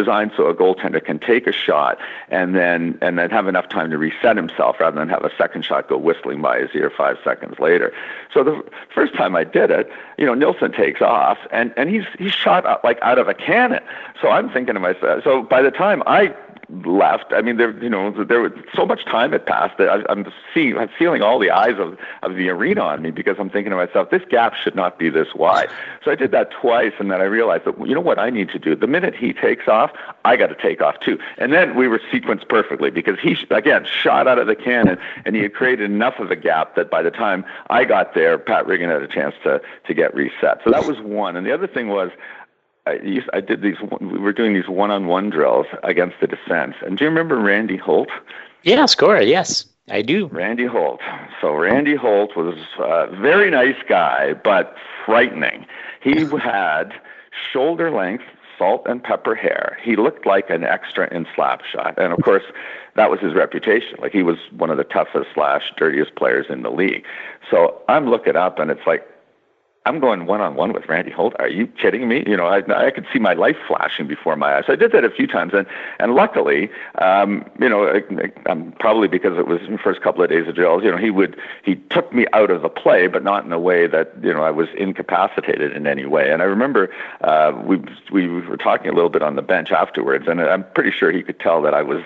designed 0.06 0.30
so 0.36 0.46
a 0.46 0.54
goaltender 0.54 1.04
can 1.04 1.18
take 1.18 1.46
a 1.46 1.52
shot 1.52 1.98
and 2.28 2.54
then 2.54 2.96
and 3.02 3.18
then 3.18 3.28
have 3.28 3.48
enough 3.48 3.68
time 3.68 3.90
to 3.90 3.98
reset 3.98 4.36
himself 4.36 4.76
rather 4.78 4.98
than 4.98 5.08
have 5.08 5.24
a 5.24 5.30
second 5.36 5.64
shot 5.64 5.88
go 5.88 5.98
whistling 5.98 6.40
by 6.40 6.60
his 6.60 6.70
ear 6.74 6.92
five 6.96 7.16
seconds 7.24 7.58
later. 7.58 7.92
So 8.32 8.44
the 8.44 8.62
first 8.94 9.14
time 9.14 9.34
I 9.34 9.42
did 9.42 9.70
it, 9.70 9.90
you 10.16 10.24
know, 10.24 10.34
Nilsson 10.34 10.72
takes 10.72 11.02
off 11.02 11.38
and 11.50 11.74
and 11.76 11.90
he's 11.90 12.04
he's 12.18 12.32
shot 12.32 12.64
out, 12.66 12.84
like 12.84 12.98
out 13.02 13.18
of 13.18 13.26
a 13.26 13.34
cannon. 13.34 13.82
So 14.22 14.28
I'm 14.28 14.48
thinking 14.48 14.74
to 14.74 14.80
myself. 14.80 15.24
So 15.24 15.42
by 15.42 15.60
the 15.60 15.72
time 15.72 16.02
I 16.06 16.34
left. 16.68 17.32
I 17.32 17.42
mean, 17.42 17.56
there, 17.56 17.70
you 17.82 17.88
know, 17.88 18.10
there 18.24 18.40
was 18.40 18.52
so 18.74 18.84
much 18.84 19.04
time 19.04 19.32
had 19.32 19.46
passed 19.46 19.78
that 19.78 19.88
I, 19.88 20.02
I'm 20.10 20.26
seeing, 20.52 20.76
I'm 20.76 20.88
feeling 20.98 21.22
all 21.22 21.38
the 21.38 21.50
eyes 21.50 21.78
of, 21.78 21.96
of 22.22 22.36
the 22.36 22.48
arena 22.48 22.80
on 22.80 23.02
me 23.02 23.10
because 23.10 23.36
I'm 23.38 23.50
thinking 23.50 23.70
to 23.70 23.76
myself, 23.76 24.10
this 24.10 24.22
gap 24.28 24.54
should 24.54 24.74
not 24.74 24.98
be 24.98 25.08
this 25.08 25.34
wide. 25.34 25.68
So 26.04 26.10
I 26.10 26.16
did 26.16 26.32
that 26.32 26.50
twice, 26.50 26.92
and 26.98 27.10
then 27.10 27.20
I 27.20 27.24
realized 27.24 27.64
that 27.64 27.78
you 27.86 27.94
know 27.94 28.00
what 28.00 28.18
I 28.18 28.30
need 28.30 28.48
to 28.50 28.58
do. 28.58 28.74
The 28.74 28.86
minute 28.86 29.14
he 29.14 29.32
takes 29.32 29.68
off, 29.68 29.92
I 30.24 30.36
got 30.36 30.48
to 30.48 30.54
take 30.56 30.80
off 30.80 30.98
too. 31.00 31.18
And 31.38 31.52
then 31.52 31.76
we 31.76 31.86
were 31.88 32.00
sequenced 32.12 32.48
perfectly 32.48 32.90
because 32.90 33.18
he 33.20 33.36
again 33.50 33.84
shot 33.84 34.26
out 34.26 34.38
of 34.38 34.46
the 34.46 34.56
cannon, 34.56 34.98
and 35.24 35.36
he 35.36 35.42
had 35.42 35.54
created 35.54 35.90
enough 35.90 36.18
of 36.18 36.30
a 36.30 36.36
gap 36.36 36.74
that 36.74 36.90
by 36.90 37.02
the 37.02 37.10
time 37.10 37.44
I 37.70 37.84
got 37.84 38.14
there, 38.14 38.38
Pat 38.38 38.66
Riggin 38.66 38.90
had 38.90 39.02
a 39.02 39.08
chance 39.08 39.34
to 39.44 39.60
to 39.86 39.94
get 39.94 40.14
reset. 40.14 40.60
So 40.64 40.70
that 40.70 40.86
was 40.86 41.00
one. 41.00 41.36
And 41.36 41.46
the 41.46 41.52
other 41.52 41.66
thing 41.66 41.88
was 41.88 42.10
I, 42.86 42.94
used, 43.02 43.28
I 43.32 43.40
did 43.40 43.62
these. 43.62 43.76
We 44.00 44.18
were 44.18 44.32
doing 44.32 44.54
these 44.54 44.68
one-on-one 44.68 45.30
drills 45.30 45.66
against 45.82 46.20
the 46.20 46.26
defense. 46.26 46.74
And 46.84 46.96
do 46.96 47.04
you 47.04 47.10
remember 47.10 47.38
Randy 47.38 47.76
Holt? 47.76 48.08
Yeah, 48.62 48.86
score. 48.86 49.20
Yes, 49.20 49.66
I 49.88 50.02
do. 50.02 50.26
Randy 50.28 50.66
Holt. 50.66 51.00
So 51.40 51.54
Randy 51.54 51.96
Holt 51.96 52.36
was 52.36 52.56
a 52.78 53.08
very 53.16 53.50
nice 53.50 53.76
guy, 53.88 54.34
but 54.34 54.76
frightening. 55.04 55.66
He 56.00 56.24
had 56.42 56.94
shoulder-length 57.52 58.24
salt 58.58 58.86
and 58.86 59.02
pepper 59.02 59.34
hair. 59.34 59.78
He 59.82 59.96
looked 59.96 60.26
like 60.26 60.48
an 60.50 60.64
extra 60.64 61.12
in 61.14 61.26
Slapshot, 61.26 61.98
and 61.98 62.12
of 62.12 62.20
course, 62.22 62.44
that 62.94 63.10
was 63.10 63.20
his 63.20 63.34
reputation. 63.34 63.98
Like 64.00 64.12
he 64.12 64.22
was 64.22 64.38
one 64.56 64.70
of 64.70 64.78
the 64.78 64.84
toughest 64.84 65.28
slash 65.34 65.72
dirtiest 65.76 66.14
players 66.14 66.46
in 66.48 66.62
the 66.62 66.70
league. 66.70 67.04
So 67.50 67.80
I'm 67.88 68.08
looking 68.08 68.36
up, 68.36 68.58
and 68.58 68.70
it's 68.70 68.86
like 68.86 69.06
I'm 69.86 70.00
going 70.00 70.26
one 70.26 70.40
on 70.40 70.56
one 70.56 70.72
with 70.72 70.88
Randy 70.88 71.12
Holt. 71.12 71.34
Are 71.38 71.48
you 71.48 71.68
kidding 71.68 72.08
me? 72.08 72.24
You 72.26 72.36
know, 72.36 72.46
I, 72.46 72.58
I 72.76 72.90
could 72.90 73.06
see 73.12 73.20
my 73.20 73.34
life 73.34 73.56
flashing 73.68 74.08
before 74.08 74.34
my 74.34 74.56
eyes. 74.56 74.64
I 74.66 74.74
did 74.74 74.90
that 74.90 75.04
a 75.04 75.10
few 75.10 75.28
times, 75.28 75.54
and 75.54 75.64
and 76.00 76.16
luckily, 76.16 76.68
um, 77.00 77.48
you 77.60 77.68
know, 77.68 77.86
I, 77.86 78.02
I, 78.20 78.50
um, 78.50 78.74
probably 78.80 79.06
because 79.06 79.38
it 79.38 79.46
was 79.46 79.60
the 79.60 79.78
first 79.78 80.00
couple 80.02 80.24
of 80.24 80.28
days 80.28 80.48
of 80.48 80.56
drills, 80.56 80.82
you 80.82 80.90
know, 80.90 80.96
he 80.96 81.10
would 81.10 81.38
he 81.62 81.76
took 81.76 82.12
me 82.12 82.26
out 82.32 82.50
of 82.50 82.62
the 82.62 82.68
play, 82.68 83.06
but 83.06 83.22
not 83.22 83.44
in 83.44 83.52
a 83.52 83.60
way 83.60 83.86
that 83.86 84.12
you 84.22 84.32
know 84.32 84.42
I 84.42 84.50
was 84.50 84.66
incapacitated 84.76 85.72
in 85.72 85.86
any 85.86 86.04
way. 86.04 86.32
And 86.32 86.42
I 86.42 86.46
remember 86.46 86.90
uh, 87.20 87.52
we 87.64 87.80
we 88.10 88.26
were 88.26 88.56
talking 88.56 88.90
a 88.90 88.92
little 88.92 89.10
bit 89.10 89.22
on 89.22 89.36
the 89.36 89.42
bench 89.42 89.70
afterwards, 89.70 90.26
and 90.26 90.40
I'm 90.40 90.64
pretty 90.74 90.90
sure 90.90 91.12
he 91.12 91.22
could 91.22 91.38
tell 91.38 91.62
that 91.62 91.74
I 91.74 91.82
was 91.82 92.02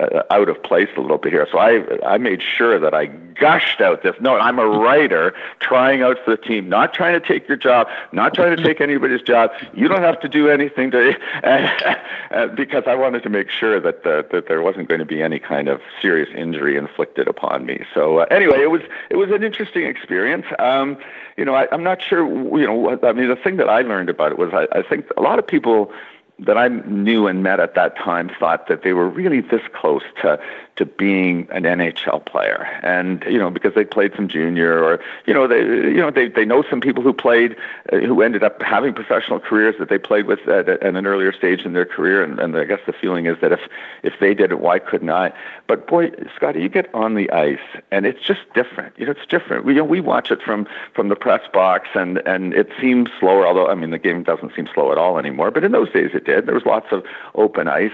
uh, 0.00 0.22
out 0.30 0.48
of 0.48 0.62
place 0.62 0.88
a 0.96 1.00
little 1.00 1.18
bit 1.18 1.32
here. 1.32 1.46
So 1.50 1.58
I 1.58 1.82
I 2.06 2.18
made 2.18 2.42
sure 2.42 2.78
that 2.78 2.94
I 2.94 3.06
gushed 3.06 3.80
out 3.80 4.02
this. 4.02 4.14
No, 4.20 4.36
I'm 4.36 4.58
a 4.58 4.66
writer 4.66 5.34
trying 5.60 6.02
out 6.02 6.16
for 6.24 6.30
the 6.30 6.42
team, 6.42 6.68
not 6.68 6.94
trying 6.94 7.20
to 7.20 7.26
take 7.26 7.46
your 7.48 7.56
job, 7.56 7.88
not 8.12 8.34
trying 8.34 8.56
to 8.56 8.62
take 8.62 8.80
anybody's 8.80 9.22
job. 9.22 9.50
You 9.74 9.88
don't 9.88 10.02
have 10.02 10.20
to 10.20 10.28
do 10.28 10.48
anything 10.48 10.90
to 10.92 11.12
because 12.56 12.84
I 12.86 12.94
wanted 12.94 13.22
to 13.24 13.28
make 13.28 13.50
sure 13.50 13.80
that 13.80 14.04
the, 14.04 14.26
that 14.30 14.48
there 14.48 14.62
wasn't 14.62 14.88
going 14.88 15.00
to 15.00 15.04
be 15.04 15.22
any 15.22 15.38
kind 15.38 15.68
of 15.68 15.80
serious 16.00 16.28
injury 16.34 16.76
inflicted 16.76 17.28
upon 17.28 17.66
me. 17.66 17.84
So 17.92 18.18
uh, 18.18 18.26
anyway, 18.30 18.62
it 18.62 18.70
was 18.70 18.82
it 19.10 19.16
was 19.16 19.30
an 19.30 19.42
interesting 19.42 19.84
experience. 19.84 20.46
Um, 20.58 20.96
you 21.36 21.44
know, 21.44 21.54
I, 21.54 21.66
I'm 21.72 21.82
not 21.82 22.02
sure. 22.02 22.26
You 22.58 22.66
know, 22.66 22.98
I 23.02 23.12
mean, 23.12 23.28
the 23.28 23.36
thing 23.36 23.56
that 23.56 23.68
I 23.68 23.82
learned 23.82 24.08
about 24.08 24.32
it 24.32 24.38
was 24.38 24.52
I, 24.52 24.66
I 24.76 24.82
think 24.82 25.06
a 25.16 25.20
lot 25.20 25.38
of 25.38 25.46
people 25.46 25.92
that 26.40 26.58
I 26.58 26.68
knew 26.68 27.26
and 27.26 27.42
met 27.42 27.60
at 27.60 27.74
that 27.74 27.96
time 27.96 28.30
thought 28.38 28.68
that 28.68 28.82
they 28.82 28.92
were 28.92 29.08
really 29.08 29.40
this 29.40 29.62
close 29.74 30.02
to 30.22 30.38
to 30.76 30.84
being 30.84 31.46
an 31.52 31.62
NHL 31.62 32.24
player, 32.26 32.66
and 32.82 33.24
you 33.28 33.38
know 33.38 33.50
because 33.50 33.74
they 33.74 33.84
played 33.84 34.12
some 34.16 34.28
junior, 34.28 34.82
or 34.82 35.00
you 35.26 35.32
know 35.32 35.46
they 35.46 35.60
you 35.60 35.98
know 35.98 36.10
they 36.10 36.28
they 36.28 36.44
know 36.44 36.64
some 36.68 36.80
people 36.80 37.02
who 37.02 37.12
played 37.12 37.56
uh, 37.92 37.98
who 37.98 38.22
ended 38.22 38.42
up 38.42 38.60
having 38.60 38.92
professional 38.92 39.38
careers 39.38 39.76
that 39.78 39.88
they 39.88 39.98
played 39.98 40.26
with 40.26 40.40
at, 40.48 40.68
at 40.68 40.82
an 40.82 41.06
earlier 41.06 41.32
stage 41.32 41.60
in 41.60 41.74
their 41.74 41.84
career, 41.84 42.24
and, 42.24 42.40
and 42.40 42.56
I 42.56 42.64
guess 42.64 42.80
the 42.86 42.92
feeling 42.92 43.26
is 43.26 43.36
that 43.40 43.52
if 43.52 43.60
if 44.02 44.14
they 44.18 44.34
did 44.34 44.50
it, 44.50 44.58
why 44.58 44.80
couldn't 44.80 45.10
I? 45.10 45.32
But 45.68 45.86
boy, 45.86 46.10
Scotty, 46.34 46.60
you 46.60 46.68
get 46.68 46.92
on 46.92 47.14
the 47.14 47.30
ice, 47.30 47.58
and 47.92 48.04
it's 48.04 48.20
just 48.20 48.40
different. 48.54 48.98
You 48.98 49.06
know, 49.06 49.12
it's 49.12 49.26
different. 49.26 49.64
We 49.64 49.74
you 49.74 49.78
know, 49.78 49.84
we 49.84 50.00
watch 50.00 50.30
it 50.32 50.42
from 50.42 50.66
from 50.92 51.08
the 51.08 51.16
press 51.16 51.42
box, 51.52 51.88
and 51.94 52.18
and 52.26 52.52
it 52.52 52.70
seems 52.80 53.10
slower. 53.20 53.46
Although 53.46 53.68
I 53.68 53.74
mean 53.76 53.90
the 53.90 53.98
game 53.98 54.24
doesn't 54.24 54.54
seem 54.56 54.68
slow 54.74 54.90
at 54.90 54.98
all 54.98 55.18
anymore, 55.18 55.52
but 55.52 55.62
in 55.62 55.70
those 55.70 55.92
days 55.92 56.10
it 56.14 56.24
did. 56.24 56.46
There 56.46 56.54
was 56.54 56.66
lots 56.66 56.88
of 56.90 57.04
open 57.36 57.68
ice, 57.68 57.92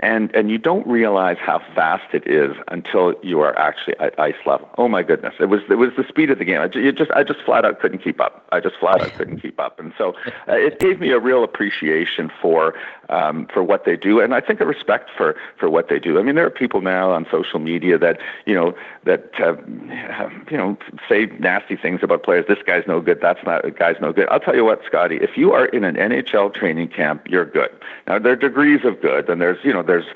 and 0.00 0.34
and 0.34 0.50
you 0.50 0.58
don't 0.58 0.86
realize 0.86 1.36
how 1.40 1.60
fast 1.74 2.12
it 2.12 2.26
is 2.26 2.56
until 2.68 3.14
you 3.22 3.40
are 3.40 3.56
actually 3.58 3.96
at 3.98 4.18
ice 4.18 4.34
level. 4.46 4.68
Oh 4.78 4.88
my 4.88 5.02
goodness, 5.02 5.34
it 5.38 5.46
was 5.46 5.60
it 5.70 5.76
was 5.76 5.90
the 5.96 6.04
speed 6.08 6.30
of 6.30 6.38
the 6.38 6.44
game. 6.44 6.60
I 6.60 6.68
just 6.68 7.10
I 7.12 7.22
just 7.22 7.40
flat 7.44 7.64
out 7.64 7.80
couldn't 7.80 8.02
keep 8.02 8.20
up. 8.20 8.46
I 8.52 8.60
just 8.60 8.76
flat 8.80 9.00
out 9.00 9.12
couldn't 9.14 9.40
keep 9.40 9.60
up, 9.60 9.78
and 9.78 9.92
so 9.96 10.14
uh, 10.48 10.54
it 10.54 10.80
gave 10.80 10.98
me 11.00 11.10
a 11.10 11.20
real 11.20 11.44
appreciation 11.44 12.30
for 12.40 12.74
um, 13.12 13.46
for 13.52 13.62
what 13.62 13.84
they 13.84 13.96
do, 13.96 14.20
and 14.20 14.34
I 14.34 14.40
think 14.40 14.60
a 14.60 14.66
respect 14.66 15.10
for 15.16 15.36
for 15.58 15.68
what 15.68 15.88
they 15.88 15.98
do. 15.98 16.18
I 16.18 16.22
mean, 16.22 16.34
there 16.34 16.46
are 16.46 16.50
people 16.50 16.80
now 16.80 17.12
on 17.12 17.26
social 17.30 17.58
media 17.58 17.98
that 17.98 18.18
you 18.46 18.54
know 18.54 18.74
that 19.04 19.30
uh, 19.38 19.56
you 20.50 20.56
know 20.56 20.76
say 21.08 21.26
nasty 21.38 21.76
things 21.76 22.00
about 22.02 22.22
players. 22.22 22.46
This 22.48 22.58
guy's 22.66 22.84
no 22.86 23.00
good. 23.00 23.20
That's 23.20 23.44
not. 23.44 23.64
a 23.64 23.70
Guy's 23.70 24.00
no 24.00 24.12
good. 24.12 24.28
I'll 24.30 24.40
tell 24.40 24.54
you 24.54 24.64
what, 24.64 24.80
Scotty. 24.86 25.16
If 25.16 25.36
you 25.36 25.52
are 25.52 25.66
in 25.66 25.84
an 25.84 25.96
NHL 25.96 26.54
training 26.54 26.88
camp, 26.88 27.26
you're 27.28 27.44
good. 27.44 27.70
Now 28.06 28.18
there 28.18 28.32
are 28.32 28.36
degrees 28.36 28.80
of 28.84 29.00
good, 29.00 29.28
and 29.28 29.40
there's 29.40 29.62
you 29.62 29.72
know 29.72 29.82
there's 29.82 30.06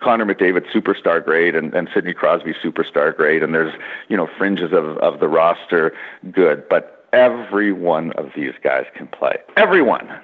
Connor 0.00 0.26
McDavid 0.26 0.66
superstar 0.70 1.24
grade 1.24 1.54
and, 1.54 1.72
and 1.74 1.88
Sidney 1.94 2.12
Crosby 2.12 2.54
superstar 2.62 3.16
grade, 3.16 3.42
and 3.42 3.54
there's 3.54 3.74
you 4.08 4.16
know 4.16 4.28
fringes 4.38 4.72
of 4.72 4.98
of 4.98 5.20
the 5.20 5.28
roster 5.28 5.94
good, 6.30 6.68
but 6.68 7.06
every 7.14 7.72
one 7.72 8.12
of 8.12 8.30
these 8.36 8.52
guys 8.62 8.84
can 8.94 9.06
play. 9.06 9.36
Everyone. 9.56 10.20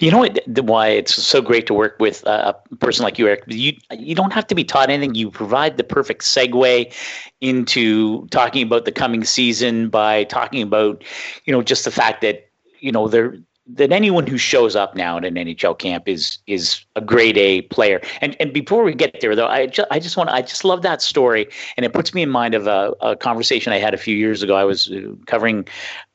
You 0.00 0.10
know 0.10 0.18
what? 0.18 0.38
Why 0.46 0.88
it's 0.88 1.14
so 1.14 1.40
great 1.40 1.66
to 1.66 1.74
work 1.74 1.96
with 1.98 2.22
a 2.26 2.54
person 2.78 3.04
like 3.04 3.18
you, 3.18 3.26
Eric. 3.26 3.44
You 3.46 3.72
you 3.90 4.14
don't 4.14 4.32
have 4.32 4.46
to 4.48 4.54
be 4.54 4.64
taught 4.64 4.90
anything. 4.90 5.14
You 5.14 5.30
provide 5.30 5.76
the 5.76 5.84
perfect 5.84 6.22
segue 6.22 6.92
into 7.40 8.26
talking 8.28 8.62
about 8.62 8.84
the 8.84 8.92
coming 8.92 9.24
season 9.24 9.88
by 9.88 10.24
talking 10.24 10.62
about, 10.62 11.02
you 11.44 11.52
know, 11.52 11.62
just 11.62 11.84
the 11.84 11.90
fact 11.90 12.20
that 12.22 12.48
you 12.80 12.92
know 12.92 13.08
there 13.08 13.36
that 13.68 13.90
anyone 13.90 14.26
who 14.26 14.38
shows 14.38 14.76
up 14.76 14.94
now 14.94 15.16
at 15.16 15.24
an 15.24 15.34
NHL 15.34 15.78
camp 15.78 16.08
is 16.08 16.38
is 16.46 16.84
a 16.94 17.00
grade 17.00 17.36
A 17.36 17.62
player. 17.62 18.00
And 18.20 18.36
and 18.38 18.52
before 18.52 18.84
we 18.84 18.94
get 18.94 19.20
there 19.20 19.34
though, 19.34 19.48
I 19.48 19.66
just 19.66 19.88
I 19.90 19.98
just 19.98 20.16
want 20.16 20.30
I 20.30 20.42
just 20.42 20.64
love 20.64 20.82
that 20.82 21.02
story, 21.02 21.48
and 21.76 21.84
it 21.84 21.92
puts 21.92 22.14
me 22.14 22.22
in 22.22 22.30
mind 22.30 22.54
of 22.54 22.66
a, 22.66 22.94
a 23.00 23.16
conversation 23.16 23.72
I 23.72 23.78
had 23.78 23.94
a 23.94 23.98
few 23.98 24.16
years 24.16 24.42
ago. 24.42 24.54
I 24.54 24.64
was 24.64 24.90
uh, 24.90 25.12
covering, 25.26 25.66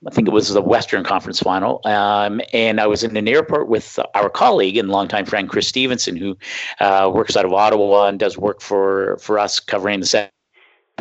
I 0.07 0.11
think 0.11 0.27
it 0.27 0.31
was 0.31 0.49
the 0.49 0.61
Western 0.61 1.03
Conference 1.03 1.39
Final, 1.39 1.81
um, 1.85 2.41
and 2.53 2.79
I 2.79 2.87
was 2.87 3.03
in 3.03 3.17
an 3.17 3.27
airport 3.27 3.67
with 3.67 3.99
our 4.15 4.29
colleague 4.29 4.77
and 4.77 4.89
longtime 4.89 5.25
friend 5.25 5.49
Chris 5.49 5.67
Stevenson, 5.67 6.15
who 6.15 6.37
uh, 6.79 7.11
works 7.13 7.35
out 7.35 7.45
of 7.45 7.53
Ottawa 7.53 8.07
and 8.07 8.17
does 8.17 8.37
work 8.37 8.61
for 8.61 9.17
for 9.17 9.37
us 9.37 9.59
covering 9.59 9.99
the 9.99 10.05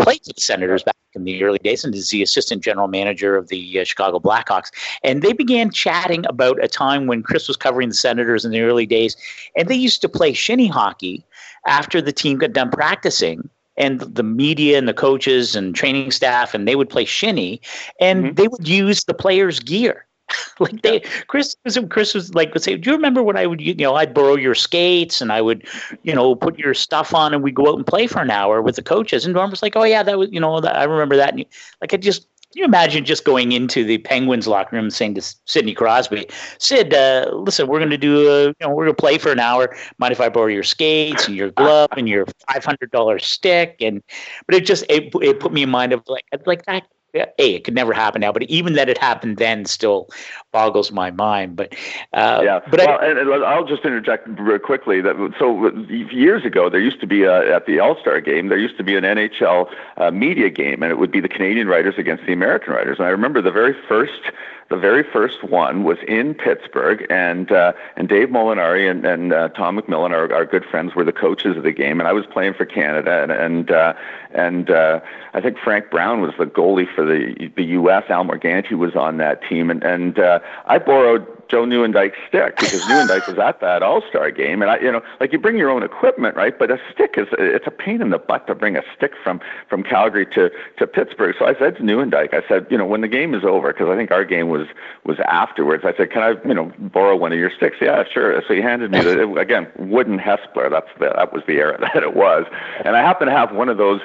played 0.00 0.20
for 0.24 0.32
the 0.32 0.40
Senators 0.40 0.82
back 0.82 0.96
in 1.14 1.24
the 1.24 1.42
early 1.42 1.58
days 1.58 1.84
and 1.84 1.94
is 1.94 2.10
the 2.10 2.22
assistant 2.22 2.62
general 2.62 2.88
manager 2.88 3.36
of 3.36 3.48
the 3.48 3.80
uh, 3.80 3.84
Chicago 3.84 4.18
Blackhawks. 4.18 4.70
And 5.02 5.22
they 5.22 5.32
began 5.32 5.70
chatting 5.70 6.24
about 6.26 6.62
a 6.62 6.68
time 6.68 7.06
when 7.06 7.22
Chris 7.22 7.48
was 7.48 7.56
covering 7.56 7.88
the 7.88 7.94
Senators 7.94 8.44
in 8.44 8.50
the 8.50 8.62
early 8.62 8.86
days, 8.86 9.16
and 9.56 9.68
they 9.68 9.76
used 9.76 10.00
to 10.02 10.08
play 10.08 10.32
shinny 10.32 10.68
hockey 10.68 11.24
after 11.66 12.00
the 12.00 12.12
team 12.12 12.38
got 12.38 12.52
done 12.52 12.70
practicing. 12.70 13.48
And 13.76 14.00
the 14.00 14.22
media 14.22 14.76
and 14.76 14.86
the 14.86 14.92
coaches 14.92 15.56
and 15.56 15.74
training 15.74 16.10
staff, 16.10 16.52
and 16.52 16.68
they 16.68 16.76
would 16.76 16.90
play 16.90 17.06
shinny, 17.06 17.62
and 17.98 18.24
mm-hmm. 18.24 18.34
they 18.34 18.46
would 18.46 18.68
use 18.68 19.04
the 19.04 19.14
players' 19.14 19.58
gear. 19.58 20.04
like 20.58 20.82
they 20.82 21.00
Chris 21.26 21.56
was, 21.64 21.78
Chris 21.88 22.14
was 22.14 22.34
like 22.34 22.52
would 22.54 22.62
say, 22.62 22.76
Do 22.76 22.90
you 22.90 22.96
remember 22.96 23.22
when 23.22 23.36
I 23.36 23.46
would 23.46 23.60
you 23.60 23.74
know, 23.74 23.94
I'd 23.94 24.14
borrow 24.14 24.36
your 24.36 24.54
skates 24.54 25.20
and 25.20 25.32
I 25.32 25.40
would, 25.40 25.66
you 26.02 26.14
know, 26.14 26.34
put 26.34 26.58
your 26.58 26.74
stuff 26.74 27.14
on 27.14 27.34
and 27.34 27.42
we'd 27.42 27.54
go 27.54 27.68
out 27.68 27.76
and 27.76 27.86
play 27.86 28.06
for 28.06 28.20
an 28.20 28.30
hour 28.30 28.62
with 28.62 28.76
the 28.76 28.82
coaches 28.82 29.24
and 29.24 29.34
Norm 29.34 29.50
was 29.50 29.62
like, 29.62 29.76
Oh 29.76 29.84
yeah, 29.84 30.02
that 30.02 30.18
was 30.18 30.28
you 30.32 30.40
know, 30.40 30.60
that, 30.60 30.76
I 30.76 30.84
remember 30.84 31.16
that 31.16 31.34
and 31.34 31.44
like 31.80 31.94
I 31.94 31.96
just 31.96 32.26
can 32.52 32.58
you 32.58 32.64
imagine 32.64 33.04
just 33.04 33.24
going 33.24 33.52
into 33.52 33.84
the 33.84 33.98
Penguins 33.98 34.48
locker 34.48 34.74
room 34.74 34.86
and 34.86 34.92
saying 34.92 35.14
to 35.14 35.22
Sidney 35.44 35.72
Crosby, 35.72 36.26
Sid, 36.58 36.92
uh, 36.92 37.30
listen, 37.32 37.68
we're 37.68 37.78
going 37.78 37.90
to 37.90 37.98
do, 37.98 38.28
a, 38.28 38.46
you 38.46 38.54
know, 38.60 38.70
we're 38.70 38.86
going 38.86 38.96
to 38.96 39.00
play 39.00 39.18
for 39.18 39.30
an 39.30 39.38
hour. 39.38 39.76
Mind 39.98 40.10
if 40.10 40.20
I 40.20 40.28
borrow 40.30 40.48
your 40.48 40.64
skates 40.64 41.28
and 41.28 41.36
your 41.36 41.52
glove 41.52 41.90
and 41.96 42.08
your 42.08 42.26
five 42.48 42.64
hundred 42.64 42.90
dollar 42.90 43.20
stick? 43.20 43.76
And 43.80 44.02
but 44.46 44.56
it 44.56 44.66
just 44.66 44.84
it, 44.88 45.14
it 45.22 45.38
put 45.38 45.52
me 45.52 45.62
in 45.62 45.70
mind 45.70 45.92
of 45.92 46.02
like 46.08 46.24
like 46.44 46.66
that 46.66 46.88
a 47.14 47.54
it 47.54 47.64
could 47.64 47.74
never 47.74 47.92
happen 47.92 48.20
now 48.20 48.32
but 48.32 48.42
even 48.44 48.74
that 48.74 48.88
it 48.88 48.98
happened 48.98 49.36
then 49.36 49.64
still 49.64 50.08
boggles 50.52 50.92
my 50.92 51.10
mind 51.10 51.56
but 51.56 51.72
uh, 52.12 52.40
yeah. 52.42 52.60
but 52.70 52.80
well, 52.80 52.98
I, 53.00 53.06
and 53.06 53.44
i'll 53.44 53.66
just 53.66 53.84
interject 53.84 54.28
real 54.28 54.58
quickly 54.58 55.00
that 55.00 55.34
so 55.38 55.70
years 55.88 56.44
ago 56.44 56.68
there 56.68 56.80
used 56.80 57.00
to 57.00 57.06
be 57.06 57.24
a, 57.24 57.54
at 57.54 57.66
the 57.66 57.80
all-star 57.80 58.20
game 58.20 58.48
there 58.48 58.58
used 58.58 58.76
to 58.76 58.84
be 58.84 58.96
an 58.96 59.04
nhl 59.04 59.70
uh, 59.96 60.10
media 60.10 60.50
game 60.50 60.82
and 60.82 60.90
it 60.90 60.98
would 60.98 61.10
be 61.10 61.20
the 61.20 61.28
canadian 61.28 61.68
writers 61.68 61.94
against 61.98 62.24
the 62.26 62.32
american 62.32 62.72
writers 62.72 62.98
and 62.98 63.06
i 63.06 63.10
remember 63.10 63.40
the 63.42 63.52
very 63.52 63.74
first 63.88 64.30
the 64.70 64.76
very 64.76 65.02
first 65.02 65.42
one 65.42 65.82
was 65.82 65.98
in 66.06 66.32
Pittsburgh, 66.32 67.04
and 67.10 67.50
uh, 67.50 67.72
and 67.96 68.08
Dave 68.08 68.28
Molinari 68.28 68.88
and, 68.88 69.04
and 69.04 69.32
uh, 69.32 69.48
Tom 69.48 69.76
McMillan, 69.78 70.12
our, 70.12 70.32
our 70.32 70.46
good 70.46 70.64
friends, 70.64 70.94
were 70.94 71.04
the 71.04 71.12
coaches 71.12 71.56
of 71.56 71.64
the 71.64 71.72
game, 71.72 71.98
and 71.98 72.08
I 72.08 72.12
was 72.12 72.24
playing 72.24 72.54
for 72.54 72.64
Canada, 72.64 73.20
and 73.20 73.32
and 73.32 73.70
uh, 73.72 73.94
and 74.32 74.70
uh, 74.70 75.00
I 75.34 75.40
think 75.40 75.58
Frank 75.58 75.90
Brown 75.90 76.20
was 76.20 76.32
the 76.38 76.46
goalie 76.46 76.92
for 76.94 77.04
the 77.04 77.50
the 77.56 77.64
U.S. 77.64 78.04
Al 78.08 78.24
Morganti 78.24 78.72
was 78.72 78.94
on 78.96 79.16
that 79.18 79.40
team, 79.48 79.70
and 79.70 79.82
and 79.82 80.18
uh, 80.18 80.40
I 80.66 80.78
borrowed 80.78 81.26
Joe 81.50 81.64
Nieuwendyk 81.64 82.12
stick 82.28 82.56
because 82.56 82.82
Nieuwendyk 82.82 83.26
was 83.26 83.38
at 83.38 83.60
that 83.60 83.82
All 83.82 84.02
Star 84.08 84.30
game, 84.30 84.62
and 84.62 84.70
I, 84.70 84.78
you 84.78 84.92
know, 84.92 85.02
like 85.18 85.32
you 85.32 85.38
bring 85.38 85.56
your 85.56 85.68
own 85.68 85.82
equipment, 85.82 86.36
right? 86.36 86.56
But 86.56 86.70
a 86.70 86.78
stick 86.92 87.14
is 87.16 87.26
it's 87.32 87.66
a 87.66 87.72
pain 87.72 88.00
in 88.00 88.10
the 88.10 88.18
butt 88.18 88.46
to 88.46 88.54
bring 88.54 88.76
a 88.76 88.82
stick 88.96 89.12
from 89.22 89.40
from 89.68 89.82
Calgary 89.82 90.26
to 90.26 90.50
to 90.78 90.86
Pittsburgh. 90.86 91.34
So 91.38 91.46
I 91.46 91.54
said 91.58 91.76
to 91.76 91.82
Nieuwendyk, 91.82 92.32
I 92.32 92.46
said, 92.46 92.66
you 92.70 92.78
know, 92.78 92.86
when 92.86 93.00
the 93.00 93.08
game 93.08 93.34
is 93.34 93.44
over, 93.44 93.72
because 93.72 93.88
I 93.88 93.96
think 93.96 94.12
our 94.12 94.24
game 94.24 94.48
was 94.48 94.68
was 95.04 95.18
afterwards. 95.26 95.84
I 95.84 95.96
said, 95.96 96.10
can 96.12 96.22
I, 96.22 96.48
you 96.48 96.54
know, 96.54 96.72
borrow 96.78 97.16
one 97.16 97.32
of 97.32 97.38
your 97.38 97.50
sticks? 97.50 97.78
Yeah, 97.80 98.04
sure. 98.04 98.40
So 98.46 98.54
he 98.54 98.60
handed 98.60 98.92
me 98.92 99.00
the 99.00 99.32
again 99.34 99.66
wooden 99.76 100.18
Hespeler. 100.18 100.70
That's 100.70 100.88
the, 100.98 101.12
that 101.16 101.32
was 101.32 101.42
the 101.46 101.54
era 101.54 101.78
that 101.94 102.02
it 102.02 102.14
was, 102.14 102.46
and 102.84 102.96
I 102.96 103.00
happen 103.00 103.26
to 103.26 103.32
have 103.32 103.52
one 103.52 103.68
of 103.68 103.76
those 103.76 104.00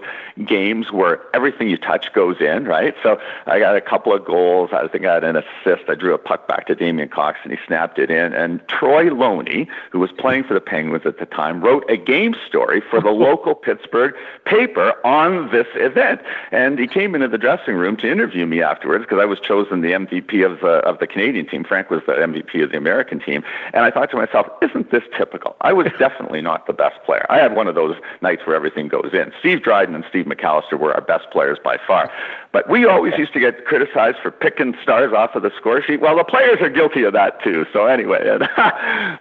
games 0.45 0.91
where 0.91 1.21
everything 1.33 1.69
you 1.69 1.77
touch 1.77 2.11
goes 2.13 2.41
in, 2.41 2.65
right? 2.65 2.95
So 3.03 3.19
I 3.45 3.59
got 3.59 3.75
a 3.75 3.81
couple 3.81 4.13
of 4.13 4.25
goals. 4.25 4.71
I 4.73 4.87
think 4.87 5.05
I 5.05 5.13
had 5.13 5.23
an 5.23 5.35
assist. 5.37 5.89
I 5.89 5.95
drew 5.95 6.13
a 6.13 6.17
puck 6.17 6.47
back 6.47 6.67
to 6.67 6.75
Damien 6.75 7.09
Cox 7.09 7.34
and 7.43 7.51
he 7.51 7.59
snapped 7.65 7.99
it 7.99 8.09
in. 8.09 8.33
And 8.33 8.65
Troy 8.67 9.13
Loney, 9.13 9.67
who 9.91 9.99
was 9.99 10.11
playing 10.11 10.43
for 10.43 10.53
the 10.53 10.61
Penguins 10.61 11.05
at 11.05 11.19
the 11.19 11.25
time, 11.25 11.61
wrote 11.61 11.83
a 11.89 11.97
game 11.97 12.35
story 12.47 12.81
for 12.89 13.01
the 13.01 13.09
local 13.25 13.55
Pittsburgh 13.55 14.13
paper 14.45 14.93
on 15.05 15.51
this 15.51 15.67
event. 15.75 16.21
And 16.51 16.79
he 16.79 16.87
came 16.87 17.15
into 17.15 17.27
the 17.27 17.37
dressing 17.37 17.75
room 17.75 17.97
to 17.97 18.11
interview 18.11 18.45
me 18.45 18.61
afterwards 18.61 19.05
because 19.05 19.19
I 19.19 19.25
was 19.25 19.39
chosen 19.39 19.81
the 19.81 19.91
MVP 19.91 20.45
of 20.45 20.59
the 20.59 20.75
of 20.85 20.99
the 20.99 21.07
Canadian 21.07 21.47
team. 21.47 21.63
Frank 21.63 21.89
was 21.89 22.01
the 22.05 22.13
MVP 22.13 22.63
of 22.63 22.71
the 22.71 22.77
American 22.77 23.19
team. 23.19 23.43
And 23.73 23.83
I 23.83 23.91
thought 23.91 24.11
to 24.11 24.17
myself, 24.17 24.47
isn't 24.61 24.91
this 24.91 25.03
typical? 25.17 25.55
I 25.61 25.73
was 25.73 25.87
definitely 25.99 26.41
not 26.41 26.67
the 26.67 26.73
best 26.73 27.01
player. 27.05 27.25
I 27.29 27.37
had 27.37 27.55
one 27.55 27.67
of 27.67 27.75
those 27.75 27.95
nights 28.21 28.43
where 28.45 28.55
everything 28.55 28.87
goes 28.87 29.11
in. 29.13 29.31
Steve 29.39 29.63
Dryden 29.63 29.95
and 29.95 30.05
Steve 30.09 30.25
McAllister 30.25 30.79
were 30.79 30.93
our 30.93 31.01
best 31.01 31.29
players 31.31 31.57
by 31.63 31.77
far. 31.87 32.11
But 32.55 32.69
we 32.69 32.85
always 32.85 33.11
used 33.17 33.33
to 33.33 33.39
get 33.41 33.65
criticized 33.65 34.15
for 34.23 34.31
picking 34.31 34.75
stars 34.81 35.11
off 35.11 35.35
of 35.35 35.43
the 35.43 35.51
score 35.57 35.83
sheet. 35.83 35.99
Well, 35.99 36.15
the 36.15 36.23
players 36.23 36.61
are 36.61 36.69
guilty 36.69 37.03
of 37.03 37.11
that 37.11 37.43
too. 37.43 37.65
So 37.73 37.85
anyway, 37.85 38.23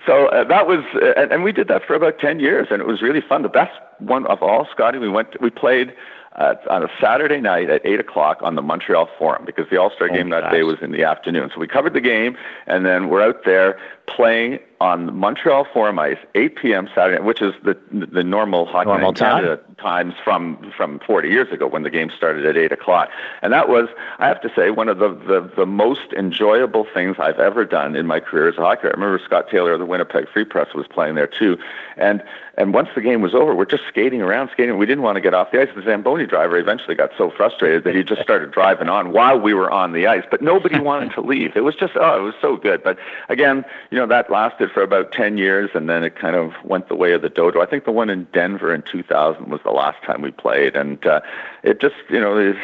so 0.07 0.27
uh, 0.29 0.45
that 0.45 0.69
was, 0.69 0.85
uh, 0.95 1.21
and, 1.21 1.33
and 1.33 1.43
we 1.43 1.51
did 1.51 1.67
that 1.67 1.85
for 1.85 1.95
about 1.95 2.21
ten 2.21 2.39
years, 2.39 2.69
and 2.71 2.81
it 2.81 2.87
was 2.87 3.03
really 3.03 3.21
fun. 3.21 3.43
The 3.43 3.49
best 3.49 3.73
one 3.99 4.25
of 4.27 4.41
all, 4.41 4.69
Scotty. 4.71 4.99
We 4.99 5.09
went, 5.09 5.41
we 5.41 5.51
played 5.51 5.93
uh, 6.37 6.55
on 6.71 6.85
a 6.85 6.89
Saturday 7.01 7.41
night 7.41 7.71
at 7.71 7.85
eight 7.85 7.99
o'clock 7.99 8.39
on 8.41 8.55
the 8.55 8.63
Montreal 8.63 9.09
Forum 9.19 9.45
because 9.45 9.67
the 9.69 9.79
All 9.79 9.91
Star 9.91 10.09
oh, 10.09 10.15
game 10.15 10.31
that 10.31 10.53
day 10.53 10.63
was 10.63 10.77
in 10.81 10.93
the 10.93 11.03
afternoon. 11.03 11.51
So 11.53 11.59
we 11.59 11.67
covered 11.67 11.95
the 11.95 12.01
game, 12.01 12.37
and 12.69 12.87
then 12.87 13.09
we're 13.09 13.23
out 13.23 13.45
there 13.45 13.81
playing 14.07 14.61
on 14.81 15.17
Montreal 15.17 15.67
Forum 15.73 15.99
ice, 15.99 16.19
8 16.35 16.57
p.m. 16.57 16.89
Saturday, 16.95 17.23
which 17.23 17.41
is 17.43 17.55
the 17.63 17.77
the 17.91 18.25
normal 18.25 18.67
hockey 18.67 18.89
normal 18.89 19.13
time? 19.13 19.59
times 19.79 20.15
from 20.23 20.73
from 20.77 21.01
40 21.01 21.29
years 21.29 21.53
ago 21.53 21.67
when 21.67 21.83
the 21.83 21.91
game 21.91 22.11
started 22.17 22.47
at 22.47 22.57
8 22.57 22.73
o'clock. 22.73 23.11
And 23.43 23.53
that 23.53 23.69
was, 23.69 23.89
I 24.19 24.27
have 24.29 24.41
to 24.43 24.51
say, 24.55 24.71
one 24.71 24.89
of 24.89 24.99
the, 24.99 25.09
the 25.09 25.51
the 25.57 25.67
most 25.67 26.13
enjoyable 26.17 26.87
things 26.93 27.17
I've 27.19 27.39
ever 27.39 27.65
done 27.65 27.97
in 27.97 28.07
my 28.07 28.21
career 28.21 28.49
as 28.49 28.57
a 28.57 28.63
hockey. 28.63 28.89
I 28.89 28.91
remember 28.91 29.21
Scott 29.25 29.49
Taylor 29.51 29.73
of 29.73 29.79
the 29.79 29.87
Winnipeg 29.87 30.29
Free 30.29 30.45
Press 30.45 30.75
was 30.75 30.87
playing 30.87 31.15
there 31.15 31.27
too, 31.27 31.59
and 31.97 32.23
and 32.57 32.73
once 32.73 32.89
the 32.95 33.01
game 33.01 33.21
was 33.21 33.35
over, 33.35 33.55
we're 33.55 33.65
just 33.65 33.85
skating 33.89 34.23
around, 34.23 34.51
skating. 34.53 34.79
We 34.79 34.87
didn't 34.87 35.03
want 35.03 35.17
to 35.17 35.21
get 35.21 35.35
off 35.35 35.51
the 35.51 35.61
ice. 35.61 35.69
The 35.75 35.83
Zamboni 35.83 36.27
driver 36.27 36.57
eventually 36.57 36.95
got 36.95 37.11
so 37.19 37.31
frustrated 37.31 37.85
that 37.85 37.95
he 37.95 38.05
just 38.05 38.23
started 38.29 38.53
driving 38.53 38.89
on 38.89 39.13
while 39.13 39.39
we 39.39 39.55
were 39.55 39.71
on 39.71 39.93
the 39.93 40.07
ice. 40.07 40.25
But 40.31 40.41
nobody 40.41 40.79
wanted 40.79 41.13
to 41.15 41.21
leave. 41.21 41.57
It 41.57 41.65
was 41.65 41.75
just, 41.75 41.95
oh, 41.97 42.19
it 42.19 42.23
was 42.23 42.35
so 42.41 42.57
good. 42.57 42.83
But 42.83 42.99
again, 43.29 43.65
you 43.91 43.99
know, 43.99 44.07
that 44.07 44.31
lasted 44.31 44.64
for 44.73 44.83
about 44.83 45.13
10 45.13 45.39
years 45.39 45.71
and 45.75 45.89
then 45.89 46.05
it 46.05 46.17
kind 46.17 46.37
of 46.37 46.53
went 46.65 46.89
the 46.89 46.95
way 46.95 47.13
of 47.13 47.23
the 47.23 47.29
dodo. 47.29 47.61
I 47.61 47.67
think 47.67 47.85
the 47.85 47.93
one 47.93 48.11
in 48.11 48.25
Denver 48.33 48.75
in 48.75 48.83
2000 48.83 49.49
was 49.49 49.61
the 49.65 49.71
last 49.71 50.03
time 50.05 50.23
we 50.23 50.31
played. 50.31 50.77
And 50.77 51.05
uh, 51.07 51.21
it 51.63 51.81
just, 51.81 51.97
you 52.09 52.21
know, 52.21 52.39
is, 52.39 52.57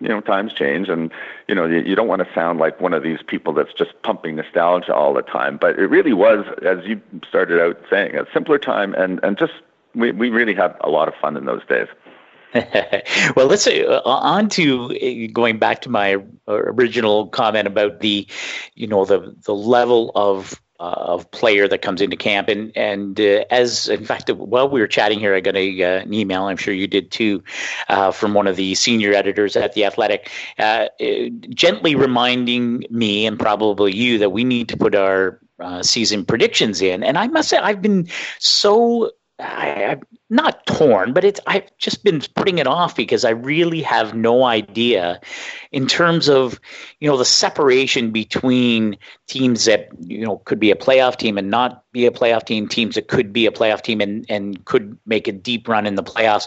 you 0.00 0.08
know, 0.08 0.20
times 0.20 0.52
change 0.52 0.88
and, 0.88 1.10
you 1.48 1.54
know, 1.54 1.66
you, 1.66 1.80
you 1.80 1.94
don't 1.94 2.08
want 2.08 2.26
to 2.26 2.34
sound 2.34 2.58
like 2.58 2.80
one 2.80 2.94
of 2.94 3.02
these 3.02 3.20
people 3.26 3.52
that's 3.52 3.72
just 3.72 3.90
pumping 4.02 4.36
nostalgia 4.36 4.94
all 4.94 5.14
the 5.14 5.22
time. 5.22 5.56
But 5.56 5.78
it 5.78 5.86
really 5.86 6.12
was, 6.12 6.44
as 6.64 6.84
you 6.84 7.00
started 7.26 7.60
out 7.60 7.80
saying, 7.90 8.16
a 8.16 8.26
simpler 8.32 8.58
time 8.58 8.94
and, 8.94 9.20
and 9.22 9.38
just, 9.38 9.52
we, 9.94 10.12
we 10.12 10.30
really 10.30 10.54
had 10.54 10.76
a 10.80 10.88
lot 10.88 11.08
of 11.08 11.14
fun 11.14 11.36
in 11.36 11.44
those 11.44 11.64
days. 11.66 11.88
well, 13.36 13.46
let's 13.46 13.62
say 13.62 13.84
uh, 13.84 14.00
on 14.04 14.48
to 14.48 14.86
uh, 14.86 15.32
going 15.32 15.58
back 15.58 15.82
to 15.82 15.90
my 15.90 16.16
original 16.46 17.28
comment 17.28 17.66
about 17.66 18.00
the, 18.00 18.26
you 18.74 18.86
know, 18.86 19.04
the 19.04 19.36
the 19.44 19.54
level 19.54 20.10
of 20.14 20.54
uh, 20.54 20.56
of 20.80 21.30
player 21.30 21.66
that 21.68 21.82
comes 21.82 22.00
into 22.00 22.16
camp. 22.16 22.48
And 22.48 22.76
and 22.76 23.20
uh, 23.20 23.44
as 23.50 23.88
in 23.88 24.04
fact, 24.04 24.30
while 24.30 24.68
we 24.68 24.80
were 24.80 24.86
chatting 24.86 25.18
here, 25.18 25.34
I 25.34 25.40
got 25.40 25.56
a, 25.56 25.82
uh, 25.82 26.02
an 26.02 26.14
email. 26.14 26.44
I'm 26.44 26.56
sure 26.56 26.74
you 26.74 26.86
did 26.86 27.10
too, 27.10 27.42
uh, 27.88 28.10
from 28.10 28.34
one 28.34 28.46
of 28.46 28.56
the 28.56 28.74
senior 28.74 29.12
editors 29.12 29.56
at 29.56 29.74
the 29.74 29.84
Athletic, 29.84 30.30
uh, 30.58 30.88
gently 31.50 31.94
reminding 31.94 32.84
me 32.90 33.26
and 33.26 33.38
probably 33.38 33.94
you 33.94 34.18
that 34.18 34.30
we 34.30 34.44
need 34.44 34.68
to 34.68 34.76
put 34.76 34.94
our 34.94 35.40
uh, 35.60 35.82
season 35.82 36.24
predictions 36.24 36.80
in. 36.80 37.02
And 37.02 37.18
I 37.18 37.26
must 37.26 37.48
say, 37.48 37.58
I've 37.58 37.82
been 37.82 38.08
so 38.38 39.10
I, 39.40 39.96
not 40.30 40.66
torn, 40.66 41.12
but 41.12 41.24
it's 41.24 41.40
I've 41.46 41.76
just 41.78 42.04
been 42.04 42.20
putting 42.34 42.58
it 42.58 42.66
off 42.66 42.96
because 42.96 43.24
I 43.24 43.30
really 43.30 43.82
have 43.82 44.14
no 44.14 44.44
idea 44.44 45.20
in 45.72 45.86
terms 45.86 46.28
of 46.28 46.60
you 47.00 47.08
know 47.08 47.16
the 47.16 47.24
separation 47.24 48.10
between 48.10 48.98
teams 49.26 49.64
that 49.64 49.88
you 50.00 50.24
know 50.24 50.38
could 50.38 50.60
be 50.60 50.70
a 50.70 50.76
playoff 50.76 51.16
team 51.16 51.38
and 51.38 51.50
not 51.50 51.82
be 51.98 52.06
a 52.06 52.10
playoff 52.10 52.44
team, 52.44 52.68
teams 52.68 52.94
that 52.94 53.08
could 53.08 53.32
be 53.32 53.46
a 53.46 53.50
playoff 53.50 53.82
team 53.82 54.00
and, 54.00 54.24
and 54.28 54.64
could 54.66 54.96
make 55.06 55.26
a 55.26 55.32
deep 55.32 55.66
run 55.66 55.86
in 55.86 55.96
the 55.96 56.02
playoffs. 56.02 56.46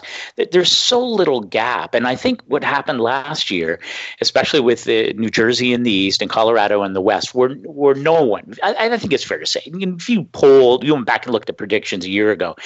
There's 0.50 0.72
so 0.72 1.04
little 1.04 1.40
gap. 1.40 1.94
And 1.94 2.06
I 2.06 2.16
think 2.16 2.42
what 2.46 2.62
happened 2.62 3.00
last 3.00 3.50
year, 3.50 3.80
especially 4.20 4.60
with 4.60 4.84
the 4.84 5.12
New 5.14 5.28
Jersey 5.28 5.72
in 5.72 5.82
the 5.82 5.92
East 5.92 6.22
and 6.22 6.30
Colorado 6.30 6.82
in 6.84 6.92
the 6.92 7.00
West, 7.00 7.34
were, 7.34 7.54
were 7.64 7.94
no 7.94 8.22
one. 8.22 8.54
I, 8.62 8.88
I 8.88 8.96
think 8.96 9.12
it's 9.12 9.24
fair 9.24 9.38
to 9.38 9.46
say. 9.46 9.62
If 9.66 10.08
you 10.08 10.24
polled, 10.24 10.84
you 10.84 10.94
went 10.94 11.06
back 11.06 11.26
and 11.26 11.32
looked 11.32 11.50
at 11.50 11.58
predictions 11.58 12.04
a 12.04 12.10
year 12.10 12.30
ago, 12.30 12.56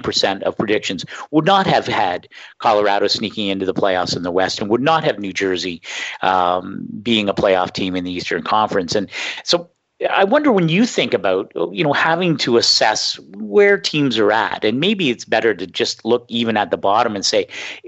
99% 0.00 0.42
of 0.42 0.56
predictions 0.56 1.04
would 1.30 1.44
not 1.44 1.66
have 1.66 1.86
had 1.86 2.28
Colorado 2.58 3.06
sneaking 3.06 3.48
into 3.48 3.66
the 3.66 3.74
playoffs 3.74 4.16
in 4.16 4.22
the 4.22 4.30
West 4.30 4.60
and 4.60 4.70
would 4.70 4.80
not 4.80 5.04
have 5.04 5.18
New 5.18 5.32
Jersey 5.32 5.82
um, 6.22 6.86
being 7.02 7.28
a 7.28 7.34
playoff 7.34 7.72
team 7.72 7.96
in 7.96 8.04
the 8.04 8.12
Eastern 8.12 8.42
Conference. 8.42 8.94
And 8.94 9.08
so 9.44 9.70
I 10.10 10.24
wonder 10.24 10.50
when 10.50 10.68
you 10.68 10.86
think 10.86 11.14
about 11.14 11.52
you 11.72 11.84
know 11.84 11.92
having 11.92 12.36
to 12.38 12.56
assess 12.56 13.18
where 13.36 13.78
teams 13.78 14.18
are 14.18 14.32
at, 14.32 14.64
and 14.64 14.80
maybe 14.80 15.10
it's 15.10 15.24
better 15.24 15.54
to 15.54 15.66
just 15.66 16.04
look 16.04 16.24
even 16.28 16.56
at 16.56 16.70
the 16.70 16.76
bottom 16.76 17.14
and 17.14 17.24
say, 17.24 17.46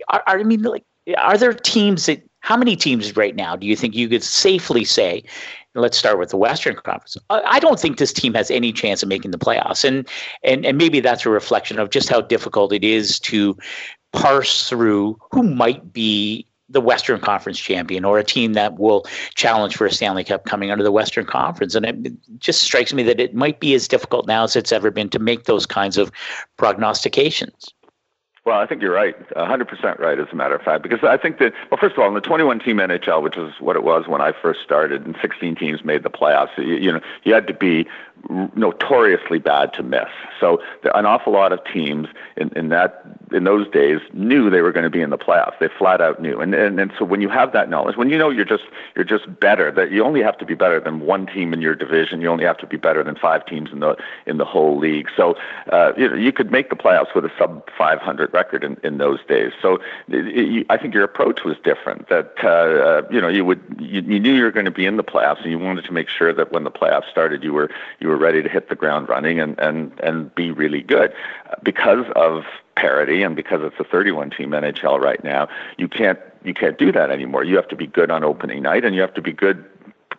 are, 0.09 0.23
are, 0.27 0.39
I 0.39 0.43
mean, 0.43 0.63
like, 0.63 0.85
are 1.19 1.39
there 1.39 1.53
teams 1.53 2.07
that? 2.07 2.23
How 2.41 2.59
many 2.59 2.77
teams 2.77 3.17
right 3.17 3.35
now 3.35 3.57
do 3.57 3.67
you 3.67 3.75
think 3.75 3.95
you 3.95 4.09
could 4.09 4.23
safely 4.23 4.85
say? 4.85 5.25
Let's 5.75 5.99
start 5.99 6.19
with 6.19 6.31
the 6.31 6.37
Western 6.37 6.77
Conference. 6.77 7.17
I 7.31 7.59
don't 7.59 7.81
think 7.81 7.99
this 7.99 8.13
team 8.13 8.35
has 8.35 8.51
any 8.51 8.73
chance 8.73 9.03
of 9.03 9.09
making 9.09 9.33
the 9.33 9.39
playoffs, 9.39 9.85
and 9.85 10.09
and 10.45 10.65
and 10.65 10.79
maybe 10.79 11.01
that's 11.01 11.27
a 11.27 11.31
reflection 11.31 11.81
of 11.81 11.91
just 11.91 12.09
how 12.09 12.21
difficult 12.21 12.73
it 12.73 12.85
is 12.85 13.19
to 13.21 13.57
parse 14.13 14.69
through 14.69 15.19
who 15.33 15.43
might 15.43 15.93
be 15.93 16.47
the 16.69 16.81
Western 16.81 17.21
Conference 17.21 17.59
champion 17.59 18.05
or 18.05 18.19
a 18.19 18.25
team 18.25 18.55
that 18.55 18.79
will 18.79 19.05
challenge 19.35 19.77
for 19.77 19.87
a 19.87 19.91
Stanley 19.91 20.25
Cup 20.25 20.45
coming 20.45 20.71
under 20.71 20.85
the 20.85 20.93
Western 20.93 21.27
Conference. 21.27 21.75
And 21.75 21.85
it 21.87 22.13
just 22.39 22.63
strikes 22.63 22.93
me 22.93 23.03
that 23.03 23.21
it 23.21 23.35
might 23.35 23.61
be 23.61 23.75
as 23.75 23.87
difficult 23.87 24.27
now 24.27 24.45
as 24.45 24.57
it's 24.57 24.73
ever 24.73 24.91
been 24.91 25.11
to 25.11 25.19
make 25.19 25.45
those 25.45 25.67
kinds 25.67 25.99
of 25.99 26.11
prognostications. 26.57 27.69
Well, 28.45 28.61
I 28.61 28.67
think 28.67 28.83
you're 28.83 28.93
right, 28.93 29.17
100% 29.31 29.99
right, 29.99 30.19
as 30.19 30.27
a 30.31 30.35
matter 30.35 30.55
of 30.55 30.61
fact, 30.61 30.83
because 30.83 31.03
I 31.03 31.17
think 31.17 31.39
that, 31.39 31.55
well, 31.71 31.79
first 31.81 31.95
of 31.95 32.01
all, 32.01 32.09
in 32.09 32.15
the 32.15 32.21
21 32.21 32.59
team 32.59 32.77
NHL, 32.77 33.23
which 33.23 33.39
is 33.39 33.55
what 33.59 33.75
it 33.75 33.83
was 33.83 34.07
when 34.07 34.21
I 34.21 34.33
first 34.33 34.61
started, 34.61 35.07
and 35.07 35.17
16 35.23 35.57
teams 35.57 35.83
made 35.83 36.03
the 36.03 36.11
playoffs, 36.11 36.51
you, 36.59 36.75
you 36.75 36.93
know, 36.93 37.01
you 37.23 37.33
had 37.33 37.47
to 37.47 37.55
be 37.55 37.87
notoriously 38.31 39.39
bad 39.39 39.73
to 39.75 39.83
miss. 39.83 40.09
So 40.41 40.63
an 40.95 41.07
awful 41.07 41.33
lot 41.33 41.53
of 41.53 41.61
teams 41.65 42.09
in, 42.37 42.51
in 42.57 42.69
that 42.71 43.05
in 43.33 43.45
those 43.45 43.69
days 43.71 44.01
knew 44.13 44.51
they 44.51 44.61
were 44.61 44.73
going 44.73 44.85
to 44.85 44.91
be 44.91 45.01
in 45.01 45.11
the 45.11 45.19
playoffs. 45.19 45.59
They 45.59 45.69
flat 45.69 46.01
out 46.01 46.21
knew. 46.21 46.41
And, 46.41 46.55
and 46.55 46.79
and 46.79 46.93
so 46.99 47.05
when 47.05 47.21
you 47.21 47.29
have 47.29 47.53
that 47.53 47.69
knowledge, 47.69 47.97
when 47.97 48.11
you 48.11 48.19
know 48.19 48.31
you're 48.31 48.45
just 48.45 48.65
you're 48.95 49.05
just 49.05 49.41
better, 49.41 49.71
that 49.73 49.91
you 49.91 50.05
only 50.05 50.23
have 50.23 50.39
to 50.39 50.47
be 50.47 50.55
better 50.55 50.81
than 50.81 51.01
one 51.01 51.27
team 51.27 51.53
in 51.53 51.61
your 51.61 51.75
division. 51.75 52.21
You 52.21 52.29
only 52.29 52.45
have 52.45 52.59
to 52.59 52.67
be 52.67 52.77
better 52.77 53.03
than 53.03 53.17
five 53.17 53.45
teams 53.47 53.71
in 53.73 53.81
the 53.81 53.97
in 54.27 54.39
the 54.39 54.45
whole 54.45 54.79
league. 54.79 55.09
So 55.17 55.37
uh, 55.71 55.93
you 55.97 56.09
know 56.09 56.17
you 56.17 56.33
could 56.33 56.51
make 56.51 56.71
the 56.71 56.77
playoffs 56.77 57.15
with 57.15 57.25
a 57.25 57.33
sub 57.39 57.69
500 57.77 58.33
record 58.33 58.65
in, 58.65 58.77
in 58.83 58.99
those 58.99 59.19
days. 59.27 59.53
So 59.61 59.77
it, 60.09 60.27
it, 60.27 60.67
I 60.71 60.77
think 60.77 60.95
your 60.95 61.05
approach 61.05 61.45
was 61.45 61.57
different. 61.65 62.09
That 62.09 62.35
uh, 62.43 62.49
uh, 62.49 63.03
you 63.11 63.21
know 63.21 63.29
you 63.29 63.45
would 63.45 63.63
you, 63.79 64.01
you 64.03 64.21
knew 64.21 64.35
you 64.35 64.45
were 64.45 64.53
going 64.53 64.65
to 64.65 64.71
be 64.71 64.87
in 64.87 64.97
the 64.97 65.05
playoffs, 65.05 65.43
and 65.43 65.51
you 65.51 65.59
wanted 65.59 65.85
to 65.85 65.93
make 65.93 66.09
sure 66.09 66.33
that 66.33 66.53
when 66.53 66.65
the 66.65 66.71
playoffs 66.71 67.11
started, 67.11 67.43
you 67.43 67.53
were 67.53 67.71
you 68.01 68.09
were 68.09 68.14
ready 68.17 68.43
to 68.43 68.49
hit 68.49 68.69
the 68.69 68.75
ground 68.75 69.09
running 69.09 69.41
and 69.41 69.59
and 69.59 69.99
and 70.01 70.35
be 70.35 70.51
really 70.51 70.83
good 70.83 71.13
because 71.63 72.07
of 72.17 72.45
parity 72.77 73.23
and 73.23 73.37
because 73.37 73.61
it's 73.63 73.79
a 73.79 73.85
31 73.85 74.31
team 74.31 74.51
NHL 74.51 75.01
right 75.01 75.23
now, 75.23 75.49
you 75.79 75.89
can't 75.89 76.19
you 76.45 76.55
can't 76.55 76.79
do 76.79 76.93
that 76.93 77.11
anymore. 77.11 77.45
You 77.45 77.57
have 77.57 77.69
to 77.69 77.77
be 77.77 77.87
good 77.87 78.11
on 78.11 78.25
opening 78.25 78.63
night 78.63 78.85
and 78.85 78.95
you 78.95 79.01
have 79.01 79.15
to 79.15 79.23
be 79.23 79.33
good 79.33 79.65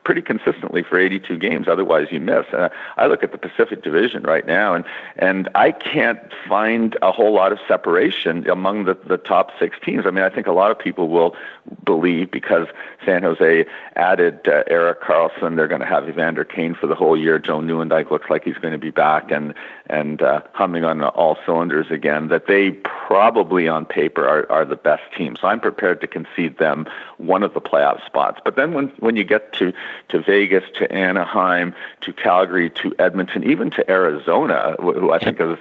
pretty 0.06 0.22
consistently 0.22 0.84
for 0.84 0.98
82 0.98 1.38
games. 1.38 1.68
Otherwise, 1.68 2.08
you 2.12 2.22
miss. 2.22 2.46
Uh, 2.54 2.70
I 2.96 3.08
look 3.08 3.24
at 3.24 3.32
the 3.32 3.38
Pacific 3.38 3.84
Division 3.84 4.24
right 4.24 4.46
now, 4.46 4.74
and 4.74 4.86
and 5.18 5.50
I 5.56 5.72
can't 5.72 6.20
find 6.48 6.96
a 7.02 7.12
whole 7.12 7.34
lot 7.34 7.52
of 7.52 7.60
separation 7.68 8.48
among 8.50 8.86
the 8.86 8.94
the 8.94 9.18
top 9.18 9.52
six 9.60 9.78
teams. 9.84 10.06
I 10.06 10.12
mean, 10.12 10.24
I 10.24 10.30
think 10.30 10.48
a 10.48 10.54
lot 10.54 10.72
of 10.72 10.80
people 10.80 11.10
will 11.10 11.36
believe 11.84 12.32
because 12.32 12.68
San 13.04 13.24
Jose 13.24 13.66
added 13.96 14.48
uh, 14.48 14.64
Erik 14.68 15.02
Karlsson, 15.02 15.56
they're 15.56 15.68
going 15.68 15.82
to 15.82 15.88
have 15.88 16.08
Evander 16.08 16.46
Kane 16.46 16.76
for 16.76 16.88
the 16.88 16.96
whole 16.96 17.18
year. 17.18 17.40
Joe 17.40 17.60
Nieuwendyk 17.60 18.12
looks 18.12 18.30
like 18.30 18.44
he's 18.44 18.58
going 18.58 18.74
to 18.74 18.78
be 18.78 18.92
back 18.92 19.32
and 19.32 19.54
and 19.88 20.22
uh, 20.22 20.42
humming 20.54 20.84
on 20.84 21.04
all 21.04 21.38
cylinders 21.46 21.88
again. 21.90 22.28
That 22.28 22.48
they 22.48 22.72
probably 22.72 23.68
on 23.68 23.86
paper 23.86 24.28
are 24.28 24.50
are 24.52 24.66
the 24.66 24.76
best 24.76 25.04
team. 25.18 25.36
So 25.42 25.48
I'm 25.48 25.60
prepared 25.60 26.00
to 26.02 26.08
concede 26.08 26.60
them 26.60 26.86
one 27.18 27.42
of 27.42 27.54
the 27.54 27.62
playoff 27.62 28.06
spots. 28.06 28.40
But 28.44 28.56
then 28.56 28.74
when 28.74 28.90
when 29.00 29.16
you 29.16 29.24
get 29.24 29.52
to 29.54 29.74
to 30.10 30.22
Vegas, 30.22 30.64
to 30.78 30.92
Anaheim, 30.92 31.74
to 32.02 32.14
Calgary, 32.14 32.70
to 32.72 32.94
Edmonton, 33.00 33.44
even 33.44 33.70
to 33.72 33.90
Arizona, 33.90 34.76
who 34.80 35.12
I 35.12 35.20
think 35.20 35.40
has 35.40 35.58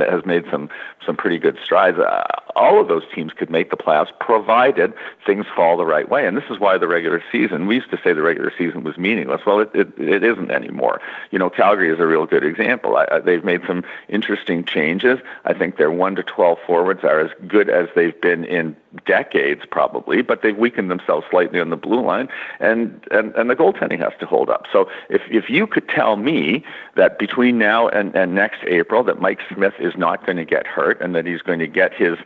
has 0.00 0.24
made 0.24 0.44
some 0.50 0.68
some 1.04 1.16
pretty 1.16 1.38
good 1.38 1.58
strides. 1.62 1.98
Uh, 1.98 2.24
all 2.54 2.80
of 2.80 2.88
those 2.88 3.02
teams 3.14 3.32
could 3.32 3.50
make 3.50 3.70
the 3.70 3.76
playoffs, 3.76 4.08
provided 4.18 4.92
things 5.24 5.46
fall 5.54 5.76
the 5.76 5.84
right 5.84 6.08
way. 6.08 6.26
And 6.26 6.36
this 6.36 6.48
is 6.50 6.58
why 6.58 6.78
the 6.78 6.88
regular 6.88 7.22
season. 7.30 7.66
We 7.66 7.76
used 7.76 7.90
to 7.90 8.00
say 8.02 8.12
the 8.12 8.22
regular 8.22 8.52
season 8.56 8.82
was 8.82 8.96
meaningless. 8.96 9.42
Well, 9.46 9.60
it 9.60 9.70
it, 9.74 9.98
it 9.98 10.24
isn't 10.24 10.50
anymore. 10.50 11.00
You 11.30 11.38
know, 11.38 11.50
Calgary 11.50 11.90
is 11.90 12.00
a 12.00 12.06
real 12.06 12.26
good 12.26 12.44
example. 12.44 12.96
I, 12.96 13.20
they've 13.20 13.44
made 13.44 13.62
some 13.66 13.84
interesting 14.08 14.64
changes. 14.64 15.18
I 15.44 15.52
think 15.52 15.76
their 15.76 15.90
one 15.90 16.16
to 16.16 16.22
twelve 16.22 16.58
forwards 16.66 17.04
are 17.04 17.20
as 17.20 17.30
good 17.46 17.68
as 17.68 17.88
they've 17.94 18.18
been 18.20 18.44
in 18.44 18.76
decades, 19.04 19.62
probably, 19.70 20.22
but 20.22 20.42
they've 20.42 20.56
weakened 20.56 20.90
themselves 20.90 21.26
slightly 21.30 21.60
on 21.60 21.70
the 21.70 21.76
blue 21.76 22.04
line, 22.04 22.28
and 22.60 23.04
and 23.10 23.34
and 23.34 23.50
the 23.50 23.56
goaltending 23.56 23.98
has 23.98 24.12
to 24.20 24.26
hold 24.26 24.50
up. 24.50 24.64
So 24.72 24.88
if 25.08 25.22
if 25.30 25.50
you 25.50 25.66
could 25.66 25.88
tell 25.88 26.16
me 26.16 26.64
that 26.94 27.18
between 27.18 27.58
now 27.58 27.88
and, 27.88 28.14
and 28.14 28.34
next 28.34 28.64
April 28.66 29.02
that 29.04 29.20
Mike 29.20 29.40
Smith 29.52 29.74
is 29.78 29.94
not 29.96 30.24
going 30.24 30.36
to 30.36 30.44
get 30.44 30.66
hurt 30.66 31.00
and 31.00 31.14
that 31.14 31.26
he's 31.26 31.42
going 31.42 31.58
to 31.58 31.66
get 31.66 31.92
his 31.92 32.16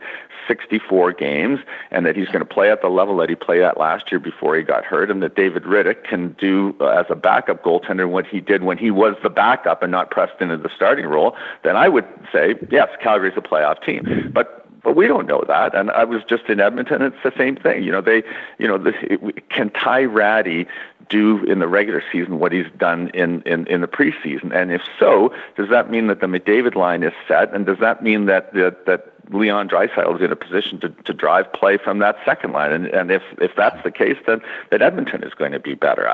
64 0.47 1.13
games 1.13 1.59
and 1.91 2.05
that 2.05 2.15
he's 2.15 2.27
going 2.27 2.39
to 2.39 2.45
play 2.45 2.71
at 2.71 2.81
the 2.81 2.89
level 2.89 3.17
that 3.17 3.29
he 3.29 3.35
played 3.35 3.61
at 3.61 3.77
last 3.77 4.11
year 4.11 4.19
before 4.19 4.57
he 4.57 4.63
got 4.63 4.83
hurt 4.83 5.09
and 5.11 5.21
that 5.23 5.35
David 5.35 5.63
Rittich 5.63 6.03
can 6.03 6.33
do 6.39 6.75
uh, 6.81 6.87
as 6.87 7.05
a 7.09 7.15
backup 7.15 7.63
goaltender 7.63 8.09
what 8.09 8.25
he 8.25 8.41
did 8.41 8.63
when 8.63 8.77
he 8.77 8.91
was 8.91 9.15
the 9.23 9.29
backup 9.29 9.83
and 9.83 9.91
not 9.91 10.11
pressed 10.11 10.41
into 10.41 10.57
the 10.57 10.69
starting 10.75 11.05
role, 11.05 11.35
then 11.63 11.75
I 11.75 11.87
would 11.87 12.05
say, 12.31 12.55
yes, 12.69 12.89
Calgary's 13.01 13.37
a 13.37 13.41
playoff 13.41 13.83
team. 13.83 14.31
But 14.33 14.60
but 14.83 14.95
we 14.95 15.07
don't 15.07 15.27
know 15.27 15.43
that. 15.47 15.75
And 15.75 15.91
I 15.91 16.03
was 16.03 16.23
just 16.23 16.45
in 16.45 16.59
Edmonton. 16.59 17.01
It's 17.01 17.23
the 17.23 17.33
same 17.37 17.55
thing. 17.55 17.83
You 17.83 17.91
know, 17.91 18.01
they, 18.01 18.23
you 18.57 18.67
know, 18.67 18.77
the, 18.77 18.93
can 19.49 19.69
Ty 19.69 20.05
Rattie 20.05 20.67
do 21.09 21.43
in 21.45 21.59
the 21.59 21.67
regular 21.67 22.03
season 22.11 22.39
what 22.39 22.51
he's 22.51 22.65
done 22.77 23.09
in, 23.09 23.41
in, 23.43 23.67
in 23.67 23.81
the 23.81 23.87
preseason? 23.87 24.55
And 24.55 24.71
if 24.71 24.81
so, 24.99 25.33
does 25.55 25.69
that 25.69 25.91
mean 25.91 26.07
that 26.07 26.21
the 26.21 26.27
McDavid 26.27 26.75
line 26.75 27.03
is 27.03 27.13
set? 27.27 27.53
And 27.53 27.65
does 27.65 27.79
that 27.79 28.03
mean 28.03 28.25
that 28.25 28.53
that, 28.53 28.85
that 28.85 29.10
Leon 29.31 29.69
Draisaitl 29.69 30.15
is 30.15 30.21
in 30.21 30.31
a 30.31 30.35
position 30.35 30.79
to, 30.81 30.89
to 30.89 31.13
drive 31.13 31.51
play 31.53 31.77
from 31.77 31.99
that 31.99 32.17
second 32.25 32.53
line. 32.53 32.71
And, 32.71 32.87
and 32.87 33.11
if, 33.11 33.23
if 33.39 33.55
that's 33.55 33.81
the 33.83 33.91
case, 33.91 34.17
then, 34.27 34.41
then 34.69 34.81
Edmonton 34.81 35.23
is 35.23 35.33
going 35.33 35.51
to 35.51 35.59
be 35.59 35.73
better. 35.73 36.09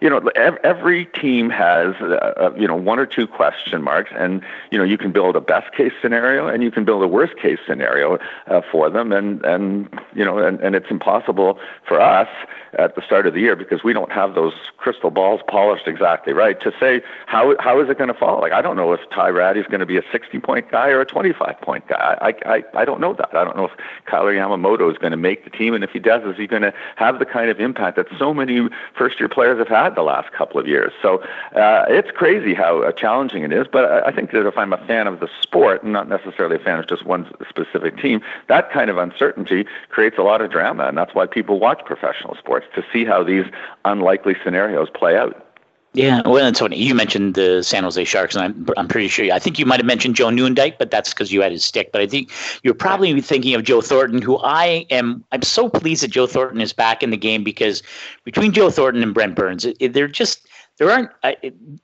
You 0.00 0.10
know, 0.10 0.18
every 0.64 1.06
team 1.06 1.50
has, 1.50 1.94
uh, 2.00 2.34
uh, 2.36 2.54
you 2.56 2.68
know, 2.68 2.76
one 2.76 2.98
or 2.98 3.06
two 3.06 3.26
question 3.26 3.82
marks. 3.82 4.10
And, 4.16 4.42
you 4.70 4.78
know, 4.78 4.84
you 4.84 4.98
can 4.98 5.12
build 5.12 5.36
a 5.36 5.40
best 5.40 5.74
case 5.74 5.92
scenario 6.00 6.46
and 6.48 6.62
you 6.62 6.70
can 6.70 6.84
build 6.84 7.02
a 7.02 7.08
worst 7.08 7.36
case 7.38 7.58
scenario 7.66 8.18
uh, 8.46 8.60
for 8.70 8.90
them. 8.90 9.12
And, 9.12 9.44
and 9.44 9.88
you 10.14 10.24
know, 10.24 10.38
and, 10.38 10.60
and 10.60 10.74
it's 10.74 10.90
impossible 10.90 11.58
for 11.86 12.00
us 12.00 12.28
at 12.74 12.94
the 12.94 13.02
start 13.02 13.26
of 13.26 13.34
the 13.34 13.40
year 13.40 13.56
because 13.56 13.82
we 13.82 13.92
don't 13.92 14.12
have 14.12 14.34
those 14.34 14.52
crystal 14.76 15.10
balls 15.10 15.40
polished 15.48 15.86
exactly 15.86 16.32
right 16.32 16.60
to 16.60 16.72
say 16.78 17.00
how 17.26 17.54
how 17.60 17.80
is 17.80 17.88
it 17.88 17.98
going 17.98 18.08
to 18.08 18.14
fall. 18.14 18.40
Like 18.40 18.52
I 18.52 18.60
don't 18.60 18.76
know 18.76 18.92
if 18.92 19.00
Ty 19.10 19.28
Rattie 19.30 19.60
is 19.60 19.66
going 19.66 19.80
to 19.80 19.86
be 19.86 19.96
a 19.96 20.02
60 20.12 20.38
point 20.40 20.70
guy 20.70 20.88
or 20.88 21.00
a 21.00 21.06
25 21.06 21.60
point 21.60 21.86
guy. 21.88 22.18
I, 22.20 22.34
I 22.50 22.57
I 22.74 22.84
don't 22.84 23.00
know 23.00 23.14
that. 23.14 23.34
I 23.34 23.44
don't 23.44 23.56
know 23.56 23.66
if 23.66 23.72
Kailer 24.06 24.34
Yamamoto 24.34 24.90
is 24.90 24.98
going 24.98 25.10
to 25.10 25.16
make 25.16 25.44
the 25.44 25.50
team, 25.50 25.74
and 25.74 25.84
if 25.84 25.90
he 25.90 25.98
does, 25.98 26.22
is 26.24 26.36
he 26.36 26.46
going 26.46 26.62
to 26.62 26.72
have 26.96 27.18
the 27.18 27.26
kind 27.26 27.50
of 27.50 27.60
impact 27.60 27.96
that 27.96 28.06
so 28.18 28.32
many 28.34 28.68
first 28.96 29.18
year 29.20 29.28
players 29.28 29.58
have 29.58 29.68
had 29.68 29.94
the 29.94 30.02
last 30.02 30.32
couple 30.32 30.60
of 30.60 30.66
years? 30.66 30.92
So 31.00 31.18
uh, 31.54 31.84
it's 31.88 32.10
crazy 32.10 32.54
how 32.54 32.82
uh, 32.82 32.92
challenging 32.92 33.42
it 33.42 33.52
is. 33.52 33.66
But 33.70 33.84
I, 33.84 34.08
I 34.08 34.12
think 34.12 34.30
that 34.32 34.46
if 34.46 34.56
I'm 34.56 34.72
a 34.72 34.86
fan 34.86 35.06
of 35.06 35.20
the 35.20 35.28
sport 35.40 35.84
not 35.84 36.08
necessarily 36.08 36.56
a 36.56 36.60
fan 36.60 36.78
of 36.78 36.86
just 36.88 37.04
one 37.04 37.30
specific 37.48 37.98
team, 37.98 38.20
that 38.48 38.70
kind 38.70 38.90
of 38.90 38.98
uncertainty 38.98 39.66
creates 39.88 40.18
a 40.18 40.22
lot 40.22 40.40
of 40.40 40.50
drama, 40.50 40.84
and 40.84 40.96
that's 40.96 41.14
why 41.14 41.26
people 41.26 41.58
watch 41.58 41.84
professional 41.84 42.34
sports 42.36 42.66
to 42.74 42.84
see 42.92 43.04
how 43.04 43.22
these 43.22 43.44
unlikely 43.84 44.36
scenarios 44.44 44.88
play 44.90 45.16
out. 45.16 45.47
Yeah, 45.94 46.20
well, 46.26 46.52
so 46.54 46.68
you 46.68 46.94
mentioned 46.94 47.34
the 47.34 47.62
San 47.62 47.82
Jose 47.82 48.04
Sharks, 48.04 48.36
and 48.36 48.44
I'm 48.44 48.66
I'm 48.76 48.88
pretty 48.88 49.08
sure 49.08 49.32
I 49.32 49.38
think 49.38 49.58
you 49.58 49.64
might 49.64 49.80
have 49.80 49.86
mentioned 49.86 50.16
Joe 50.16 50.26
Nieuwendyk, 50.26 50.76
but 50.78 50.90
that's 50.90 51.14
because 51.14 51.32
you 51.32 51.40
had 51.40 51.50
his 51.50 51.64
stick. 51.64 51.92
But 51.92 52.02
I 52.02 52.06
think 52.06 52.30
you're 52.62 52.74
probably 52.74 53.18
thinking 53.22 53.54
of 53.54 53.64
Joe 53.64 53.80
Thornton, 53.80 54.20
who 54.20 54.38
I 54.38 54.86
am. 54.90 55.24
I'm 55.32 55.42
so 55.42 55.68
pleased 55.68 56.02
that 56.02 56.08
Joe 56.08 56.26
Thornton 56.26 56.60
is 56.60 56.74
back 56.74 57.02
in 57.02 57.10
the 57.10 57.16
game 57.16 57.42
because 57.42 57.82
between 58.24 58.52
Joe 58.52 58.70
Thornton 58.70 59.02
and 59.02 59.14
Brent 59.14 59.34
Burns, 59.34 59.64
it, 59.64 59.76
it, 59.80 59.92
they're 59.94 60.08
just 60.08 60.46
there 60.78 60.90
aren't 60.90 61.10
uh, 61.22 61.32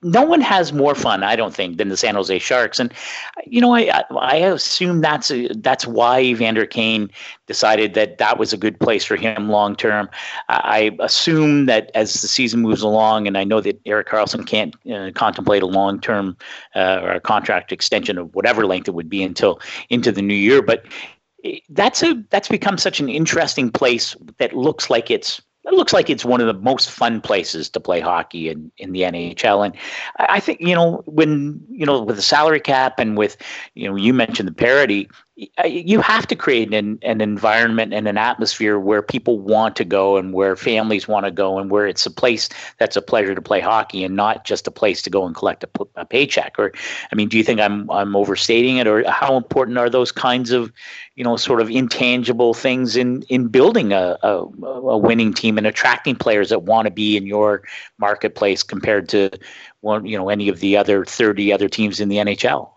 no 0.01 0.23
one 0.23 0.41
has 0.41 0.73
more 0.73 0.95
fun 0.95 1.23
i 1.23 1.35
don't 1.35 1.53
think 1.53 1.77
than 1.77 1.89
the 1.89 1.97
san 1.97 2.15
jose 2.15 2.39
sharks. 2.39 2.79
And 2.79 2.93
you 3.45 3.61
know 3.61 3.75
i 3.75 4.03
i 4.19 4.37
assume 4.37 5.01
that's 5.01 5.31
a, 5.31 5.47
that's 5.55 5.85
why 5.85 6.21
evander 6.21 6.65
kane 6.65 7.09
decided 7.45 7.93
that 7.93 8.17
that 8.17 8.39
was 8.39 8.53
a 8.53 8.57
good 8.57 8.79
place 8.79 9.05
for 9.05 9.15
him 9.15 9.49
long 9.49 9.75
term 9.75 10.09
i 10.49 10.95
assume 10.99 11.67
that 11.67 11.91
as 11.93 12.13
the 12.21 12.27
season 12.27 12.61
moves 12.61 12.81
along 12.81 13.27
and 13.27 13.37
i 13.37 13.43
know 13.43 13.61
that 13.61 13.79
erik 13.85 14.07
karlsson 14.07 14.45
can't 14.45 14.75
uh, 14.91 15.11
contemplate 15.13 15.61
a 15.61 15.67
long 15.67 15.99
term 15.99 16.35
uh, 16.75 16.99
or 17.03 17.11
a 17.11 17.19
contract 17.19 17.71
extension 17.71 18.17
of 18.17 18.33
whatever 18.33 18.65
length 18.65 18.87
it 18.87 18.95
would 18.95 19.09
be 19.09 19.21
until 19.21 19.59
into 19.89 20.11
the 20.11 20.21
new 20.21 20.33
year 20.33 20.61
but 20.61 20.85
that's 21.69 22.01
a 22.01 22.23
that's 22.31 22.47
become 22.47 22.77
such 22.77 22.99
an 22.99 23.09
interesting 23.09 23.69
place 23.69 24.15
that 24.39 24.55
looks 24.55 24.89
like 24.89 25.11
it's 25.11 25.41
it 25.65 25.73
looks 25.73 25.93
like 25.93 26.09
it's 26.09 26.25
one 26.25 26.41
of 26.41 26.47
the 26.47 26.53
most 26.53 26.91
fun 26.91 27.21
places 27.21 27.69
to 27.69 27.79
play 27.79 27.99
hockey 27.99 28.49
in, 28.49 28.71
in 28.77 28.91
the 28.91 29.01
NHL. 29.01 29.65
And 29.65 29.75
I 30.17 30.39
think, 30.39 30.61
you 30.61 30.75
know, 30.75 31.01
when, 31.05 31.59
you 31.69 31.85
know, 31.85 32.01
with 32.01 32.17
the 32.17 32.21
salary 32.21 32.59
cap 32.59 32.99
and 32.99 33.17
with, 33.17 33.37
you 33.73 33.89
know, 33.89 33.95
you 33.95 34.13
mentioned 34.13 34.47
the 34.47 34.53
parity, 34.53 35.09
you 35.65 35.99
have 35.99 36.25
to 36.27 36.35
create 36.35 36.73
an, 36.73 36.97
an 37.01 37.19
environment 37.19 37.93
and 37.93 38.07
an 38.07 38.17
atmosphere 38.17 38.79
where 38.79 39.01
people 39.01 39.37
want 39.37 39.75
to 39.75 39.83
go 39.83 40.15
and 40.15 40.31
where 40.31 40.55
families 40.55 41.09
want 41.09 41.25
to 41.25 41.31
go 41.31 41.59
and 41.59 41.69
where 41.69 41.85
it's 41.85 42.05
a 42.05 42.11
place 42.11 42.47
that's 42.77 42.95
a 42.95 43.01
pleasure 43.01 43.35
to 43.35 43.41
play 43.41 43.59
hockey 43.59 44.05
and 44.05 44.15
not 44.15 44.45
just 44.45 44.65
a 44.65 44.71
place 44.71 45.01
to 45.01 45.09
go 45.09 45.25
and 45.25 45.35
collect 45.35 45.65
a, 45.65 45.69
a 45.97 46.05
paycheck. 46.05 46.57
Or 46.57 46.71
i 47.11 47.15
mean 47.15 47.27
do 47.27 47.37
you 47.37 47.43
think 47.43 47.59
i'm 47.59 47.89
i'm 47.91 48.15
overstating 48.15 48.77
it? 48.77 48.87
Or 48.87 49.09
how 49.09 49.35
important 49.35 49.77
are 49.77 49.89
those 49.89 50.11
kinds 50.11 50.51
of 50.51 50.71
you 51.15 51.23
know 51.25 51.35
sort 51.35 51.59
of 51.59 51.69
intangible 51.69 52.53
things 52.53 52.95
in 52.95 53.23
in 53.23 53.47
building 53.49 53.91
a, 53.91 54.17
a, 54.23 54.29
a 54.63 54.97
winning 54.97 55.33
team 55.33 55.57
and 55.57 55.67
attracting 55.67 56.15
players 56.15 56.47
that 56.49 56.63
want 56.63 56.85
to 56.85 56.91
be 56.91 57.17
in 57.17 57.25
your 57.25 57.63
marketplace 57.97 58.63
compared 58.63 59.09
to 59.09 59.31
one 59.81 60.05
you 60.05 60.17
know 60.17 60.29
any 60.29 60.47
of 60.47 60.61
the 60.61 60.77
other 60.77 61.03
30 61.03 61.51
other 61.51 61.67
teams 61.67 61.99
in 61.99 62.07
the 62.07 62.17
nhl 62.17 62.69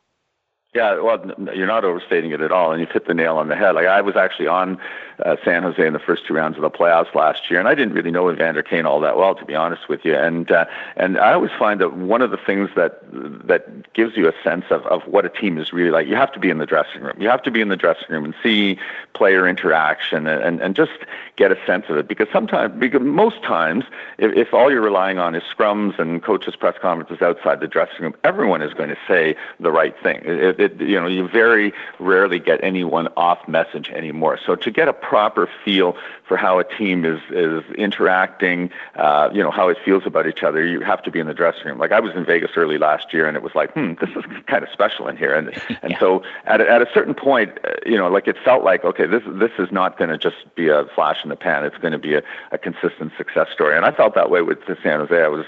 yeah, 0.78 1.00
well, 1.00 1.20
you're 1.56 1.66
not 1.66 1.84
overstating 1.84 2.30
it 2.30 2.40
at 2.40 2.52
all, 2.52 2.70
and 2.70 2.80
you've 2.80 2.92
hit 2.92 3.08
the 3.08 3.14
nail 3.14 3.36
on 3.36 3.48
the 3.48 3.56
head. 3.56 3.72
Like 3.72 3.86
I 3.86 4.00
was 4.00 4.14
actually 4.14 4.46
on 4.46 4.78
uh, 5.24 5.36
San 5.44 5.62
Jose 5.62 5.86
in 5.86 5.92
the 5.92 5.98
first 5.98 6.26
two 6.26 6.34
rounds 6.34 6.56
of 6.56 6.62
the 6.62 6.70
playoffs 6.70 7.14
last 7.14 7.50
year, 7.50 7.58
and 7.58 7.68
I 7.68 7.74
didn't 7.74 7.94
really 7.94 8.10
know 8.10 8.30
Evander 8.30 8.62
Kane 8.62 8.86
all 8.86 9.00
that 9.00 9.16
well, 9.16 9.34
to 9.34 9.44
be 9.44 9.54
honest 9.54 9.88
with 9.88 10.04
you. 10.04 10.14
And 10.14 10.50
uh, 10.50 10.64
and 10.96 11.18
I 11.18 11.32
always 11.32 11.50
find 11.58 11.80
that 11.80 11.96
one 11.96 12.22
of 12.22 12.30
the 12.30 12.36
things 12.36 12.70
that 12.76 13.00
that 13.46 13.92
gives 13.94 14.16
you 14.16 14.28
a 14.28 14.32
sense 14.42 14.66
of, 14.70 14.84
of 14.86 15.02
what 15.06 15.24
a 15.24 15.28
team 15.28 15.58
is 15.58 15.72
really 15.72 15.90
like, 15.90 16.06
you 16.06 16.16
have 16.16 16.32
to 16.32 16.38
be 16.38 16.50
in 16.50 16.58
the 16.58 16.66
dressing 16.66 17.02
room. 17.02 17.16
You 17.18 17.28
have 17.28 17.42
to 17.42 17.50
be 17.50 17.60
in 17.60 17.68
the 17.68 17.76
dressing 17.76 18.06
room 18.08 18.24
and 18.24 18.34
see 18.42 18.78
player 19.14 19.48
interaction 19.48 20.26
and, 20.26 20.60
and 20.60 20.76
just 20.76 20.92
get 21.36 21.50
a 21.50 21.58
sense 21.66 21.86
of 21.88 21.96
it. 21.96 22.08
Because 22.08 22.28
sometimes, 22.32 22.78
because 22.78 23.02
most 23.02 23.42
times, 23.42 23.84
if, 24.18 24.34
if 24.36 24.54
all 24.54 24.70
you're 24.70 24.80
relying 24.80 25.18
on 25.18 25.34
is 25.34 25.42
scrums 25.42 25.98
and 25.98 26.22
coaches' 26.22 26.56
press 26.56 26.76
conferences 26.80 27.22
outside 27.22 27.60
the 27.60 27.66
dressing 27.66 28.02
room, 28.02 28.14
everyone 28.24 28.62
is 28.62 28.74
going 28.74 28.88
to 28.88 28.98
say 29.06 29.34
the 29.60 29.70
right 29.70 29.94
thing. 30.02 30.20
It, 30.24 30.60
it, 30.60 30.80
you 30.80 31.00
know, 31.00 31.06
you 31.06 31.28
very 31.28 31.72
rarely 31.98 32.38
get 32.38 32.62
anyone 32.62 33.08
off 33.16 33.46
message 33.48 33.90
anymore. 33.90 34.38
So 34.44 34.54
to 34.56 34.70
get 34.70 34.88
a 34.88 34.92
proper 35.08 35.48
feel 35.64 35.96
for 36.26 36.36
how 36.36 36.58
a 36.58 36.64
team 36.64 37.04
is 37.06 37.18
is 37.30 37.64
interacting, 37.76 38.70
uh, 38.96 39.30
you 39.32 39.42
know, 39.42 39.50
how 39.50 39.68
it 39.68 39.78
feels 39.82 40.02
about 40.04 40.26
each 40.26 40.42
other, 40.42 40.66
you 40.66 40.80
have 40.80 41.02
to 41.02 41.10
be 41.10 41.18
in 41.18 41.26
the 41.26 41.32
dressing 41.32 41.64
room. 41.64 41.78
Like 41.78 41.92
I 41.92 42.00
was 42.00 42.12
in 42.14 42.26
Vegas 42.26 42.50
early 42.56 42.76
last 42.76 43.14
year, 43.14 43.26
and 43.26 43.34
it 43.34 43.42
was 43.42 43.54
like, 43.54 43.72
hmm, 43.72 43.94
this 44.00 44.10
is 44.10 44.24
kind 44.46 44.62
of 44.62 44.68
special 44.70 45.08
in 45.08 45.16
here. 45.16 45.34
And 45.34 45.48
and 45.82 45.92
yeah. 45.92 45.98
so 45.98 46.22
at 46.44 46.60
a, 46.60 46.70
at 46.70 46.82
a 46.82 46.86
certain 46.92 47.14
point, 47.14 47.52
uh, 47.64 47.70
you 47.86 47.96
know, 47.96 48.08
like 48.08 48.28
it 48.28 48.36
felt 48.44 48.64
like, 48.64 48.84
okay, 48.84 49.06
this 49.06 49.22
this 49.26 49.52
is 49.58 49.72
not 49.72 49.96
going 49.96 50.10
to 50.10 50.18
just 50.18 50.54
be 50.54 50.68
a 50.68 50.84
flash 50.94 51.18
in 51.24 51.30
the 51.30 51.36
pan. 51.36 51.64
It's 51.64 51.78
going 51.78 51.92
to 51.92 51.98
be 51.98 52.14
a, 52.14 52.22
a 52.52 52.58
consistent 52.58 53.12
success 53.16 53.48
story. 53.54 53.74
And 53.74 53.86
I 53.86 53.92
felt 53.92 54.14
that 54.14 54.28
way 54.28 54.42
with 54.42 54.58
the 54.66 54.76
San 54.82 55.00
Jose. 55.00 55.22
I 55.22 55.28
was 55.28 55.46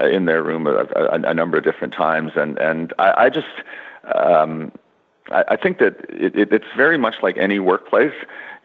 uh, 0.00 0.06
in 0.06 0.24
their 0.24 0.42
room 0.42 0.66
a, 0.66 0.86
a, 0.96 1.20
a, 1.22 1.34
number 1.34 1.58
of 1.58 1.64
different 1.64 1.92
times, 1.92 2.32
and 2.36 2.58
and 2.58 2.94
I, 2.98 3.24
I 3.24 3.28
just. 3.28 3.54
Um, 4.14 4.72
I, 5.30 5.44
I 5.48 5.56
think 5.56 5.78
that 5.78 5.96
it, 6.08 6.36
it, 6.36 6.52
it's 6.52 6.72
very 6.76 6.98
much 6.98 7.16
like 7.22 7.36
any 7.36 7.58
workplace 7.58 8.14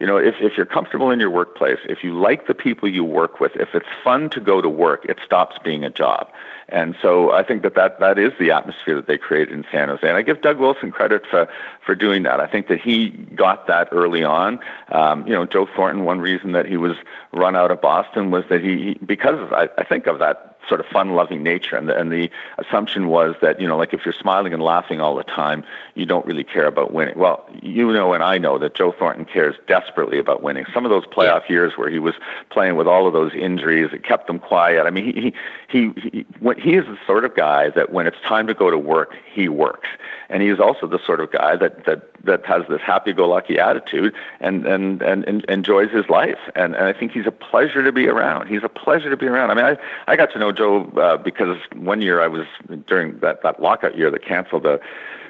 you 0.02 0.08
know, 0.08 0.16
if, 0.16 0.34
if 0.40 0.56
you're 0.56 0.66
comfortable 0.66 1.12
in 1.12 1.20
your 1.20 1.30
workplace, 1.30 1.78
if 1.88 2.02
you 2.02 2.18
like 2.18 2.48
the 2.48 2.54
people 2.54 2.88
you 2.88 3.04
work 3.04 3.38
with, 3.38 3.52
if 3.54 3.68
it's 3.72 3.86
fun 4.02 4.30
to 4.30 4.40
go 4.40 4.60
to 4.60 4.68
work, 4.68 5.04
it 5.08 5.20
stops 5.24 5.54
being 5.62 5.84
a 5.84 5.90
job. 5.90 6.28
And 6.68 6.96
so 7.00 7.30
I 7.30 7.44
think 7.44 7.62
that, 7.62 7.76
that 7.76 8.00
that 8.00 8.18
is 8.18 8.32
the 8.36 8.50
atmosphere 8.50 8.96
that 8.96 9.06
they 9.06 9.16
created 9.16 9.54
in 9.54 9.64
San 9.70 9.90
Jose. 9.90 10.04
And 10.04 10.16
I 10.16 10.22
give 10.22 10.42
Doug 10.42 10.58
Wilson 10.58 10.90
credit 10.90 11.22
for, 11.30 11.46
for 11.86 11.94
doing 11.94 12.24
that. 12.24 12.40
I 12.40 12.48
think 12.48 12.66
that 12.66 12.80
he 12.80 13.10
got 13.10 13.68
that 13.68 13.90
early 13.92 14.24
on. 14.24 14.58
Um, 14.90 15.24
you 15.24 15.34
know, 15.34 15.46
Joe 15.46 15.68
Thornton, 15.76 16.04
one 16.04 16.18
reason 16.18 16.50
that 16.50 16.66
he 16.66 16.76
was 16.76 16.96
run 17.32 17.54
out 17.54 17.70
of 17.70 17.80
Boston 17.80 18.32
was 18.32 18.42
that 18.50 18.60
he, 18.60 18.98
because 19.06 19.52
I, 19.52 19.68
I 19.78 19.84
think 19.84 20.08
of 20.08 20.18
that 20.18 20.51
sort 20.68 20.80
of 20.80 20.86
fun-loving 20.86 21.42
nature, 21.42 21.76
and 21.76 21.88
the, 21.88 21.98
and 21.98 22.12
the 22.12 22.30
assumption 22.58 23.08
was 23.08 23.34
that 23.42 23.60
you 23.60 23.66
know, 23.66 23.76
like 23.76 23.92
if 23.92 24.04
you're 24.04 24.14
smiling 24.14 24.52
and 24.52 24.62
laughing 24.62 25.00
all 25.00 25.14
the 25.14 25.24
time, 25.24 25.64
you 25.94 26.06
don't 26.06 26.24
really 26.26 26.44
care 26.44 26.66
about 26.66 26.92
winning. 26.92 27.18
Well, 27.18 27.44
you 27.62 27.92
know, 27.92 28.12
and 28.12 28.22
I 28.22 28.38
know 28.38 28.58
that 28.58 28.74
Joe 28.74 28.92
Thornton 28.92 29.24
cares 29.24 29.56
desperately 29.66 30.18
about 30.18 30.42
winning. 30.42 30.64
Some 30.72 30.84
of 30.84 30.90
those 30.90 31.04
playoff 31.06 31.48
years 31.48 31.74
where 31.76 31.90
he 31.90 31.98
was 31.98 32.14
playing 32.50 32.76
with 32.76 32.86
all 32.86 33.06
of 33.06 33.12
those 33.12 33.32
injuries, 33.34 33.90
it 33.92 34.04
kept 34.04 34.28
him 34.28 34.38
quiet. 34.38 34.86
I 34.86 34.90
mean, 34.90 35.04
he 35.04 35.34
he 35.68 35.92
he 36.00 36.10
he, 36.10 36.26
when, 36.40 36.58
he 36.60 36.74
is 36.74 36.86
the 36.86 36.98
sort 37.06 37.24
of 37.24 37.34
guy 37.34 37.70
that 37.70 37.92
when 37.92 38.06
it's 38.06 38.20
time 38.26 38.46
to 38.46 38.54
go 38.54 38.70
to 38.70 38.78
work, 38.78 39.14
he 39.32 39.48
works, 39.48 39.88
and 40.28 40.42
he 40.42 40.48
is 40.48 40.60
also 40.60 40.86
the 40.86 40.98
sort 41.04 41.20
of 41.20 41.32
guy 41.32 41.56
that 41.56 41.84
that 41.84 42.11
that 42.24 42.44
has 42.46 42.62
this 42.68 42.80
happy-go-lucky 42.80 43.58
attitude 43.58 44.14
and 44.40 44.66
and 44.66 45.02
and, 45.02 45.24
and 45.24 45.44
enjoys 45.44 45.90
his 45.90 46.08
life. 46.08 46.38
And, 46.54 46.74
and 46.74 46.86
I 46.86 46.92
think 46.92 47.12
he's 47.12 47.26
a 47.26 47.32
pleasure 47.32 47.82
to 47.82 47.92
be 47.92 48.08
around. 48.08 48.48
He's 48.48 48.64
a 48.64 48.68
pleasure 48.68 49.10
to 49.10 49.16
be 49.16 49.26
around. 49.26 49.50
I 49.50 49.54
mean, 49.54 49.64
I 49.64 49.76
I 50.10 50.16
got 50.16 50.32
to 50.32 50.38
know 50.38 50.52
Joe 50.52 50.84
uh, 50.96 51.16
because 51.16 51.58
one 51.74 52.00
year 52.00 52.20
I 52.20 52.28
was 52.28 52.46
during 52.86 53.18
that 53.20 53.42
that 53.42 53.60
lockout 53.60 53.96
year 53.96 54.10
that 54.10 54.24
canceled 54.24 54.62
the 54.62 54.80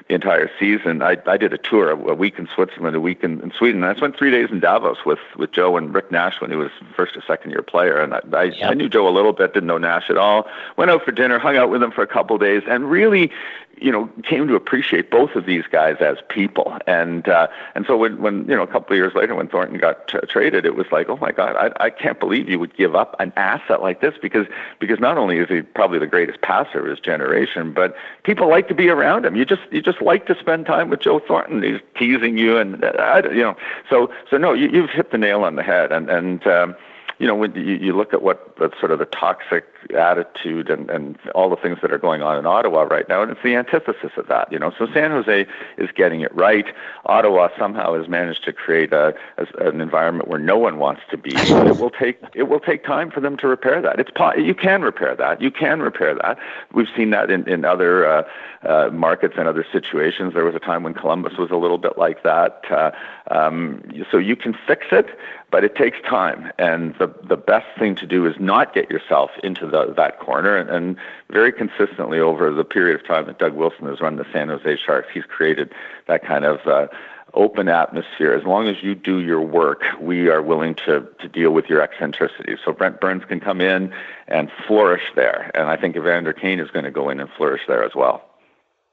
the 0.07 0.15
entire 0.15 0.49
season. 0.59 1.01
I, 1.01 1.17
I 1.25 1.37
did 1.37 1.53
a 1.53 1.57
tour, 1.57 1.89
a 1.91 1.95
week 1.95 2.37
in 2.37 2.49
Switzerland, 2.53 2.95
a 2.95 2.99
week 2.99 3.23
in, 3.23 3.39
in 3.41 3.51
Sweden. 3.57 3.83
And 3.83 3.91
I 3.93 3.95
spent 3.95 4.17
three 4.17 4.31
days 4.31 4.49
in 4.51 4.59
Davos 4.59 5.05
with, 5.05 5.19
with 5.37 5.51
Joe 5.51 5.77
and 5.77 5.93
Rick 5.93 6.11
Nash 6.11 6.41
when 6.41 6.51
he 6.51 6.57
was 6.57 6.71
first 6.95 7.15
or 7.15 7.21
second 7.25 7.51
year 7.51 7.61
player. 7.61 8.01
And 8.01 8.13
I, 8.13 8.19
I, 8.33 8.43
yep. 8.43 8.71
I 8.71 8.73
knew 8.73 8.89
Joe 8.89 9.07
a 9.07 9.11
little 9.11 9.33
bit, 9.33 9.53
didn't 9.53 9.67
know 9.67 9.77
Nash 9.77 10.09
at 10.09 10.17
all. 10.17 10.45
Went 10.75 10.91
out 10.91 11.05
for 11.05 11.11
dinner, 11.11 11.39
hung 11.39 11.55
out 11.55 11.69
with 11.69 11.81
him 11.81 11.91
for 11.91 12.01
a 12.01 12.07
couple 12.07 12.35
of 12.35 12.41
days, 12.41 12.63
and 12.67 12.89
really 12.89 13.31
you 13.77 13.91
know, 13.91 14.09
came 14.23 14.47
to 14.47 14.55
appreciate 14.55 15.09
both 15.09 15.35
of 15.35 15.45
these 15.45 15.65
guys 15.69 15.97
as 15.99 16.17
people. 16.29 16.77
And 16.87 17.27
uh, 17.27 17.47
and 17.75 17.85
so 17.85 17.97
when, 17.97 18.21
when 18.21 18.47
you 18.47 18.55
know 18.55 18.61
a 18.61 18.67
couple 18.67 18.93
of 18.93 18.97
years 18.97 19.13
later 19.15 19.35
when 19.35 19.47
Thornton 19.47 19.77
got 19.77 20.07
t- 20.07 20.19
traded, 20.29 20.65
it 20.65 20.75
was 20.75 20.85
like, 20.91 21.09
oh 21.09 21.17
my 21.17 21.31
God, 21.31 21.55
I, 21.55 21.85
I 21.85 21.89
can't 21.89 22.19
believe 22.19 22.49
you 22.49 22.59
would 22.59 22.75
give 22.75 22.95
up 22.95 23.15
an 23.19 23.33
asset 23.35 23.81
like 23.81 24.01
this 24.01 24.13
because 24.21 24.47
because 24.79 24.99
not 24.99 25.17
only 25.17 25.37
is 25.37 25.49
he 25.49 25.61
probably 25.61 25.99
the 25.99 26.07
greatest 26.07 26.41
passer 26.41 26.79
of 26.79 26.85
his 26.85 26.99
generation, 26.99 27.73
but 27.73 27.95
people 28.23 28.49
like 28.49 28.67
to 28.67 28.75
be 28.75 28.89
around 28.89 29.25
him. 29.25 29.35
You 29.35 29.45
just 29.45 29.63
you 29.71 29.81
just 29.81 30.01
like 30.01 30.27
to 30.27 30.39
spend 30.39 30.65
time 30.65 30.89
with 30.89 31.01
Joe 31.01 31.19
Thornton. 31.19 31.63
He's 31.63 31.81
teasing 31.97 32.37
you, 32.37 32.57
and 32.57 32.83
I, 32.85 33.19
you 33.29 33.43
know, 33.43 33.57
so 33.89 34.11
so 34.29 34.37
no, 34.37 34.53
you, 34.53 34.69
you've 34.69 34.91
hit 34.91 35.11
the 35.11 35.17
nail 35.17 35.43
on 35.43 35.55
the 35.55 35.63
head. 35.63 35.91
And 35.91 36.09
and 36.09 36.45
um, 36.47 36.75
you 37.19 37.27
know, 37.27 37.35
when 37.35 37.55
you, 37.55 37.75
you 37.75 37.95
look 37.95 38.13
at 38.13 38.21
what 38.21 38.55
sort 38.79 38.91
of 38.91 38.99
the 38.99 39.05
toxic 39.05 39.65
attitude 39.95 40.69
and, 40.69 40.89
and 40.89 41.17
all 41.35 41.49
the 41.49 41.55
things 41.55 41.79
that 41.81 41.91
are 41.91 41.97
going 41.97 42.21
on 42.21 42.37
in 42.37 42.45
Ottawa 42.45 42.83
right 42.83 43.07
now, 43.07 43.21
and 43.21 43.31
it's 43.31 43.43
the 43.43 43.55
antithesis 43.55 44.11
of 44.17 44.27
that, 44.27 44.51
you 44.51 44.59
know. 44.59 44.71
So 44.77 44.87
San 44.93 45.11
Jose 45.11 45.45
is 45.77 45.89
getting 45.95 46.21
it 46.21 46.33
right. 46.35 46.65
Ottawa 47.05 47.49
somehow 47.57 47.95
has 47.97 48.07
managed 48.07 48.43
to 48.45 48.53
create 48.53 48.93
a, 48.93 49.13
a 49.37 49.45
an 49.67 49.81
environment 49.81 50.27
where 50.29 50.39
no 50.39 50.57
one 50.57 50.77
wants 50.77 51.01
to 51.11 51.17
be. 51.17 51.31
But 51.53 51.67
it 51.67 51.77
will 51.77 51.91
take 51.91 52.19
it 52.33 52.43
will 52.43 52.59
take 52.59 52.83
time 52.83 53.11
for 53.11 53.19
them 53.19 53.37
to 53.37 53.47
repair 53.47 53.81
that. 53.81 53.99
It's 53.99 54.11
you 54.37 54.55
can 54.55 54.81
repair 54.81 55.15
that. 55.15 55.39
You 55.39 55.51
can 55.51 55.81
repair 55.81 56.15
that. 56.15 56.37
We've 56.73 56.87
seen 56.95 57.11
that 57.11 57.29
in 57.29 57.47
in 57.47 57.63
other 57.63 58.07
uh, 58.07 58.23
uh, 58.63 58.89
markets 58.91 59.35
and 59.37 59.47
other 59.47 59.65
situations. 59.71 60.33
There 60.33 60.45
was 60.45 60.55
a 60.55 60.59
time 60.59 60.83
when 60.83 60.93
Columbus 60.93 61.37
was 61.37 61.51
a 61.51 61.55
little 61.55 61.77
bit 61.77 61.97
like 61.97 62.23
that. 62.23 62.63
Uh, 62.71 62.91
um, 63.31 63.83
so 64.11 64.17
you 64.17 64.35
can 64.35 64.55
fix 64.67 64.87
it, 64.91 65.07
but 65.51 65.63
it 65.63 65.75
takes 65.75 65.97
time. 66.01 66.51
And 66.57 66.95
the 66.95 67.13
the 67.27 67.37
best 67.37 67.67
thing 67.77 67.95
to 67.97 68.07
do 68.07 68.25
is 68.25 68.35
not 68.39 68.73
get 68.73 68.89
yourself 68.89 69.31
into 69.43 69.67
the, 69.73 69.93
that 69.97 70.19
corner. 70.19 70.55
And, 70.55 70.69
and 70.69 70.95
very 71.29 71.51
consistently 71.51 72.19
over 72.19 72.53
the 72.53 72.63
period 72.63 72.99
of 72.99 73.05
time 73.05 73.25
that 73.25 73.39
Doug 73.39 73.53
Wilson 73.53 73.87
has 73.87 73.99
run 73.99 74.15
the 74.15 74.25
San 74.31 74.47
Jose 74.47 74.77
Sharks, 74.77 75.09
he's 75.13 75.25
created 75.25 75.73
that 76.07 76.23
kind 76.23 76.45
of 76.45 76.65
uh, 76.67 76.87
open 77.33 77.67
atmosphere. 77.67 78.33
As 78.33 78.45
long 78.45 78.67
as 78.67 78.83
you 78.83 78.93
do 78.93 79.19
your 79.19 79.41
work, 79.41 79.81
we 79.99 80.29
are 80.29 80.41
willing 80.41 80.75
to, 80.85 81.07
to 81.19 81.27
deal 81.27 81.51
with 81.51 81.65
your 81.65 81.81
eccentricities. 81.81 82.59
So 82.63 82.71
Brent 82.71 83.01
Burns 83.01 83.25
can 83.25 83.39
come 83.39 83.59
in 83.59 83.91
and 84.27 84.51
flourish 84.67 85.03
there. 85.15 85.51
And 85.55 85.67
I 85.67 85.75
think 85.75 85.95
Evander 85.95 86.33
Kane 86.33 86.59
is 86.59 86.69
going 86.69 86.85
to 86.85 86.91
go 86.91 87.09
in 87.09 87.19
and 87.19 87.29
flourish 87.35 87.61
there 87.67 87.83
as 87.83 87.95
well. 87.95 88.23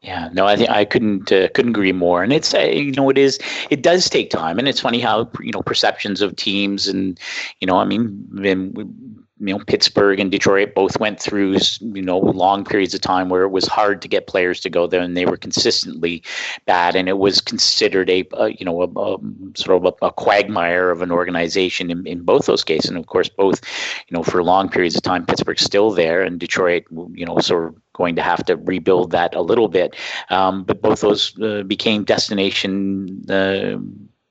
Yeah, 0.03 0.31
no, 0.33 0.47
I 0.47 0.57
think 0.57 0.71
I 0.71 0.87
couldn't 0.87 1.31
uh, 1.31 1.49
couldn't 1.49 1.73
agree 1.73 1.93
more. 1.93 2.23
And 2.23 2.33
it's 2.33 2.55
uh, 2.55 2.61
you 2.61 2.93
know 2.93 3.11
it 3.11 3.19
is 3.19 3.39
it 3.69 3.83
does 3.83 4.09
take 4.09 4.31
time, 4.31 4.59
and 4.59 4.67
it's 4.67 4.81
funny 4.81 4.99
how 4.99 5.31
you 5.43 5.53
know 5.53 5.61
perceptions 5.61 6.23
of 6.23 6.35
teams 6.37 6.89
and 6.89 7.21
you 7.61 7.67
know 7.67 7.77
I 7.77 7.85
mean 7.85 8.27
you 9.41 9.55
know 9.55 9.65
Pittsburgh 9.67 10.21
and 10.21 10.31
Detroit 10.31 10.75
both 10.75 11.01
went 11.01 11.19
through 11.19 11.57
you 11.81 12.03
know 12.03 12.19
long 12.19 12.65
periods 12.65 12.95
of 12.95 13.01
time 13.01 13.29
where 13.29 13.43
it 13.43 13.51
was 13.51 13.67
hard 13.67 14.03
to 14.03 14.09
get 14.09 14.27
players 14.27 14.61
to 14.61 14.71
go 14.71 14.87
there, 14.87 15.01
and 15.01 15.17
they 15.17 15.25
were 15.25 15.37
consistently 15.37 16.23
bad, 16.67 16.95
and 16.95 17.09
it 17.09 17.19
was 17.19 17.41
considered 17.41 18.11
a, 18.11 18.25
a 18.35 18.51
you 18.51 18.65
know 18.65 18.83
a, 18.83 18.87
a, 18.87 19.19
sort 19.57 19.85
of 19.85 19.95
a, 20.01 20.07
a, 20.07 20.13
quagmire 20.13 20.91
of 20.91 21.01
an 21.03 21.11
organization 21.11 21.91
in, 21.91 22.07
in 22.07 22.23
both 22.23 22.47
those 22.47 22.63
cases, 22.63 22.91
and 22.91 22.99
of 22.99 23.07
course 23.07 23.29
both 23.29 23.63
you 24.09 24.17
know 24.17 24.23
for 24.23 24.43
long 24.43 24.69
periods 24.69 24.95
of 24.97 25.03
time 25.03 25.25
Pittsburgh's 25.25 25.63
still 25.63 25.91
there, 25.91 26.23
and 26.23 26.39
Detroit 26.39 26.85
you 26.91 27.25
know 27.25 27.39
sort 27.39 27.69
of 27.69 27.77
going 27.95 28.17
to 28.17 28.23
have 28.23 28.45
to 28.45 28.57
rebuild 28.57 29.11
that 29.13 29.35
a 29.35 29.43
little 29.43 29.69
bit, 29.69 29.97
um, 30.29 30.65
but 30.65 30.83
both 30.83 31.01
those 31.01 31.39
uh, 31.41 31.63
became 31.63 32.05
destination. 32.05 33.25
Uh, 33.29 33.79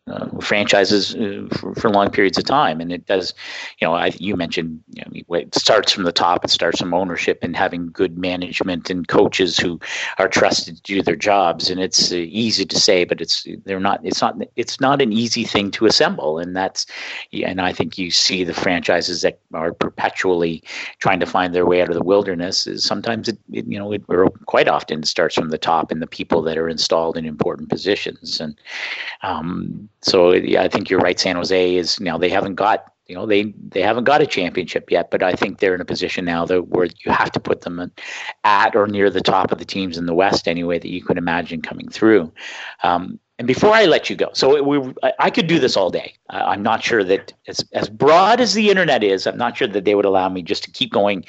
uh, 0.10 0.28
franchises 0.40 1.14
for, 1.58 1.74
for, 1.76 1.90
long 1.90 2.10
periods 2.10 2.38
of 2.38 2.46
time. 2.46 2.82
And 2.82 2.92
it 2.92 3.06
does, 3.06 3.34
you 3.80 3.88
know, 3.88 3.94
I, 3.94 4.12
you 4.18 4.36
mentioned 4.36 4.82
you 4.94 5.04
know, 5.06 5.36
it 5.36 5.54
starts 5.56 5.92
from 5.92 6.04
the 6.04 6.12
top. 6.12 6.44
It 6.44 6.50
starts 6.50 6.80
from 6.80 6.94
ownership 6.94 7.40
and 7.42 7.56
having 7.56 7.88
good 7.92 8.18
management 8.18 8.90
and 8.90 9.08
coaches 9.08 9.58
who 9.58 9.80
are 10.18 10.28
trusted 10.28 10.78
to 10.78 10.82
do 10.82 11.02
their 11.02 11.16
jobs. 11.16 11.70
And 11.70 11.80
it's 11.80 12.12
uh, 12.12 12.16
easy 12.16 12.66
to 12.66 12.80
say, 12.80 13.04
but 13.04 13.22
it's 13.22 13.46
they're 13.66 13.80
not. 13.80 14.00
It's 14.04 14.22
not. 14.22 14.38
It's 14.56 14.80
not 14.80 15.02
an 15.02 15.14
easy 15.14 15.44
thing 15.44 15.72
to 15.72 15.86
assemble. 15.86 16.40
And 16.40 16.56
that's, 16.56 16.86
and 17.34 17.62
I 17.62 17.74
think 17.74 17.98
you 17.98 18.12
see 18.12 18.44
the 18.44 18.54
franchises 18.54 19.22
that 19.22 19.40
are 19.54 19.74
perpetually 19.74 20.64
trying 21.00 21.20
to 21.20 21.26
find 21.26 21.54
their 21.54 21.66
way 21.66 21.82
out 21.82 21.90
of 21.90 21.96
the 21.96 22.04
wilderness. 22.04 22.68
Sometimes 22.78 23.28
it, 23.28 23.38
it 23.52 23.66
you 23.68 23.78
know, 23.78 23.92
it, 23.92 24.04
or 24.08 24.30
quite 24.46 24.68
often 24.68 25.04
starts 25.04 25.36
from 25.36 25.50
the 25.50 25.58
top 25.58 25.92
and 25.92 26.02
the 26.02 26.08
people 26.08 26.42
that 26.44 26.58
are 26.58 26.70
installed 26.70 27.18
in 27.18 27.26
important 27.26 27.70
positions. 27.70 28.40
And 28.40 28.56
um, 29.22 29.90
so 30.02 30.34
yeah, 30.34 30.64
I 30.64 30.68
think 30.68 30.90
you're 30.90 31.00
right. 31.00 31.20
San 31.20 31.36
Jose 31.36 31.76
is 31.76 32.00
now 32.00 32.18
they 32.18 32.30
haven't 32.30 32.56
got 32.56 32.94
you 33.08 33.16
know 33.16 33.26
they 33.26 33.54
they 33.70 33.82
haven't 33.82 34.04
got 34.04 34.22
a 34.22 34.28
championship 34.28 34.92
yet, 34.92 35.12
but 35.12 35.24
I 35.24 35.34
think 35.34 35.60
they're 35.60 35.76
in 35.76 35.82
a 35.82 35.86
position 35.86 36.26
now 36.26 36.46
that 36.46 36.68
where 36.68 36.86
you 36.86 37.12
have 37.12 37.32
to 37.32 37.40
put 37.40 37.62
them 37.62 37.92
at 38.44 38.76
or 38.76 38.88
near 38.88 39.10
the 39.10 39.22
top 39.22 39.52
of 39.52 39.58
the 39.58 39.66
teams 39.66 39.98
in 39.98 40.06
the 40.06 40.14
West 40.14 40.48
anyway 40.48 40.80
that 40.80 40.90
you 40.90 41.04
could 41.04 41.18
imagine 41.18 41.62
coming 41.62 41.90
through. 41.90 42.32
Um, 42.84 43.20
and 43.40 43.48
before 43.48 43.72
I 43.72 43.86
let 43.86 44.10
you 44.10 44.18
go, 44.18 44.30
so 44.34 44.62
we, 44.62 44.94
I 45.18 45.30
could 45.30 45.48
do 45.48 45.60
this 45.60 45.78
all 45.78 45.90
day. 45.90 46.14
Uh, 46.30 46.44
I'm 46.46 46.62
not 46.62 46.84
sure 46.84 47.06
that 47.06 47.32
as 47.48 47.66
as 47.72 47.90
broad 47.90 48.42
as 48.42 48.54
the 48.54 48.70
internet 48.70 49.02
is, 49.02 49.26
I'm 49.26 49.38
not 49.38 49.56
sure 49.56 49.68
that 49.70 49.86
they 49.86 49.96
would 49.96 50.04
allow 50.04 50.28
me 50.28 50.42
just 50.42 50.64
to 50.66 50.72
keep 50.72 50.92
going 50.92 51.24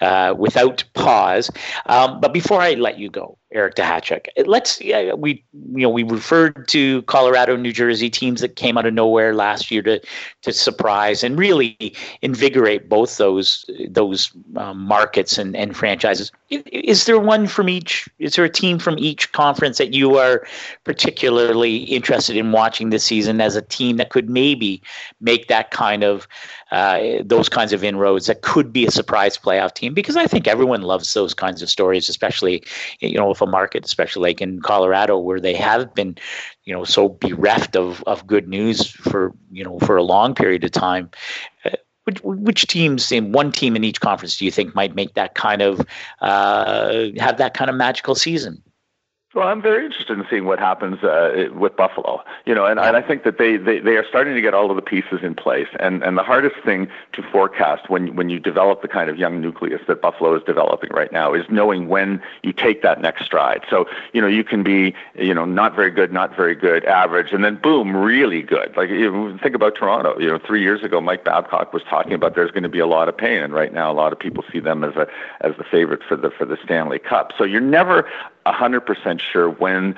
uh, 0.00 0.32
without 0.38 0.84
pause. 0.94 1.50
Um, 1.86 2.20
but 2.20 2.32
before 2.32 2.60
I 2.60 2.74
let 2.74 3.00
you 3.00 3.10
go, 3.10 3.36
Eric 3.56 3.74
Duhatschek. 3.74 4.28
Let's 4.46 4.80
yeah, 4.82 5.14
we 5.14 5.42
you 5.52 5.82
know 5.82 5.88
we 5.88 6.02
referred 6.02 6.68
to 6.68 7.00
Colorado, 7.02 7.56
New 7.56 7.72
Jersey 7.72 8.10
teams 8.10 8.42
that 8.42 8.54
came 8.54 8.76
out 8.76 8.84
of 8.84 8.92
nowhere 8.92 9.34
last 9.34 9.70
year 9.70 9.80
to 9.82 9.98
to 10.42 10.52
surprise 10.52 11.24
and 11.24 11.38
really 11.38 11.94
invigorate 12.20 12.90
both 12.90 13.16
those 13.16 13.68
those 13.88 14.30
um, 14.56 14.80
markets 14.80 15.38
and, 15.38 15.56
and 15.56 15.74
franchises. 15.74 16.30
Is 16.50 17.06
there 17.06 17.18
one 17.18 17.46
from 17.46 17.70
each? 17.70 18.06
Is 18.18 18.34
there 18.34 18.44
a 18.44 18.50
team 18.50 18.78
from 18.78 18.98
each 18.98 19.32
conference 19.32 19.78
that 19.78 19.94
you 19.94 20.18
are 20.18 20.46
particularly 20.84 21.76
interested 21.84 22.36
in 22.36 22.52
watching 22.52 22.90
this 22.90 23.04
season 23.04 23.40
as 23.40 23.56
a 23.56 23.62
team 23.62 23.96
that 23.96 24.10
could 24.10 24.28
maybe 24.28 24.82
make 25.20 25.48
that 25.48 25.70
kind 25.70 26.04
of 26.04 26.28
uh, 26.70 27.22
those 27.24 27.48
kinds 27.48 27.72
of 27.72 27.84
inroads 27.84 28.26
that 28.26 28.42
could 28.42 28.72
be 28.72 28.86
a 28.86 28.90
surprise 28.90 29.38
playoff 29.38 29.74
team? 29.74 29.94
Because 29.94 30.16
I 30.16 30.26
think 30.26 30.48
everyone 30.48 30.82
loves 30.82 31.12
those 31.14 31.34
kinds 31.34 31.62
of 31.62 31.70
stories, 31.70 32.08
especially 32.08 32.62
you 33.00 33.16
know 33.16 33.30
if 33.30 33.40
a 33.40 33.46
market, 33.46 33.84
especially 33.84 34.30
like 34.30 34.40
in 34.40 34.60
Colorado, 34.60 35.18
where 35.18 35.40
they 35.40 35.54
have 35.54 35.94
been, 35.94 36.16
you 36.64 36.74
know, 36.74 36.84
so 36.84 37.08
bereft 37.08 37.76
of 37.76 38.02
of 38.06 38.26
good 38.26 38.48
news 38.48 38.88
for 38.88 39.32
you 39.50 39.64
know 39.64 39.78
for 39.80 39.96
a 39.96 40.02
long 40.02 40.34
period 40.34 40.64
of 40.64 40.70
time. 40.72 41.10
Uh, 41.64 41.70
which, 42.04 42.20
which 42.22 42.66
teams 42.68 43.10
in 43.10 43.32
one 43.32 43.50
team 43.50 43.74
in 43.74 43.82
each 43.82 44.00
conference 44.00 44.38
do 44.38 44.44
you 44.44 44.52
think 44.52 44.76
might 44.76 44.94
make 44.94 45.14
that 45.14 45.34
kind 45.34 45.60
of 45.60 45.84
uh, 46.20 47.06
have 47.18 47.36
that 47.38 47.52
kind 47.54 47.68
of 47.68 47.74
magical 47.74 48.14
season? 48.14 48.62
Well, 49.36 49.48
I'm 49.48 49.60
very 49.60 49.84
interested 49.84 50.18
in 50.18 50.24
seeing 50.30 50.46
what 50.46 50.58
happens 50.58 51.04
uh, 51.04 51.50
with 51.52 51.76
Buffalo. 51.76 52.24
You 52.46 52.54
know, 52.54 52.64
and, 52.64 52.80
and 52.80 52.96
I 52.96 53.02
think 53.02 53.22
that 53.24 53.36
they, 53.36 53.58
they, 53.58 53.80
they 53.80 53.96
are 53.98 54.04
starting 54.08 54.34
to 54.34 54.40
get 54.40 54.54
all 54.54 54.70
of 54.70 54.76
the 54.76 54.82
pieces 54.82 55.20
in 55.22 55.34
place. 55.34 55.68
And, 55.78 56.02
and 56.02 56.16
the 56.16 56.22
hardest 56.22 56.56
thing 56.64 56.88
to 57.12 57.22
forecast 57.22 57.90
when, 57.90 58.16
when 58.16 58.30
you 58.30 58.40
develop 58.40 58.80
the 58.80 58.88
kind 58.88 59.10
of 59.10 59.18
young 59.18 59.42
nucleus 59.42 59.82
that 59.88 60.00
Buffalo 60.00 60.34
is 60.34 60.42
developing 60.44 60.88
right 60.94 61.12
now 61.12 61.34
is 61.34 61.44
knowing 61.50 61.88
when 61.88 62.22
you 62.44 62.54
take 62.54 62.80
that 62.80 63.02
next 63.02 63.26
stride. 63.26 63.60
So, 63.68 63.84
you 64.14 64.22
know, 64.22 64.26
you 64.26 64.42
can 64.42 64.62
be, 64.62 64.94
you 65.14 65.34
know, 65.34 65.44
not 65.44 65.76
very 65.76 65.90
good, 65.90 66.14
not 66.14 66.34
very 66.34 66.54
good, 66.54 66.86
average, 66.86 67.32
and 67.32 67.44
then 67.44 67.56
boom, 67.56 67.94
really 67.94 68.40
good. 68.40 68.74
Like, 68.74 68.88
you 68.88 69.12
know, 69.12 69.38
think 69.42 69.54
about 69.54 69.74
Toronto. 69.74 70.18
You 70.18 70.28
know, 70.28 70.38
three 70.38 70.62
years 70.62 70.82
ago, 70.82 71.02
Mike 71.02 71.24
Babcock 71.24 71.74
was 71.74 71.82
talking 71.82 72.14
about 72.14 72.36
there's 72.36 72.52
going 72.52 72.62
to 72.62 72.70
be 72.70 72.78
a 72.78 72.86
lot 72.86 73.06
of 73.06 73.14
pain, 73.14 73.42
and 73.42 73.52
right 73.52 73.74
now, 73.74 73.92
a 73.92 73.94
lot 73.94 74.14
of 74.14 74.18
people 74.18 74.44
see 74.50 74.60
them 74.60 74.82
as 74.82 74.96
a 74.96 75.06
as 75.42 75.54
the 75.58 75.64
favorite 75.64 76.00
for 76.08 76.16
the 76.16 76.30
for 76.30 76.46
the 76.46 76.56
Stanley 76.64 76.98
Cup. 76.98 77.32
So 77.36 77.44
you're 77.44 77.60
never 77.60 78.08
100% 78.46 79.20
sure 79.20 79.50
when 79.50 79.96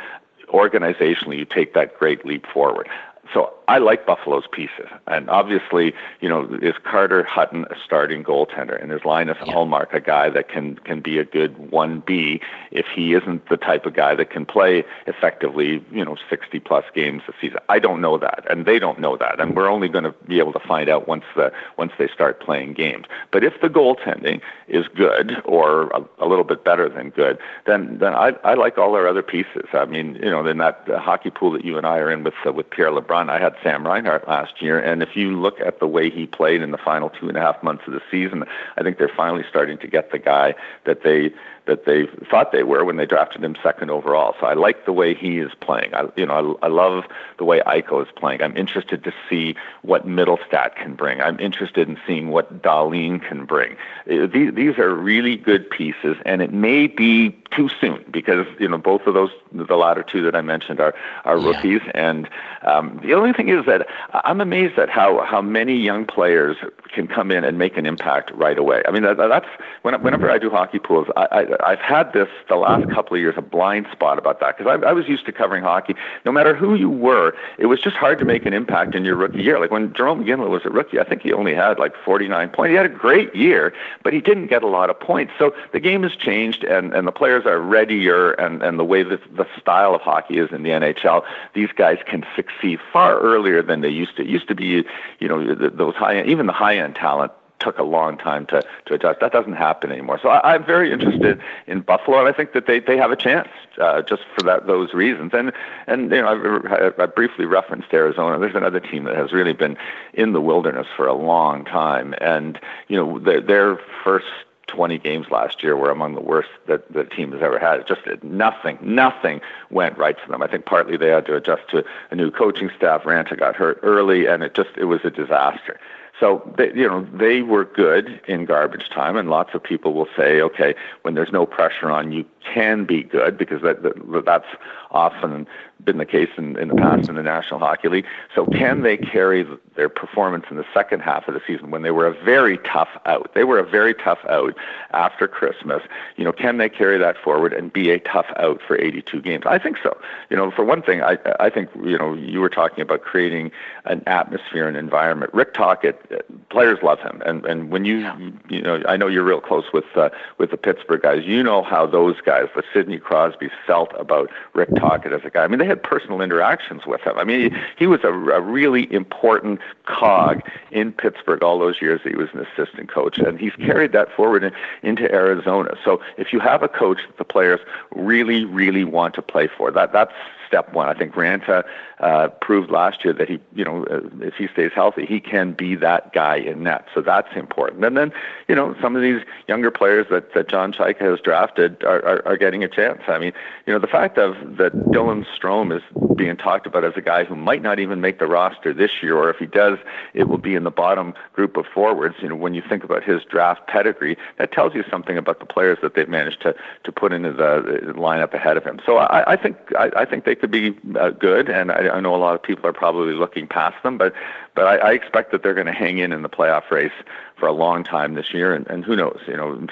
organizationally 0.49 1.39
you 1.39 1.45
take 1.45 1.75
that 1.75 1.99
great 1.99 2.25
leap 2.25 2.47
forward. 2.47 2.89
So 3.33 3.53
I 3.69 3.77
like 3.77 4.07
Buffalo's 4.07 4.47
pieces. 4.51 4.87
And 5.07 5.29
obviously, 5.29 5.93
you 6.21 6.29
know, 6.29 6.49
is 6.63 6.75
Carter 6.85 7.23
Hutton 7.23 7.67
a 7.71 7.75
starting 7.85 8.25
goaltender? 8.25 8.83
And 8.83 8.91
is 8.91 9.05
Linus 9.05 9.37
yeah. 9.45 9.53
Ullmark 9.53 9.93
a 9.93 10.01
guy 10.01 10.31
that 10.31 10.49
can, 10.49 10.77
can 10.77 11.01
be 11.01 11.19
a 11.19 11.25
good 11.25 11.55
1B 11.71 12.41
if 12.71 12.87
he 12.87 13.13
isn't 13.13 13.47
the 13.51 13.59
type 13.59 13.85
of 13.85 13.95
guy 13.95 14.15
that 14.15 14.31
can 14.31 14.47
play 14.47 14.85
effectively, 15.07 15.85
you 15.93 16.03
know, 16.03 16.17
60 16.31 16.59
plus 16.61 16.85
games 16.95 17.23
a 17.29 17.33
season? 17.41 17.59
I 17.69 17.79
don't 17.79 18.01
know 18.01 18.17
that. 18.17 18.47
And 18.51 18.65
they 18.65 18.79
don't 18.79 18.99
know 19.01 19.19
that. 19.19 19.39
And 19.39 19.55
we're 19.55 19.69
only 19.69 19.89
going 19.89 20.05
to 20.05 20.15
be 20.27 20.39
able 20.39 20.55
to 20.55 20.61
find 20.61 20.89
out 20.89 21.07
once, 21.07 21.25
the, 21.37 21.53
once 21.77 21.93
they 21.99 22.09
start 22.09 22.41
playing 22.41 22.73
games. 22.73 23.05
But 23.31 23.45
if 23.45 23.61
the 23.61 23.69
goaltending 23.69 24.41
is 24.69 24.87
good 24.89 25.43
or 25.45 25.89
a, 25.89 26.03
a 26.21 26.27
little 26.27 26.45
bit 26.45 26.65
better 26.65 26.89
than 26.89 27.11
good, 27.11 27.37
then, 27.67 27.99
then 27.99 28.15
I, 28.15 28.33
I 28.45 28.55
like 28.55 28.79
all 28.79 28.95
their 28.95 29.07
other 29.07 29.23
pieces. 29.23 29.67
I 29.75 29.85
mean, 29.85 30.15
you 30.23 30.31
know, 30.31 30.47
in 30.47 30.57
that 30.57 30.85
hockey 30.89 31.31
pool 31.31 31.51
that 31.53 31.67
you 31.67 31.77
and 31.77 31.87
I 31.87 31.99
are 31.99 32.11
in 32.11 32.25
with, 32.25 32.35
uh, 32.47 32.53
with 32.53 32.71
Pierre 32.71 32.91
LeBrun, 32.91 33.18
I 33.28 33.39
had 33.40 33.55
Sam 33.62 33.86
Reinhart 33.86 34.28
last 34.28 34.62
year. 34.62 34.78
And 34.78 35.03
if 35.03 35.16
you 35.16 35.39
look 35.39 35.61
at 35.61 35.81
the 35.81 35.86
way 35.86 36.11
he 36.11 36.27
played 36.27 36.62
in 36.62 36.70
the 36.70 36.78
final 36.78 37.11
two 37.11 37.28
and 37.28 37.36
a 37.36 37.40
half 37.40 37.62
months 37.62 37.85
of 37.86 37.93
the 37.93 38.03
season, 38.11 38.45
I 38.77 38.82
think 38.82 38.99
they're 38.99 39.11
finally 39.15 39.45
starting 39.49 39.78
to 39.78 39.89
get 39.89 40.12
the 40.12 40.19
guy 40.19 40.55
that 40.85 41.03
they 41.03 41.32
that 41.69 41.85
they 41.85 42.07
thought 42.31 42.51
they 42.51 42.65
were 42.65 42.85
when 42.85 42.97
they 42.97 43.07
drafted 43.07 43.45
him 43.45 43.57
second 43.62 43.90
overall. 43.90 44.35
So 44.40 44.47
I 44.47 44.55
like 44.55 44.86
the 44.86 44.93
way 44.93 45.15
he 45.15 45.39
is 45.39 45.53
playing. 45.61 45.95
I, 45.95 46.09
you 46.16 46.27
know, 46.27 46.59
I, 46.62 46.66
I 46.66 46.69
love 46.69 47.05
the 47.36 47.45
way 47.45 47.61
Eichel 47.61 48.03
is 48.03 48.09
playing. 48.16 48.43
I'm 48.43 48.57
interested 48.57 49.05
to 49.05 49.12
see 49.28 49.55
what 49.82 50.07
Mittelstadt 50.07 50.74
can 50.74 50.95
bring. 50.95 51.20
I'm 51.20 51.39
interested 51.39 51.89
in 51.89 51.99
seeing 52.07 52.31
what 52.31 52.62
Dahlin 52.62 53.23
can 53.27 53.45
bring. 53.45 53.77
Uh, 54.11 54.27
these, 54.27 54.55
these 54.55 54.78
are 54.78 54.95
really 54.95 55.36
good 55.36 55.70
pieces, 55.70 56.16
and 56.27 56.43
it 56.43 56.53
may 56.53 56.89
be 56.89 57.31
too 57.51 57.70
soon 57.81 58.05
because 58.11 58.47
you 58.59 58.69
know 58.69 58.78
both 58.78 59.07
of 59.07 59.15
those, 59.15 59.31
the 59.53 59.77
latter 59.77 60.03
two 60.03 60.23
that 60.23 60.35
I 60.35 60.40
mentioned, 60.40 60.81
are 60.81 60.95
are 61.24 61.39
rookies. 61.39 61.81
Yeah. 61.85 62.09
And 62.09 62.28
um, 62.62 63.01
the 63.03 63.15
only 63.15 63.32
thing 63.32 63.49
is 63.49 63.65
that 63.66 63.86
I'm 64.24 64.40
amazed 64.40 64.78
at 64.78 64.90
how 64.90 65.24
how 65.24 65.43
many 65.43 65.77
young 65.77 66.07
players 66.07 66.57
can 66.95 67.07
come 67.07 67.31
in 67.31 67.45
and 67.45 67.59
make 67.59 67.77
an 67.77 67.86
impact 67.86 68.31
right 68.32 68.59
away. 68.59 68.82
I 68.86 68.90
mean, 68.90 69.03
that, 69.03 69.16
that's 69.16 69.49
when, 69.82 70.01
whenever 70.03 70.31
I 70.31 70.39
do 70.39 70.51
hockey 70.51 70.78
pools, 70.78 71.07
I, 71.16 71.27
I, 71.31 71.58
I've 71.65 71.81
had 71.81 72.13
this 72.13 72.29
the 72.49 72.57
last 72.57 72.89
couple 72.91 73.15
of 73.17 73.21
years 73.21 73.35
a 73.37 73.43
blind 73.43 73.87
spot 73.93 74.19
about 74.19 74.41
that 74.41 74.57
because 74.57 74.81
I, 74.83 74.89
I 74.89 74.93
was 74.93 75.09
used 75.09 75.27
to 75.27 75.33
covering 75.33 75.63
hockey. 75.63 75.95
No 76.25 76.33
matter 76.33 76.55
who 76.55 76.75
you 76.75 76.91
were, 76.91 77.35
it 77.59 77.67
was 77.67 77.81
just 77.81 77.97
hard 77.97 78.19
to 78.19 78.25
make 78.25 78.47
an 78.47 78.53
impact 78.53 78.95
in 78.95 79.05
your 79.05 79.17
rookie 79.17 79.43
year. 79.43 79.59
Like 79.59 79.71
when 79.71 79.91
Jarome 79.91 80.25
Iginla 80.25 80.49
was 80.49 80.63
a 80.65 80.71
rookie, 80.71 80.99
I 80.99 81.05
think 81.05 81.23
he 81.23 81.33
only 81.33 81.55
had 81.55 81.79
like 81.79 81.95
49 82.05 82.49
points. 82.51 82.71
He 82.71 82.77
had 82.77 82.87
a 82.87 82.91
great 82.91 83.35
year, 83.35 83.73
but 84.03 84.13
he 84.13 84.21
didn't 84.21 84.49
get 84.49 84.63
a 84.63 84.69
lot 84.69 84.91
of 84.91 84.99
points. 84.99 85.33
So 85.39 85.55
the 85.73 85.81
game 85.81 86.03
has 86.03 86.15
changed, 86.17 86.65
and, 86.65 86.93
and 86.93 87.07
the 87.07 87.13
players 87.13 87.47
are 87.47 87.61
readier, 87.61 88.33
and, 88.33 88.63
and 88.63 88.79
the 88.79 88.85
way 88.85 89.03
that 89.03 89.21
the 89.37 89.47
style 89.61 89.95
of 89.95 90.01
hockey 90.01 90.39
is 90.39 90.51
in 90.53 90.63
the 90.63 90.71
NHL, 90.71 91.25
these 91.55 91.71
guys 91.75 91.99
can 92.07 92.25
succeed 92.37 92.79
far 92.93 93.19
earlier 93.21 93.63
than 93.63 93.81
they 93.81 93.89
used 93.89 94.17
to. 94.17 94.23
It 94.23 94.29
used 94.29 94.49
to 94.49 94.55
be, 94.55 94.85
you 95.21 95.29
know, 95.29 95.55
those 95.55 95.95
high, 95.95 96.23
even 96.25 96.47
the 96.47 96.53
high 96.53 96.79
end 96.79 96.95
talent 96.95 97.33
took 97.61 97.79
a 97.79 97.83
long 97.83 98.17
time 98.17 98.47
to, 98.47 98.63
to 98.87 98.95
adjust. 98.95 99.21
That 99.21 99.33
doesn't 99.33 99.55
happen 99.55 99.91
anymore. 99.91 100.19
So 100.23 100.29
I, 100.29 100.55
I'm 100.55 100.65
very 100.65 100.93
interested 100.93 101.41
in 101.67 101.81
Buffalo, 101.81 102.19
and 102.19 102.29
I 102.29 102.33
think 102.33 102.53
that 102.53 102.67
they, 102.67 102.81
they 102.81 102.97
have 102.97 103.11
a 103.11 103.17
chance 103.17 103.49
uh, 103.81 104.03
just 104.03 104.23
for 104.37 104.43
that 104.45 104.67
those 104.67 104.95
reasons. 104.95 105.33
And 105.35 105.53
and 105.87 106.11
you 106.11 106.23
know 106.23 106.93
I, 106.99 107.03
I 107.03 107.07
briefly 107.07 107.45
referenced 107.45 107.93
Arizona. 107.93 108.39
There's 108.39 108.55
another 108.55 108.81
team 108.81 109.05
that 109.05 109.17
has 109.17 109.33
really 109.33 109.53
been 109.53 109.77
in 110.15 110.33
the 110.33 110.41
wilderness 110.41 110.87
for 110.97 111.07
a 111.07 111.15
long 111.15 111.65
time, 111.65 112.15
and 112.21 112.59
you 112.89 112.97
know 112.97 113.19
their, 113.19 113.41
their 113.41 113.81
first 114.05 114.27
20 114.69 114.99
games 114.99 115.27
last 115.31 115.63
year 115.63 115.77
were 115.77 115.91
among 115.91 116.15
the 116.15 116.21
worst 116.21 116.51
that 116.67 116.93
the 116.93 117.05
team 117.05 117.33
has 117.33 117.43
ever 117.43 117.59
had. 117.59 117.87
Just 117.87 118.03
nothing, 118.23 118.79
nothing 118.83 119.41
went 119.71 119.97
right 119.99 120.17
for 120.21 120.31
them. 120.31 120.43
I 120.43 120.47
think 120.47 120.67
partly 120.67 120.97
they 120.97 121.09
had 121.09 121.27
to 121.27 121.35
adjust 121.35 121.63
to 121.71 121.85
a 122.11 122.15
new 122.15 122.31
coaching 122.31 122.71
staff. 122.77 123.03
Raanta 123.03 123.37
got 123.37 123.57
hurt 123.57 123.81
early, 123.83 124.27
and 124.27 124.43
it 124.43 124.55
just 124.55 124.71
it 124.77 124.85
was 124.85 125.01
a 125.05 125.11
disaster. 125.11 125.81
So 126.20 126.43
they, 126.57 126.73
you 126.74 126.89
know 126.89 127.07
they 127.12 127.43
were 127.43 127.65
good 127.65 128.20
in 128.27 128.45
garbage 128.45 128.89
time, 128.89 129.16
and 129.16 129.31
lots 129.31 129.51
of 129.55 129.62
people 129.62 129.95
will 129.95 130.09
say, 130.16 130.40
okay, 130.40 130.74
when 131.03 131.15
there's 131.15 131.32
no 131.32 131.47
pressure 131.47 131.90
on, 131.90 132.12
you 132.12 132.24
can 132.53 132.85
be 132.85 133.03
good 133.03 133.39
because 133.39 133.62
that, 133.62 133.82
that 133.82 134.24
that's 134.24 134.47
often 134.90 135.47
been 135.89 135.97
the 135.97 136.05
case 136.05 136.28
in, 136.36 136.59
in 136.59 136.69
the 136.69 136.74
past 136.74 137.09
in 137.09 137.15
the 137.15 137.23
National 137.23 137.59
Hockey 137.59 137.89
League. 137.89 138.06
So 138.35 138.44
can 138.44 138.82
they 138.82 138.98
carry 138.98 139.47
their 139.74 139.89
performance 139.89 140.44
in 140.51 140.59
the 140.59 140.66
second 140.74 141.01
half 141.01 141.27
of 141.28 141.32
the 141.32 141.40
season 141.47 141.70
when 141.70 141.81
they 141.81 141.90
were 141.90 142.06
a 142.06 142.12
very 142.12 142.59
tough 142.59 142.90
out? 143.06 143.32
They 143.32 143.44
were 143.44 143.59
a 143.59 143.66
very 143.66 143.94
tough 143.94 144.19
out 144.28 144.55
after 144.90 145.27
Christmas. 145.27 145.82
You 146.19 146.24
know, 146.24 146.32
can 146.32 146.59
they 146.59 146.69
carry 146.69 146.98
that 146.98 147.16
forward 147.16 147.55
and 147.55 147.73
be 147.73 147.89
a 147.89 148.01
tough 148.01 148.27
out 148.36 148.60
for 148.60 148.78
82 148.78 149.23
games? 149.23 149.44
I 149.47 149.59
think 149.59 149.78
so. 149.82 149.97
You 150.28 150.36
know, 150.36 150.51
for 150.51 150.62
one 150.62 150.82
thing, 150.82 151.02
I 151.02 151.16
I 151.40 151.48
think 151.48 151.70
you 151.82 151.97
know 151.97 152.12
you 152.12 152.40
were 152.40 152.51
talking 152.51 152.82
about 152.82 153.01
creating 153.01 153.51
an 153.86 154.02
atmosphere 154.06 154.69
and 154.69 154.77
environment. 154.77 155.32
Rick 155.32 155.55
Tocchet, 155.55 156.51
players 156.51 156.81
love 156.82 157.01
him, 157.01 157.23
and 157.24 157.47
and 157.47 157.70
when 157.70 157.86
you 157.86 158.06
you 158.51 158.60
know 158.60 158.82
I 158.86 158.98
know 158.98 159.06
you're 159.06 159.24
real 159.24 159.40
close 159.40 159.73
with 159.73 159.97
uh, 159.97 160.10
with 160.36 160.51
the 160.51 160.59
Pittsburgh 160.59 161.01
guys. 161.01 161.24
You 161.24 161.43
know 161.43 161.62
how 161.62 161.86
those 161.86 162.20
guys, 162.20 162.48
the 162.55 162.62
Sidney 162.74 162.98
Crosby, 162.98 163.48
felt 163.66 163.93
about 163.98 164.28
Rick 164.52 164.74
Tocchet 164.77 165.15
as 165.15 165.23
a 165.24 165.31
guy. 165.31 165.44
I 165.44 165.48
mean, 165.48 165.59
they 165.59 165.66
had 165.66 165.78
personal 165.79 166.21
interactions 166.21 166.83
with 166.87 167.01
him. 167.03 167.19
I 167.19 167.25
mean, 167.25 167.53
he, 167.53 167.59
he 167.79 167.87
was 167.87 168.01
a, 168.05 168.09
a 168.09 168.41
really 168.41 168.93
important 168.93 169.61
cog 169.87 170.43
in 170.71 170.93
Pittsburgh 170.93 171.43
all 171.43 171.59
those 171.59 171.81
years 171.81 172.01
that 172.05 172.11
he 172.11 172.17
was 172.17 172.29
an 172.33 172.41
assistant 172.41 172.91
coach, 172.91 173.19
and 173.19 173.39
he's 173.39 173.55
carried 173.55 173.93
that 173.93 174.15
forward 174.15 174.45
in, 174.45 174.53
into 174.83 175.11
Arizona. 175.13 175.75
So 175.85 176.01
if 176.17 176.33
you 176.33 176.41
have 176.41 176.63
a 176.63 176.69
coach 176.69 176.99
that 177.07 177.19
the 177.19 177.25
players 177.25 177.61
really, 177.95 178.45
really 178.45 178.85
want 178.85 179.15
to 179.15 179.23
play 179.23 179.49
for, 179.49 179.71
that 179.71 179.93
that's 179.93 180.13
step 180.47 180.73
one. 180.73 180.89
I 180.89 180.95
think 180.95 181.15
Raanta 181.15 181.65
uh, 182.01 182.29
proved 182.41 182.70
last 182.70 183.05
year 183.05 183.12
that 183.12 183.29
he, 183.29 183.41
you 183.55 183.65
know, 183.65 183.85
uh, 183.85 184.01
if 184.20 184.35
he 184.35 184.49
stays 184.49 184.70
healthy, 184.75 185.05
he 185.07 185.20
can 185.20 185.53
be 185.53 185.75
that 185.77 186.12
guy 186.12 186.37
in 186.37 186.62
net. 186.62 186.87
So 186.95 187.01
that's 187.01 187.29
important. 187.35 187.85
And 187.85 187.97
then, 187.97 188.12
you 188.49 188.55
know, 188.55 188.75
some 188.81 188.97
of 188.97 189.03
these 189.03 189.23
younger 189.49 189.70
players 189.70 190.07
that, 190.11 190.35
that 190.35 190.49
John 190.49 190.73
Chayka 190.73 191.01
has 191.01 191.20
drafted 191.20 191.83
are, 191.85 192.05
are, 192.05 192.29
are 192.29 192.37
getting 192.37 192.62
a 192.62 192.69
chance. 192.69 193.03
I 193.09 193.19
mean, 193.19 193.33
you 193.66 193.73
know, 193.73 193.79
the 193.79 193.87
fact 193.87 194.19
of 194.19 194.35
that 194.57 194.73
Dylan 194.93 195.27
Strome 195.37 195.77
is 195.77 195.83
being 196.16 196.37
talked 196.37 196.66
about 196.66 196.85
as 196.85 196.95
a 196.97 197.01
guy 197.01 197.25
who 197.25 197.37
might 197.37 197.62
not 197.62 197.79
even 197.79 198.01
make 198.01 198.19
the 198.19 198.27
roster 198.27 198.73
this 198.73 198.91
year, 199.03 199.16
or 199.16 199.31
if 199.31 199.37
he 199.37 199.47
does, 199.47 199.79
it 200.15 200.29
will 200.29 200.39
be 200.39 200.55
in 200.55 200.65
the 200.65 200.70
bottom 200.70 201.15
group 201.33 201.57
of 201.57 201.66
forwards. 201.66 202.16
You 202.20 202.29
know, 202.29 202.37
when 202.37 202.55
you 202.55 202.62
think 202.69 202.85
about 202.85 203.05
his 203.05 203.23
draft 203.25 203.66
pedigree, 203.66 204.16
that 204.39 204.53
tells 204.53 204.75
you 204.75 204.85
something 204.91 205.16
about 205.16 205.41
the 205.41 205.47
players 205.47 205.79
that 205.83 205.95
they've 205.95 206.09
managed 206.09 206.43
to 206.43 206.55
to 206.85 206.93
put 206.93 207.12
into 207.12 207.33
the 207.33 207.93
lineup 207.97 208.35
ahead 208.35 208.57
of 208.57 208.65
him. 208.65 208.81
So 208.85 208.99
I, 208.99 209.33
I 209.33 209.37
think 209.37 209.57
I, 209.77 209.91
I 209.97 210.05
think 210.05 210.25
they 210.25 210.35
could 210.35 210.51
be 210.51 210.77
uh, 210.99 211.11
good, 211.11 211.49
and 211.49 211.70
I, 211.73 211.88
I, 211.89 212.01
know 212.01 212.15
a 212.15 212.16
lot 212.16 212.35
of 212.35 212.43
people 212.43 212.66
are 212.66 212.73
probably 212.73 213.15
looking 213.15 213.47
past 213.47 213.82
them, 213.82 213.98
but 213.98 214.12
but 214.55 214.66
I, 214.66 214.77
I 214.77 214.93
expect 214.93 215.32
that 215.32 215.43
they're 215.43 215.55
going 215.55 215.66
to 215.66 215.73
hang 215.73 215.98
in 215.98 216.12
in 216.12 216.23
the 216.23 216.28
playoff 216.28 216.70
race 216.70 216.93
for 217.36 217.47
a 217.47 217.52
long 217.52 217.85
time 217.85 218.15
this 218.15 218.32
year, 218.32 218.52
and, 218.55 218.66
and 218.69 218.85
who 218.85 218.97
knows? 218.97 219.20
You 219.27 219.36
know, 219.36 219.66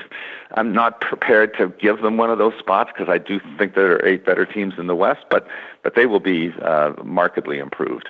I'm 0.53 0.73
not 0.73 1.01
prepared 1.01 1.57
to 1.59 1.69
give 1.79 2.03
them 2.03 2.17
one 2.17 2.31
of 2.31 2.39
those 2.39 2.55
spots 2.59 2.91
because 2.93 3.11
I 3.13 3.19
do 3.19 3.41
think 3.59 3.75
there 3.75 3.93
are 3.93 4.07
eight 4.07 4.25
better 4.25 4.47
teams 4.47 4.75
in 4.79 4.87
the 4.87 4.97
West, 4.97 5.25
but 5.31 5.47
but 5.83 5.95
they 5.95 6.07
will 6.07 6.21
be 6.21 6.53
uh, 6.63 6.93
markedly 7.05 7.59
improved. 7.59 8.09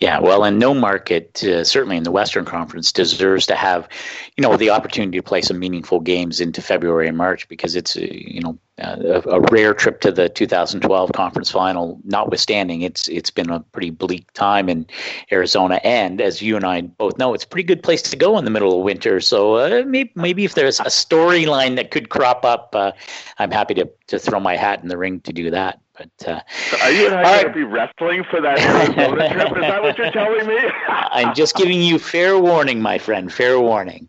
Yeah, 0.00 0.18
well, 0.18 0.44
and 0.44 0.58
no 0.58 0.74
market, 0.74 1.42
uh, 1.44 1.64
certainly 1.64 1.96
in 1.96 2.02
the 2.02 2.10
Western 2.10 2.44
Conference, 2.44 2.92
deserves 2.92 3.46
to 3.46 3.54
have, 3.54 3.88
you 4.36 4.42
know, 4.42 4.56
the 4.56 4.70
opportunity 4.70 5.18
to 5.18 5.22
play 5.22 5.42
some 5.42 5.58
meaningful 5.58 6.00
games 6.00 6.40
into 6.40 6.60
February 6.60 7.08
and 7.08 7.16
March 7.16 7.48
because 7.48 7.76
it's, 7.76 7.96
uh, 7.96 8.00
you 8.00 8.40
know, 8.40 8.58
uh, 8.82 8.96
a, 9.26 9.30
a, 9.30 9.40
rare 9.52 9.74
trip 9.74 10.00
to 10.00 10.10
the 10.10 10.30
2012 10.30 11.12
conference 11.12 11.50
final. 11.50 12.00
Notwithstanding, 12.04 12.80
it's 12.80 13.06
it's 13.06 13.30
been 13.30 13.50
a 13.50 13.60
pretty 13.60 13.90
bleak 13.90 14.32
time 14.32 14.70
in 14.70 14.86
Arizona, 15.30 15.78
and 15.84 16.22
as 16.22 16.40
you 16.40 16.56
and 16.56 16.64
I 16.64 16.80
both 16.80 17.18
know, 17.18 17.34
it's 17.34 17.44
a 17.44 17.46
pretty 17.46 17.66
good 17.66 17.82
place 17.82 18.00
to 18.02 18.16
go 18.16 18.38
in 18.38 18.46
the 18.46 18.50
middle 18.50 18.78
of 18.78 18.82
winter. 18.82 19.20
So 19.20 19.56
uh, 19.56 19.84
maybe 19.86 20.10
maybe 20.14 20.44
if 20.46 20.54
there's 20.54 20.80
a 20.80 20.84
storyline 20.84 21.76
that 21.76 21.90
could 21.90 22.08
crop 22.08 22.46
up, 22.46 22.74
uh, 22.74 22.92
I'm 23.38 23.50
happy 23.50 23.74
to 23.74 23.90
to 24.06 24.18
throw 24.18 24.40
my 24.40 24.56
hat 24.56 24.82
in 24.82 24.88
the 24.88 24.96
ring 24.96 25.20
to 25.20 25.34
do 25.34 25.50
that. 25.50 25.78
But 26.02 26.28
uh, 26.28 26.40
so 26.70 26.78
are 26.78 26.90
you 26.90 27.06
and 27.06 27.14
I 27.14 27.22
going 27.22 27.34
right. 27.34 27.46
to 27.46 27.52
be 27.52 27.62
wrestling 27.62 28.24
for 28.24 28.40
that 28.40 28.58
Arizona 28.58 29.28
trip? 29.32 29.56
Is 29.56 29.60
that 29.60 29.82
what 29.82 29.98
you're 29.98 30.10
telling 30.10 30.46
me? 30.46 30.58
I'm 30.88 31.34
just 31.34 31.54
giving 31.54 31.80
you 31.80 31.98
fair 31.98 32.38
warning, 32.38 32.80
my 32.80 32.98
friend. 32.98 33.32
Fair 33.32 33.60
warning. 33.60 34.08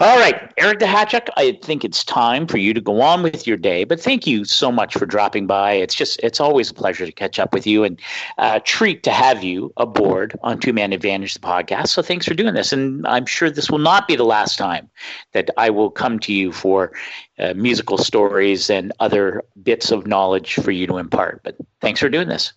All 0.00 0.18
right, 0.18 0.52
Eric 0.56 0.80
Duhatschek, 0.80 1.28
I 1.36 1.58
think 1.62 1.84
it's 1.84 2.02
time 2.02 2.46
for 2.46 2.58
you 2.58 2.74
to 2.74 2.80
go 2.80 3.00
on 3.00 3.22
with 3.22 3.46
your 3.46 3.56
day. 3.56 3.84
But 3.84 4.00
thank 4.00 4.26
you 4.26 4.44
so 4.44 4.72
much 4.72 4.94
for 4.94 5.06
dropping 5.06 5.46
by. 5.46 5.72
It's 5.74 5.94
just 5.94 6.18
it's 6.20 6.40
always 6.40 6.70
a 6.70 6.74
pleasure 6.74 7.06
to 7.06 7.12
catch 7.12 7.38
up 7.38 7.54
with 7.54 7.66
you 7.66 7.84
and 7.84 8.00
uh, 8.38 8.60
treat 8.64 9.02
to 9.04 9.12
have 9.12 9.44
you 9.44 9.72
aboard 9.76 10.36
on 10.42 10.58
Two 10.58 10.72
Man 10.72 10.92
Advantage, 10.92 11.34
the 11.34 11.40
podcast. 11.40 11.88
So 11.88 12.02
thanks 12.02 12.26
for 12.26 12.34
doing 12.34 12.54
this, 12.54 12.72
and 12.72 13.06
I'm 13.06 13.26
sure 13.26 13.50
this 13.50 13.70
will 13.70 13.78
not 13.78 14.08
be 14.08 14.16
the 14.16 14.24
last 14.24 14.56
time 14.56 14.90
that 15.32 15.50
I 15.56 15.70
will 15.70 15.90
come 15.90 16.18
to 16.20 16.32
you 16.32 16.50
for 16.50 16.92
uh, 17.40 17.54
musical 17.54 17.98
stories 17.98 18.70
and 18.70 18.92
other 19.00 19.42
bits 19.62 19.90
of 19.90 20.06
knowledge 20.06 20.54
for 20.54 20.70
you 20.70 20.86
to 20.86 20.98
impart. 20.98 21.42
But 21.42 21.56
thanks 21.80 22.00
for 22.00 22.08
doing 22.08 22.28
this. 22.28 22.52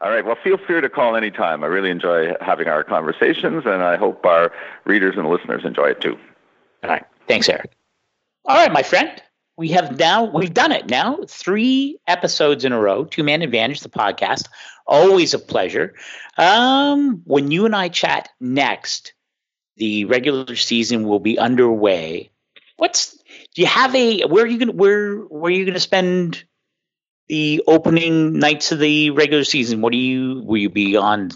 All 0.00 0.10
right. 0.10 0.24
Well, 0.24 0.36
feel 0.42 0.58
free 0.58 0.80
to 0.80 0.88
call 0.88 1.16
anytime. 1.16 1.62
I 1.64 1.66
really 1.66 1.90
enjoy 1.90 2.34
having 2.40 2.68
our 2.68 2.84
conversations, 2.84 3.64
and 3.64 3.82
I 3.82 3.96
hope 3.96 4.24
our 4.26 4.52
readers 4.84 5.16
and 5.16 5.28
listeners 5.28 5.64
enjoy 5.64 5.86
it 5.86 6.00
too. 6.00 6.18
All 6.82 6.90
right. 6.90 7.04
Thanks, 7.26 7.48
Eric. 7.48 7.72
All 8.44 8.56
right, 8.56 8.72
my 8.72 8.82
friend. 8.82 9.22
We 9.56 9.68
have 9.68 9.98
now 9.98 10.24
we've 10.24 10.52
done 10.52 10.72
it 10.72 10.90
now 10.90 11.20
three 11.28 11.98
episodes 12.08 12.64
in 12.64 12.72
a 12.72 12.80
row. 12.80 13.04
Two 13.04 13.22
Man 13.22 13.40
Advantage, 13.40 13.80
the 13.80 13.88
podcast. 13.88 14.48
Always 14.86 15.32
a 15.32 15.38
pleasure. 15.38 15.94
Um, 16.36 17.22
when 17.24 17.50
you 17.50 17.64
and 17.64 17.74
I 17.74 17.88
chat 17.88 18.28
next, 18.40 19.14
the 19.76 20.04
regular 20.06 20.56
season 20.56 21.06
will 21.06 21.20
be 21.20 21.38
underway. 21.38 22.30
What's 22.76 23.16
do 23.54 23.62
you 23.62 23.68
have 23.68 23.94
a 23.94 24.22
where 24.24 24.44
are 24.44 24.46
you 24.46 24.58
going 24.58 24.76
where 24.76 25.16
where 25.16 25.50
are 25.50 25.54
you 25.54 25.64
going 25.64 25.74
to 25.74 25.80
spend 25.80 26.44
the 27.28 27.62
opening 27.66 28.38
nights 28.38 28.72
of 28.72 28.78
the 28.78 29.10
regular 29.10 29.44
season? 29.44 29.80
What 29.80 29.92
do 29.92 29.98
you 29.98 30.42
will 30.44 30.58
you 30.58 30.70
be 30.70 30.96
on 30.96 31.30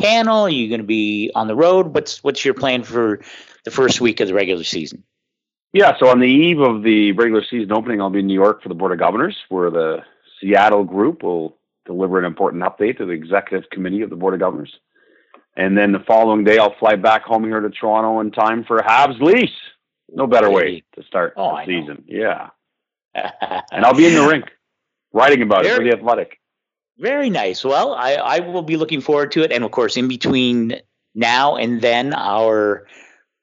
panel? 0.00 0.42
Are 0.42 0.50
you 0.50 0.68
going 0.68 0.80
to 0.80 0.86
be 0.86 1.30
on 1.34 1.46
the 1.46 1.56
road? 1.56 1.94
What's 1.94 2.24
what's 2.24 2.44
your 2.44 2.54
plan 2.54 2.82
for 2.82 3.20
the 3.64 3.70
first 3.70 4.00
week 4.00 4.20
of 4.20 4.28
the 4.28 4.34
regular 4.34 4.64
season? 4.64 5.04
Yeah, 5.72 5.96
so 5.98 6.08
on 6.08 6.18
the 6.18 6.26
eve 6.26 6.58
of 6.58 6.82
the 6.82 7.12
regular 7.12 7.44
season 7.48 7.70
opening, 7.70 8.00
I'll 8.00 8.10
be 8.10 8.18
in 8.18 8.26
New 8.26 8.34
York 8.34 8.62
for 8.62 8.68
the 8.68 8.74
Board 8.74 8.90
of 8.90 8.98
Governors, 8.98 9.36
where 9.50 9.70
the 9.70 9.98
Seattle 10.40 10.82
group 10.82 11.22
will 11.22 11.58
deliver 11.86 12.18
an 12.18 12.24
important 12.24 12.64
update 12.64 12.98
to 12.98 13.06
the 13.06 13.12
executive 13.12 13.70
committee 13.70 14.02
of 14.02 14.10
the 14.10 14.16
Board 14.16 14.34
of 14.34 14.40
Governors. 14.40 14.74
And 15.56 15.78
then 15.78 15.92
the 15.92 16.00
following 16.00 16.42
day, 16.42 16.58
I'll 16.58 16.74
fly 16.78 16.96
back 16.96 17.22
home 17.22 17.44
here 17.44 17.60
to 17.60 17.70
Toronto 17.70 18.18
in 18.20 18.32
time 18.32 18.64
for 18.64 18.78
Habs 18.78 19.20
Leafs. 19.20 19.52
No 20.12 20.26
better 20.26 20.50
way 20.50 20.82
to 20.94 21.02
start 21.04 21.34
oh, 21.36 21.56
the 21.56 21.66
season. 21.66 22.04
Yeah. 22.06 22.50
and 23.14 23.84
I'll 23.84 23.94
be 23.94 24.06
in 24.06 24.14
the 24.14 24.26
rink 24.26 24.50
writing 25.12 25.42
about 25.42 25.64
very, 25.64 25.74
it 25.74 25.76
for 25.76 25.84
the 25.84 25.92
athletic. 25.92 26.40
Very 26.98 27.30
nice. 27.30 27.64
Well, 27.64 27.94
I, 27.94 28.14
I 28.14 28.40
will 28.40 28.62
be 28.62 28.76
looking 28.76 29.00
forward 29.00 29.32
to 29.32 29.42
it. 29.42 29.52
And 29.52 29.64
of 29.64 29.70
course, 29.70 29.96
in 29.96 30.08
between 30.08 30.80
now 31.14 31.56
and 31.56 31.80
then, 31.80 32.12
our 32.14 32.86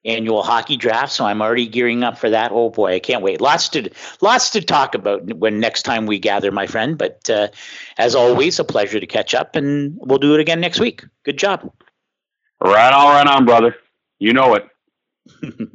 annual 0.06 0.42
hockey 0.42 0.78
draft. 0.78 1.12
So 1.12 1.26
I'm 1.26 1.42
already 1.42 1.68
gearing 1.68 2.04
up 2.04 2.18
for 2.18 2.30
that. 2.30 2.52
Oh 2.52 2.70
boy, 2.70 2.94
I 2.94 3.00
can't 3.00 3.22
wait. 3.22 3.42
Lots 3.42 3.70
to 3.70 3.90
lots 4.22 4.52
to 4.52 4.62
talk 4.62 4.96
about 4.96 5.34
when 5.36 5.60
next 5.60 5.84
time 5.84 6.06
we 6.06 6.18
gather, 6.18 6.52
my 6.52 6.66
friend. 6.66 6.98
But 6.98 7.30
uh, 7.30 7.50
as 7.98 8.16
always, 8.16 8.58
a 8.60 8.64
pleasure 8.64 9.00
to 9.00 9.08
catch 9.08 9.36
up, 9.36 9.56
and 9.56 9.98
we'll 10.00 10.20
do 10.20 10.34
it 10.34 10.40
again 10.40 10.62
next 10.62 10.80
week. 10.80 11.04
Good 11.24 11.38
job. 11.38 11.72
Right 12.62 12.94
on, 12.94 13.08
right 13.14 13.28
on, 13.28 13.46
brother. 13.46 13.76
You 14.18 14.34
know 14.34 14.56
it. 14.56 14.68